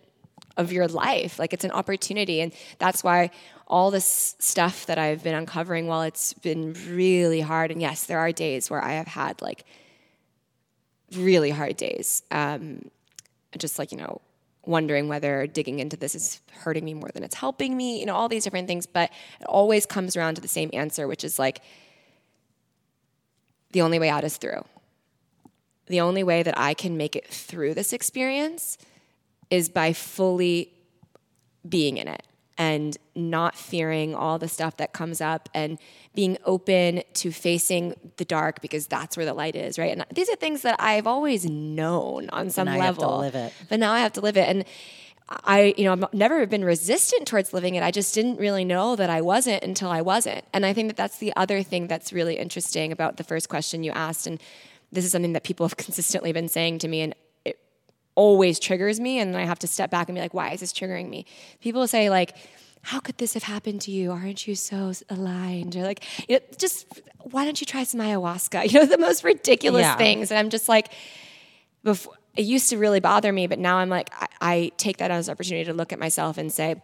of 0.57 0.71
your 0.71 0.87
life. 0.87 1.39
Like 1.39 1.53
it's 1.53 1.65
an 1.65 1.71
opportunity. 1.71 2.41
And 2.41 2.53
that's 2.79 3.03
why 3.03 3.31
all 3.67 3.91
this 3.91 4.35
stuff 4.39 4.85
that 4.85 4.97
I've 4.97 5.23
been 5.23 5.35
uncovering, 5.35 5.87
while 5.87 6.03
it's 6.03 6.33
been 6.33 6.75
really 6.89 7.41
hard, 7.41 7.71
and 7.71 7.81
yes, 7.81 8.05
there 8.05 8.19
are 8.19 8.31
days 8.31 8.69
where 8.69 8.83
I 8.83 8.93
have 8.93 9.07
had 9.07 9.41
like 9.41 9.65
really 11.15 11.49
hard 11.49 11.77
days, 11.77 12.23
um, 12.31 12.89
just 13.57 13.79
like, 13.79 13.91
you 13.91 13.97
know, 13.97 14.21
wondering 14.65 15.07
whether 15.07 15.45
digging 15.47 15.79
into 15.79 15.97
this 15.97 16.15
is 16.15 16.41
hurting 16.51 16.85
me 16.85 16.93
more 16.93 17.09
than 17.13 17.23
it's 17.23 17.35
helping 17.35 17.75
me, 17.75 17.99
you 17.99 18.05
know, 18.05 18.15
all 18.15 18.29
these 18.29 18.43
different 18.43 18.67
things. 18.67 18.85
But 18.85 19.11
it 19.39 19.45
always 19.45 19.85
comes 19.85 20.15
around 20.15 20.35
to 20.35 20.41
the 20.41 20.47
same 20.47 20.69
answer, 20.73 21.07
which 21.07 21.23
is 21.23 21.37
like, 21.37 21.61
the 23.71 23.81
only 23.81 23.99
way 23.99 24.09
out 24.09 24.23
is 24.23 24.37
through. 24.37 24.63
The 25.87 26.01
only 26.01 26.23
way 26.23 26.43
that 26.43 26.57
I 26.57 26.73
can 26.73 26.95
make 26.95 27.15
it 27.15 27.27
through 27.27 27.73
this 27.73 27.91
experience 27.91 28.77
is 29.49 29.67
by 29.67 29.93
fully 29.93 30.71
being 31.67 31.97
in 31.97 32.07
it 32.07 32.23
and 32.57 32.97
not 33.15 33.55
fearing 33.55 34.13
all 34.13 34.37
the 34.37 34.47
stuff 34.47 34.77
that 34.77 34.93
comes 34.93 35.21
up 35.21 35.49
and 35.53 35.79
being 36.13 36.37
open 36.45 37.01
to 37.13 37.31
facing 37.31 37.95
the 38.17 38.25
dark 38.25 38.61
because 38.61 38.87
that's 38.87 39.17
where 39.17 39.25
the 39.25 39.33
light 39.33 39.55
is, 39.55 39.79
right? 39.79 39.91
And 39.91 40.05
these 40.13 40.29
are 40.29 40.35
things 40.35 40.61
that 40.61 40.75
I've 40.79 41.07
always 41.07 41.45
known 41.45 42.29
on 42.29 42.49
some 42.49 42.67
level. 42.67 42.81
have 42.81 42.97
to 42.97 43.15
live 43.17 43.35
it. 43.35 43.53
But 43.69 43.79
now 43.79 43.91
I 43.91 43.99
have 44.01 44.13
to 44.13 44.21
live 44.21 44.37
it. 44.37 44.47
And 44.47 44.65
I, 45.29 45.73
you 45.77 45.85
know, 45.85 45.93
I've 45.93 46.13
never 46.13 46.45
been 46.45 46.65
resistant 46.65 47.27
towards 47.27 47.53
living 47.53 47.75
it. 47.75 47.83
I 47.83 47.91
just 47.91 48.13
didn't 48.13 48.37
really 48.37 48.65
know 48.65 48.95
that 48.95 49.09
I 49.09 49.21
wasn't 49.21 49.63
until 49.63 49.89
I 49.89 50.01
wasn't. 50.01 50.43
And 50.53 50.65
I 50.65 50.73
think 50.73 50.89
that 50.89 50.97
that's 50.97 51.17
the 51.17 51.33
other 51.35 51.63
thing 51.63 51.87
that's 51.87 52.13
really 52.13 52.37
interesting 52.37 52.91
about 52.91 53.17
the 53.17 53.23
first 53.23 53.49
question 53.49 53.83
you 53.83 53.91
asked. 53.91 54.27
And 54.27 54.39
this 54.91 55.05
is 55.05 55.11
something 55.11 55.33
that 55.33 55.43
people 55.43 55.65
have 55.65 55.77
consistently 55.77 56.33
been 56.33 56.49
saying 56.49 56.79
to 56.79 56.87
me. 56.87 57.01
And 57.01 57.15
always 58.15 58.59
triggers 58.59 58.99
me. 58.99 59.19
And 59.19 59.33
then 59.33 59.41
I 59.41 59.45
have 59.45 59.59
to 59.59 59.67
step 59.67 59.89
back 59.89 60.09
and 60.09 60.15
be 60.15 60.21
like, 60.21 60.33
why 60.33 60.51
is 60.51 60.59
this 60.59 60.73
triggering 60.73 61.09
me? 61.09 61.25
People 61.61 61.87
say, 61.87 62.09
like, 62.09 62.35
how 62.81 62.99
could 62.99 63.17
this 63.17 63.33
have 63.33 63.43
happened 63.43 63.81
to 63.81 63.91
you? 63.91 64.11
Aren't 64.11 64.45
you 64.47 64.55
so 64.55 64.91
aligned? 65.09 65.75
Or 65.75 65.83
like, 65.83 66.03
you 66.29 66.35
know, 66.35 66.41
just 66.57 66.85
why 67.19 67.45
don't 67.45 67.59
you 67.61 67.65
try 67.65 67.83
some 67.83 68.01
ayahuasca? 68.01 68.65
You 68.71 68.79
know, 68.79 68.85
the 68.85 68.97
most 68.97 69.23
ridiculous 69.23 69.81
Yeah. 69.83 69.97
things. 69.97 70.31
And 70.31 70.37
I'm 70.37 70.49
just 70.49 70.67
like, 70.67 70.91
before, 71.83 72.13
it 72.35 72.43
used 72.43 72.69
to 72.71 72.77
really 72.77 72.99
bother 72.99 73.31
me, 73.31 73.47
but 73.47 73.59
now 73.59 73.77
I'm 73.77 73.89
like, 73.89 74.09
I, 74.13 74.27
I 74.41 74.71
take 74.77 74.97
that 74.97 75.11
as 75.11 75.27
an 75.27 75.33
opportunity 75.33 75.65
to 75.65 75.73
look 75.73 75.93
at 75.93 75.99
myself 75.99 76.37
and 76.37 76.51
say, 76.51 76.81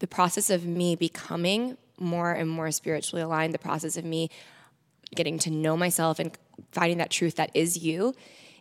the 0.00 0.06
process 0.06 0.50
of 0.50 0.66
me 0.66 0.96
becoming 0.96 1.76
more 1.98 2.32
and 2.32 2.48
more 2.50 2.70
spiritually 2.70 3.22
aligned, 3.22 3.54
the 3.54 3.58
process 3.58 3.96
of 3.96 4.04
me 4.04 4.30
getting 5.14 5.38
to 5.38 5.50
know 5.50 5.76
myself 5.76 6.18
and 6.18 6.36
finding 6.72 6.98
that 6.98 7.10
truth 7.10 7.36
that 7.36 7.50
is 7.54 7.78
you 7.78 8.14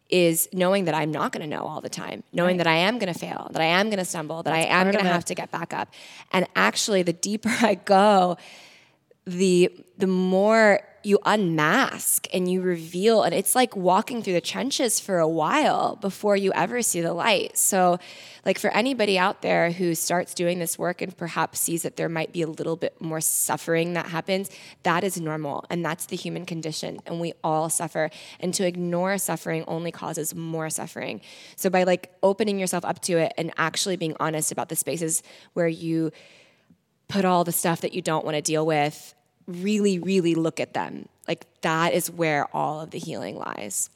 is 0.10 0.50
knowing 0.52 0.86
that 0.86 0.96
I'm 0.96 1.12
not 1.12 1.32
going 1.32 1.48
to 1.48 1.56
know 1.56 1.64
all 1.64 1.82
the 1.82 1.90
time, 1.90 2.24
knowing 2.34 2.58
that 2.58 2.68
I 2.68 2.76
am 2.76 2.98
going 2.98 3.14
to 3.14 3.20
fail, 3.20 3.48
that 3.52 3.62
I 3.62 3.66
am 3.66 3.88
going 3.88 4.00
to 4.00 4.06
stumble, 4.06 4.44
that 4.44 4.54
I 4.54 4.62
am 4.62 4.92
going 4.92 5.04
to 5.04 5.12
have 5.12 5.26
to 5.26 5.36
get 5.36 5.52
back 5.52 5.74
up. 5.74 5.94
And 6.32 6.48
actually, 6.56 7.04
the 7.04 7.14
deeper 7.14 7.50
I 7.62 7.76
go, 7.76 8.38
the 9.32 9.72
the 9.98 10.08
more 10.08 10.80
you 11.04 11.18
unmask 11.26 12.28
and 12.34 12.52
you 12.52 12.62
reveal 12.62 13.24
and 13.24 13.34
it's 13.34 13.56
like 13.56 13.76
walking 13.76 14.22
through 14.22 14.34
the 14.34 14.42
trenches 14.42 15.00
for 15.00 15.20
a 15.20 15.28
while 15.28 15.96
before 15.98 16.36
you 16.36 16.52
ever 16.54 16.82
see 16.82 17.00
the 17.00 17.14
light. 17.14 17.58
So 17.58 18.00
like 18.46 18.60
for 18.60 18.70
anybody 18.72 19.18
out 19.18 19.42
there 19.42 19.72
who 19.72 19.96
starts 19.96 20.34
doing 20.34 20.60
this 20.60 20.78
work 20.78 21.02
and 21.02 21.16
perhaps 21.16 21.60
sees 21.60 21.84
that 21.84 21.96
there 21.96 22.10
might 22.10 22.34
be 22.34 22.42
a 22.42 22.48
little 22.48 22.76
bit 22.76 23.00
more 23.00 23.22
suffering 23.22 23.94
that 23.94 24.08
happens 24.08 24.50
that 24.84 25.04
is 25.04 25.20
normal 25.20 25.66
and 25.70 25.86
that's 25.86 26.08
the 26.08 26.18
human 26.18 26.46
condition 26.46 27.00
and 27.06 27.20
we 27.20 27.34
all 27.44 27.70
suffer. 27.70 28.10
And 28.40 28.54
to 28.56 28.66
ignore 28.66 29.18
suffering 29.18 29.64
only 29.68 29.92
causes 29.92 30.36
more 30.36 30.70
suffering. 30.70 31.22
So 31.56 31.70
by 31.70 31.84
like 31.84 32.12
opening 32.24 32.60
yourself 32.60 32.84
up 32.84 33.02
to 33.04 33.18
it 33.18 33.34
and 33.38 33.52
actually 33.58 33.96
being 33.96 34.16
honest 34.20 34.52
about 34.52 34.70
the 34.70 34.76
spaces 34.76 35.24
where 35.54 35.68
you 35.68 36.12
put 37.08 37.26
all 37.26 37.44
the 37.44 37.52
stuff 37.52 37.82
that 37.82 37.94
you 37.94 38.02
don't 38.02 38.24
want 38.24 38.36
to 38.36 38.42
deal 38.42 38.66
with, 38.66 39.16
really, 39.50 40.00
really 40.00 40.36
look 40.36 40.60
at 40.60 40.74
them. 40.74 41.08
Like 41.28 41.46
that 41.62 41.94
is 41.94 42.10
where 42.10 42.48
all 42.56 42.82
of 42.82 42.92
the 42.92 43.00
healing 43.00 43.38
lies. 43.38 43.90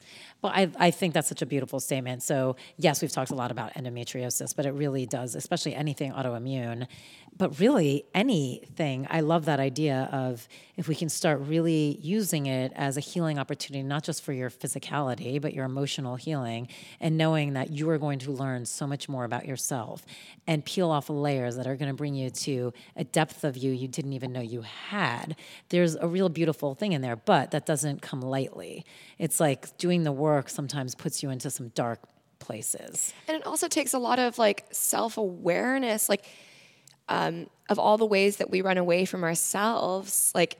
Well, 0.44 0.52
I, 0.54 0.70
I 0.78 0.90
think 0.90 1.14
that's 1.14 1.28
such 1.28 1.40
a 1.40 1.46
beautiful 1.46 1.80
statement. 1.80 2.22
So, 2.22 2.56
yes, 2.76 3.00
we've 3.00 3.10
talked 3.10 3.30
a 3.30 3.34
lot 3.34 3.50
about 3.50 3.72
endometriosis, 3.72 4.54
but 4.54 4.66
it 4.66 4.72
really 4.72 5.06
does, 5.06 5.34
especially 5.34 5.74
anything 5.74 6.12
autoimmune, 6.12 6.86
but 7.34 7.58
really 7.58 8.04
anything. 8.14 9.06
I 9.08 9.20
love 9.20 9.46
that 9.46 9.58
idea 9.58 10.06
of 10.12 10.46
if 10.76 10.86
we 10.86 10.94
can 10.94 11.08
start 11.08 11.40
really 11.40 11.98
using 12.02 12.44
it 12.44 12.72
as 12.76 12.98
a 12.98 13.00
healing 13.00 13.38
opportunity, 13.38 13.82
not 13.82 14.04
just 14.04 14.22
for 14.22 14.34
your 14.34 14.50
physicality, 14.50 15.40
but 15.40 15.54
your 15.54 15.64
emotional 15.64 16.16
healing, 16.16 16.68
and 17.00 17.16
knowing 17.16 17.54
that 17.54 17.70
you 17.70 17.88
are 17.88 17.96
going 17.98 18.18
to 18.18 18.30
learn 18.30 18.66
so 18.66 18.86
much 18.86 19.08
more 19.08 19.24
about 19.24 19.46
yourself 19.46 20.04
and 20.46 20.62
peel 20.62 20.90
off 20.90 21.08
layers 21.08 21.56
that 21.56 21.66
are 21.66 21.76
going 21.76 21.88
to 21.88 21.94
bring 21.94 22.14
you 22.14 22.28
to 22.28 22.70
a 22.96 23.04
depth 23.04 23.44
of 23.44 23.56
you 23.56 23.72
you 23.72 23.88
didn't 23.88 24.12
even 24.12 24.30
know 24.30 24.42
you 24.42 24.60
had. 24.60 25.36
There's 25.70 25.94
a 25.94 26.06
real 26.06 26.28
beautiful 26.28 26.74
thing 26.74 26.92
in 26.92 27.00
there, 27.00 27.16
but 27.16 27.50
that 27.52 27.64
doesn't 27.64 28.02
come 28.02 28.20
lightly. 28.20 28.84
It's 29.18 29.40
like 29.40 29.76
doing 29.78 30.02
the 30.04 30.12
work 30.12 30.33
sometimes 30.42 30.94
puts 30.94 31.22
you 31.22 31.30
into 31.30 31.50
some 31.50 31.68
dark 31.68 32.00
places. 32.38 33.12
And 33.28 33.36
it 33.36 33.46
also 33.46 33.68
takes 33.68 33.94
a 33.94 33.98
lot 33.98 34.18
of 34.18 34.38
like 34.38 34.66
self 34.72 35.16
awareness, 35.16 36.08
like 36.08 36.24
um, 37.08 37.48
of 37.68 37.78
all 37.78 37.96
the 37.98 38.06
ways 38.06 38.36
that 38.38 38.50
we 38.50 38.60
run 38.62 38.78
away 38.78 39.04
from 39.04 39.24
ourselves. 39.24 40.32
Like 40.34 40.58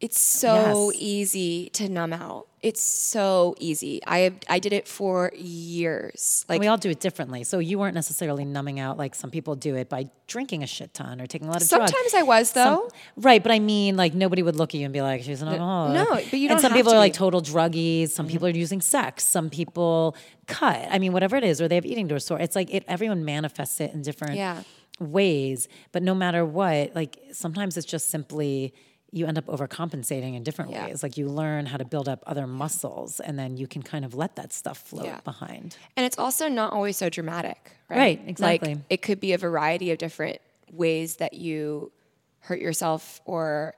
it's 0.00 0.20
so 0.20 0.90
Yes. 0.90 1.00
easy 1.02 1.70
to 1.70 1.88
numb 1.88 2.12
out. 2.12 2.46
It's 2.64 2.80
so 2.80 3.54
easy. 3.60 4.00
I 4.06 4.32
I 4.48 4.58
did 4.58 4.72
it 4.72 4.88
for 4.88 5.30
years. 5.36 6.46
Like 6.48 6.60
we 6.60 6.66
all 6.66 6.78
do 6.78 6.88
it 6.88 6.98
differently. 6.98 7.44
So 7.44 7.58
you 7.58 7.78
weren't 7.78 7.94
necessarily 7.94 8.46
numbing 8.46 8.80
out 8.80 8.96
like 8.96 9.14
some 9.14 9.30
people 9.30 9.54
do 9.54 9.74
it 9.74 9.90
by 9.90 10.08
drinking 10.26 10.62
a 10.62 10.66
shit 10.66 10.94
ton 10.94 11.20
or 11.20 11.26
taking 11.26 11.48
a 11.48 11.50
lot 11.50 11.60
of 11.62 11.68
drugs. 11.68 11.90
sometimes 11.92 12.14
I 12.14 12.22
was 12.22 12.52
though. 12.52 12.88
Right, 13.16 13.42
but 13.42 13.52
I 13.52 13.58
mean, 13.58 13.98
like 13.98 14.14
nobody 14.14 14.42
would 14.42 14.56
look 14.56 14.70
at 14.74 14.78
you 14.78 14.86
and 14.86 14.94
be 14.94 15.02
like, 15.02 15.22
"She's 15.22 15.42
an 15.42 15.48
alcoholic." 15.48 15.94
no, 15.94 16.06
but 16.14 16.32
you 16.32 16.48
don't 16.48 16.60
some 16.60 16.72
have 16.72 16.78
people 16.78 16.94
are 16.94 16.98
like 16.98 17.12
total 17.12 17.42
druggies. 17.42 18.08
Some 18.10 18.26
people 18.28 18.46
are 18.46 18.50
using 18.66 18.80
sex. 18.80 19.24
Some 19.24 19.50
people 19.50 20.16
cut. 20.46 20.88
I 20.90 20.98
mean, 20.98 21.12
whatever 21.12 21.36
it 21.36 21.44
is, 21.44 21.60
or 21.60 21.68
they 21.68 21.74
have 21.74 21.84
eating 21.86 22.06
disorder. 22.08 22.42
It's 22.42 22.56
like 22.56 22.72
it. 22.72 22.84
Everyone 22.88 23.24
manifests 23.26 23.78
it 23.80 23.92
in 23.92 24.00
different 24.00 24.36
Yeah. 24.36 24.62
ways. 24.98 25.68
But 25.92 26.02
no 26.02 26.14
matter 26.14 26.46
what, 26.46 26.94
like 26.94 27.18
sometimes 27.32 27.76
it's 27.76 27.86
just 27.86 28.08
simply 28.08 28.72
you 29.16 29.26
end 29.26 29.38
up 29.38 29.46
overcompensating 29.46 30.34
in 30.34 30.42
different 30.42 30.72
Yeah. 30.72 30.86
ways. 30.86 31.02
Like 31.04 31.16
you 31.16 31.28
learn 31.28 31.66
how 31.66 31.76
to 31.76 31.84
build 31.84 32.08
up 32.08 32.20
other 32.26 32.46
muscles, 32.48 33.20
and 33.20 33.38
then 33.38 33.56
you 33.56 33.68
can 33.68 33.80
kind 33.82 34.04
of 34.04 34.14
let 34.14 34.34
that 34.36 34.52
stuff 34.52 34.78
float 34.78 35.06
Yeah. 35.06 35.20
behind. 35.24 35.76
And 35.96 36.04
it's 36.04 36.18
also 36.18 36.48
not 36.48 36.72
always 36.72 36.96
so 36.96 37.08
dramatic, 37.08 37.60
right? 37.88 37.96
Right, 37.98 38.20
exactly. 38.26 38.74
Like 38.74 38.84
it 38.90 39.02
could 39.02 39.20
be 39.20 39.32
a 39.32 39.38
variety 39.38 39.92
of 39.92 39.98
different 39.98 40.38
ways 40.72 41.16
that 41.16 41.34
you 41.34 41.92
hurt 42.40 42.60
yourself 42.60 43.20
or 43.24 43.74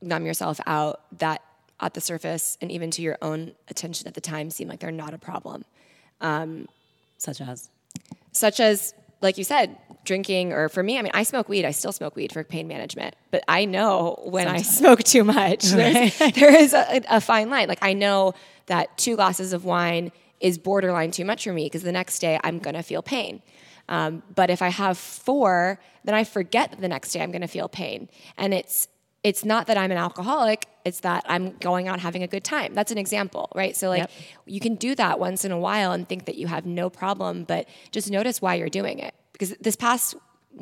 numb 0.00 0.24
yourself 0.24 0.60
out 0.66 1.00
that 1.18 1.42
at 1.80 1.94
the 1.94 2.00
surface 2.00 2.56
and 2.60 2.70
even 2.70 2.90
to 2.92 3.02
your 3.02 3.18
own 3.22 3.52
attention 3.68 4.06
at 4.06 4.14
the 4.14 4.20
time 4.20 4.50
seem 4.50 4.68
like 4.68 4.78
they're 4.80 4.92
not 4.92 5.12
a 5.14 5.18
problem. 5.18 5.64
Um, 6.20 6.68
such 7.18 7.40
as 7.40 7.68
Such 8.32 8.60
as, 8.60 8.94
like 9.20 9.38
you 9.38 9.44
said, 9.44 9.76
drinking, 10.04 10.52
or 10.52 10.68
for 10.68 10.82
me, 10.82 10.98
I 10.98 11.02
mean, 11.02 11.12
I 11.14 11.22
smoke 11.24 11.48
weed. 11.48 11.64
I 11.64 11.72
still 11.72 11.92
smoke 11.92 12.16
weed 12.16 12.32
for 12.32 12.42
pain 12.42 12.66
management, 12.66 13.16
but 13.30 13.42
I 13.46 13.64
know 13.64 14.18
when 14.24 14.48
I 14.48 14.62
smoke 14.62 15.02
too 15.02 15.24
much, 15.24 15.64
there's, 15.70 16.18
there 16.18 16.54
is 16.54 16.72
a, 16.72 17.02
a 17.08 17.20
fine 17.20 17.50
line. 17.50 17.68
Like 17.68 17.82
I 17.82 17.92
know 17.92 18.34
that 18.66 18.96
two 18.96 19.16
glasses 19.16 19.52
of 19.52 19.64
wine 19.64 20.12
is 20.40 20.56
borderline 20.58 21.10
too 21.10 21.24
much 21.24 21.44
for 21.44 21.52
me 21.52 21.66
because 21.66 21.82
the 21.82 21.92
next 21.92 22.18
day 22.20 22.40
I'm 22.42 22.58
gonna 22.58 22.82
feel 22.82 23.02
pain. 23.02 23.42
Um, 23.88 24.22
but 24.34 24.50
if 24.50 24.62
I 24.62 24.68
have 24.68 24.96
four, 24.96 25.80
then 26.04 26.14
I 26.14 26.24
forget 26.24 26.70
that 26.70 26.80
the 26.80 26.88
next 26.88 27.12
day 27.12 27.20
I'm 27.20 27.32
gonna 27.32 27.48
feel 27.48 27.68
pain, 27.68 28.08
and 28.38 28.54
it's 28.54 28.88
it's 29.22 29.44
not 29.44 29.66
that 29.66 29.76
I'm 29.76 29.90
an 29.90 29.98
alcoholic, 29.98 30.66
it's 30.84 31.00
that 31.00 31.24
I'm 31.28 31.56
going 31.58 31.88
out 31.88 32.00
having 32.00 32.22
a 32.22 32.26
good 32.26 32.44
time. 32.44 32.72
That's 32.74 32.90
an 32.90 32.98
example, 32.98 33.50
right? 33.54 33.76
So, 33.76 33.88
like, 33.88 34.00
Yep. 34.00 34.10
you 34.46 34.60
can 34.60 34.76
do 34.76 34.94
that 34.94 35.18
once 35.20 35.44
in 35.44 35.52
a 35.52 35.58
while 35.58 35.92
and 35.92 36.08
think 36.08 36.24
that 36.24 36.36
you 36.36 36.46
have 36.46 36.64
no 36.64 36.88
problem, 36.88 37.44
but 37.44 37.68
just 37.90 38.10
notice 38.10 38.40
why 38.40 38.54
you're 38.54 38.70
doing 38.70 38.98
it. 38.98 39.14
Because 39.32 39.54
this 39.60 39.76
past 39.76 40.14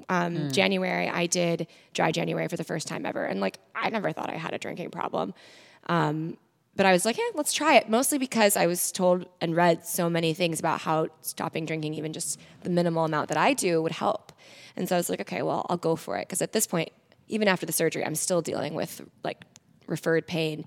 um, 0.09 0.50
January, 0.50 1.09
I 1.09 1.26
did 1.26 1.66
dry 1.94 2.11
January 2.11 2.48
for 2.48 2.56
the 2.56 2.64
first 2.64 2.88
time 2.88 3.06
ever. 3.06 3.24
And, 3.24 3.40
like, 3.40 3.59
I 3.74 3.90
never 3.90 4.12
thought 4.12 4.28
I 4.28 4.36
had 4.36 4.52
a 4.54 4.59
drinking 4.59 4.90
problem. 4.90 5.34
Um, 5.86 6.36
but 6.74 6.84
I 6.86 6.92
was 6.92 7.04
like, 7.04 7.16
yeah, 7.16 7.24
let's 7.34 7.52
try 7.52 7.76
it. 7.76 7.88
Mostly 7.88 8.18
because 8.18 8.56
I 8.56 8.66
was 8.66 8.92
told 8.92 9.26
and 9.40 9.56
read 9.56 9.84
so 9.84 10.09
many 10.11 10.34
things 10.34 10.61
about 10.61 10.80
how 10.80 11.09
stopping 11.22 11.64
drinking, 11.66 11.94
even 11.94 12.12
just 12.12 12.38
the 12.62 12.70
minimal 12.70 13.04
amount 13.04 13.28
that 13.28 13.38
I 13.38 13.52
do, 13.54 13.82
would 13.82 13.92
help. 13.92 14.32
And 14.76 14.88
so 14.88 14.94
I 14.94 14.98
was 14.98 15.09
like, 15.11 15.20
okay, 15.20 15.42
well, 15.42 15.66
I'll 15.68 15.76
go 15.76 15.96
for 15.96 16.16
it. 16.16 16.28
Because 16.28 16.40
at 16.42 16.52
this 16.52 16.66
point, 16.68 16.90
even 17.28 17.48
after 17.48 17.66
the 17.66 17.72
surgery, 17.72 18.04
I'm 18.04 18.14
still 18.14 18.42
dealing 18.42 18.74
with 18.74 19.00
like 19.22 19.44
referred 19.86 20.26
pain 20.26 20.64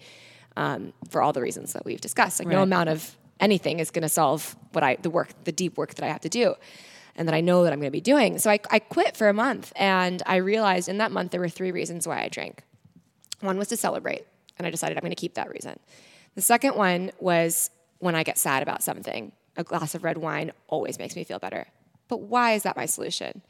um, 0.57 0.93
for 1.09 1.21
all 1.21 1.33
the 1.33 1.41
reasons 1.41 1.73
that 1.73 1.85
we've 1.85 2.01
discussed. 2.01 2.39
Like 2.39 2.47
no 2.47 2.61
amount 2.61 2.89
of 2.89 3.15
anything 3.39 3.79
is 3.79 3.91
going 3.91 4.03
to 4.03 4.09
solve 4.09 4.55
what 4.71 4.83
I 4.83 4.95
the 4.95 5.09
work, 5.09 5.29
the 5.43 5.51
deep 5.51 5.77
work 5.77 5.95
that 5.95 6.05
I 6.05 6.07
have 6.09 6.21
to 6.21 6.29
do, 6.29 6.55
and 7.15 7.27
that 7.27 7.35
I 7.35 7.41
know 7.41 7.63
that 7.63 7.73
I'm 7.73 7.79
going 7.79 7.87
to 7.87 7.91
be 7.91 8.01
doing. 8.01 8.37
So 8.39 8.49
I, 8.49 8.59
I 8.69 8.79
quit 8.79 9.17
for 9.17 9.27
a 9.29 9.33
month, 9.33 9.73
and 9.75 10.21
I 10.25 10.37
realized 10.37 10.89
in 10.89 10.97
that 10.99 11.11
month 11.11 11.31
there 11.31 11.41
were 11.41 11.49
three 11.49 11.71
reasons 11.71 12.07
why 12.07 12.21
I 12.21 12.29
drank. 12.29 12.63
One 13.41 13.57
was 13.57 13.67
to 13.69 13.77
celebrate, 13.77 14.25
and 14.57 14.67
I 14.67 14.69
decided 14.69 14.97
I'm 14.97 15.01
going 15.01 15.11
to 15.11 15.15
keep 15.15 15.33
that 15.35 15.49
reason. 15.49 15.79
The 16.35 16.41
second 16.41 16.75
one 16.75 17.11
was 17.19 17.69
when 17.99 18.15
I 18.15 18.23
get 18.23 18.37
sad 18.37 18.63
about 18.63 18.83
something. 18.83 19.31
A 19.57 19.63
glass 19.63 19.95
of 19.95 20.03
red 20.03 20.17
wine 20.17 20.51
always 20.67 20.97
makes 20.97 21.15
me 21.15 21.23
feel 21.23 21.39
better. 21.39 21.67
But 22.07 22.21
why 22.21 22.53
is 22.53 22.63
that 22.63 22.77
my 22.77 22.85
solution? 22.85 23.41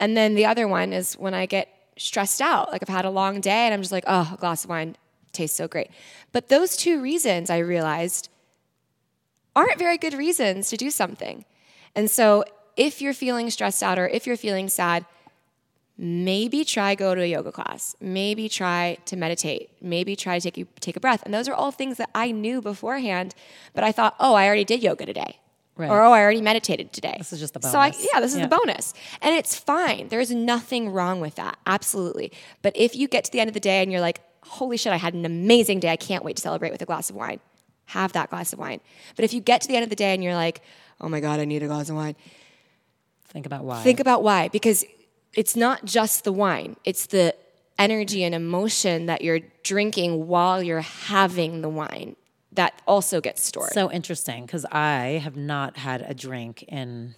And 0.00 0.16
then 0.16 0.34
the 0.34 0.46
other 0.46 0.66
one 0.66 0.92
is 0.92 1.14
when 1.14 1.34
I 1.34 1.46
get 1.46 1.68
stressed 1.96 2.40
out, 2.40 2.72
like 2.72 2.82
I've 2.82 2.94
had 2.94 3.04
a 3.04 3.10
long 3.10 3.40
day 3.40 3.66
and 3.66 3.74
I'm 3.74 3.80
just 3.80 3.92
like, 3.92 4.04
oh, 4.06 4.32
a 4.34 4.36
glass 4.36 4.64
of 4.64 4.70
wine 4.70 4.96
tastes 5.32 5.56
so 5.56 5.68
great. 5.68 5.90
But 6.32 6.48
those 6.48 6.76
two 6.76 7.00
reasons 7.00 7.50
I 7.50 7.58
realized 7.58 8.28
aren't 9.54 9.78
very 9.78 9.98
good 9.98 10.14
reasons 10.14 10.68
to 10.70 10.76
do 10.76 10.90
something. 10.90 11.44
And 11.94 12.10
so 12.10 12.44
if 12.76 13.00
you're 13.00 13.14
feeling 13.14 13.50
stressed 13.50 13.82
out 13.82 13.98
or 13.98 14.08
if 14.08 14.26
you're 14.26 14.36
feeling 14.36 14.68
sad, 14.68 15.04
maybe 15.96 16.64
try 16.64 16.94
go 16.94 17.14
to 17.14 17.22
a 17.22 17.26
yoga 17.26 17.52
class. 17.52 17.94
Maybe 18.00 18.48
try 18.48 18.98
to 19.06 19.16
meditate. 19.16 19.70
Maybe 19.80 20.16
try 20.16 20.38
to 20.38 20.50
take 20.50 20.80
take 20.80 20.96
a 20.96 21.00
breath. 21.00 21.22
And 21.24 21.32
those 21.32 21.48
are 21.48 21.54
all 21.54 21.70
things 21.70 21.98
that 21.98 22.10
I 22.14 22.32
knew 22.32 22.60
beforehand, 22.60 23.34
but 23.74 23.84
I 23.84 23.92
thought, 23.92 24.16
"Oh, 24.18 24.34
I 24.34 24.46
already 24.46 24.64
did 24.64 24.82
yoga 24.82 25.06
today." 25.06 25.38
Right. 25.76 25.90
Or, 25.90 26.02
oh, 26.02 26.12
I 26.12 26.20
already 26.20 26.40
meditated 26.40 26.92
today. 26.92 27.16
This 27.18 27.32
is 27.32 27.40
just 27.40 27.52
the 27.54 27.58
bonus. 27.60 27.72
So 27.72 27.78
I, 27.80 27.86
yeah, 28.12 28.20
this 28.20 28.32
is 28.32 28.38
Yeah. 28.38 28.46
the 28.46 28.56
bonus. 28.56 28.94
And 29.20 29.34
it's 29.34 29.56
fine. 29.58 30.06
There's 30.08 30.30
nothing 30.30 30.90
wrong 30.90 31.20
with 31.20 31.34
that. 31.34 31.58
Absolutely. 31.66 32.30
But 32.62 32.76
if 32.76 32.94
you 32.94 33.08
get 33.08 33.24
to 33.24 33.32
the 33.32 33.40
end 33.40 33.48
of 33.48 33.54
the 33.54 33.60
day 33.60 33.82
and 33.82 33.90
you're 33.90 34.00
like, 34.00 34.20
holy 34.44 34.76
shit, 34.76 34.92
I 34.92 34.96
had 34.98 35.14
an 35.14 35.24
amazing 35.24 35.80
day. 35.80 35.90
I 35.90 35.96
can't 35.96 36.24
wait 36.24 36.36
to 36.36 36.42
celebrate 36.42 36.70
with 36.70 36.80
a 36.82 36.84
glass 36.84 37.10
of 37.10 37.16
wine. 37.16 37.40
Have 37.86 38.12
that 38.12 38.30
glass 38.30 38.52
of 38.52 38.60
wine. 38.60 38.80
But 39.16 39.24
if 39.24 39.32
you 39.34 39.40
get 39.40 39.62
to 39.62 39.68
the 39.68 39.74
end 39.76 39.82
of 39.84 39.90
the 39.90 39.96
day 39.96 40.14
and 40.14 40.22
you're 40.22 40.34
like, 40.34 40.62
oh 41.00 41.08
my 41.08 41.18
God, 41.20 41.40
I 41.40 41.44
need 41.44 41.62
a 41.62 41.66
glass 41.66 41.88
of 41.90 41.96
wine, 41.96 42.14
Think 43.28 43.46
about 43.46 43.64
why. 43.64 43.82
think 43.82 43.98
about 43.98 44.22
why. 44.22 44.46
Because 44.48 44.84
it's 45.34 45.56
not 45.56 45.84
just 45.84 46.22
the 46.22 46.32
wine, 46.32 46.76
it's 46.84 47.06
the 47.06 47.34
energy 47.80 48.22
and 48.22 48.32
emotion 48.34 49.06
that 49.06 49.22
you're 49.22 49.40
drinking 49.64 50.28
while 50.28 50.62
you're 50.62 50.80
having 50.82 51.60
the 51.62 51.68
wine 51.68 52.14
that 52.54 52.80
also 52.86 53.20
gets 53.20 53.44
stored. 53.44 53.72
so 53.72 53.90
interesting 53.90 54.46
because 54.46 54.64
I 54.66 55.20
have 55.22 55.36
not 55.36 55.76
had 55.76 56.02
a 56.02 56.14
drink 56.14 56.62
in 56.64 57.14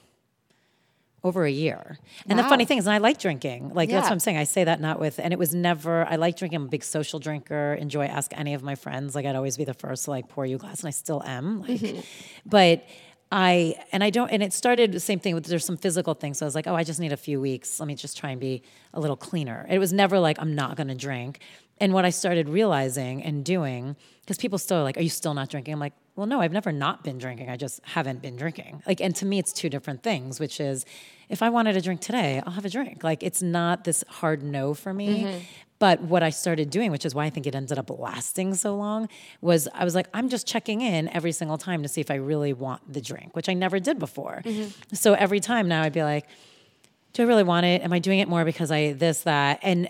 over 1.24 1.44
a 1.44 1.50
year. 1.50 1.98
And 2.28 2.38
the 2.38 2.44
funny 2.44 2.64
thing 2.64 2.78
is, 2.78 2.86
and 2.86 2.94
I 2.94 2.98
like 2.98 3.18
drinking. 3.18 3.72
Like 3.74 3.90
that's 3.90 4.04
what 4.04 4.12
I'm 4.12 4.20
saying. 4.20 4.36
I 4.36 4.44
say 4.44 4.62
that 4.64 4.80
not 4.80 5.00
with, 5.00 5.18
and 5.18 5.32
it 5.32 5.38
was 5.38 5.52
never. 5.54 6.04
I 6.06 6.16
like 6.16 6.36
drinking. 6.36 6.56
I'm 6.58 6.64
a 6.66 6.68
big 6.68 6.84
social 6.84 7.18
drinker. 7.18 7.74
Enjoy 7.74 8.06
ask 8.06 8.30
any 8.36 8.54
of 8.54 8.62
my 8.62 8.76
friends. 8.76 9.14
Like 9.14 9.26
I'd 9.26 9.34
always 9.34 9.56
be 9.56 9.64
the 9.64 9.74
first 9.74 10.04
to 10.04 10.10
like 10.10 10.28
pour 10.28 10.46
you 10.46 10.56
a 10.56 10.58
glass, 10.58 10.80
and 10.80 10.88
I 10.88 10.92
still 10.92 11.22
am. 11.24 11.62
Like, 11.62 11.80
Mm-hmm. 11.80 12.00
but. 12.46 12.84
I 13.32 13.74
and 13.90 14.04
I 14.04 14.10
don't 14.10 14.28
and 14.28 14.40
it 14.40 14.52
started 14.52 14.92
the 14.92 15.00
same 15.00 15.18
thing 15.18 15.34
with 15.34 15.46
there's 15.46 15.64
some 15.64 15.76
physical 15.76 16.14
things. 16.14 16.38
So 16.38 16.46
I 16.46 16.46
was 16.46 16.54
like, 16.54 16.68
oh, 16.68 16.76
I 16.76 16.84
just 16.84 17.00
need 17.00 17.12
a 17.12 17.16
few 17.16 17.40
weeks. 17.40 17.80
Let 17.80 17.88
me 17.88 17.96
just 17.96 18.16
try 18.16 18.30
and 18.30 18.40
be 18.40 18.62
a 18.94 19.00
little 19.00 19.16
cleaner. 19.16 19.66
It 19.68 19.80
was 19.80 19.92
never 19.92 20.20
like 20.20 20.38
I'm 20.40 20.54
not 20.54 20.76
gonna 20.76 20.94
drink. 20.94 21.40
And 21.78 21.92
what 21.92 22.04
I 22.04 22.10
started 22.10 22.48
realizing 22.48 23.22
and 23.22 23.44
doing, 23.44 23.96
because 24.20 24.38
people 24.38 24.58
still 24.58 24.78
are 24.78 24.82
like, 24.82 24.96
Are 24.96 25.02
you 25.02 25.10
still 25.10 25.34
not 25.34 25.50
drinking? 25.50 25.74
I'm 25.74 25.80
like, 25.80 25.92
Well, 26.14 26.26
no, 26.26 26.40
I've 26.40 26.52
never 26.52 26.72
not 26.72 27.04
been 27.04 27.18
drinking. 27.18 27.50
I 27.50 27.56
just 27.56 27.80
haven't 27.84 28.22
been 28.22 28.36
drinking. 28.36 28.82
Like, 28.86 29.00
and 29.00 29.14
to 29.16 29.26
me, 29.26 29.38
it's 29.38 29.52
two 29.52 29.68
different 29.68 30.02
things, 30.02 30.40
which 30.40 30.60
is 30.60 30.84
if 31.28 31.42
I 31.42 31.50
wanted 31.50 31.76
a 31.76 31.80
drink 31.80 32.00
today, 32.00 32.42
I'll 32.46 32.52
have 32.52 32.64
a 32.64 32.70
drink. 32.70 33.02
Like, 33.04 33.22
it's 33.22 33.42
not 33.42 33.84
this 33.84 34.04
hard 34.08 34.42
no 34.42 34.74
for 34.74 34.94
me. 34.94 35.24
Mm-hmm. 35.24 35.38
But 35.78 36.00
what 36.00 36.22
I 36.22 36.30
started 36.30 36.70
doing, 36.70 36.90
which 36.90 37.04
is 37.04 37.14
why 37.14 37.26
I 37.26 37.30
think 37.30 37.46
it 37.46 37.54
ended 37.54 37.78
up 37.78 37.90
lasting 37.90 38.54
so 38.54 38.74
long, 38.76 39.08
was 39.42 39.68
I 39.74 39.84
was 39.84 39.94
like, 39.94 40.06
I'm 40.14 40.30
just 40.30 40.46
checking 40.46 40.80
in 40.80 41.08
every 41.10 41.32
single 41.32 41.58
time 41.58 41.82
to 41.82 41.88
see 41.88 42.00
if 42.00 42.10
I 42.10 42.14
really 42.14 42.54
want 42.54 42.90
the 42.90 43.00
drink, 43.00 43.36
which 43.36 43.48
I 43.48 43.52
never 43.52 43.78
did 43.78 43.98
before. 43.98 44.40
Mm-hmm. 44.44 44.94
So 44.94 45.12
every 45.12 45.40
time 45.40 45.68
now 45.68 45.82
I'd 45.82 45.92
be 45.92 46.02
like, 46.02 46.26
do 47.12 47.22
I 47.22 47.26
really 47.26 47.42
want 47.42 47.66
it? 47.66 47.82
Am 47.82 47.92
I 47.92 47.98
doing 47.98 48.20
it 48.20 48.28
more 48.28 48.44
because 48.44 48.70
I 48.70 48.92
this, 48.92 49.22
that? 49.22 49.60
And 49.62 49.88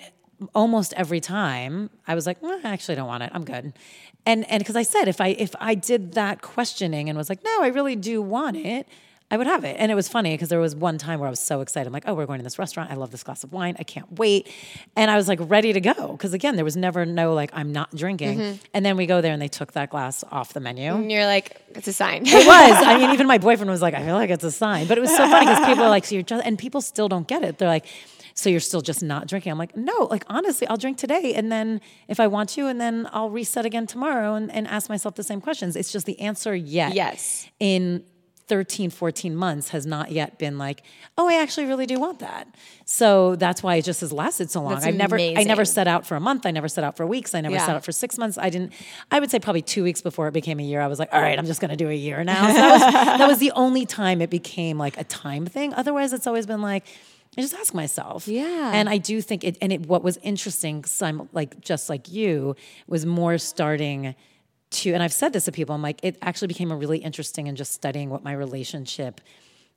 almost 0.55 0.93
every 0.95 1.20
time 1.20 1.91
I 2.07 2.14
was 2.14 2.26
like, 2.26 2.43
"Eh, 2.43 2.61
I 2.64 2.70
actually 2.70 2.95
don't 2.95 3.09
want 3.09 3.22
it. 3.22 3.30
I'm 3.32 3.45
good. 3.45 3.72
And 4.24 4.49
and 4.51 4.61
because 4.61 4.76
I 4.76 4.82
said 4.82 5.09
if 5.09 5.20
I 5.20 5.28
if 5.28 5.55
I 5.61 5.74
did 5.74 6.12
that 6.14 6.43
questioning 6.43 7.09
and 7.09 7.16
was 7.16 7.28
like, 7.28 7.43
no, 7.45 7.62
I 7.62 7.68
really 7.68 7.97
do 7.97 8.20
want 8.20 8.57
it, 8.57 8.89
I 9.30 9.37
would 9.37 9.47
have 9.47 9.64
it. 9.64 9.76
And 9.78 9.91
it 9.91 9.95
was 9.95 10.09
funny 10.09 10.34
because 10.34 10.49
there 10.49 10.61
was 10.61 10.76
one 10.76 10.99
time 10.99 11.18
where 11.18 11.26
I 11.26 11.30
was 11.30 11.41
so 11.41 11.61
excited. 11.61 11.87
I'm 11.87 11.93
like, 11.93 12.05
oh, 12.07 12.14
we're 12.14 12.26
going 12.26 12.39
to 12.39 12.45
this 12.45 12.59
restaurant. 12.59 12.91
I 12.91 12.95
love 12.95 13.11
this 13.11 13.24
glass 13.24 13.43
of 13.45 13.53
wine. 13.53 13.74
I 13.78 13.82
can't 13.82 14.18
wait. 14.18 14.49
And 14.95 15.11
I 15.11 15.16
was 15.16 15.26
like 15.26 15.39
ready 15.43 15.72
to 15.72 15.80
go. 15.80 16.12
Because 16.12 16.32
again, 16.32 16.55
there 16.57 16.64
was 16.64 16.76
never 16.76 17.05
no 17.05 17.34
like 17.34 17.51
I'm 17.53 17.72
not 17.72 17.95
drinking. 17.95 18.61
And 18.72 18.84
then 18.87 18.97
we 18.97 19.07
go 19.07 19.20
there 19.20 19.32
and 19.32 19.41
they 19.43 19.49
took 19.49 19.72
that 19.72 19.91
glass 19.91 20.22
off 20.30 20.53
the 20.53 20.61
menu. 20.61 20.95
and 20.95 21.11
you're 21.11 21.26
like, 21.26 21.61
it's 21.70 21.89
a 21.89 21.93
sign. 21.93 22.22
It 22.24 22.47
was. 22.47 22.87
I 22.87 22.99
mean, 22.99 23.11
even 23.14 23.26
my 23.26 23.39
boyfriend 23.39 23.70
was 23.70 23.82
like, 23.82 23.95
I 23.95 24.05
feel 24.05 24.14
like 24.14 24.30
it's 24.30 24.45
a 24.45 24.53
sign. 24.53 24.87
But 24.87 24.99
it 24.99 25.01
was 25.01 25.11
so 25.11 25.28
funny 25.28 25.47
because 25.47 25.66
people 25.66 25.84
are 25.84 25.91
like, 25.91 26.05
so 26.05 26.14
you're 26.14 26.22
just, 26.22 26.45
and 26.45 26.59
people 26.59 26.80
still 26.80 27.09
don't 27.09 27.26
get 27.26 27.43
it. 27.43 27.59
They're 27.59 27.68
like, 27.68 27.87
so 28.37 28.51
you're 28.51 28.61
still 28.61 28.82
just 28.82 29.03
not 29.03 29.26
drinking. 29.26 29.51
I'm 29.51 29.59
like, 29.59 29.76
no, 29.76 30.07
like 30.11 30.24
honestly, 30.28 30.66
I'll 30.68 30.76
drink 30.76 30.99
today. 30.99 31.32
And 31.34 31.51
then 31.51 31.80
if 32.07 32.20
I 32.20 32.26
want 32.26 32.51
to, 32.51 32.66
and 32.66 32.78
then 32.78 33.09
I'll 33.12 33.30
reset 33.30 33.64
again 33.64 33.87
tomorrow 33.87 34.34
and, 34.34 34.53
and 34.53 34.68
ask 34.68 34.89
myself 34.91 35.14
the 35.14 35.22
same 35.24 35.41
questions. 35.41 35.74
It's 35.74 35.91
just 35.91 36.05
the 36.07 36.20
answer 36.20 36.55
yet. 36.55 36.95
Yes. 36.95 37.49
In 37.59 38.05
13, 38.49 38.91
14 38.91 39.34
months 39.34 39.70
has 39.70 39.87
not 39.87 40.12
yet 40.12 40.39
been 40.39 40.57
like, 40.59 40.82
oh, 41.18 41.26
I 41.28 41.41
actually 41.43 41.66
really 41.66 41.87
do 41.87 41.99
want 41.99 42.20
that. 42.20 42.47
So 42.84 43.34
that's 43.37 43.61
why 43.62 43.76
it 43.76 43.84
just 43.87 44.03
has 44.03 44.12
lasted 44.12 44.51
so 44.51 44.62
long. 44.62 44.74
That's 44.74 44.87
I've 44.87 44.95
never, 44.95 45.18
I 45.18 45.43
never 45.43 45.64
set 45.64 45.89
out 45.89 46.07
for 46.07 46.14
a 46.14 46.20
month. 46.20 46.47
I 46.47 46.53
never 46.53 46.68
set 46.68 46.84
out 46.84 46.97
for 46.97 47.05
weeks. 47.07 47.34
I 47.34 47.41
never 47.41 47.55
Yeah. 47.57 47.66
set 47.66 47.74
out 47.74 47.84
for 47.84 47.91
six 47.91 48.18
months. 48.18 48.39
I 48.39 48.51
didn't, 48.51 48.72
I 49.11 49.18
would 49.18 49.30
say 49.32 49.41
probably 49.41 49.62
two 49.62 49.82
weeks 49.82 50.01
before 50.01 50.28
it 50.28 50.32
became 50.32 50.61
a 50.61 50.62
year, 50.62 50.80
I 50.80 50.87
was 50.87 50.99
like, 51.01 51.09
all 51.12 51.20
right, 51.20 51.37
I'm 51.37 51.47
just 51.47 51.61
going 51.61 51.70
to 51.72 51.76
do 51.76 51.89
a 51.89 51.95
year 51.95 52.22
now. 52.22 52.47
So 52.49 52.53
that 52.55 52.72
was, 52.72 53.18
that 53.18 53.26
was 53.28 53.39
the 53.39 53.51
only 53.53 53.84
time 53.87 54.20
it 54.20 54.30
became 54.30 54.78
like 54.78 54.97
a 54.97 55.05
time 55.05 55.47
thing. 55.47 55.74
Otherwise, 55.74 56.12
it's 56.12 56.26
always 56.28 56.47
been 56.47 56.62
like, 56.62 56.84
I 57.37 57.43
just 57.43 57.55
ask 57.55 57.74
myself. 57.74 58.26
Yeah. 58.26 58.72
And 58.74 58.89
I 58.89 58.99
do 58.99 59.20
think 59.20 59.45
it, 59.45 59.59
and 59.61 59.72
it, 59.72 59.87
what 59.87 60.03
was 60.03 60.16
interesting, 60.22 60.84
sim- 60.84 61.28
like 61.32 61.61
just 61.61 61.89
like 61.89 62.11
you, 62.11 62.57
was 62.87 63.05
more 63.05 63.37
starting 63.39 64.14
to, 64.70 64.93
and 64.93 65.03
I've 65.03 65.12
said 65.12 65.32
this 65.32 65.45
to 65.45 65.53
people, 65.53 65.74
I'm 65.74 65.82
like, 65.82 66.01
it 66.03 66.16
actually 66.22 66.49
became 66.49 66.72
a 66.72 66.76
really 66.76 66.99
interesting 66.99 67.47
and 67.49 67.57
just 67.57 67.72
studying 67.72 68.11
what 68.11 68.24
my 68.24 68.32
relationship 68.32 69.20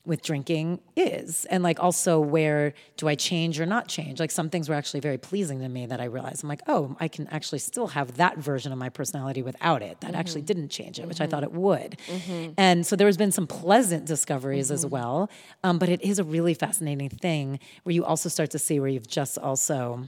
with 0.06 0.22
drinking 0.24 0.80
is 0.96 1.46
and 1.46 1.62
like 1.62 1.80
also 1.80 2.20
where 2.20 2.74
do 2.98 3.08
i 3.08 3.16
change 3.16 3.60
or 3.60 3.66
not 3.66 3.88
change? 3.88 4.20
Like 4.20 4.32
some 4.32 4.50
things 4.50 4.68
were 4.68 4.76
actually 4.76 5.02
very 5.02 5.18
pleasing 5.18 5.60
to 5.60 5.70
me 5.70 5.86
that 5.86 6.02
i 6.02 6.06
realized 6.06 6.44
i'm 6.44 6.50
like 6.50 6.62
oh 6.68 6.96
i 7.00 7.08
can 7.08 7.28
actually 7.28 7.60
still 7.60 7.88
have 7.88 8.18
that 8.18 8.38
version 8.38 8.72
of 8.72 8.78
my 8.78 8.90
personality 8.90 9.42
without 9.42 9.82
it. 9.82 10.02
That 10.02 10.16
actually 10.16 10.42
mm-hmm. 10.42 10.48
didn't 10.48 10.70
change 10.70 11.00
it 11.00 11.08
which 11.08 11.22
i 11.22 11.28
thought 11.28 11.44
mm-hmm. 11.44 11.56
it 11.56 11.62
would. 11.62 11.98
Mm-hmm. 12.08 12.52
And 12.58 12.86
so 12.86 12.96
there's 12.96 13.18
been 13.18 13.32
some 13.32 13.48
pleasant 13.48 14.06
discoveries 14.06 14.72
as 14.72 14.86
well 14.86 15.30
um, 15.64 15.80
but 15.80 15.90
it 15.90 16.02
is 16.02 16.20
a 16.20 16.24
really 16.24 16.54
fascinating 16.54 17.10
thing 17.10 17.60
where 17.84 17.94
you 17.94 18.06
also 18.06 18.30
start 18.30 18.52
to 18.52 18.60
see 18.60 18.80
where 18.80 18.90
you've 18.90 19.08
just 19.08 19.38
also 19.38 20.08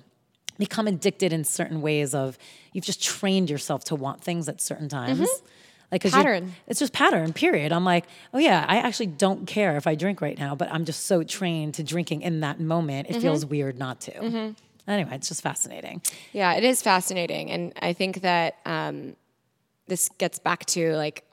become 0.58 0.88
addicted 0.88 1.34
in 1.34 1.44
certain 1.44 1.82
ways 1.82 2.14
of 2.14 2.38
you've 2.74 2.86
just 2.86 3.04
trained 3.04 3.50
yourself 3.50 3.84
to 3.86 3.96
want 3.96 4.22
things 4.22 4.48
at 4.48 4.62
certain 4.62 4.89
times 4.89 5.28
like 5.92 6.04
Pattern. 6.04 6.54
it's 6.68 6.80
just 6.80 6.94
pattern 6.94 7.34
period 7.34 7.72
i'm 7.72 7.84
like 7.84 8.06
oh 8.34 8.38
yeah 8.39 8.66
i 8.68 8.78
actually 8.78 9.08
don't 9.08 9.46
care 9.46 9.76
if 9.78 9.86
i 9.88 9.96
drink 9.96 10.22
right 10.22 10.38
now 10.39 10.56
but 10.56 10.72
i'm 10.72 10.86
just 10.86 11.06
so 11.06 11.22
trained 11.24 11.74
to 11.74 11.84
drinking 11.84 12.22
in 12.22 12.39
that 12.39 12.60
moment 12.60 13.10
it 13.10 13.20
feels 13.22 13.46
weird 13.46 13.78
not 13.78 14.00
to 14.02 14.54
anyway 14.88 15.12
it's 15.14 15.28
just 15.28 15.42
fascinating 15.44 16.02
Yeah, 16.34 16.54
it 16.54 16.64
is 16.64 16.82
fascinating, 16.82 17.52
and 17.52 17.74
I 17.82 17.94
think 17.94 18.22
that 18.22 18.56
um, 18.66 19.16
this 19.88 20.10
gets 20.18 20.39
back 20.39 20.66
to 20.68 20.96
like 20.96 21.24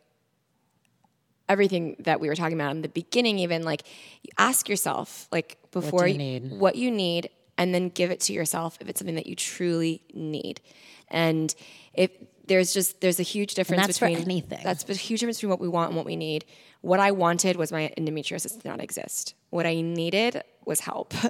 everything 1.48 1.96
that 2.00 2.20
we 2.20 2.28
were 2.28 2.34
talking 2.34 2.58
about 2.60 2.72
in 2.72 2.82
the 2.82 2.88
beginning. 2.88 3.38
Even 3.38 3.62
like, 3.62 3.82
you 4.22 4.30
ask 4.38 4.68
yourself 4.68 5.28
like 5.32 5.56
before 5.70 6.06
you 6.06 6.18
need? 6.18 6.50
what 6.52 6.76
you 6.76 6.90
need, 6.90 7.30
and 7.56 7.74
then 7.74 7.88
give 7.88 8.10
it 8.10 8.20
to 8.20 8.32
yourself 8.32 8.76
if 8.80 8.88
it's 8.88 8.98
something 9.00 9.14
that 9.16 9.26
you 9.26 9.34
truly 9.36 10.02
need. 10.14 10.60
And 11.08 11.54
if 11.94 12.10
there's 12.48 12.72
just 12.72 13.00
there's 13.00 13.20
a 13.20 13.24
huge 13.24 13.54
difference 13.54 13.86
that's 13.86 13.98
for 13.98 14.08
between 14.08 14.24
anything. 14.24 14.60
That's 14.64 14.88
a 14.88 14.94
huge 14.94 15.20
difference 15.20 15.38
between 15.38 15.50
what 15.50 15.60
we 15.60 15.68
want 15.68 15.90
and 15.90 15.96
what 15.96 16.06
we 16.06 16.16
need. 16.16 16.44
What 16.80 17.00
I 17.00 17.10
wanted 17.10 17.56
was 17.56 17.70
my 17.72 17.92
endometriosis 17.96 18.60
to 18.60 18.68
not 18.68 18.80
exist. 18.80 19.34
What 19.50 19.66
I 19.66 19.80
needed 19.80 20.42
was 20.64 20.80
help. 20.80 21.14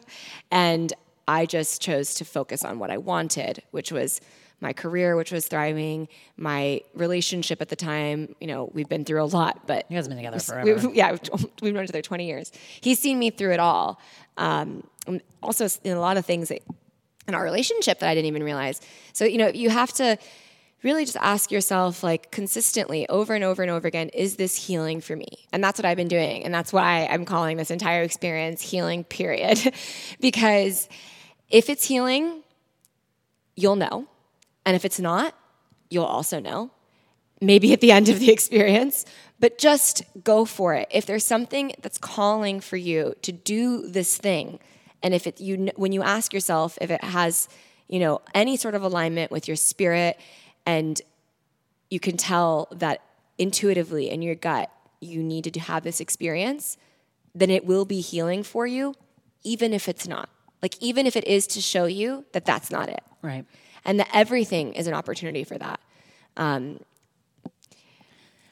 And 0.51 0.93
I 1.27 1.45
just 1.45 1.83
chose 1.83 2.15
to 2.15 2.25
focus 2.25 2.65
on 2.65 2.79
what 2.79 2.91
I 2.91 2.97
wanted, 2.97 3.63
which 3.71 3.93
was 3.93 4.21
my 4.61 4.73
career, 4.73 5.15
which 5.15 5.31
was 5.31 5.47
thriving, 5.47 6.09
my 6.39 6.81
relationship 6.95 7.61
at 7.61 7.69
the 7.69 7.77
time. 7.77 8.35
You 8.41 8.47
know, 8.47 8.71
we've 8.73 8.89
been 8.89 9.05
through 9.05 9.23
a 9.23 9.27
lot, 9.27 9.67
but 9.67 9.85
you 9.91 9.97
guys 9.97 10.07
have 10.07 10.09
been 10.09 10.17
together 10.17 10.37
we- 10.65 10.73
forever 10.73 10.95
yeah, 10.95 11.11
we've 11.13 11.47
we've 11.63 11.75
known 11.75 11.85
each 11.85 11.91
other 11.91 12.03
20 12.03 12.27
years. 12.27 12.51
He's 12.81 12.99
seen 12.99 13.19
me 13.19 13.31
through 13.31 13.53
it 13.53 13.61
all. 13.61 14.01
Um, 14.37 14.85
also, 15.43 15.69
in 15.85 15.97
a 15.97 16.01
lot 16.01 16.17
of 16.17 16.25
things 16.27 16.49
that, 16.49 16.63
in 17.27 17.35
our 17.35 17.43
relationship 17.45 17.99
that 18.01 18.09
I 18.09 18.15
didn't 18.15 18.27
even 18.27 18.43
realize. 18.43 18.81
So, 19.13 19.25
you 19.25 19.39
know, 19.39 19.49
you 19.49 19.71
have 19.71 19.93
to 19.95 20.17
really 20.83 21.05
just 21.05 21.17
ask 21.17 21.51
yourself, 21.51 22.03
like, 22.03 22.31
consistently 22.31 23.09
over 23.09 23.35
and 23.35 23.45
over 23.45 23.63
and 23.63 23.71
over 23.71 23.89
again, 23.89 24.09
is 24.11 24.37
this 24.37 24.67
healing 24.67 25.01
for 25.01 25.17
me? 25.17 25.47
And 25.53 25.63
that's 25.63 25.79
what 25.79 25.85
I've 25.85 25.97
been 25.97 26.09
doing. 26.09 26.45
And 26.45 26.55
that's 26.55 26.73
why 26.73 27.07
I'm 27.11 27.25
calling 27.25 27.57
this 27.57 27.71
entire 27.71 28.03
experience 28.03 28.63
healing, 28.63 29.05
period. 29.05 29.75
because 30.21 30.89
if 31.51 31.69
it's 31.69 31.85
healing, 31.85 32.43
you'll 33.57 33.77
know. 33.77 34.07
And 34.65 34.77
if 34.77 34.85
it's 34.85 35.01
not, 35.01 35.35
you'll 35.91 36.05
also 36.05 36.39
know 36.39 36.71
maybe 37.41 37.73
at 37.73 37.81
the 37.81 37.93
end 37.93 38.09
of 38.09 38.19
the 38.21 38.31
experience, 38.33 39.05
but 39.41 39.59
just 39.59 40.03
go 40.25 40.45
for 40.45 40.75
it. 40.75 40.89
If 40.91 41.07
there's 41.07 41.25
something 41.25 41.73
that's 41.81 41.99
calling 41.99 42.61
for 42.61 42.77
you 42.77 43.15
to 43.23 43.33
do 43.33 43.89
this 43.89 44.17
thing, 44.17 44.59
and 45.03 45.15
if 45.15 45.27
it 45.27 45.41
you 45.41 45.71
when 45.77 45.93
you 45.93 46.03
ask 46.03 46.33
yourself 46.33 46.77
if 46.81 46.91
it 46.91 47.03
has, 47.05 47.49
you 47.87 48.01
know, 48.01 48.21
any 48.35 48.57
sort 48.57 48.75
of 48.75 48.83
alignment 48.83 49.31
with 49.31 49.47
your 49.47 49.57
spirit 49.57 50.19
and 50.69 51.01
you 51.89 51.99
can 51.99 52.19
tell 52.19 52.69
that 52.71 53.01
intuitively 53.39 54.11
in 54.11 54.21
your 54.21 54.35
gut 54.35 54.71
you 55.01 55.23
need 55.23 55.45
to 55.45 55.61
have 55.61 55.83
this 55.83 55.99
experience, 55.99 56.77
then 57.35 57.51
it 57.51 57.65
will 57.65 57.87
be 57.87 58.01
healing 58.01 58.43
for 58.43 58.67
you 58.67 58.95
even 59.45 59.73
if 59.73 59.89
it's 59.89 60.07
not. 60.07 60.29
Like 60.61 60.77
even 60.83 61.07
if 61.07 61.17
it 61.17 61.27
is 61.27 61.47
to 61.49 61.61
show 61.63 61.87
you 61.87 62.27
that 62.33 62.45
that's 62.45 62.71
not 62.71 62.89
it 62.91 63.03
right 63.23 63.47
and 63.85 63.99
that 63.99 64.09
everything 64.13 64.75
is 64.75 64.87
an 64.87 64.93
opportunity 64.93 65.43
for 65.43 65.57
that. 65.57 65.81
Um, 66.37 66.81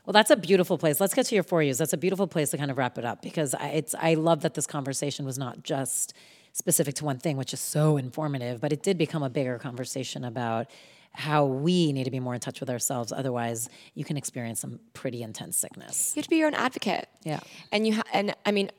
well, 0.07 0.13
that's 0.13 0.31
a 0.31 0.37
beautiful 0.37 0.79
place. 0.79 1.01
Let's 1.01 1.13
get 1.13 1.27
to 1.27 1.35
your 1.35 1.45
four 1.45 1.63
yous. 1.63 1.79
That's 1.79 1.93
a 1.93 1.99
beautiful 1.99 2.29
place 2.29 2.51
to 2.53 2.57
kind 2.57 2.71
of 2.71 2.79
wrap 2.79 2.97
it 2.97 3.05
up 3.05 3.21
because 3.21 3.55
I, 3.55 3.69
it's 3.81 3.95
I 3.95 4.15
love 4.15 4.41
that 4.43 4.55
this 4.55 4.67
conversation 4.67 5.27
was 5.27 5.37
not 5.37 5.65
just 5.65 6.15
specific 6.53 6.95
to 6.95 7.05
one 7.05 7.19
thing, 7.19 7.37
which 7.37 7.53
is 7.53 7.61
so 7.61 7.99
informative, 7.99 8.61
but 8.63 8.73
it 8.73 8.83
did 8.83 8.97
become 8.97 9.23
a 9.23 9.29
bigger 9.29 9.59
conversation 9.59 10.25
about 10.25 10.71
how 11.17 11.47
we 11.47 11.93
need 11.93 12.05
to 12.05 12.11
be 12.11 12.21
more 12.21 12.35
in 12.35 12.41
touch 12.41 12.61
with 12.61 12.69
ourselves. 12.69 13.11
Otherwise, 13.11 13.69
you 13.95 14.05
can 14.05 14.17
experience 14.17 14.61
some 14.61 14.79
pretty 14.93 15.23
intense 15.23 15.57
sickness. 15.57 16.13
You 16.15 16.21
have 16.21 16.27
to 16.27 16.31
be 16.31 16.37
your 16.37 16.47
own 16.47 16.55
advocate. 16.55 17.09
Yeah. 17.25 17.41
And 17.73 17.87
you 17.87 17.95
ha- 17.95 18.05
and 18.13 18.35
I 18.45 18.53
mean, 18.53 18.71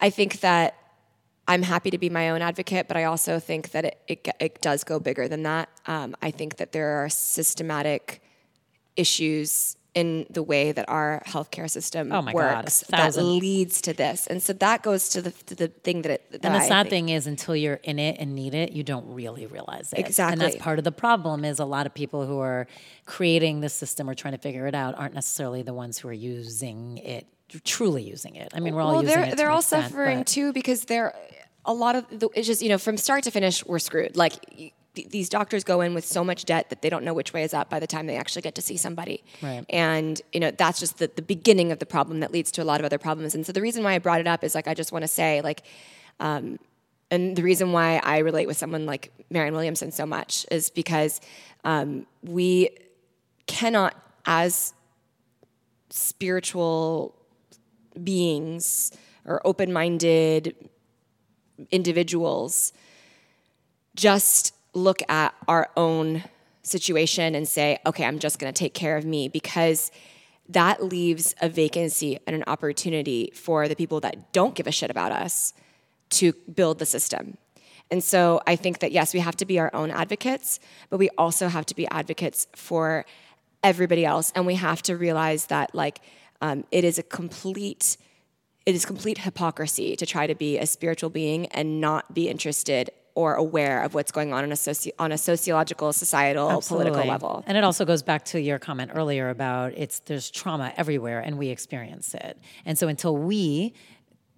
I 0.00 0.10
think 0.10 0.40
that 0.40 0.76
I'm 1.46 1.62
happy 1.62 1.90
to 1.90 1.98
be 1.98 2.10
my 2.10 2.30
own 2.30 2.42
advocate, 2.42 2.88
but 2.88 2.96
I 2.96 3.04
also 3.04 3.38
think 3.38 3.70
that 3.70 3.84
it 3.84 4.00
it, 4.08 4.28
it 4.40 4.60
does 4.60 4.82
go 4.82 4.98
bigger 4.98 5.28
than 5.28 5.44
that. 5.44 5.68
Um, 5.86 6.16
I 6.20 6.32
think 6.32 6.56
that 6.56 6.72
there 6.72 7.04
are 7.04 7.08
systematic 7.08 8.20
issues 8.96 9.76
in 9.94 10.24
the 10.30 10.42
way 10.42 10.72
that 10.72 10.88
our 10.88 11.22
healthcare 11.26 11.68
system 11.68 12.10
Oh 12.12 12.22
God, 12.22 12.32
works 12.34 12.82
a 12.88 12.90
that 12.92 13.16
leads 13.16 13.82
to 13.82 13.92
this, 13.92 14.26
and 14.26 14.42
so 14.42 14.54
that 14.54 14.82
goes 14.82 15.10
to 15.10 15.20
the 15.20 15.30
to 15.32 15.54
the 15.54 15.68
thing 15.68 16.02
that 16.02 16.12
it. 16.12 16.30
That 16.32 16.44
And 16.46 16.54
the 16.54 16.58
I 16.60 16.66
sad 16.68 16.84
think- 16.84 16.90
thing 16.90 17.08
is, 17.10 17.26
until 17.26 17.54
you're 17.54 17.80
in 17.82 17.98
it 17.98 18.16
and 18.18 18.34
need 18.34 18.54
it, 18.54 18.72
you 18.72 18.82
don't 18.82 19.06
really 19.12 19.46
realize 19.46 19.92
it. 19.92 19.98
Exactly. 19.98 20.32
And 20.32 20.40
that's 20.40 20.56
part 20.62 20.78
of 20.78 20.84
the 20.84 20.92
problem. 20.92 21.44
Is 21.44 21.58
a 21.58 21.64
lot 21.66 21.84
of 21.86 21.92
people 21.92 22.26
who 22.26 22.38
are 22.38 22.66
creating 23.04 23.60
the 23.60 23.68
system 23.68 24.08
or 24.08 24.14
trying 24.14 24.32
to 24.32 24.38
figure 24.38 24.66
it 24.66 24.74
out 24.74 24.98
aren't 24.98 25.14
necessarily 25.14 25.62
the 25.62 25.74
ones 25.74 25.98
who 25.98 26.08
are 26.08 26.12
using 26.12 26.96
it, 26.98 27.26
truly 27.64 28.02
using 28.02 28.36
it. 28.36 28.50
I 28.54 28.60
mean, 28.60 28.74
we're 28.74 28.80
all 28.80 28.92
well, 28.94 29.02
using 29.02 29.20
they're 29.20 29.28
it. 29.30 29.36
they're 29.36 29.50
all 29.50 29.58
extent, 29.58 29.84
suffering 29.90 30.24
too 30.24 30.52
because 30.54 30.84
they're 30.86 31.14
a 31.66 31.74
lot 31.74 31.96
of 31.96 32.06
the, 32.10 32.28
it's 32.34 32.46
just 32.46 32.62
you 32.62 32.68
know 32.70 32.78
from 32.78 32.96
start 32.96 33.24
to 33.24 33.30
finish 33.30 33.64
we're 33.66 33.78
screwed. 33.78 34.16
Like 34.16 34.72
th- 34.94 35.08
these 35.08 35.28
doctors 35.28 35.64
go 35.64 35.80
in 35.80 35.94
with 35.94 36.04
so 36.04 36.24
much 36.24 36.44
debt 36.44 36.70
that 36.70 36.82
they 36.82 36.90
don't 36.90 37.04
know 37.04 37.14
which 37.14 37.32
way 37.32 37.42
is 37.42 37.54
up 37.54 37.70
by 37.70 37.80
the 37.80 37.86
time 37.86 38.06
they 38.06 38.16
actually 38.16 38.42
get 38.42 38.54
to 38.54 38.62
see 38.62 38.76
somebody. 38.76 39.22
Right. 39.42 39.64
And 39.68 40.20
you 40.32 40.40
know 40.40 40.50
that's 40.50 40.80
just 40.80 40.98
the, 40.98 41.10
the 41.14 41.22
beginning 41.22 41.72
of 41.72 41.78
the 41.78 41.86
problem 41.86 42.20
that 42.20 42.32
leads 42.32 42.50
to 42.52 42.62
a 42.62 42.64
lot 42.64 42.80
of 42.80 42.84
other 42.86 42.98
problems. 42.98 43.34
And 43.34 43.46
so 43.46 43.52
the 43.52 43.62
reason 43.62 43.84
why 43.84 43.94
I 43.94 43.98
brought 43.98 44.20
it 44.20 44.26
up 44.26 44.44
is 44.44 44.54
like 44.54 44.68
I 44.68 44.74
just 44.74 44.92
want 44.92 45.02
to 45.02 45.08
say 45.08 45.40
like. 45.40 45.62
Um, 46.20 46.58
and 47.10 47.36
the 47.36 47.42
reason 47.42 47.72
why 47.72 47.98
I 48.02 48.18
relate 48.18 48.46
with 48.46 48.56
someone 48.56 48.86
like 48.86 49.12
Marianne 49.28 49.52
Williamson 49.52 49.92
so 49.92 50.06
much 50.06 50.46
is 50.50 50.70
because 50.70 51.20
um, 51.62 52.06
we 52.22 52.70
cannot, 53.46 53.94
as 54.24 54.72
spiritual 55.90 57.14
beings 58.02 58.92
or 59.26 59.46
open 59.46 59.72
minded 59.72 60.56
individuals 61.70 62.72
just 63.94 64.54
look 64.74 65.02
at 65.08 65.34
our 65.48 65.68
own 65.76 66.24
situation 66.62 67.34
and 67.34 67.46
say, 67.46 67.78
okay, 67.86 68.04
I'm 68.04 68.18
just 68.18 68.38
going 68.38 68.52
to 68.52 68.58
take 68.58 68.74
care 68.74 68.96
of 68.96 69.04
me 69.04 69.28
because 69.28 69.90
that 70.48 70.84
leaves 70.84 71.34
a 71.40 71.48
vacancy 71.48 72.18
and 72.26 72.36
an 72.36 72.44
opportunity 72.46 73.32
for 73.34 73.68
the 73.68 73.76
people 73.76 74.00
that 74.00 74.32
don't 74.32 74.54
give 74.54 74.66
a 74.66 74.72
shit 74.72 74.90
about 74.90 75.12
us 75.12 75.54
to 76.10 76.32
build 76.54 76.78
the 76.78 76.86
system. 76.86 77.36
And 77.90 78.02
so 78.02 78.40
I 78.46 78.56
think 78.56 78.78
that 78.80 78.92
yes, 78.92 79.12
we 79.12 79.20
have 79.20 79.36
to 79.36 79.44
be 79.44 79.58
our 79.58 79.70
own 79.74 79.90
advocates, 79.90 80.60
but 80.88 80.98
we 80.98 81.10
also 81.18 81.48
have 81.48 81.66
to 81.66 81.74
be 81.74 81.86
advocates 81.88 82.46
for 82.54 83.04
everybody 83.62 84.04
else. 84.04 84.32
And 84.34 84.46
we 84.46 84.54
have 84.54 84.82
to 84.82 84.96
realize 84.96 85.46
that 85.46 85.74
like 85.74 86.00
um, 86.40 86.64
it 86.70 86.84
is 86.84 86.98
a 86.98 87.02
complete 87.02 87.96
it 88.64 88.76
is 88.76 88.86
complete 88.86 89.18
hypocrisy 89.18 89.96
to 89.96 90.06
try 90.06 90.28
to 90.28 90.36
be 90.36 90.56
a 90.56 90.66
spiritual 90.66 91.10
being 91.10 91.46
and 91.46 91.80
not 91.80 92.14
be 92.14 92.28
interested 92.28 92.90
or 93.14 93.34
aware 93.34 93.82
of 93.82 93.94
what's 93.94 94.12
going 94.12 94.32
on 94.32 94.44
on 94.44 94.52
a, 94.52 94.56
soci- 94.56 94.92
on 94.98 95.12
a 95.12 95.18
sociological, 95.18 95.92
societal, 95.92 96.60
political 96.62 97.04
level. 97.04 97.44
And 97.46 97.56
it 97.58 97.64
also 97.64 97.84
goes 97.84 98.02
back 98.02 98.24
to 98.26 98.40
your 98.40 98.58
comment 98.58 98.92
earlier 98.94 99.30
about 99.30 99.72
it's 99.76 100.00
there's 100.00 100.30
trauma 100.30 100.72
everywhere 100.76 101.20
and 101.20 101.38
we 101.38 101.48
experience 101.48 102.14
it. 102.14 102.38
And 102.64 102.78
so 102.78 102.88
until 102.88 103.16
we 103.16 103.74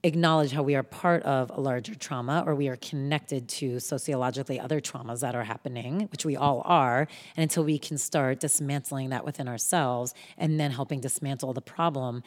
acknowledge 0.05 0.53
how 0.53 0.63
we 0.63 0.75
are 0.75 0.83
part 0.83 1.23
of 1.23 1.51
a 1.51 1.59
larger 1.59 1.95
trauma 1.95 2.45
or 2.47 2.55
we 2.55 2.69
are 2.69 2.77
connected 2.77 3.49
to 3.49 3.81
sociologically 3.81 4.61
other 4.61 4.79
traumas 4.79 5.21
that 5.21 5.35
are 5.35 5.45
happening, 5.45 6.09
which 6.13 6.27
we 6.27 6.37
all 6.37 6.61
are, 6.67 7.09
and 7.37 7.43
until 7.43 7.65
we 7.65 7.79
can 7.79 7.97
start 7.97 8.39
dismantling 8.39 9.09
that 9.09 9.25
within 9.25 9.49
ourselves 9.49 10.13
and 10.37 10.61
then 10.61 10.71
helping 10.71 11.01
dismantle 11.01 11.55
the 11.55 11.63
problem, 11.63 12.23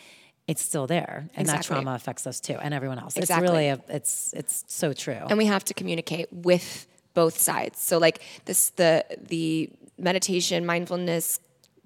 it's 0.47 0.61
still 0.61 0.87
there. 0.87 1.29
And 1.35 1.47
that 1.47 1.63
trauma 1.63 1.93
affects 1.93 2.25
us 2.25 2.39
too 2.39 2.53
and 2.53 2.73
everyone 2.73 2.99
else. 2.99 3.17
Exactly. 3.17 3.45
It's 3.45 3.51
really 3.51 3.67
a, 3.67 3.81
it's 3.89 4.33
it's 4.33 4.63
so 4.67 4.93
true. 4.93 5.25
and 5.29 5.37
we 5.37 5.45
have 5.45 5.63
to 5.65 5.73
communicate 5.73 6.31
with 6.31 6.87
both 7.13 7.37
sides. 7.37 7.79
So 7.79 7.97
like 7.97 8.21
this 8.45 8.69
the 8.71 9.05
the 9.19 9.69
meditation, 9.97 10.65
mindfulness, 10.65 11.39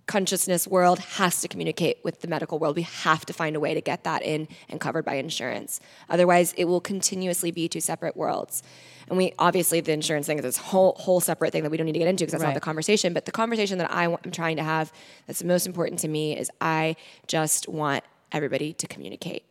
consciousness 0.05 0.67
world 0.67 0.99
has 0.99 1.41
to 1.41 1.47
communicate 1.47 1.97
with 2.03 2.21
the 2.21 2.27
medical 2.27 2.59
world. 2.59 2.75
We 2.75 2.81
have 2.81 3.25
to 3.27 3.33
find 3.33 3.55
a 3.55 3.59
way 3.59 3.73
to 3.73 3.81
get 3.81 4.03
that 4.03 4.21
in 4.23 4.47
and 4.69 4.79
covered 4.79 5.05
by 5.05 5.15
insurance. 5.15 5.79
Otherwise, 6.09 6.53
it 6.57 6.65
will 6.65 6.81
continuously 6.81 7.49
be 7.49 7.67
two 7.67 7.79
separate 7.79 8.17
worlds. 8.17 8.61
And 9.07 9.17
we 9.17 9.33
obviously 9.39 9.79
the 9.79 9.93
insurance 9.93 10.27
thing 10.27 10.37
is 10.37 10.43
this 10.43 10.57
whole 10.57 10.95
whole 10.99 11.19
separate 11.19 11.51
thing 11.51 11.63
that 11.63 11.69
we 11.69 11.77
don't 11.77 11.85
need 11.85 11.93
to 11.93 11.99
get 11.99 12.07
into 12.07 12.25
because 12.25 12.33
that's 12.33 12.43
not 12.43 12.53
the 12.53 12.59
conversation. 12.59 13.13
But 13.13 13.25
the 13.25 13.31
conversation 13.31 13.77
that 13.79 13.91
I 13.91 14.03
am 14.03 14.17
trying 14.31 14.57
to 14.57 14.63
have 14.63 14.93
that's 15.27 15.39
the 15.39 15.47
most 15.47 15.65
important 15.65 15.99
to 16.01 16.07
me 16.07 16.37
is 16.37 16.51
I 16.61 16.95
just 17.27 17.67
want 17.67 18.03
everybody 18.31 18.73
to 18.73 18.87
communicate. 18.87 19.43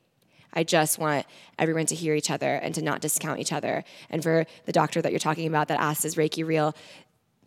I 0.53 0.65
just 0.65 0.99
want 0.99 1.27
everyone 1.59 1.87
to 1.87 1.95
hear 1.95 2.15
each 2.15 2.31
other 2.31 2.57
and 2.57 2.75
to 2.75 2.83
not 2.83 3.01
discount 3.01 3.39
each 3.39 3.53
other. 3.53 3.85
And 4.09 4.23
for 4.23 4.47
the 4.65 4.73
doctor 4.73 5.01
that 5.01 5.13
you're 5.13 5.21
talking 5.21 5.47
about 5.47 5.69
that 5.69 5.81
asked 5.81 6.05
is 6.05 6.17
Reiki 6.17 6.45
real, 6.45 6.75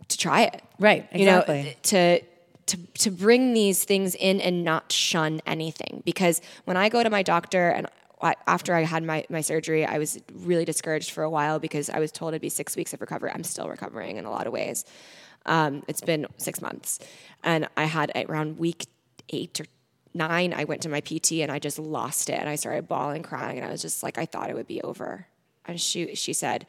to 0.07 0.17
try 0.17 0.43
it. 0.43 0.61
Right, 0.79 1.07
You 1.13 1.25
know, 1.25 1.41
to 1.83 2.21
to 2.65 2.77
to 2.77 3.11
bring 3.11 3.53
these 3.53 3.83
things 3.83 4.15
in 4.15 4.39
and 4.39 4.63
not 4.63 4.91
shun 4.91 5.41
anything. 5.45 6.01
Because 6.05 6.41
when 6.63 6.77
I 6.77 6.87
go 6.87 7.03
to 7.03 7.09
my 7.09 7.23
doctor 7.23 7.69
and 7.69 7.87
I, 8.21 8.35
after 8.47 8.73
I 8.73 8.83
had 8.83 9.03
my, 9.03 9.25
my 9.29 9.41
surgery, 9.41 9.85
I 9.85 9.97
was 9.97 10.17
really 10.33 10.63
discouraged 10.63 11.11
for 11.11 11.23
a 11.23 11.29
while 11.29 11.59
because 11.59 11.89
I 11.89 11.99
was 11.99 12.09
told 12.09 12.33
it'd 12.33 12.41
be 12.41 12.47
six 12.47 12.77
weeks 12.77 12.93
of 12.93 13.01
recovery. 13.01 13.31
I'm 13.33 13.43
still 13.43 13.67
recovering 13.67 14.15
in 14.15 14.23
a 14.23 14.31
lot 14.31 14.47
of 14.47 14.53
ways. 14.53 14.85
Um, 15.45 15.83
it's 15.89 15.99
been 15.99 16.25
six 16.37 16.61
months. 16.61 16.99
And 17.43 17.67
I 17.75 17.83
had 17.83 18.13
around 18.15 18.59
week 18.59 18.85
eight 19.29 19.59
or 19.59 19.65
nine, 20.13 20.53
I 20.53 20.63
went 20.63 20.81
to 20.83 20.89
my 20.89 21.01
PT 21.01 21.33
and 21.33 21.51
I 21.51 21.59
just 21.59 21.79
lost 21.79 22.29
it. 22.29 22.39
And 22.39 22.47
I 22.49 22.55
started 22.55 22.87
bawling, 22.87 23.23
crying. 23.23 23.57
And 23.57 23.67
I 23.67 23.71
was 23.71 23.81
just 23.81 24.03
like, 24.03 24.17
I 24.17 24.25
thought 24.25 24.49
it 24.49 24.55
would 24.55 24.67
be 24.67 24.81
over. 24.81 25.27
And 25.65 25.79
she, 25.79 26.15
she 26.15 26.33
said, 26.33 26.65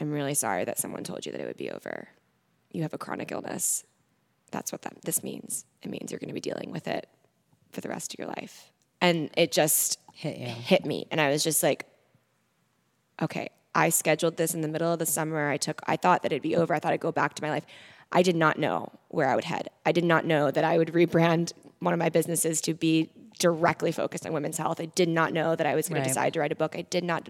I'm 0.00 0.10
really 0.10 0.34
sorry 0.34 0.64
that 0.64 0.78
someone 0.78 1.04
told 1.04 1.26
you 1.26 1.32
that 1.32 1.40
it 1.40 1.46
would 1.46 1.56
be 1.56 1.70
over. 1.70 2.08
You 2.72 2.82
have 2.82 2.94
a 2.94 2.98
chronic 2.98 3.32
illness. 3.32 3.84
That's 4.50 4.70
what 4.72 4.82
that, 4.82 5.02
this 5.02 5.22
means. 5.22 5.64
It 5.82 5.90
means 5.90 6.12
you're 6.12 6.20
going 6.20 6.28
to 6.28 6.34
be 6.34 6.40
dealing 6.40 6.70
with 6.70 6.86
it 6.86 7.08
for 7.72 7.80
the 7.80 7.88
rest 7.88 8.12
of 8.14 8.18
your 8.18 8.28
life. 8.28 8.70
And 9.00 9.30
it 9.36 9.52
just 9.52 9.98
Hit 10.12 10.38
you. 10.38 10.46
hit 10.46 10.84
me. 10.84 11.06
And 11.10 11.20
I 11.20 11.30
was 11.30 11.42
just 11.42 11.62
like, 11.62 11.86
okay, 13.20 13.50
I 13.74 13.90
scheduled 13.90 14.36
this 14.36 14.54
in 14.54 14.60
the 14.62 14.68
middle 14.68 14.92
of 14.92 14.98
the 14.98 15.06
summer. 15.06 15.50
I 15.50 15.56
took, 15.56 15.80
I 15.86 15.96
thought 15.96 16.22
that 16.22 16.32
it'd 16.32 16.42
be 16.42 16.56
over. 16.56 16.72
I 16.74 16.78
thought 16.78 16.92
I'd 16.92 17.00
go 17.00 17.12
back 17.12 17.34
to 17.34 17.42
my 17.42 17.50
life. 17.50 17.66
I 18.12 18.22
did 18.22 18.36
not 18.36 18.58
know 18.58 18.92
where 19.08 19.28
I 19.28 19.34
would 19.34 19.44
head. 19.44 19.68
I 19.84 19.92
did 19.92 20.04
not 20.04 20.24
know 20.24 20.50
that 20.50 20.64
I 20.64 20.78
would 20.78 20.92
rebrand 20.92 21.52
one 21.80 21.92
of 21.92 21.98
my 21.98 22.08
businesses 22.08 22.60
to 22.62 22.74
be 22.74 23.10
directly 23.38 23.92
focused 23.92 24.24
on 24.26 24.32
women's 24.32 24.56
health. 24.56 24.80
I 24.80 24.86
did 24.86 25.08
not 25.10 25.32
know 25.32 25.54
that 25.54 25.66
I 25.66 25.74
was 25.74 25.88
going 25.88 26.00
Right. 26.00 26.04
to 26.04 26.08
decide 26.10 26.32
to 26.34 26.40
write 26.40 26.52
a 26.52 26.56
book. 26.56 26.74
I 26.74 26.82
did 26.82 27.04
not, 27.04 27.28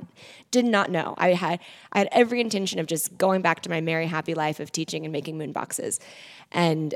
did 0.53 0.65
not 0.65 0.89
know. 0.91 1.15
I 1.19 1.33
had, 1.33 1.59
I 1.93 1.99
had 1.99 2.09
every 2.13 2.41
intention 2.41 2.79
of 2.79 2.87
just 2.87 3.19
going 3.19 3.43
back 3.43 3.61
to 3.63 3.71
my 3.71 3.81
merry, 3.81 4.07
happy 4.07 4.35
life 4.35 4.61
of 4.61 4.71
teaching 4.71 5.05
and 5.05 5.13
making 5.13 5.37
moon 5.37 5.51
boxes. 5.53 5.99
And 6.53 6.95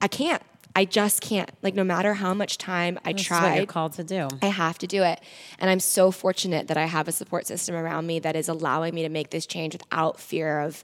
I 0.00 0.08
can't. 0.08 0.42
I 0.76 0.84
just 0.84 1.20
can't. 1.20 1.50
Like, 1.62 1.76
no 1.76 1.84
matter 1.84 2.14
how 2.14 2.34
much 2.34 2.58
time 2.58 2.98
I 3.04 3.10
is 3.10 3.28
you're 3.58 3.66
called 3.66 3.92
to 3.92 4.02
do. 4.02 4.26
I 4.42 4.46
have 4.46 4.76
to 4.78 4.88
do 4.88 5.04
it. 5.04 5.20
And 5.60 5.70
I'm 5.70 5.78
so 5.78 6.10
fortunate 6.10 6.66
that 6.66 6.76
I 6.76 6.86
have 6.86 7.06
a 7.06 7.12
support 7.12 7.46
system 7.46 7.76
around 7.76 8.08
me 8.08 8.18
that 8.18 8.34
is 8.34 8.48
allowing 8.48 8.92
me 8.92 9.02
to 9.02 9.08
make 9.08 9.30
this 9.30 9.46
change 9.46 9.74
without 9.74 10.18
fear 10.18 10.60
of 10.60 10.82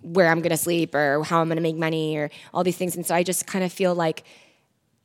where 0.00 0.28
I'm 0.28 0.40
going 0.40 0.50
to 0.50 0.56
sleep 0.56 0.94
or 0.94 1.22
how 1.24 1.42
I'm 1.42 1.48
going 1.48 1.56
to 1.56 1.62
make 1.62 1.76
money 1.76 2.16
or 2.16 2.30
all 2.54 2.64
these 2.64 2.78
things. 2.78 2.96
And 2.96 3.04
so 3.04 3.14
I 3.14 3.22
just 3.22 3.46
kind 3.46 3.64
of 3.64 3.72
feel 3.72 3.94
like 3.94 4.24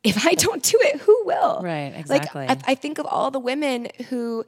if 0.04 0.26
I 0.26 0.34
don't 0.34 0.62
do 0.62 0.78
it, 0.82 1.02
who 1.02 1.24
will? 1.26 1.62
Right, 1.64 1.94
exactly. 1.96 2.46
Like, 2.46 2.68
I, 2.68 2.72
I 2.72 2.76
think 2.76 2.98
of 2.98 3.06
all 3.06 3.32
the 3.32 3.40
women 3.40 3.88
who 4.10 4.46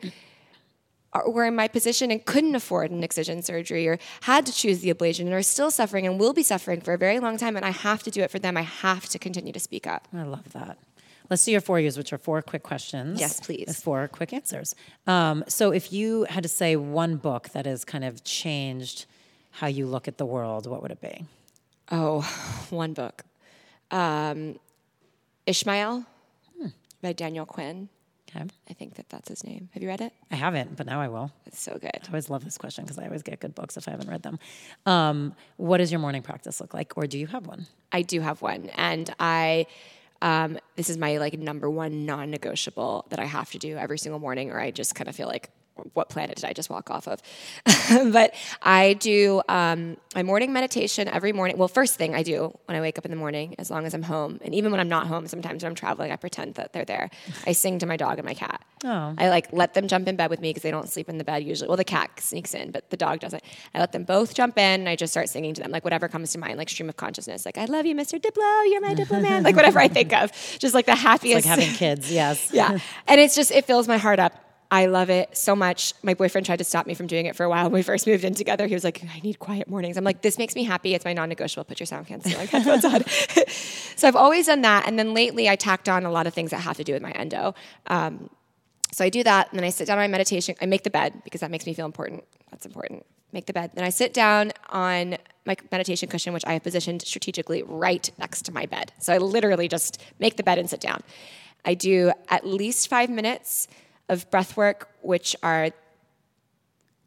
are, 1.13 1.29
were 1.29 1.45
in 1.45 1.55
my 1.55 1.67
position 1.67 2.11
and 2.11 2.23
couldn't 2.25 2.55
afford 2.55 2.91
an 2.91 3.03
excision 3.03 3.41
surgery 3.41 3.87
or 3.87 3.97
had 4.21 4.45
to 4.45 4.51
choose 4.51 4.81
the 4.81 4.93
ablation 4.93 5.21
and 5.21 5.33
are 5.33 5.41
still 5.41 5.71
suffering 5.71 6.05
and 6.05 6.19
will 6.19 6.33
be 6.33 6.43
suffering 6.43 6.81
for 6.81 6.93
a 6.93 6.97
very 6.97 7.19
long 7.19 7.37
time. 7.37 7.55
And 7.55 7.65
I 7.65 7.71
have 7.71 8.03
to 8.03 8.11
do 8.11 8.21
it 8.21 8.29
for 8.29 8.39
them. 8.39 8.57
I 8.57 8.63
have 8.63 9.07
to 9.09 9.19
continue 9.19 9.53
to 9.53 9.59
speak 9.59 9.87
up. 9.87 10.07
I 10.13 10.23
love 10.23 10.51
that. 10.53 10.77
Let's 11.29 11.43
do 11.43 11.51
your 11.51 11.61
four 11.61 11.79
years, 11.79 11.97
which 11.97 12.13
are 12.13 12.19
four 12.19 12.41
quick 12.41 12.61
questions. 12.61 13.19
Yes, 13.19 13.39
please. 13.39 13.81
Four 13.81 14.07
quick 14.09 14.31
answers. 14.31 14.75
Um, 15.07 15.43
so, 15.47 15.71
if 15.71 15.91
you 15.91 16.25
had 16.25 16.43
to 16.43 16.49
say 16.49 16.75
one 16.75 17.15
book 17.15 17.49
that 17.49 17.65
has 17.65 17.83
kind 17.83 18.03
of 18.03 18.23
changed 18.23 19.07
how 19.49 19.65
you 19.65 19.87
look 19.87 20.07
at 20.07 20.19
the 20.19 20.25
world, 20.25 20.67
what 20.67 20.83
would 20.83 20.91
it 20.91 21.01
be? 21.01 21.25
Oh, 21.91 22.21
one 22.69 22.93
book. 22.93 23.23
Um, 23.89 24.59
Ishmael 25.45 26.05
by 27.01 27.13
Daniel 27.13 27.45
Quinn. 27.45 27.89
Okay. 28.29 28.45
I 28.69 28.73
think 28.73 28.95
that 28.95 29.07
that's 29.09 29.29
his 29.29 29.43
name. 29.43 29.69
Have 29.73 29.83
you 29.83 29.89
read 29.89 30.01
it? 30.01 30.11
I 30.31 30.35
haven't, 30.35 30.75
but 30.75 30.85
now 30.85 30.99
I 30.99 31.07
will. 31.07 31.31
It's 31.45 31.61
so 31.61 31.77
good. 31.79 31.91
I 31.93 32.07
always 32.07 32.29
love 32.29 32.43
this 32.43 32.57
question 32.57 32.83
because 32.83 32.97
I 32.97 33.05
always 33.05 33.21
get 33.21 33.39
good 33.39 33.55
books 33.55 33.77
if 33.77 33.87
I 33.87 33.91
haven't 33.91 34.09
read 34.09 34.23
them. 34.23 34.39
Um, 34.85 35.35
what 35.57 35.77
does 35.77 35.91
your 35.91 35.99
morning 35.99 36.21
practice 36.23 36.59
look 36.59 36.73
like, 36.73 36.97
or 36.97 37.05
do 37.07 37.17
you 37.19 37.27
have 37.27 37.47
one? 37.47 37.67
I 37.91 38.01
do 38.01 38.21
have 38.21 38.41
one, 38.41 38.69
and 38.75 39.13
I 39.19 39.67
Um, 40.21 40.57
this 40.75 40.89
is 40.89 40.97
my 40.97 41.17
like 41.17 41.37
number 41.37 41.69
one 41.69 42.05
non-negotiable 42.05 43.05
that 43.09 43.19
I 43.19 43.25
have 43.25 43.51
to 43.51 43.59
do 43.59 43.77
every 43.77 43.99
single 43.99 44.19
morning, 44.19 44.49
or 44.49 44.59
I 44.59 44.71
just 44.71 44.95
kind 44.95 45.07
of 45.09 45.15
feel 45.15 45.27
like 45.27 45.51
what 45.93 46.09
planet 46.09 46.35
did 46.35 46.45
I 46.45 46.53
just 46.53 46.69
walk 46.69 46.89
off 46.89 47.07
of? 47.07 47.21
but 48.11 48.33
I 48.61 48.93
do 48.93 49.41
um, 49.49 49.97
my 50.13 50.23
morning 50.23 50.53
meditation 50.53 51.07
every 51.07 51.33
morning. 51.33 51.57
Well, 51.57 51.67
first 51.67 51.95
thing 51.95 52.15
I 52.15 52.23
do 52.23 52.57
when 52.65 52.77
I 52.77 52.81
wake 52.81 52.97
up 52.97 53.05
in 53.05 53.11
the 53.11 53.17
morning, 53.17 53.55
as 53.59 53.69
long 53.69 53.85
as 53.85 53.93
I'm 53.93 54.03
home, 54.03 54.39
and 54.43 54.55
even 54.55 54.71
when 54.71 54.79
I'm 54.79 54.89
not 54.89 55.07
home, 55.07 55.27
sometimes 55.27 55.63
when 55.63 55.71
I'm 55.71 55.75
traveling, 55.75 56.11
I 56.11 56.15
pretend 56.15 56.55
that 56.55 56.73
they're 56.73 56.85
there. 56.85 57.09
I 57.45 57.51
sing 57.51 57.79
to 57.79 57.85
my 57.85 57.97
dog 57.97 58.17
and 58.17 58.25
my 58.25 58.33
cat. 58.33 58.61
Oh. 58.83 59.15
I 59.17 59.29
like 59.29 59.51
let 59.51 59.73
them 59.73 59.87
jump 59.87 60.07
in 60.07 60.15
bed 60.15 60.29
with 60.29 60.39
me 60.39 60.49
because 60.49 60.63
they 60.63 60.71
don't 60.71 60.89
sleep 60.89 61.09
in 61.09 61.17
the 61.17 61.23
bed 61.23 61.43
usually. 61.43 61.67
Well, 61.67 61.77
the 61.77 61.83
cat 61.83 62.19
sneaks 62.19 62.53
in, 62.53 62.71
but 62.71 62.89
the 62.89 62.97
dog 62.97 63.19
doesn't. 63.19 63.43
I 63.73 63.79
let 63.79 63.91
them 63.91 64.03
both 64.03 64.33
jump 64.33 64.57
in, 64.57 64.81
and 64.81 64.89
I 64.89 64.95
just 64.95 65.11
start 65.13 65.29
singing 65.29 65.53
to 65.55 65.61
them, 65.61 65.71
like 65.71 65.83
whatever 65.83 66.07
comes 66.07 66.31
to 66.33 66.39
mind, 66.39 66.57
like 66.57 66.69
stream 66.69 66.89
of 66.89 66.97
consciousness, 66.97 67.45
like 67.45 67.57
I 67.57 67.65
love 67.65 67.85
you, 67.85 67.95
Mr. 67.95 68.19
Diplo, 68.19 68.71
you're 68.71 68.81
my 68.81 68.95
Diplo 68.95 69.21
man, 69.21 69.43
like 69.43 69.55
whatever 69.55 69.79
I 69.79 69.87
think 69.87 70.13
of, 70.13 70.31
just 70.59 70.73
like 70.73 70.85
the 70.85 70.95
happiest. 70.95 71.45
Like 71.45 71.59
having 71.59 71.73
kids, 71.75 72.11
yes. 72.11 72.49
yeah, 72.53 72.77
and 73.07 73.19
it's 73.19 73.35
just 73.35 73.51
it 73.51 73.65
fills 73.65 73.87
my 73.87 73.97
heart 73.97 74.19
up. 74.19 74.44
I 74.71 74.87
love 74.87 75.09
it 75.09 75.37
so 75.37 75.55
much. 75.55 75.93
My 76.01 76.13
boyfriend 76.13 76.45
tried 76.45 76.57
to 76.57 76.63
stop 76.63 76.87
me 76.87 76.93
from 76.93 77.07
doing 77.07 77.27
it 77.27 77.35
for 77.35 77.43
a 77.43 77.49
while 77.49 77.65
when 77.65 77.73
we 77.73 77.83
first 77.83 78.07
moved 78.07 78.23
in 78.23 78.33
together. 78.33 78.65
He 78.67 78.73
was 78.73 78.83
like, 78.83 79.03
I 79.03 79.19
need 79.19 79.39
quiet 79.39 79.69
mornings. 79.69 79.95
I'm 79.95 80.03
like, 80.03 80.21
this 80.21 80.37
makes 80.37 80.55
me 80.55 80.63
happy. 80.63 80.95
It's 80.95 81.05
my 81.05 81.13
non 81.13 81.29
negotiable. 81.29 81.65
Put 81.65 81.79
your 81.79 81.87
sound 81.87 82.07
canceling 82.07 82.47
headphones 82.47 82.83
on. 82.83 83.05
so 83.95 84.07
I've 84.07 84.15
always 84.15 84.47
done 84.47 84.61
that. 84.61 84.87
And 84.87 84.97
then 84.97 85.13
lately, 85.13 85.47
I 85.47 85.55
tacked 85.55 85.87
on 85.87 86.05
a 86.05 86.11
lot 86.11 86.25
of 86.25 86.33
things 86.33 86.51
that 86.51 86.61
have 86.61 86.77
to 86.77 86.83
do 86.83 86.93
with 86.93 87.01
my 87.01 87.11
endo. 87.11 87.53
Um, 87.87 88.29
so 88.91 89.05
I 89.05 89.09
do 89.09 89.23
that. 89.23 89.49
And 89.51 89.59
then 89.59 89.65
I 89.65 89.69
sit 89.69 89.87
down 89.87 89.97
on 89.99 90.03
my 90.03 90.07
meditation. 90.07 90.55
I 90.61 90.65
make 90.65 90.83
the 90.83 90.89
bed 90.89 91.21
because 91.23 91.41
that 91.41 91.51
makes 91.51 91.65
me 91.65 91.73
feel 91.73 91.85
important. 91.85 92.23
That's 92.49 92.65
important. 92.65 93.05
Make 93.33 93.45
the 93.45 93.53
bed. 93.53 93.71
Then 93.75 93.83
I 93.83 93.89
sit 93.89 94.13
down 94.13 94.51
on 94.69 95.17
my 95.45 95.55
meditation 95.71 96.09
cushion, 96.09 96.33
which 96.33 96.45
I 96.45 96.53
have 96.53 96.63
positioned 96.63 97.01
strategically 97.03 97.61
right 97.63 98.09
next 98.17 98.43
to 98.43 98.51
my 98.51 98.65
bed. 98.65 98.93
So 98.99 99.13
I 99.13 99.19
literally 99.19 99.67
just 99.67 100.01
make 100.19 100.37
the 100.37 100.43
bed 100.43 100.57
and 100.57 100.69
sit 100.69 100.79
down. 100.79 101.03
I 101.65 101.73
do 101.73 102.11
at 102.29 102.47
least 102.47 102.87
five 102.87 103.09
minutes 103.09 103.67
of 104.09 104.29
breath 104.31 104.55
work, 104.57 104.89
which 105.01 105.35
are 105.41 105.69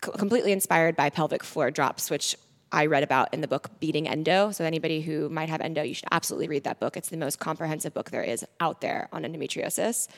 completely 0.01 0.53
inspired 0.53 0.97
by 0.97 1.11
pelvic 1.11 1.43
floor 1.43 1.71
drops, 1.71 2.11
which 2.11 2.37
I 2.71 2.87
read 2.87 3.03
about 3.03 3.33
in 3.33 3.41
the 3.41 3.49
book 3.49 3.71
Beating 3.81 4.09
Endo. 4.09 4.51
So, 4.51 4.65
anybody 4.65 5.01
who 5.01 5.29
might 5.29 5.49
have 5.49 5.61
endo, 5.61 5.83
you 5.83 5.95
should 5.95 6.09
absolutely 6.13 6.49
read 6.49 6.65
that 6.65 6.81
book. 6.81 6.97
It's 6.97 7.09
the 7.09 7.17
most 7.17 7.39
comprehensive 7.39 7.95
book 7.95 8.11
there 8.11 8.23
is 8.23 8.45
out 8.61 8.81
there 8.81 9.09
on 9.13 9.23
endometriosis. 9.23 10.09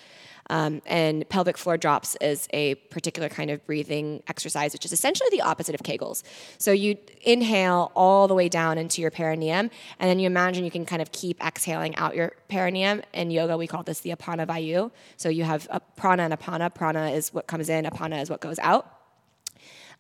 Um, 0.49 0.83
and 0.87 1.29
pelvic 1.29 1.57
floor 1.57 1.77
drops 1.77 2.17
is 2.17 2.49
a 2.53 2.75
particular 2.75 3.29
kind 3.29 3.51
of 3.51 3.65
breathing 3.67 4.23
exercise, 4.27 4.73
which 4.73 4.85
is 4.85 4.93
essentially 4.93 5.29
the 5.31 5.43
opposite 5.43 5.77
of 5.77 5.83
Kegels. 5.83 6.25
So 6.59 6.73
you 6.73 6.97
inhale 7.23 7.93
all 7.95 8.27
the 8.27 8.35
way 8.35 8.49
down 8.49 8.77
into 8.77 9.01
your 9.01 9.13
perineum, 9.13 9.71
and 10.01 10.11
then 10.11 10.19
you 10.19 10.27
imagine 10.27 10.65
you 10.65 10.71
can 10.71 10.85
kind 10.85 11.01
of 11.01 11.13
keep 11.13 11.41
exhaling 11.45 11.95
out 11.97 12.17
your 12.17 12.33
perineum. 12.49 13.03
In 13.13 13.31
yoga, 13.31 13.57
we 13.57 13.69
call 13.69 13.85
this 13.85 14.01
the 14.01 14.11
apana 14.11 14.45
vayu. 14.45 14.91
So 15.17 15.29
you 15.29 15.45
have 15.45 15.69
a 15.71 15.79
prana 15.79 16.25
and 16.25 16.35
apana. 16.35 16.75
Prana 16.75 17.11
is 17.11 17.33
what 17.33 17.47
comes 17.47 17.69
in, 17.69 17.85
apana 17.85 18.21
is 18.21 18.29
what 18.29 18.41
goes 18.41 18.59
out. 18.59 18.97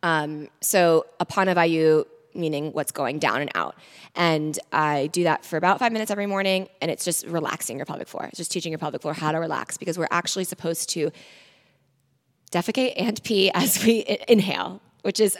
Um, 0.02 0.48
so 0.60 1.06
apana 1.20 1.54
vayu 1.54 2.06
meaning 2.34 2.72
what's 2.72 2.92
going 2.92 3.18
down 3.18 3.40
and 3.40 3.50
out. 3.54 3.76
And 4.14 4.58
I 4.72 5.08
do 5.08 5.24
that 5.24 5.44
for 5.44 5.56
about 5.56 5.78
five 5.78 5.92
minutes 5.92 6.10
every 6.10 6.26
morning, 6.26 6.68
and 6.80 6.90
it's 6.90 7.04
just 7.04 7.26
relaxing 7.26 7.76
your 7.76 7.86
pelvic 7.86 8.08
floor. 8.08 8.26
It's 8.26 8.38
just 8.38 8.50
teaching 8.50 8.72
your 8.72 8.78
pelvic 8.78 9.02
floor 9.02 9.14
how 9.14 9.32
to 9.32 9.38
relax 9.38 9.76
because 9.76 9.98
we're 9.98 10.08
actually 10.10 10.44
supposed 10.44 10.90
to 10.90 11.10
defecate 12.50 12.94
and 12.96 13.22
pee 13.22 13.50
as 13.52 13.84
we 13.84 14.04
inhale, 14.28 14.80
which 15.02 15.20
is 15.20 15.38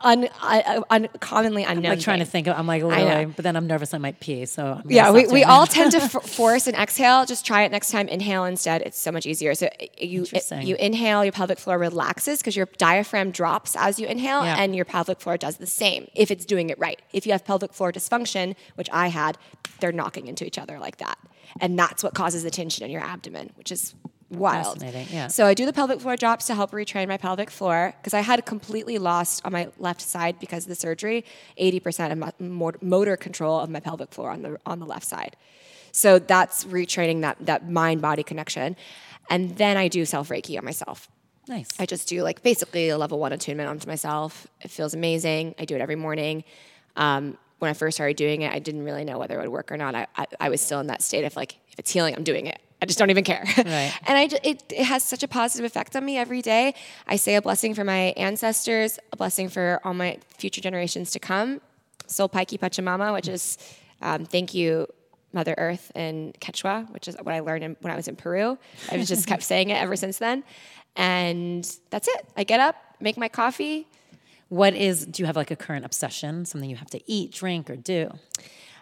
un, 0.00 0.28
un, 0.42 0.84
un, 0.90 1.08
commonly 1.20 1.64
unknown. 1.64 1.86
I'm 1.86 1.90
like 1.92 2.00
trying 2.00 2.18
thing. 2.18 2.26
to 2.26 2.30
think 2.30 2.46
of, 2.46 2.56
I'm 2.58 2.66
like 2.66 2.82
literally, 2.82 3.26
but 3.26 3.42
then 3.42 3.56
I'm 3.56 3.66
nervous 3.66 3.92
I 3.94 3.98
might 3.98 4.20
pee. 4.20 4.46
So 4.46 4.80
I'm 4.82 4.90
Yeah, 4.90 5.10
we, 5.10 5.26
we 5.26 5.44
all 5.44 5.66
tend 5.66 5.92
to 5.92 5.98
f- 6.02 6.22
force 6.24 6.66
an 6.66 6.74
exhale. 6.74 7.26
Just 7.26 7.44
try 7.44 7.62
it 7.62 7.72
next 7.72 7.90
time. 7.90 8.08
Inhale 8.08 8.44
instead. 8.44 8.82
It's 8.82 8.98
so 8.98 9.10
much 9.10 9.26
easier. 9.26 9.54
So 9.54 9.68
you 10.00 10.26
you 10.60 10.76
inhale, 10.76 11.24
your 11.24 11.32
pelvic 11.32 11.58
floor 11.58 11.78
relaxes 11.78 12.38
because 12.38 12.56
your 12.56 12.66
diaphragm 12.78 13.30
drops 13.30 13.74
as 13.76 13.98
you 13.98 14.06
inhale, 14.06 14.44
Yeah. 14.44 14.56
and 14.62 14.74
your 14.76 14.84
pelvic 14.84 15.20
floor 15.20 15.36
does 15.36 15.56
the 15.56 15.66
same 15.66 16.08
if 16.14 16.30
it's 16.30 16.44
doing 16.44 16.70
it 16.70 16.78
right. 16.78 17.00
If 17.12 17.26
you 17.26 17.32
have 17.32 17.44
pelvic 17.44 17.72
floor 17.72 17.92
dysfunction, 17.92 18.54
which 18.76 18.88
I 18.92 19.08
had, 19.08 19.36
they're 19.80 19.92
knocking 19.92 20.26
into 20.26 20.44
each 20.46 20.58
other 20.58 20.78
like 20.78 20.98
that, 20.98 21.18
and 21.60 21.78
that's 21.78 22.02
what 22.02 22.14
causes 22.14 22.42
the 22.44 22.50
tension 22.50 22.84
in 22.84 22.90
your 22.90 23.02
abdomen, 23.02 23.50
which 23.56 23.72
is 23.72 23.94
wild. 24.30 24.82
Yeah. 24.82 25.28
So 25.28 25.46
I 25.46 25.54
do 25.54 25.64
the 25.66 25.72
pelvic 25.72 26.00
floor 26.00 26.16
drops 26.16 26.46
to 26.46 26.54
help 26.54 26.72
retrain 26.72 27.08
my 27.08 27.16
pelvic 27.16 27.50
floor 27.50 27.94
because 27.98 28.14
I 28.14 28.20
had 28.20 28.44
completely 28.44 28.98
lost 28.98 29.44
on 29.44 29.52
my 29.52 29.68
left 29.78 30.02
side 30.02 30.38
because 30.38 30.64
of 30.64 30.68
the 30.68 30.74
surgery 30.74 31.24
80% 31.58 32.12
of 32.12 32.18
my 32.18 32.32
motor 32.80 33.16
control 33.16 33.58
of 33.58 33.70
my 33.70 33.80
pelvic 33.80 34.12
floor 34.12 34.30
on 34.30 34.42
the 34.42 34.58
on 34.66 34.78
the 34.80 34.86
left 34.86 35.06
side. 35.06 35.36
So 35.92 36.18
that's 36.18 36.64
retraining 36.64 37.22
that 37.22 37.38
that 37.40 37.68
mind 37.70 38.02
body 38.02 38.22
connection. 38.22 38.76
And 39.30 39.56
then 39.56 39.76
I 39.76 39.88
do 39.88 40.04
self 40.04 40.28
reiki 40.28 40.58
on 40.58 40.64
myself. 40.64 41.08
Nice. 41.48 41.68
I 41.78 41.86
just 41.86 42.08
do 42.08 42.22
like 42.22 42.42
basically 42.42 42.90
a 42.90 42.98
level 42.98 43.18
one 43.18 43.32
attunement 43.32 43.70
onto 43.70 43.88
myself. 43.88 44.46
It 44.60 44.70
feels 44.70 44.92
amazing. 44.92 45.54
I 45.58 45.64
do 45.64 45.74
it 45.74 45.80
every 45.80 45.96
morning. 45.96 46.44
Um, 46.96 47.38
when 47.58 47.70
I 47.70 47.74
first 47.74 47.96
started 47.96 48.16
doing 48.16 48.42
it, 48.42 48.52
I 48.52 48.58
didn't 48.58 48.84
really 48.84 49.04
know 49.04 49.18
whether 49.18 49.34
it 49.38 49.40
would 49.40 49.48
work 49.48 49.72
or 49.72 49.76
not. 49.76 49.94
I, 49.94 50.06
I, 50.16 50.26
I 50.40 50.48
was 50.48 50.60
still 50.60 50.78
in 50.80 50.86
that 50.88 51.02
state 51.02 51.24
of 51.24 51.34
like, 51.36 51.56
if 51.72 51.78
it's 51.78 51.90
healing, 51.90 52.14
I'm 52.14 52.22
doing 52.22 52.46
it. 52.46 52.60
I 52.80 52.86
just 52.86 52.98
don't 52.98 53.10
even 53.10 53.24
care. 53.24 53.44
Right. 53.56 53.92
and 54.06 54.18
I, 54.18 54.28
it, 54.44 54.62
it 54.70 54.84
has 54.84 55.02
such 55.02 55.22
a 55.22 55.28
positive 55.28 55.64
effect 55.64 55.96
on 55.96 56.04
me 56.04 56.16
every 56.16 56.42
day. 56.42 56.74
I 57.06 57.16
say 57.16 57.34
a 57.34 57.42
blessing 57.42 57.74
for 57.74 57.84
my 57.84 58.14
ancestors, 58.16 58.98
a 59.12 59.16
blessing 59.16 59.48
for 59.48 59.80
all 59.84 59.94
my 59.94 60.18
future 60.36 60.60
generations 60.60 61.10
to 61.12 61.18
come. 61.18 61.60
Sulpayki 62.06 62.58
Pachamama, 62.58 63.12
which 63.12 63.28
is 63.28 63.58
um, 64.00 64.24
thank 64.24 64.54
you, 64.54 64.86
Mother 65.32 65.54
Earth 65.58 65.92
in 65.94 66.32
Quechua, 66.40 66.90
which 66.92 67.08
is 67.08 67.16
what 67.16 67.34
I 67.34 67.40
learned 67.40 67.64
in, 67.64 67.76
when 67.80 67.92
I 67.92 67.96
was 67.96 68.08
in 68.08 68.16
Peru. 68.16 68.58
I 68.90 68.96
have 68.96 69.06
just 69.06 69.26
kept 69.26 69.42
saying 69.52 69.70
it 69.70 69.74
ever 69.74 69.96
since 69.96 70.18
then. 70.18 70.44
And 70.96 71.64
that's 71.90 72.08
it. 72.08 72.26
I 72.36 72.44
get 72.44 72.60
up, 72.60 72.76
make 73.00 73.16
my 73.16 73.28
coffee. 73.28 73.86
What 74.48 74.74
is, 74.74 75.04
do 75.04 75.22
you 75.22 75.26
have 75.26 75.36
like 75.36 75.50
a 75.50 75.56
current 75.56 75.84
obsession, 75.84 76.46
something 76.46 76.70
you 76.70 76.76
have 76.76 76.90
to 76.90 77.00
eat, 77.10 77.32
drink, 77.32 77.68
or 77.68 77.76
do? 77.76 78.10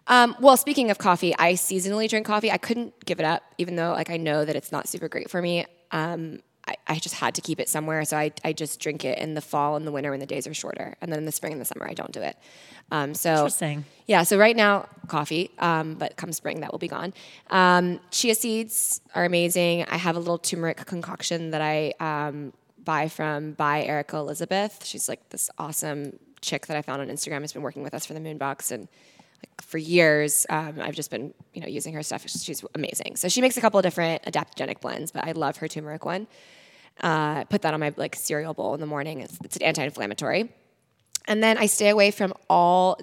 Um, 0.08 0.36
well, 0.40 0.56
speaking 0.56 0.90
of 0.90 0.98
coffee, 0.98 1.34
I 1.38 1.54
seasonally 1.54 2.08
drink 2.08 2.26
coffee. 2.26 2.50
I 2.50 2.58
couldn't 2.58 3.04
give 3.04 3.18
it 3.18 3.24
up, 3.24 3.42
even 3.58 3.76
though 3.76 3.92
like 3.92 4.10
I 4.10 4.16
know 4.16 4.44
that 4.44 4.54
it's 4.56 4.72
not 4.72 4.88
super 4.88 5.08
great 5.08 5.30
for 5.30 5.42
me. 5.42 5.66
Um, 5.90 6.40
I, 6.68 6.74
I 6.88 6.98
just 6.98 7.14
had 7.14 7.34
to 7.36 7.40
keep 7.40 7.60
it 7.60 7.68
somewhere, 7.68 8.04
so 8.04 8.16
I, 8.16 8.32
I 8.44 8.52
just 8.52 8.80
drink 8.80 9.04
it 9.04 9.18
in 9.18 9.34
the 9.34 9.40
fall 9.40 9.76
and 9.76 9.86
the 9.86 9.92
winter 9.92 10.10
when 10.10 10.20
the 10.20 10.26
days 10.26 10.46
are 10.46 10.54
shorter, 10.54 10.96
and 11.00 11.12
then 11.12 11.18
in 11.18 11.24
the 11.24 11.32
spring 11.32 11.52
and 11.52 11.60
the 11.60 11.64
summer 11.64 11.88
I 11.88 11.94
don't 11.94 12.12
do 12.12 12.20
it. 12.20 12.36
Um, 12.90 13.14
so 13.14 13.30
Interesting. 13.30 13.84
yeah, 14.06 14.22
so 14.24 14.36
right 14.36 14.56
now 14.56 14.88
coffee, 15.06 15.50
um, 15.58 15.94
but 15.94 16.16
come 16.16 16.32
spring 16.32 16.60
that 16.60 16.72
will 16.72 16.78
be 16.78 16.88
gone. 16.88 17.14
Um, 17.50 18.00
chia 18.10 18.34
seeds 18.34 19.00
are 19.14 19.24
amazing. 19.24 19.84
I 19.84 19.96
have 19.96 20.16
a 20.16 20.18
little 20.18 20.38
turmeric 20.38 20.84
concoction 20.86 21.50
that 21.50 21.62
I 21.62 21.94
um, 22.00 22.52
buy 22.82 23.08
from 23.08 23.52
by 23.52 23.82
Erica 23.84 24.16
Elizabeth. 24.16 24.84
She's 24.84 25.08
like 25.08 25.28
this 25.30 25.50
awesome 25.58 26.18
chick 26.40 26.66
that 26.66 26.76
I 26.76 26.82
found 26.82 27.00
on 27.00 27.08
Instagram. 27.08 27.42
Has 27.42 27.52
been 27.52 27.62
working 27.62 27.82
with 27.82 27.94
us 27.94 28.06
for 28.06 28.14
the 28.14 28.20
Moonbox 28.20 28.72
and 28.72 28.88
like 29.42 29.62
for 29.62 29.78
years. 29.78 30.46
Um, 30.48 30.80
I've 30.80 30.94
just 30.94 31.10
been 31.10 31.34
you 31.54 31.60
know 31.60 31.68
using 31.68 31.94
her 31.94 32.02
stuff. 32.02 32.28
She's 32.28 32.64
amazing. 32.74 33.16
So 33.16 33.28
she 33.28 33.40
makes 33.40 33.56
a 33.56 33.60
couple 33.60 33.78
of 33.78 33.84
different 33.84 34.22
adaptogenic 34.24 34.80
blends, 34.80 35.10
but 35.10 35.24
I 35.24 35.32
love 35.32 35.58
her 35.58 35.68
turmeric 35.68 36.04
one. 36.04 36.26
Uh, 37.00 37.44
put 37.44 37.62
that 37.62 37.74
on 37.74 37.80
my 37.80 37.92
like 37.96 38.14
cereal 38.16 38.54
bowl 38.54 38.74
in 38.74 38.80
the 38.80 38.86
morning. 38.86 39.20
It's, 39.20 39.38
it's 39.44 39.56
an 39.56 39.62
anti-inflammatory. 39.62 40.50
And 41.28 41.42
then 41.42 41.58
I 41.58 41.66
stay 41.66 41.90
away 41.90 42.10
from 42.10 42.32
all 42.48 42.98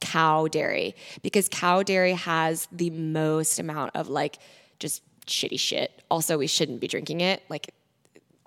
cow 0.00 0.48
dairy 0.48 0.94
because 1.22 1.48
cow 1.48 1.82
dairy 1.82 2.14
has 2.14 2.68
the 2.72 2.90
most 2.90 3.58
amount 3.58 3.92
of 3.94 4.08
like 4.08 4.38
just 4.78 5.02
shitty 5.26 5.58
shit. 5.58 6.02
Also, 6.10 6.36
we 6.36 6.46
shouldn't 6.46 6.80
be 6.80 6.88
drinking 6.88 7.20
it 7.20 7.42
like 7.48 7.72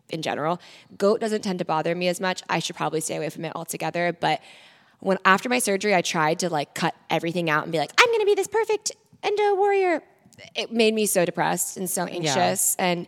in 0.10 0.22
general. 0.22 0.60
Goat 0.98 1.20
doesn't 1.22 1.42
tend 1.42 1.60
to 1.60 1.66
bother 1.66 1.96
me 1.96 2.08
as 2.08 2.20
much. 2.20 2.44
I 2.50 2.60
should 2.60 2.76
probably 2.76 3.02
stay 3.02 3.16
away 3.16 3.30
from 3.30 3.46
it 3.46 3.54
altogether. 3.56 4.14
But 4.14 4.42
when 5.04 5.18
after 5.26 5.50
my 5.50 5.60
surgery, 5.60 5.94
I 5.94 6.02
tried 6.02 6.40
to 6.40 6.50
like 6.50 6.74
cut 6.74 6.96
everything 7.10 7.50
out 7.50 7.64
and 7.64 7.72
be 7.72 7.78
like, 7.78 7.92
I'm 7.98 8.12
gonna 8.12 8.26
be 8.26 8.36
this 8.36 8.48
perfect 8.48 8.92
endo 9.22 9.56
warrior. 9.56 10.02
It 10.56 10.72
made 10.72 10.94
me 10.94 11.06
so 11.06 11.26
depressed 11.26 11.78
and 11.78 11.90
so 11.90 12.06
anxious. 12.06 12.76
And 12.80 13.08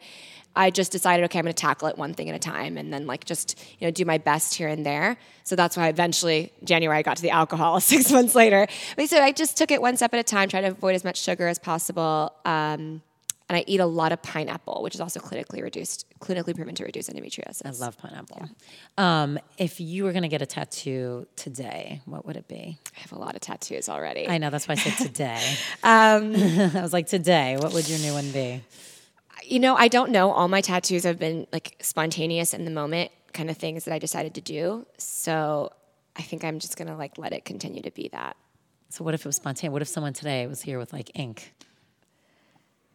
I 0.56 0.72
just 0.72 0.92
decided, 0.92 1.26
okay, 1.26 1.40
I'm 1.40 1.44
going 1.44 1.54
to 1.54 1.62
tackle 1.62 1.90
it 1.90 1.98
one 1.98 2.14
thing 2.14 2.30
at 2.30 2.36
a 2.36 2.40
time, 2.40 2.78
and 2.78 2.94
then 2.94 3.06
like 3.06 3.26
just 3.26 3.60
you 3.80 3.88
know 3.88 3.92
do 3.92 4.06
my 4.06 4.18
best 4.18 4.56
here 4.56 4.70
and 4.70 4.86
there. 4.86 5.18
So 5.44 5.56
that's 5.56 5.76
why 5.76 5.90
eventually 5.90 6.52
January 6.64 6.98
I 6.98 7.02
got 7.02 7.18
to 7.18 7.22
the 7.22 7.32
alcohol. 7.32 7.80
Six 7.86 8.12
months 8.12 8.36
later, 8.36 8.68
but 8.96 9.10
so 9.10 9.20
I 9.20 9.32
just 9.32 9.58
took 9.58 9.72
it 9.72 9.82
one 9.82 9.98
step 9.98 10.14
at 10.14 10.20
a 10.20 10.24
time, 10.24 10.48
try 10.50 10.62
to 10.62 10.68
avoid 10.68 10.96
as 10.96 11.04
much 11.04 11.22
sugar 11.22 11.48
as 11.48 11.60
possible, 11.60 12.32
um, 12.46 13.02
and 13.48 13.58
I 13.58 13.64
eat 13.68 13.80
a 13.80 13.86
lot 13.86 14.12
of 14.12 14.22
pineapple, 14.22 14.82
which 14.82 14.96
is 14.96 15.02
also 15.02 15.20
clinically 15.20 15.62
reduced, 15.62 16.06
clinically 16.20 16.56
proven 16.56 16.74
to 16.76 16.84
reduce 16.84 17.10
endometriosis. 17.10 17.62
I 17.66 17.70
love 17.72 17.98
pineapple. 17.98 18.50
Um, 18.98 19.38
if 19.58 19.80
you 19.80 20.04
were 20.04 20.12
going 20.12 20.24
to 20.24 20.30
get 20.30 20.42
a 20.42 20.48
tattoo 20.48 21.28
today, 21.36 22.02
what 22.06 22.26
would 22.26 22.38
it 22.38 22.48
be? 22.48 22.80
I 22.98 23.00
have 23.02 23.12
a 23.12 23.20
lot 23.20 23.36
of 23.36 23.42
tattoos 23.42 23.88
already. 23.88 24.28
I 24.28 24.40
know, 24.40 24.50
that's 24.50 24.68
why 24.68 24.74
I 24.74 24.78
said 24.78 25.06
today. 25.06 25.42
Um, 25.84 26.36
I 26.36 26.82
was 26.82 26.94
like, 26.94 27.08
today, 27.08 27.58
what 27.60 27.74
would 27.74 27.88
your 27.88 28.00
new 28.00 28.14
one 28.14 28.32
be? 28.32 28.64
you 29.48 29.60
know, 29.60 29.76
I 29.76 29.88
don't 29.88 30.12
know. 30.12 30.32
All 30.32 30.48
my 30.48 30.62
tattoos 30.62 31.04
have 31.04 31.20
been 31.20 31.48
like 31.52 31.78
spontaneous 31.82 32.54
in 32.54 32.66
the 32.66 32.72
moment 32.72 33.12
kind 33.34 33.50
of 33.50 33.58
things 33.58 33.86
that 33.86 33.94
I 33.94 34.00
decided 34.00 34.34
to 34.36 34.42
do. 34.42 34.86
So 34.98 35.72
I 36.16 36.22
think 36.22 36.44
I'm 36.44 36.60
just 36.60 36.78
gonna 36.78 36.98
like 36.98 37.18
let 37.18 37.34
it 37.34 37.46
continue 37.46 37.82
to 37.84 37.92
be 37.92 38.10
that. 38.10 38.38
So 38.90 39.04
what 39.04 39.14
if 39.14 39.22
it 39.22 39.26
was 39.26 39.36
spontaneous? 39.36 39.74
What 39.74 39.82
if 39.82 39.88
someone 39.88 40.14
today 40.14 40.48
was 40.48 40.62
here 40.62 40.80
with 40.80 40.94
like 40.94 41.12
ink? 41.16 41.54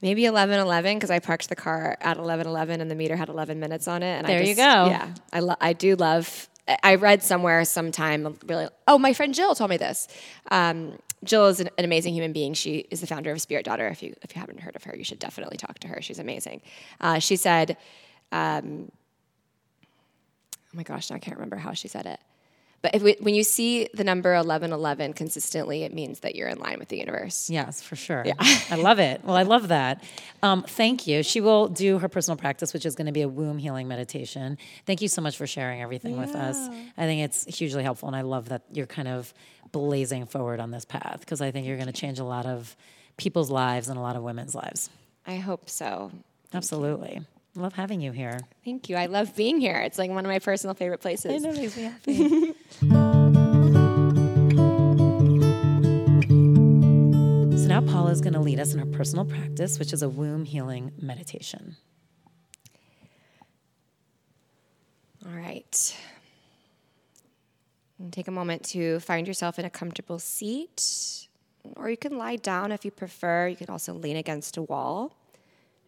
Maybe 0.02 0.24
eleven 0.24 0.58
eleven 0.58 0.96
because 0.96 1.10
I 1.10 1.18
parked 1.18 1.48
the 1.48 1.56
car 1.56 1.96
at 2.00 2.16
eleven 2.16 2.46
eleven 2.46 2.80
and 2.80 2.90
the 2.90 2.94
meter 2.94 3.16
had 3.16 3.28
eleven 3.28 3.60
minutes 3.60 3.86
on 3.86 4.02
it. 4.02 4.16
And 4.18 4.26
There 4.26 4.40
I 4.40 4.44
you 4.44 4.54
go. 4.54 4.62
Yeah, 4.62 5.12
I 5.32 5.40
lo- 5.40 5.56
I 5.60 5.72
do 5.74 5.94
love. 5.96 6.48
I- 6.66 6.78
I 6.82 6.94
read 6.94 7.22
somewhere 7.22 7.64
sometime 7.64 8.38
really. 8.46 8.68
Oh, 8.88 8.98
my 8.98 9.12
friend 9.12 9.34
Jill 9.34 9.54
told 9.54 9.70
me 9.70 9.76
this. 9.76 10.08
Um, 10.50 10.98
Jill 11.22 11.48
is 11.48 11.60
an, 11.60 11.68
an 11.76 11.84
amazing 11.84 12.14
human 12.14 12.32
being. 12.32 12.54
She 12.54 12.86
is 12.90 13.02
the 13.02 13.06
founder 13.06 13.30
of 13.30 13.42
Spirit 13.42 13.64
Daughter. 13.66 13.88
If 13.88 14.02
you 14.02 14.14
if 14.22 14.34
you 14.34 14.40
haven't 14.40 14.60
heard 14.60 14.74
of 14.74 14.84
her, 14.84 14.96
you 14.96 15.04
should 15.04 15.18
definitely 15.18 15.58
talk 15.58 15.78
to 15.80 15.88
her. 15.88 16.00
She's 16.00 16.18
amazing. 16.18 16.62
Uh, 16.98 17.18
she 17.18 17.36
said, 17.36 17.76
um, 18.32 18.90
"Oh 20.56 20.72
my 20.72 20.82
gosh, 20.82 21.10
now 21.10 21.16
I 21.16 21.18
can't 21.18 21.36
remember 21.36 21.56
how 21.56 21.74
she 21.74 21.88
said 21.88 22.06
it." 22.06 22.20
But 22.82 22.94
if 22.94 23.02
we, 23.02 23.16
when 23.20 23.34
you 23.34 23.44
see 23.44 23.88
the 23.92 24.04
number 24.04 24.34
eleven 24.34 24.72
eleven 24.72 25.12
consistently, 25.12 25.82
it 25.82 25.92
means 25.92 26.20
that 26.20 26.34
you're 26.34 26.48
in 26.48 26.58
line 26.58 26.78
with 26.78 26.88
the 26.88 26.96
universe. 26.96 27.50
Yes, 27.50 27.82
for 27.82 27.94
sure. 27.94 28.22
Yeah. 28.24 28.32
I 28.38 28.76
love 28.76 28.98
it. 28.98 29.22
Well, 29.22 29.36
I 29.36 29.42
love 29.42 29.68
that. 29.68 30.02
Um, 30.42 30.62
thank 30.62 31.06
you. 31.06 31.22
She 31.22 31.42
will 31.42 31.68
do 31.68 31.98
her 31.98 32.08
personal 32.08 32.38
practice, 32.38 32.72
which 32.72 32.86
is 32.86 32.94
going 32.94 33.06
to 33.06 33.12
be 33.12 33.20
a 33.22 33.28
womb 33.28 33.58
healing 33.58 33.86
meditation. 33.86 34.56
Thank 34.86 35.02
you 35.02 35.08
so 35.08 35.20
much 35.20 35.36
for 35.36 35.46
sharing 35.46 35.82
everything 35.82 36.16
with 36.18 36.34
us. 36.34 36.56
I 36.96 37.04
think 37.04 37.22
it's 37.22 37.44
hugely 37.58 37.82
helpful. 37.82 38.08
And 38.08 38.16
I 38.16 38.22
love 38.22 38.48
that 38.48 38.62
you're 38.72 38.86
kind 38.86 39.08
of 39.08 39.34
blazing 39.72 40.24
forward 40.24 40.58
on 40.58 40.70
this 40.70 40.84
path 40.84 41.20
because 41.20 41.40
I 41.40 41.50
think 41.50 41.66
you're 41.66 41.76
going 41.76 41.86
to 41.86 41.92
change 41.92 42.18
a 42.18 42.24
lot 42.24 42.46
of 42.46 42.76
people's 43.18 43.50
lives 43.50 43.88
and 43.88 43.98
a 43.98 44.00
lot 44.00 44.16
of 44.16 44.22
women's 44.22 44.54
lives. 44.54 44.88
I 45.26 45.36
hope 45.36 45.68
so. 45.68 46.10
Absolutely. 46.54 47.20
Love 47.56 47.72
having 47.72 48.00
you 48.00 48.12
here. 48.12 48.38
Thank 48.64 48.88
you. 48.88 48.96
I 48.96 49.06
love 49.06 49.34
being 49.34 49.60
here. 49.60 49.80
It's 49.80 49.98
like 49.98 50.10
one 50.10 50.24
of 50.24 50.30
my 50.30 50.38
personal 50.38 50.74
favorite 50.74 51.00
places. 51.00 51.44
It 51.44 51.56
makes 51.56 51.76
me 51.76 51.82
happy. 51.82 52.54
so 57.58 57.66
now 57.66 57.80
Paula 57.80 58.12
is 58.12 58.20
going 58.20 58.34
to 58.34 58.40
lead 58.40 58.60
us 58.60 58.72
in 58.72 58.78
her 58.78 58.86
personal 58.86 59.24
practice, 59.24 59.80
which 59.80 59.92
is 59.92 60.02
a 60.02 60.08
womb 60.08 60.44
healing 60.44 60.92
meditation. 61.00 61.76
All 65.26 65.32
right. 65.32 65.96
And 67.98 68.12
take 68.12 68.28
a 68.28 68.32
moment 68.32 68.62
to 68.66 69.00
find 69.00 69.26
yourself 69.26 69.58
in 69.58 69.64
a 69.64 69.70
comfortable 69.70 70.20
seat, 70.20 71.26
or 71.74 71.90
you 71.90 71.96
can 71.96 72.16
lie 72.16 72.36
down 72.36 72.70
if 72.70 72.84
you 72.84 72.92
prefer. 72.92 73.48
You 73.48 73.56
can 73.56 73.70
also 73.70 73.92
lean 73.92 74.16
against 74.16 74.56
a 74.56 74.62
wall. 74.62 75.16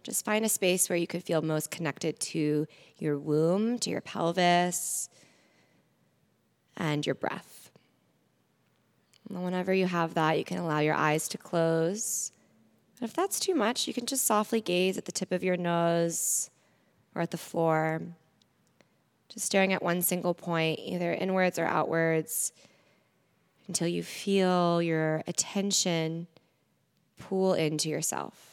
Just 0.03 0.25
find 0.25 0.45
a 0.45 0.49
space 0.49 0.89
where 0.89 0.99
you 0.99 1.07
could 1.07 1.23
feel 1.23 1.43
most 1.43 1.71
connected 1.71 2.19
to 2.21 2.67
your 2.99 3.19
womb, 3.19 3.79
to 3.81 3.91
your 3.91 4.01
pelvis, 4.01 5.09
and 6.77 7.07
your 7.07 7.15
breath. 7.15 7.71
And 9.29 9.45
whenever 9.45 9.73
you 9.73 9.87
have 9.87 10.15
that, 10.15 10.39
you 10.39 10.45
can 10.45 10.59
allow 10.59 10.81
your 10.81 10.95
eyes 10.95 11.29
to 11.29 11.39
close. 11.39 12.33
And 13.01 13.09
if 13.09 13.15
that's 13.15 13.39
too 13.39 13.55
much, 13.55 13.87
you 13.87 13.95
can 13.95 14.07
just 14.07 14.27
softly 14.27 14.61
gaze 14.61 14.99
at 14.99 15.05
the 15.05 15.13
tip 15.13 15.33
of 15.33 15.45
your 15.45 15.57
nose 15.57 16.51
or 17.15 17.23
at 17.23 17.31
the 17.31 17.39
floor 17.39 18.03
just 19.33 19.47
staring 19.47 19.73
at 19.73 19.83
one 19.83 20.03
single 20.03 20.35
point, 20.35 20.79
either 20.83 21.13
inwards 21.13 21.59
or 21.59 21.65
outwards, 21.65 22.53
until 23.67 23.89
you 23.89 24.03
feel 24.03 24.83
your 24.83 25.23
attention 25.27 26.27
pool 27.19 27.55
into 27.55 27.89
yourself. 27.89 28.52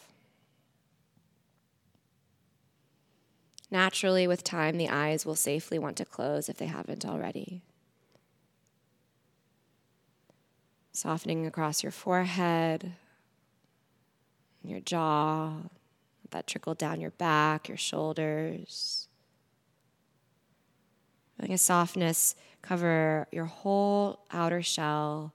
Naturally, 3.72 4.28
with 4.28 4.44
time, 4.44 4.78
the 4.78 4.90
eyes 4.90 5.26
will 5.26 5.36
safely 5.36 5.78
want 5.78 5.98
to 5.98 6.06
close 6.06 6.50
if 6.50 6.58
they 6.58 6.66
haven't 6.66 7.06
already. 7.06 7.62
Softening 10.92 11.46
across 11.46 11.84
your 11.84 11.92
forehead, 11.92 12.94
your 14.64 14.80
jaw, 14.80 15.54
let 16.24 16.32
that 16.32 16.48
trickle 16.48 16.74
down 16.74 17.00
your 17.00 17.12
back, 17.12 17.68
your 17.68 17.78
shoulders. 17.78 19.08
Feeling 21.38 21.54
a 21.54 21.58
softness 21.58 22.36
cover 22.62 23.28
your 23.32 23.46
whole 23.46 24.20
outer 24.32 24.62
shell, 24.62 25.34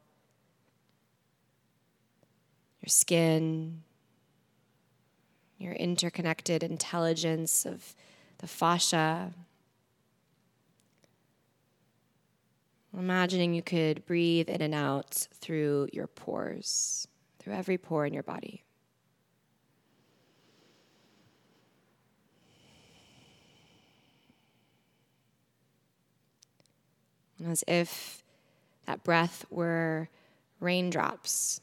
your 2.82 2.88
skin, 2.88 3.82
your 5.58 5.72
interconnected 5.72 6.62
intelligence 6.62 7.64
of 7.64 7.94
the 8.44 8.48
fascia. 8.48 9.32
Imagining 12.92 13.54
you 13.54 13.62
could 13.62 14.04
breathe 14.04 14.50
in 14.50 14.60
and 14.60 14.74
out 14.74 15.26
through 15.40 15.88
your 15.94 16.06
pores, 16.06 17.08
through 17.38 17.54
every 17.54 17.78
pore 17.78 18.04
in 18.04 18.12
your 18.12 18.22
body. 18.22 18.62
as 27.46 27.64
if 27.66 28.22
that 28.86 29.04
breath 29.04 29.44
were 29.50 30.08
raindrops 30.60 31.60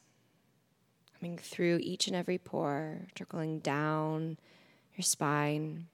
coming 1.19 1.37
through 1.37 1.79
each 1.81 2.07
and 2.07 2.15
every 2.15 2.37
pore, 2.37 3.07
trickling 3.15 3.59
down 3.59 4.37
your 4.95 5.03
spine. 5.03 5.87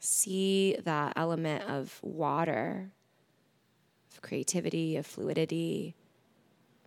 See 0.00 0.76
that 0.84 1.12
element 1.16 1.64
of 1.68 1.98
water, 2.02 2.90
of 4.12 4.22
creativity, 4.22 4.96
of 4.96 5.06
fluidity, 5.06 5.94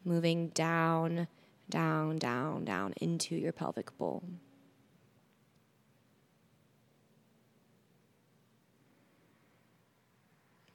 moving 0.06 0.50
down, 0.50 1.28
down, 1.70 2.18
down, 2.18 2.66
down 2.66 2.94
into 3.02 3.36
your 3.36 3.52
pelvic 3.52 3.96
bowl. 3.98 4.24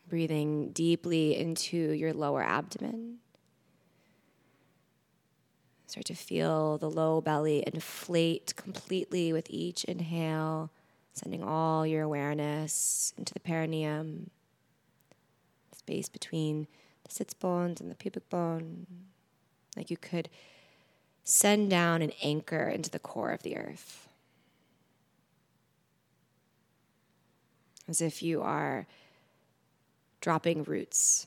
breathing 0.08 0.70
deeply 0.70 1.36
into 1.36 1.76
your 1.76 2.12
lower 2.12 2.42
abdomen. 2.42 3.18
Start 5.86 6.06
to 6.06 6.14
feel 6.14 6.78
the 6.78 6.90
low 6.90 7.20
belly 7.20 7.62
inflate 7.66 8.54
completely 8.56 9.32
with 9.32 9.46
each 9.50 9.84
inhale, 9.84 10.70
sending 11.16 11.42
all 11.42 11.86
your 11.86 12.02
awareness 12.02 13.14
into 13.16 13.32
the 13.32 13.40
perineum, 13.40 14.30
space 15.74 16.10
between 16.10 16.66
the 17.04 17.10
sits 17.10 17.32
bones 17.32 17.80
and 17.80 17.90
the 17.90 17.94
pubic 17.94 18.28
bone. 18.28 18.86
Like 19.76 19.90
you 19.90 19.96
could 19.96 20.28
send 21.24 21.70
down 21.70 22.02
an 22.02 22.12
anchor 22.22 22.68
into 22.68 22.90
the 22.90 22.98
core 22.98 23.32
of 23.32 23.42
the 23.42 23.56
earth. 23.56 24.08
As 27.88 28.02
if 28.02 28.22
you 28.22 28.42
are 28.42 28.86
dropping 30.20 30.64
roots. 30.64 31.26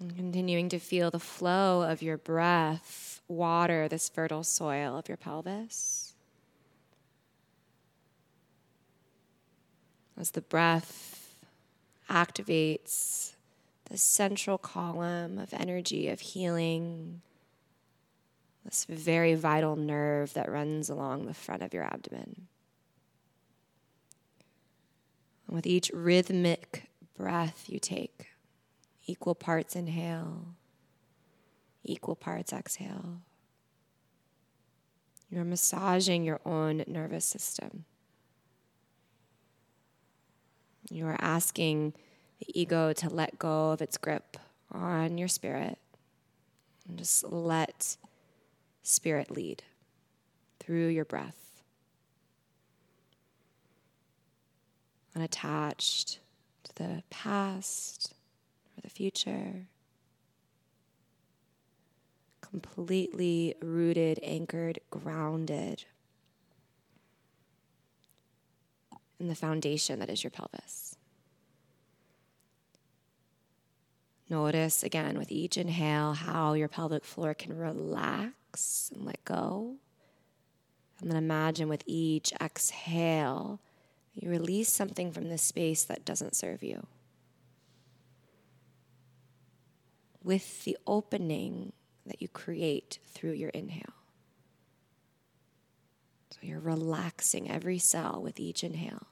And 0.00 0.16
continuing 0.16 0.70
to 0.70 0.78
feel 0.78 1.10
the 1.10 1.20
flow 1.20 1.82
of 1.82 2.00
your 2.00 2.16
breath 2.16 3.20
water 3.28 3.86
this 3.86 4.08
fertile 4.08 4.42
soil 4.42 4.96
of 4.96 5.08
your 5.08 5.18
pelvis. 5.18 6.14
As 10.18 10.30
the 10.30 10.40
breath 10.40 11.36
activates 12.08 13.34
the 13.90 13.98
central 13.98 14.56
column 14.56 15.38
of 15.38 15.52
energy, 15.52 16.08
of 16.08 16.20
healing, 16.20 17.20
this 18.64 18.86
very 18.86 19.34
vital 19.34 19.76
nerve 19.76 20.32
that 20.34 20.50
runs 20.50 20.88
along 20.88 21.26
the 21.26 21.34
front 21.34 21.62
of 21.62 21.74
your 21.74 21.84
abdomen. 21.84 22.46
And 25.46 25.56
with 25.56 25.66
each 25.66 25.90
rhythmic 25.92 26.90
breath 27.16 27.64
you 27.68 27.78
take, 27.78 28.29
equal 29.10 29.34
parts 29.34 29.74
inhale, 29.74 30.54
equal 31.82 32.14
parts 32.14 32.52
exhale, 32.52 33.22
you're 35.28 35.44
massaging 35.44 36.22
your 36.22 36.40
own 36.46 36.84
nervous 36.86 37.24
system. 37.24 37.84
You 40.90 41.06
are 41.06 41.16
asking 41.18 41.94
the 42.38 42.60
ego 42.60 42.92
to 42.92 43.08
let 43.08 43.38
go 43.38 43.72
of 43.72 43.82
its 43.82 43.98
grip 43.98 44.36
on 44.70 45.18
your 45.18 45.28
spirit 45.28 45.78
and 46.88 46.96
just 46.96 47.24
let 47.24 47.96
spirit 48.82 49.30
lead 49.30 49.64
through 50.60 50.88
your 50.88 51.04
breath. 51.04 51.62
Unattached 55.16 56.20
to 56.62 56.74
the 56.76 57.02
past 57.10 58.14
or 58.80 58.82
the 58.82 58.90
future. 58.90 59.66
Completely 62.40 63.54
rooted, 63.60 64.18
anchored, 64.22 64.80
grounded 64.90 65.84
in 69.18 69.28
the 69.28 69.34
foundation 69.34 69.98
that 70.00 70.08
is 70.08 70.24
your 70.24 70.30
pelvis. 70.30 70.96
Notice 74.28 74.82
again 74.82 75.18
with 75.18 75.30
each 75.30 75.56
inhale 75.56 76.14
how 76.14 76.54
your 76.54 76.68
pelvic 76.68 77.04
floor 77.04 77.34
can 77.34 77.56
relax 77.56 78.90
and 78.94 79.04
let 79.04 79.24
go. 79.24 79.74
And 81.00 81.10
then 81.10 81.18
imagine 81.18 81.68
with 81.68 81.82
each 81.86 82.32
exhale, 82.40 83.60
you 84.14 84.30
release 84.30 84.72
something 84.72 85.12
from 85.12 85.28
this 85.28 85.42
space 85.42 85.84
that 85.84 86.04
doesn't 86.04 86.36
serve 86.36 86.62
you. 86.62 86.86
With 90.22 90.64
the 90.64 90.76
opening 90.86 91.72
that 92.06 92.20
you 92.20 92.28
create 92.28 92.98
through 93.06 93.32
your 93.32 93.50
inhale. 93.50 93.94
So 96.30 96.38
you're 96.42 96.60
relaxing 96.60 97.50
every 97.50 97.78
cell 97.78 98.20
with 98.22 98.38
each 98.38 98.62
inhale. 98.62 99.06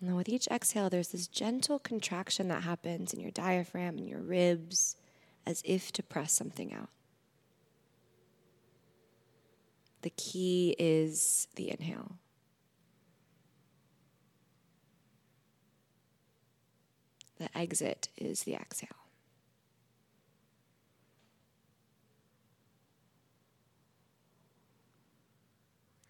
Now, 0.00 0.16
with 0.16 0.28
each 0.28 0.46
exhale, 0.48 0.90
there's 0.90 1.08
this 1.08 1.26
gentle 1.26 1.78
contraction 1.78 2.48
that 2.48 2.64
happens 2.64 3.14
in 3.14 3.20
your 3.20 3.30
diaphragm 3.30 3.96
and 3.96 4.08
your 4.08 4.20
ribs 4.20 4.96
as 5.46 5.62
if 5.64 5.90
to 5.92 6.02
press 6.02 6.32
something 6.32 6.72
out. 6.74 6.90
The 10.02 10.10
key 10.10 10.76
is 10.78 11.48
the 11.56 11.70
inhale. 11.70 12.18
The 17.38 17.56
exit 17.56 18.08
is 18.16 18.44
the 18.44 18.54
exhale. 18.54 18.88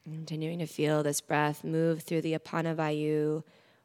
Continuing 0.05 0.61
to 0.61 0.67
feel 0.67 1.03
this 1.03 1.21
breath 1.21 1.65
move 1.65 2.03
through 2.03 2.21
the 2.21 2.39
Apana 2.39 2.77
Vayu 2.77 3.43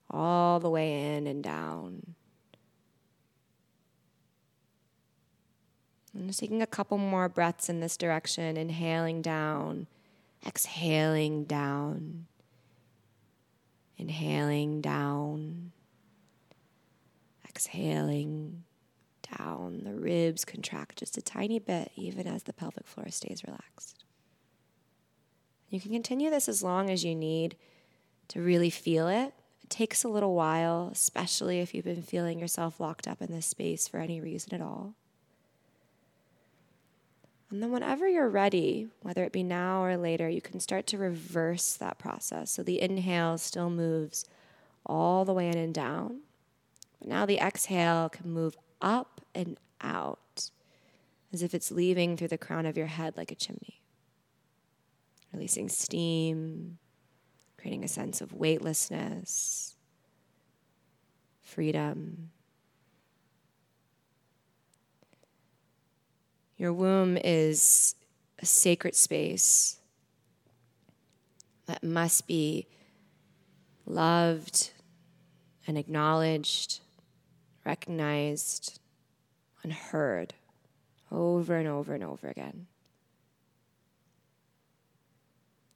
all 0.10 0.60
the 0.60 0.70
way 0.70 1.16
in 1.16 1.26
and 1.26 1.44
down. 1.44 2.16
And 6.14 6.28
just 6.28 6.40
taking 6.40 6.62
a 6.62 6.68
couple 6.68 6.98
more 6.98 7.28
breaths 7.30 7.70
in 7.70 7.80
this 7.80 7.98
direction, 7.98 8.58
inhaling 8.58 9.22
down, 9.24 9.88
exhaling 10.46 11.46
down, 11.46 12.28
inhaling 13.98 14.82
down, 14.82 15.72
exhaling 17.68 18.64
down. 19.38 19.82
The 19.84 19.94
ribs 19.94 20.46
contract 20.46 21.00
just 21.00 21.18
a 21.18 21.22
tiny 21.22 21.60
bit, 21.60 21.92
even 21.96 22.28
as 22.28 22.44
the 22.44 22.54
pelvic 22.54 22.88
floor 22.88 23.10
stays 23.10 23.44
relaxed. 23.46 24.04
You 25.70 25.80
can 25.80 25.92
continue 25.92 26.30
this 26.30 26.50
as 26.50 26.64
long 26.64 26.90
as 26.90 27.04
you 27.04 27.16
need 27.16 27.56
to 28.30 28.42
really 28.42 28.70
feel 28.70 29.08
it 29.08 29.34
It 29.64 29.70
takes 29.70 30.04
a 30.04 30.10
little 30.10 30.34
while, 30.34 30.90
especially 30.92 31.60
if 31.60 31.74
you've 31.74 31.86
been 31.86 32.02
feeling 32.02 32.40
yourself 32.40 32.80
locked 32.80 33.08
up 33.08 33.22
in 33.22 33.32
this 33.32 33.46
space 33.46 33.88
for 33.88 34.00
any 34.00 34.20
reason 34.20 34.54
at 34.54 34.62
all. 34.62 34.96
And 37.50 37.62
then, 37.62 37.72
whenever 37.72 38.08
you're 38.08 38.30
ready, 38.30 38.88
whether 39.02 39.24
it 39.24 39.34
be 39.34 39.44
now 39.44 39.84
or 39.84 39.98
later, 39.98 40.30
you 40.30 40.42
can 40.42 40.62
start 40.62 40.88
to 40.88 40.98
reverse 40.98 41.74
that 41.74 42.00
process. 42.00 42.50
So 42.52 42.64
the 42.64 42.82
inhale 42.82 43.38
still 43.38 43.70
moves 43.70 44.26
all 44.86 45.26
the 45.26 45.34
way 45.34 45.50
in 45.50 45.58
and 45.58 45.74
down. 45.74 46.22
Now 47.04 47.26
the 47.26 47.40
exhale 47.40 48.10
can 48.10 48.32
move 48.32 48.56
up 48.82 49.22
and 49.34 49.58
out 49.82 50.52
as 51.34 51.42
if 51.42 51.54
it's 51.54 51.72
leaving 51.72 52.18
through 52.18 52.28
the 52.28 52.38
crown 52.38 52.66
of 52.66 52.78
your 52.78 52.88
head 52.88 53.18
like 53.18 53.32
a 53.32 53.36
chimney, 53.36 53.82
releasing 55.34 55.70
steam, 55.70 56.78
creating 57.58 57.84
a 57.84 57.88
sense 57.88 58.22
of 58.22 58.34
weightlessness, 58.34 59.76
freedom. 61.42 62.32
Your 66.58 66.74
womb 66.74 67.18
is 67.18 67.96
a 68.40 68.46
sacred 68.46 68.96
space 68.96 69.78
that 71.66 71.84
must 71.84 72.28
be 72.28 72.68
loved 73.86 74.72
and 75.66 75.78
acknowledged, 75.78 76.82
recognized, 77.66 78.80
and 79.64 79.74
heard 79.74 80.34
over 81.12 81.58
and 81.58 81.68
over 81.68 81.94
and 81.94 82.04
over 82.04 82.28
again. 82.28 82.68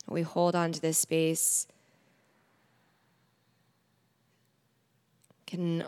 We 0.07 0.21
hold 0.21 0.55
on 0.55 0.71
to 0.71 0.81
this 0.81 0.97
space 0.97 1.67
can 5.45 5.87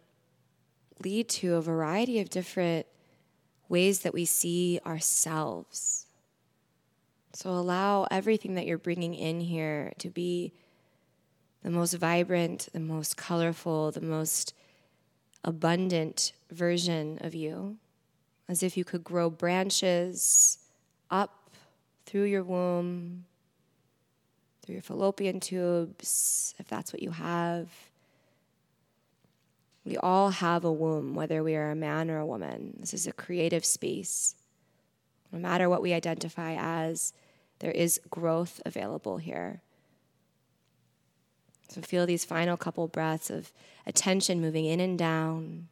lead 1.03 1.27
to 1.27 1.55
a 1.55 1.61
variety 1.61 2.19
of 2.19 2.29
different 2.29 2.85
ways 3.69 3.99
that 3.99 4.13
we 4.13 4.25
see 4.25 4.79
ourselves. 4.85 6.05
So 7.33 7.49
allow 7.49 8.07
everything 8.09 8.55
that 8.55 8.65
you're 8.65 8.77
bringing 8.77 9.13
in 9.13 9.41
here 9.41 9.93
to 9.99 10.09
be 10.09 10.53
the 11.63 11.69
most 11.69 11.93
vibrant, 11.95 12.69
the 12.71 12.79
most 12.79 13.17
colorful, 13.17 13.91
the 13.91 14.01
most 14.01 14.53
abundant 15.43 16.33
version 16.51 17.17
of 17.21 17.33
you, 17.33 17.77
as 18.49 18.63
if 18.63 18.77
you 18.77 18.83
could 18.83 19.03
grow 19.03 19.29
branches 19.29 20.57
up 21.09 21.51
through 22.05 22.23
your 22.23 22.43
womb, 22.43 23.25
through 24.61 24.73
your 24.73 24.81
fallopian 24.81 25.39
tubes, 25.39 26.53
if 26.57 26.67
that's 26.67 26.91
what 26.91 27.01
you 27.01 27.11
have 27.11 27.69
we 29.87 29.95
all 29.97 30.31
have 30.31 30.65
a 30.65 30.71
womb, 30.71 31.15
whether 31.15 31.41
we 31.41 31.55
are 31.55 31.71
a 31.71 31.75
man 31.75 32.11
or 32.11 32.19
a 32.19 32.25
woman. 32.25 32.75
This 32.77 32.93
is 32.93 33.07
a 33.07 33.13
creative 33.13 33.63
space. 33.63 34.35
No 35.31 35.39
matter 35.39 35.69
what 35.69 35.81
we 35.81 35.93
identify 35.93 36.57
as, 36.59 37.13
there 37.59 37.71
is 37.71 38.01
growth 38.09 38.61
available 38.65 39.17
here. 39.17 39.61
So 41.69 41.81
feel 41.81 42.05
these 42.05 42.23
final 42.23 42.57
couple 42.57 42.87
breaths 42.87 43.29
of 43.29 43.51
attention 43.85 44.41
moving 44.41 44.65
in 44.65 44.79
and 44.79 44.97
down, 44.97 45.67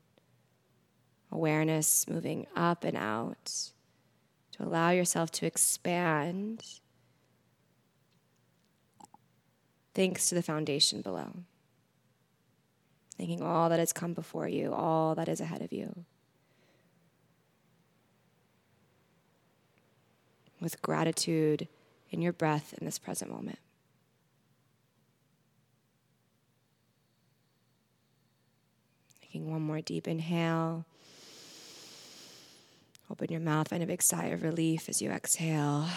awareness 1.32 2.08
moving 2.08 2.48
up 2.56 2.84
and 2.84 2.98
out, 2.98 3.72
to 4.54 4.64
allow 4.64 4.90
yourself 4.90 5.32
to 5.32 5.46
expand 5.46 6.64
thanks 9.94 10.30
to 10.30 10.36
the 10.36 10.44
foundation 10.44 11.02
below 11.02 11.32
thanking 13.18 13.42
all 13.42 13.70
that 13.70 13.80
has 13.80 13.94
come 13.94 14.14
before 14.14 14.48
you, 14.48 14.74
all 14.74 15.16
that 15.16 15.30
is 15.30 15.40
ahead 15.40 15.62
of 15.62 15.72
you. 15.72 16.06
With 20.60 20.82
gratitude 20.82 21.68
in 22.12 22.22
your 22.22 22.34
breath 22.34 22.74
in 22.78 22.86
this 22.86 23.00
present 23.00 23.32
moment. 23.32 23.60
Taking 29.36 29.52
one 29.52 29.64
more 29.64 29.82
deep 29.82 30.08
inhale. 30.08 30.86
Open 33.12 33.28
your 33.30 33.42
mouth, 33.42 33.70
and 33.74 33.84
a 33.84 33.86
big 33.86 34.02
sigh 34.02 34.28
of 34.28 34.44
relief 34.44 34.88
as 34.88 35.02
you 35.02 35.12
exhale. 35.12 35.90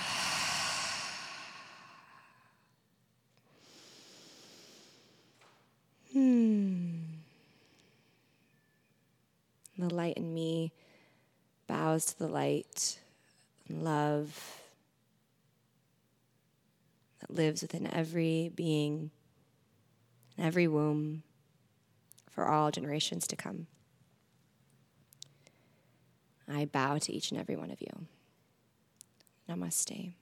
Hmm. 6.12 6.96
the 9.78 9.94
light 9.94 10.16
in 10.16 10.34
me 10.34 10.72
bows 11.68 12.06
to 12.06 12.18
the 12.18 12.26
light 12.26 12.98
and 13.68 13.84
love 13.84 14.60
that 17.20 17.30
lives 17.30 17.62
within 17.62 17.86
every 17.94 18.50
being, 18.56 19.12
every 20.36 20.66
womb, 20.66 21.22
for 22.38 22.46
all 22.46 22.70
generations 22.70 23.26
to 23.26 23.34
come. 23.34 23.66
I 26.46 26.66
bow 26.66 26.98
to 26.98 27.12
each 27.12 27.32
and 27.32 27.40
every 27.40 27.56
one 27.56 27.72
of 27.72 27.80
you. 27.80 28.06
Namaste. 29.50 30.12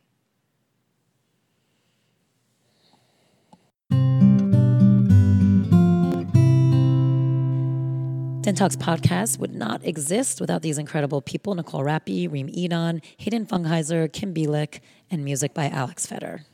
Den 8.41 8.55
Talks 8.55 8.77
podcast 8.77 9.39
would 9.39 9.55
not 9.55 9.85
exist 9.85 10.41
without 10.41 10.63
these 10.63 10.79
incredible 10.79 11.21
people 11.21 11.55
Nicole 11.55 11.83
Rappi, 11.83 12.33
Reem 12.33 12.49
Edon, 12.49 13.03
Hayden 13.19 13.45
Fungheiser, 13.45 14.11
Kim 14.11 14.33
Bielik, 14.33 14.81
and 15.11 15.23
music 15.23 15.53
by 15.53 15.69
Alex 15.69 16.07
Feder. 16.07 16.47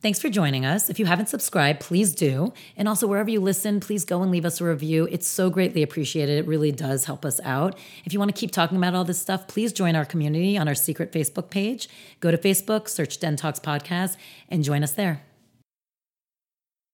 Thanks 0.00 0.20
for 0.20 0.28
joining 0.28 0.64
us. 0.64 0.88
If 0.88 1.00
you 1.00 1.06
haven't 1.06 1.28
subscribed, 1.28 1.80
please 1.80 2.14
do. 2.14 2.52
And 2.76 2.88
also, 2.88 3.08
wherever 3.08 3.30
you 3.30 3.40
listen, 3.40 3.80
please 3.80 4.04
go 4.04 4.22
and 4.22 4.30
leave 4.30 4.44
us 4.44 4.60
a 4.60 4.64
review. 4.64 5.08
It's 5.10 5.26
so 5.26 5.50
greatly 5.50 5.82
appreciated. 5.82 6.38
It 6.38 6.46
really 6.46 6.70
does 6.70 7.06
help 7.06 7.24
us 7.24 7.40
out. 7.42 7.76
If 8.04 8.12
you 8.12 8.20
want 8.20 8.32
to 8.32 8.40
keep 8.40 8.52
talking 8.52 8.76
about 8.76 8.94
all 8.94 9.04
this 9.04 9.20
stuff, 9.20 9.48
please 9.48 9.72
join 9.72 9.96
our 9.96 10.04
community 10.04 10.56
on 10.56 10.68
our 10.68 10.74
secret 10.76 11.10
Facebook 11.10 11.50
page. 11.50 11.88
Go 12.20 12.30
to 12.30 12.38
Facebook, 12.38 12.88
search 12.88 13.18
Den 13.18 13.34
Talks 13.34 13.58
Podcast, 13.58 14.16
and 14.48 14.62
join 14.62 14.84
us 14.84 14.92
there. 14.92 15.22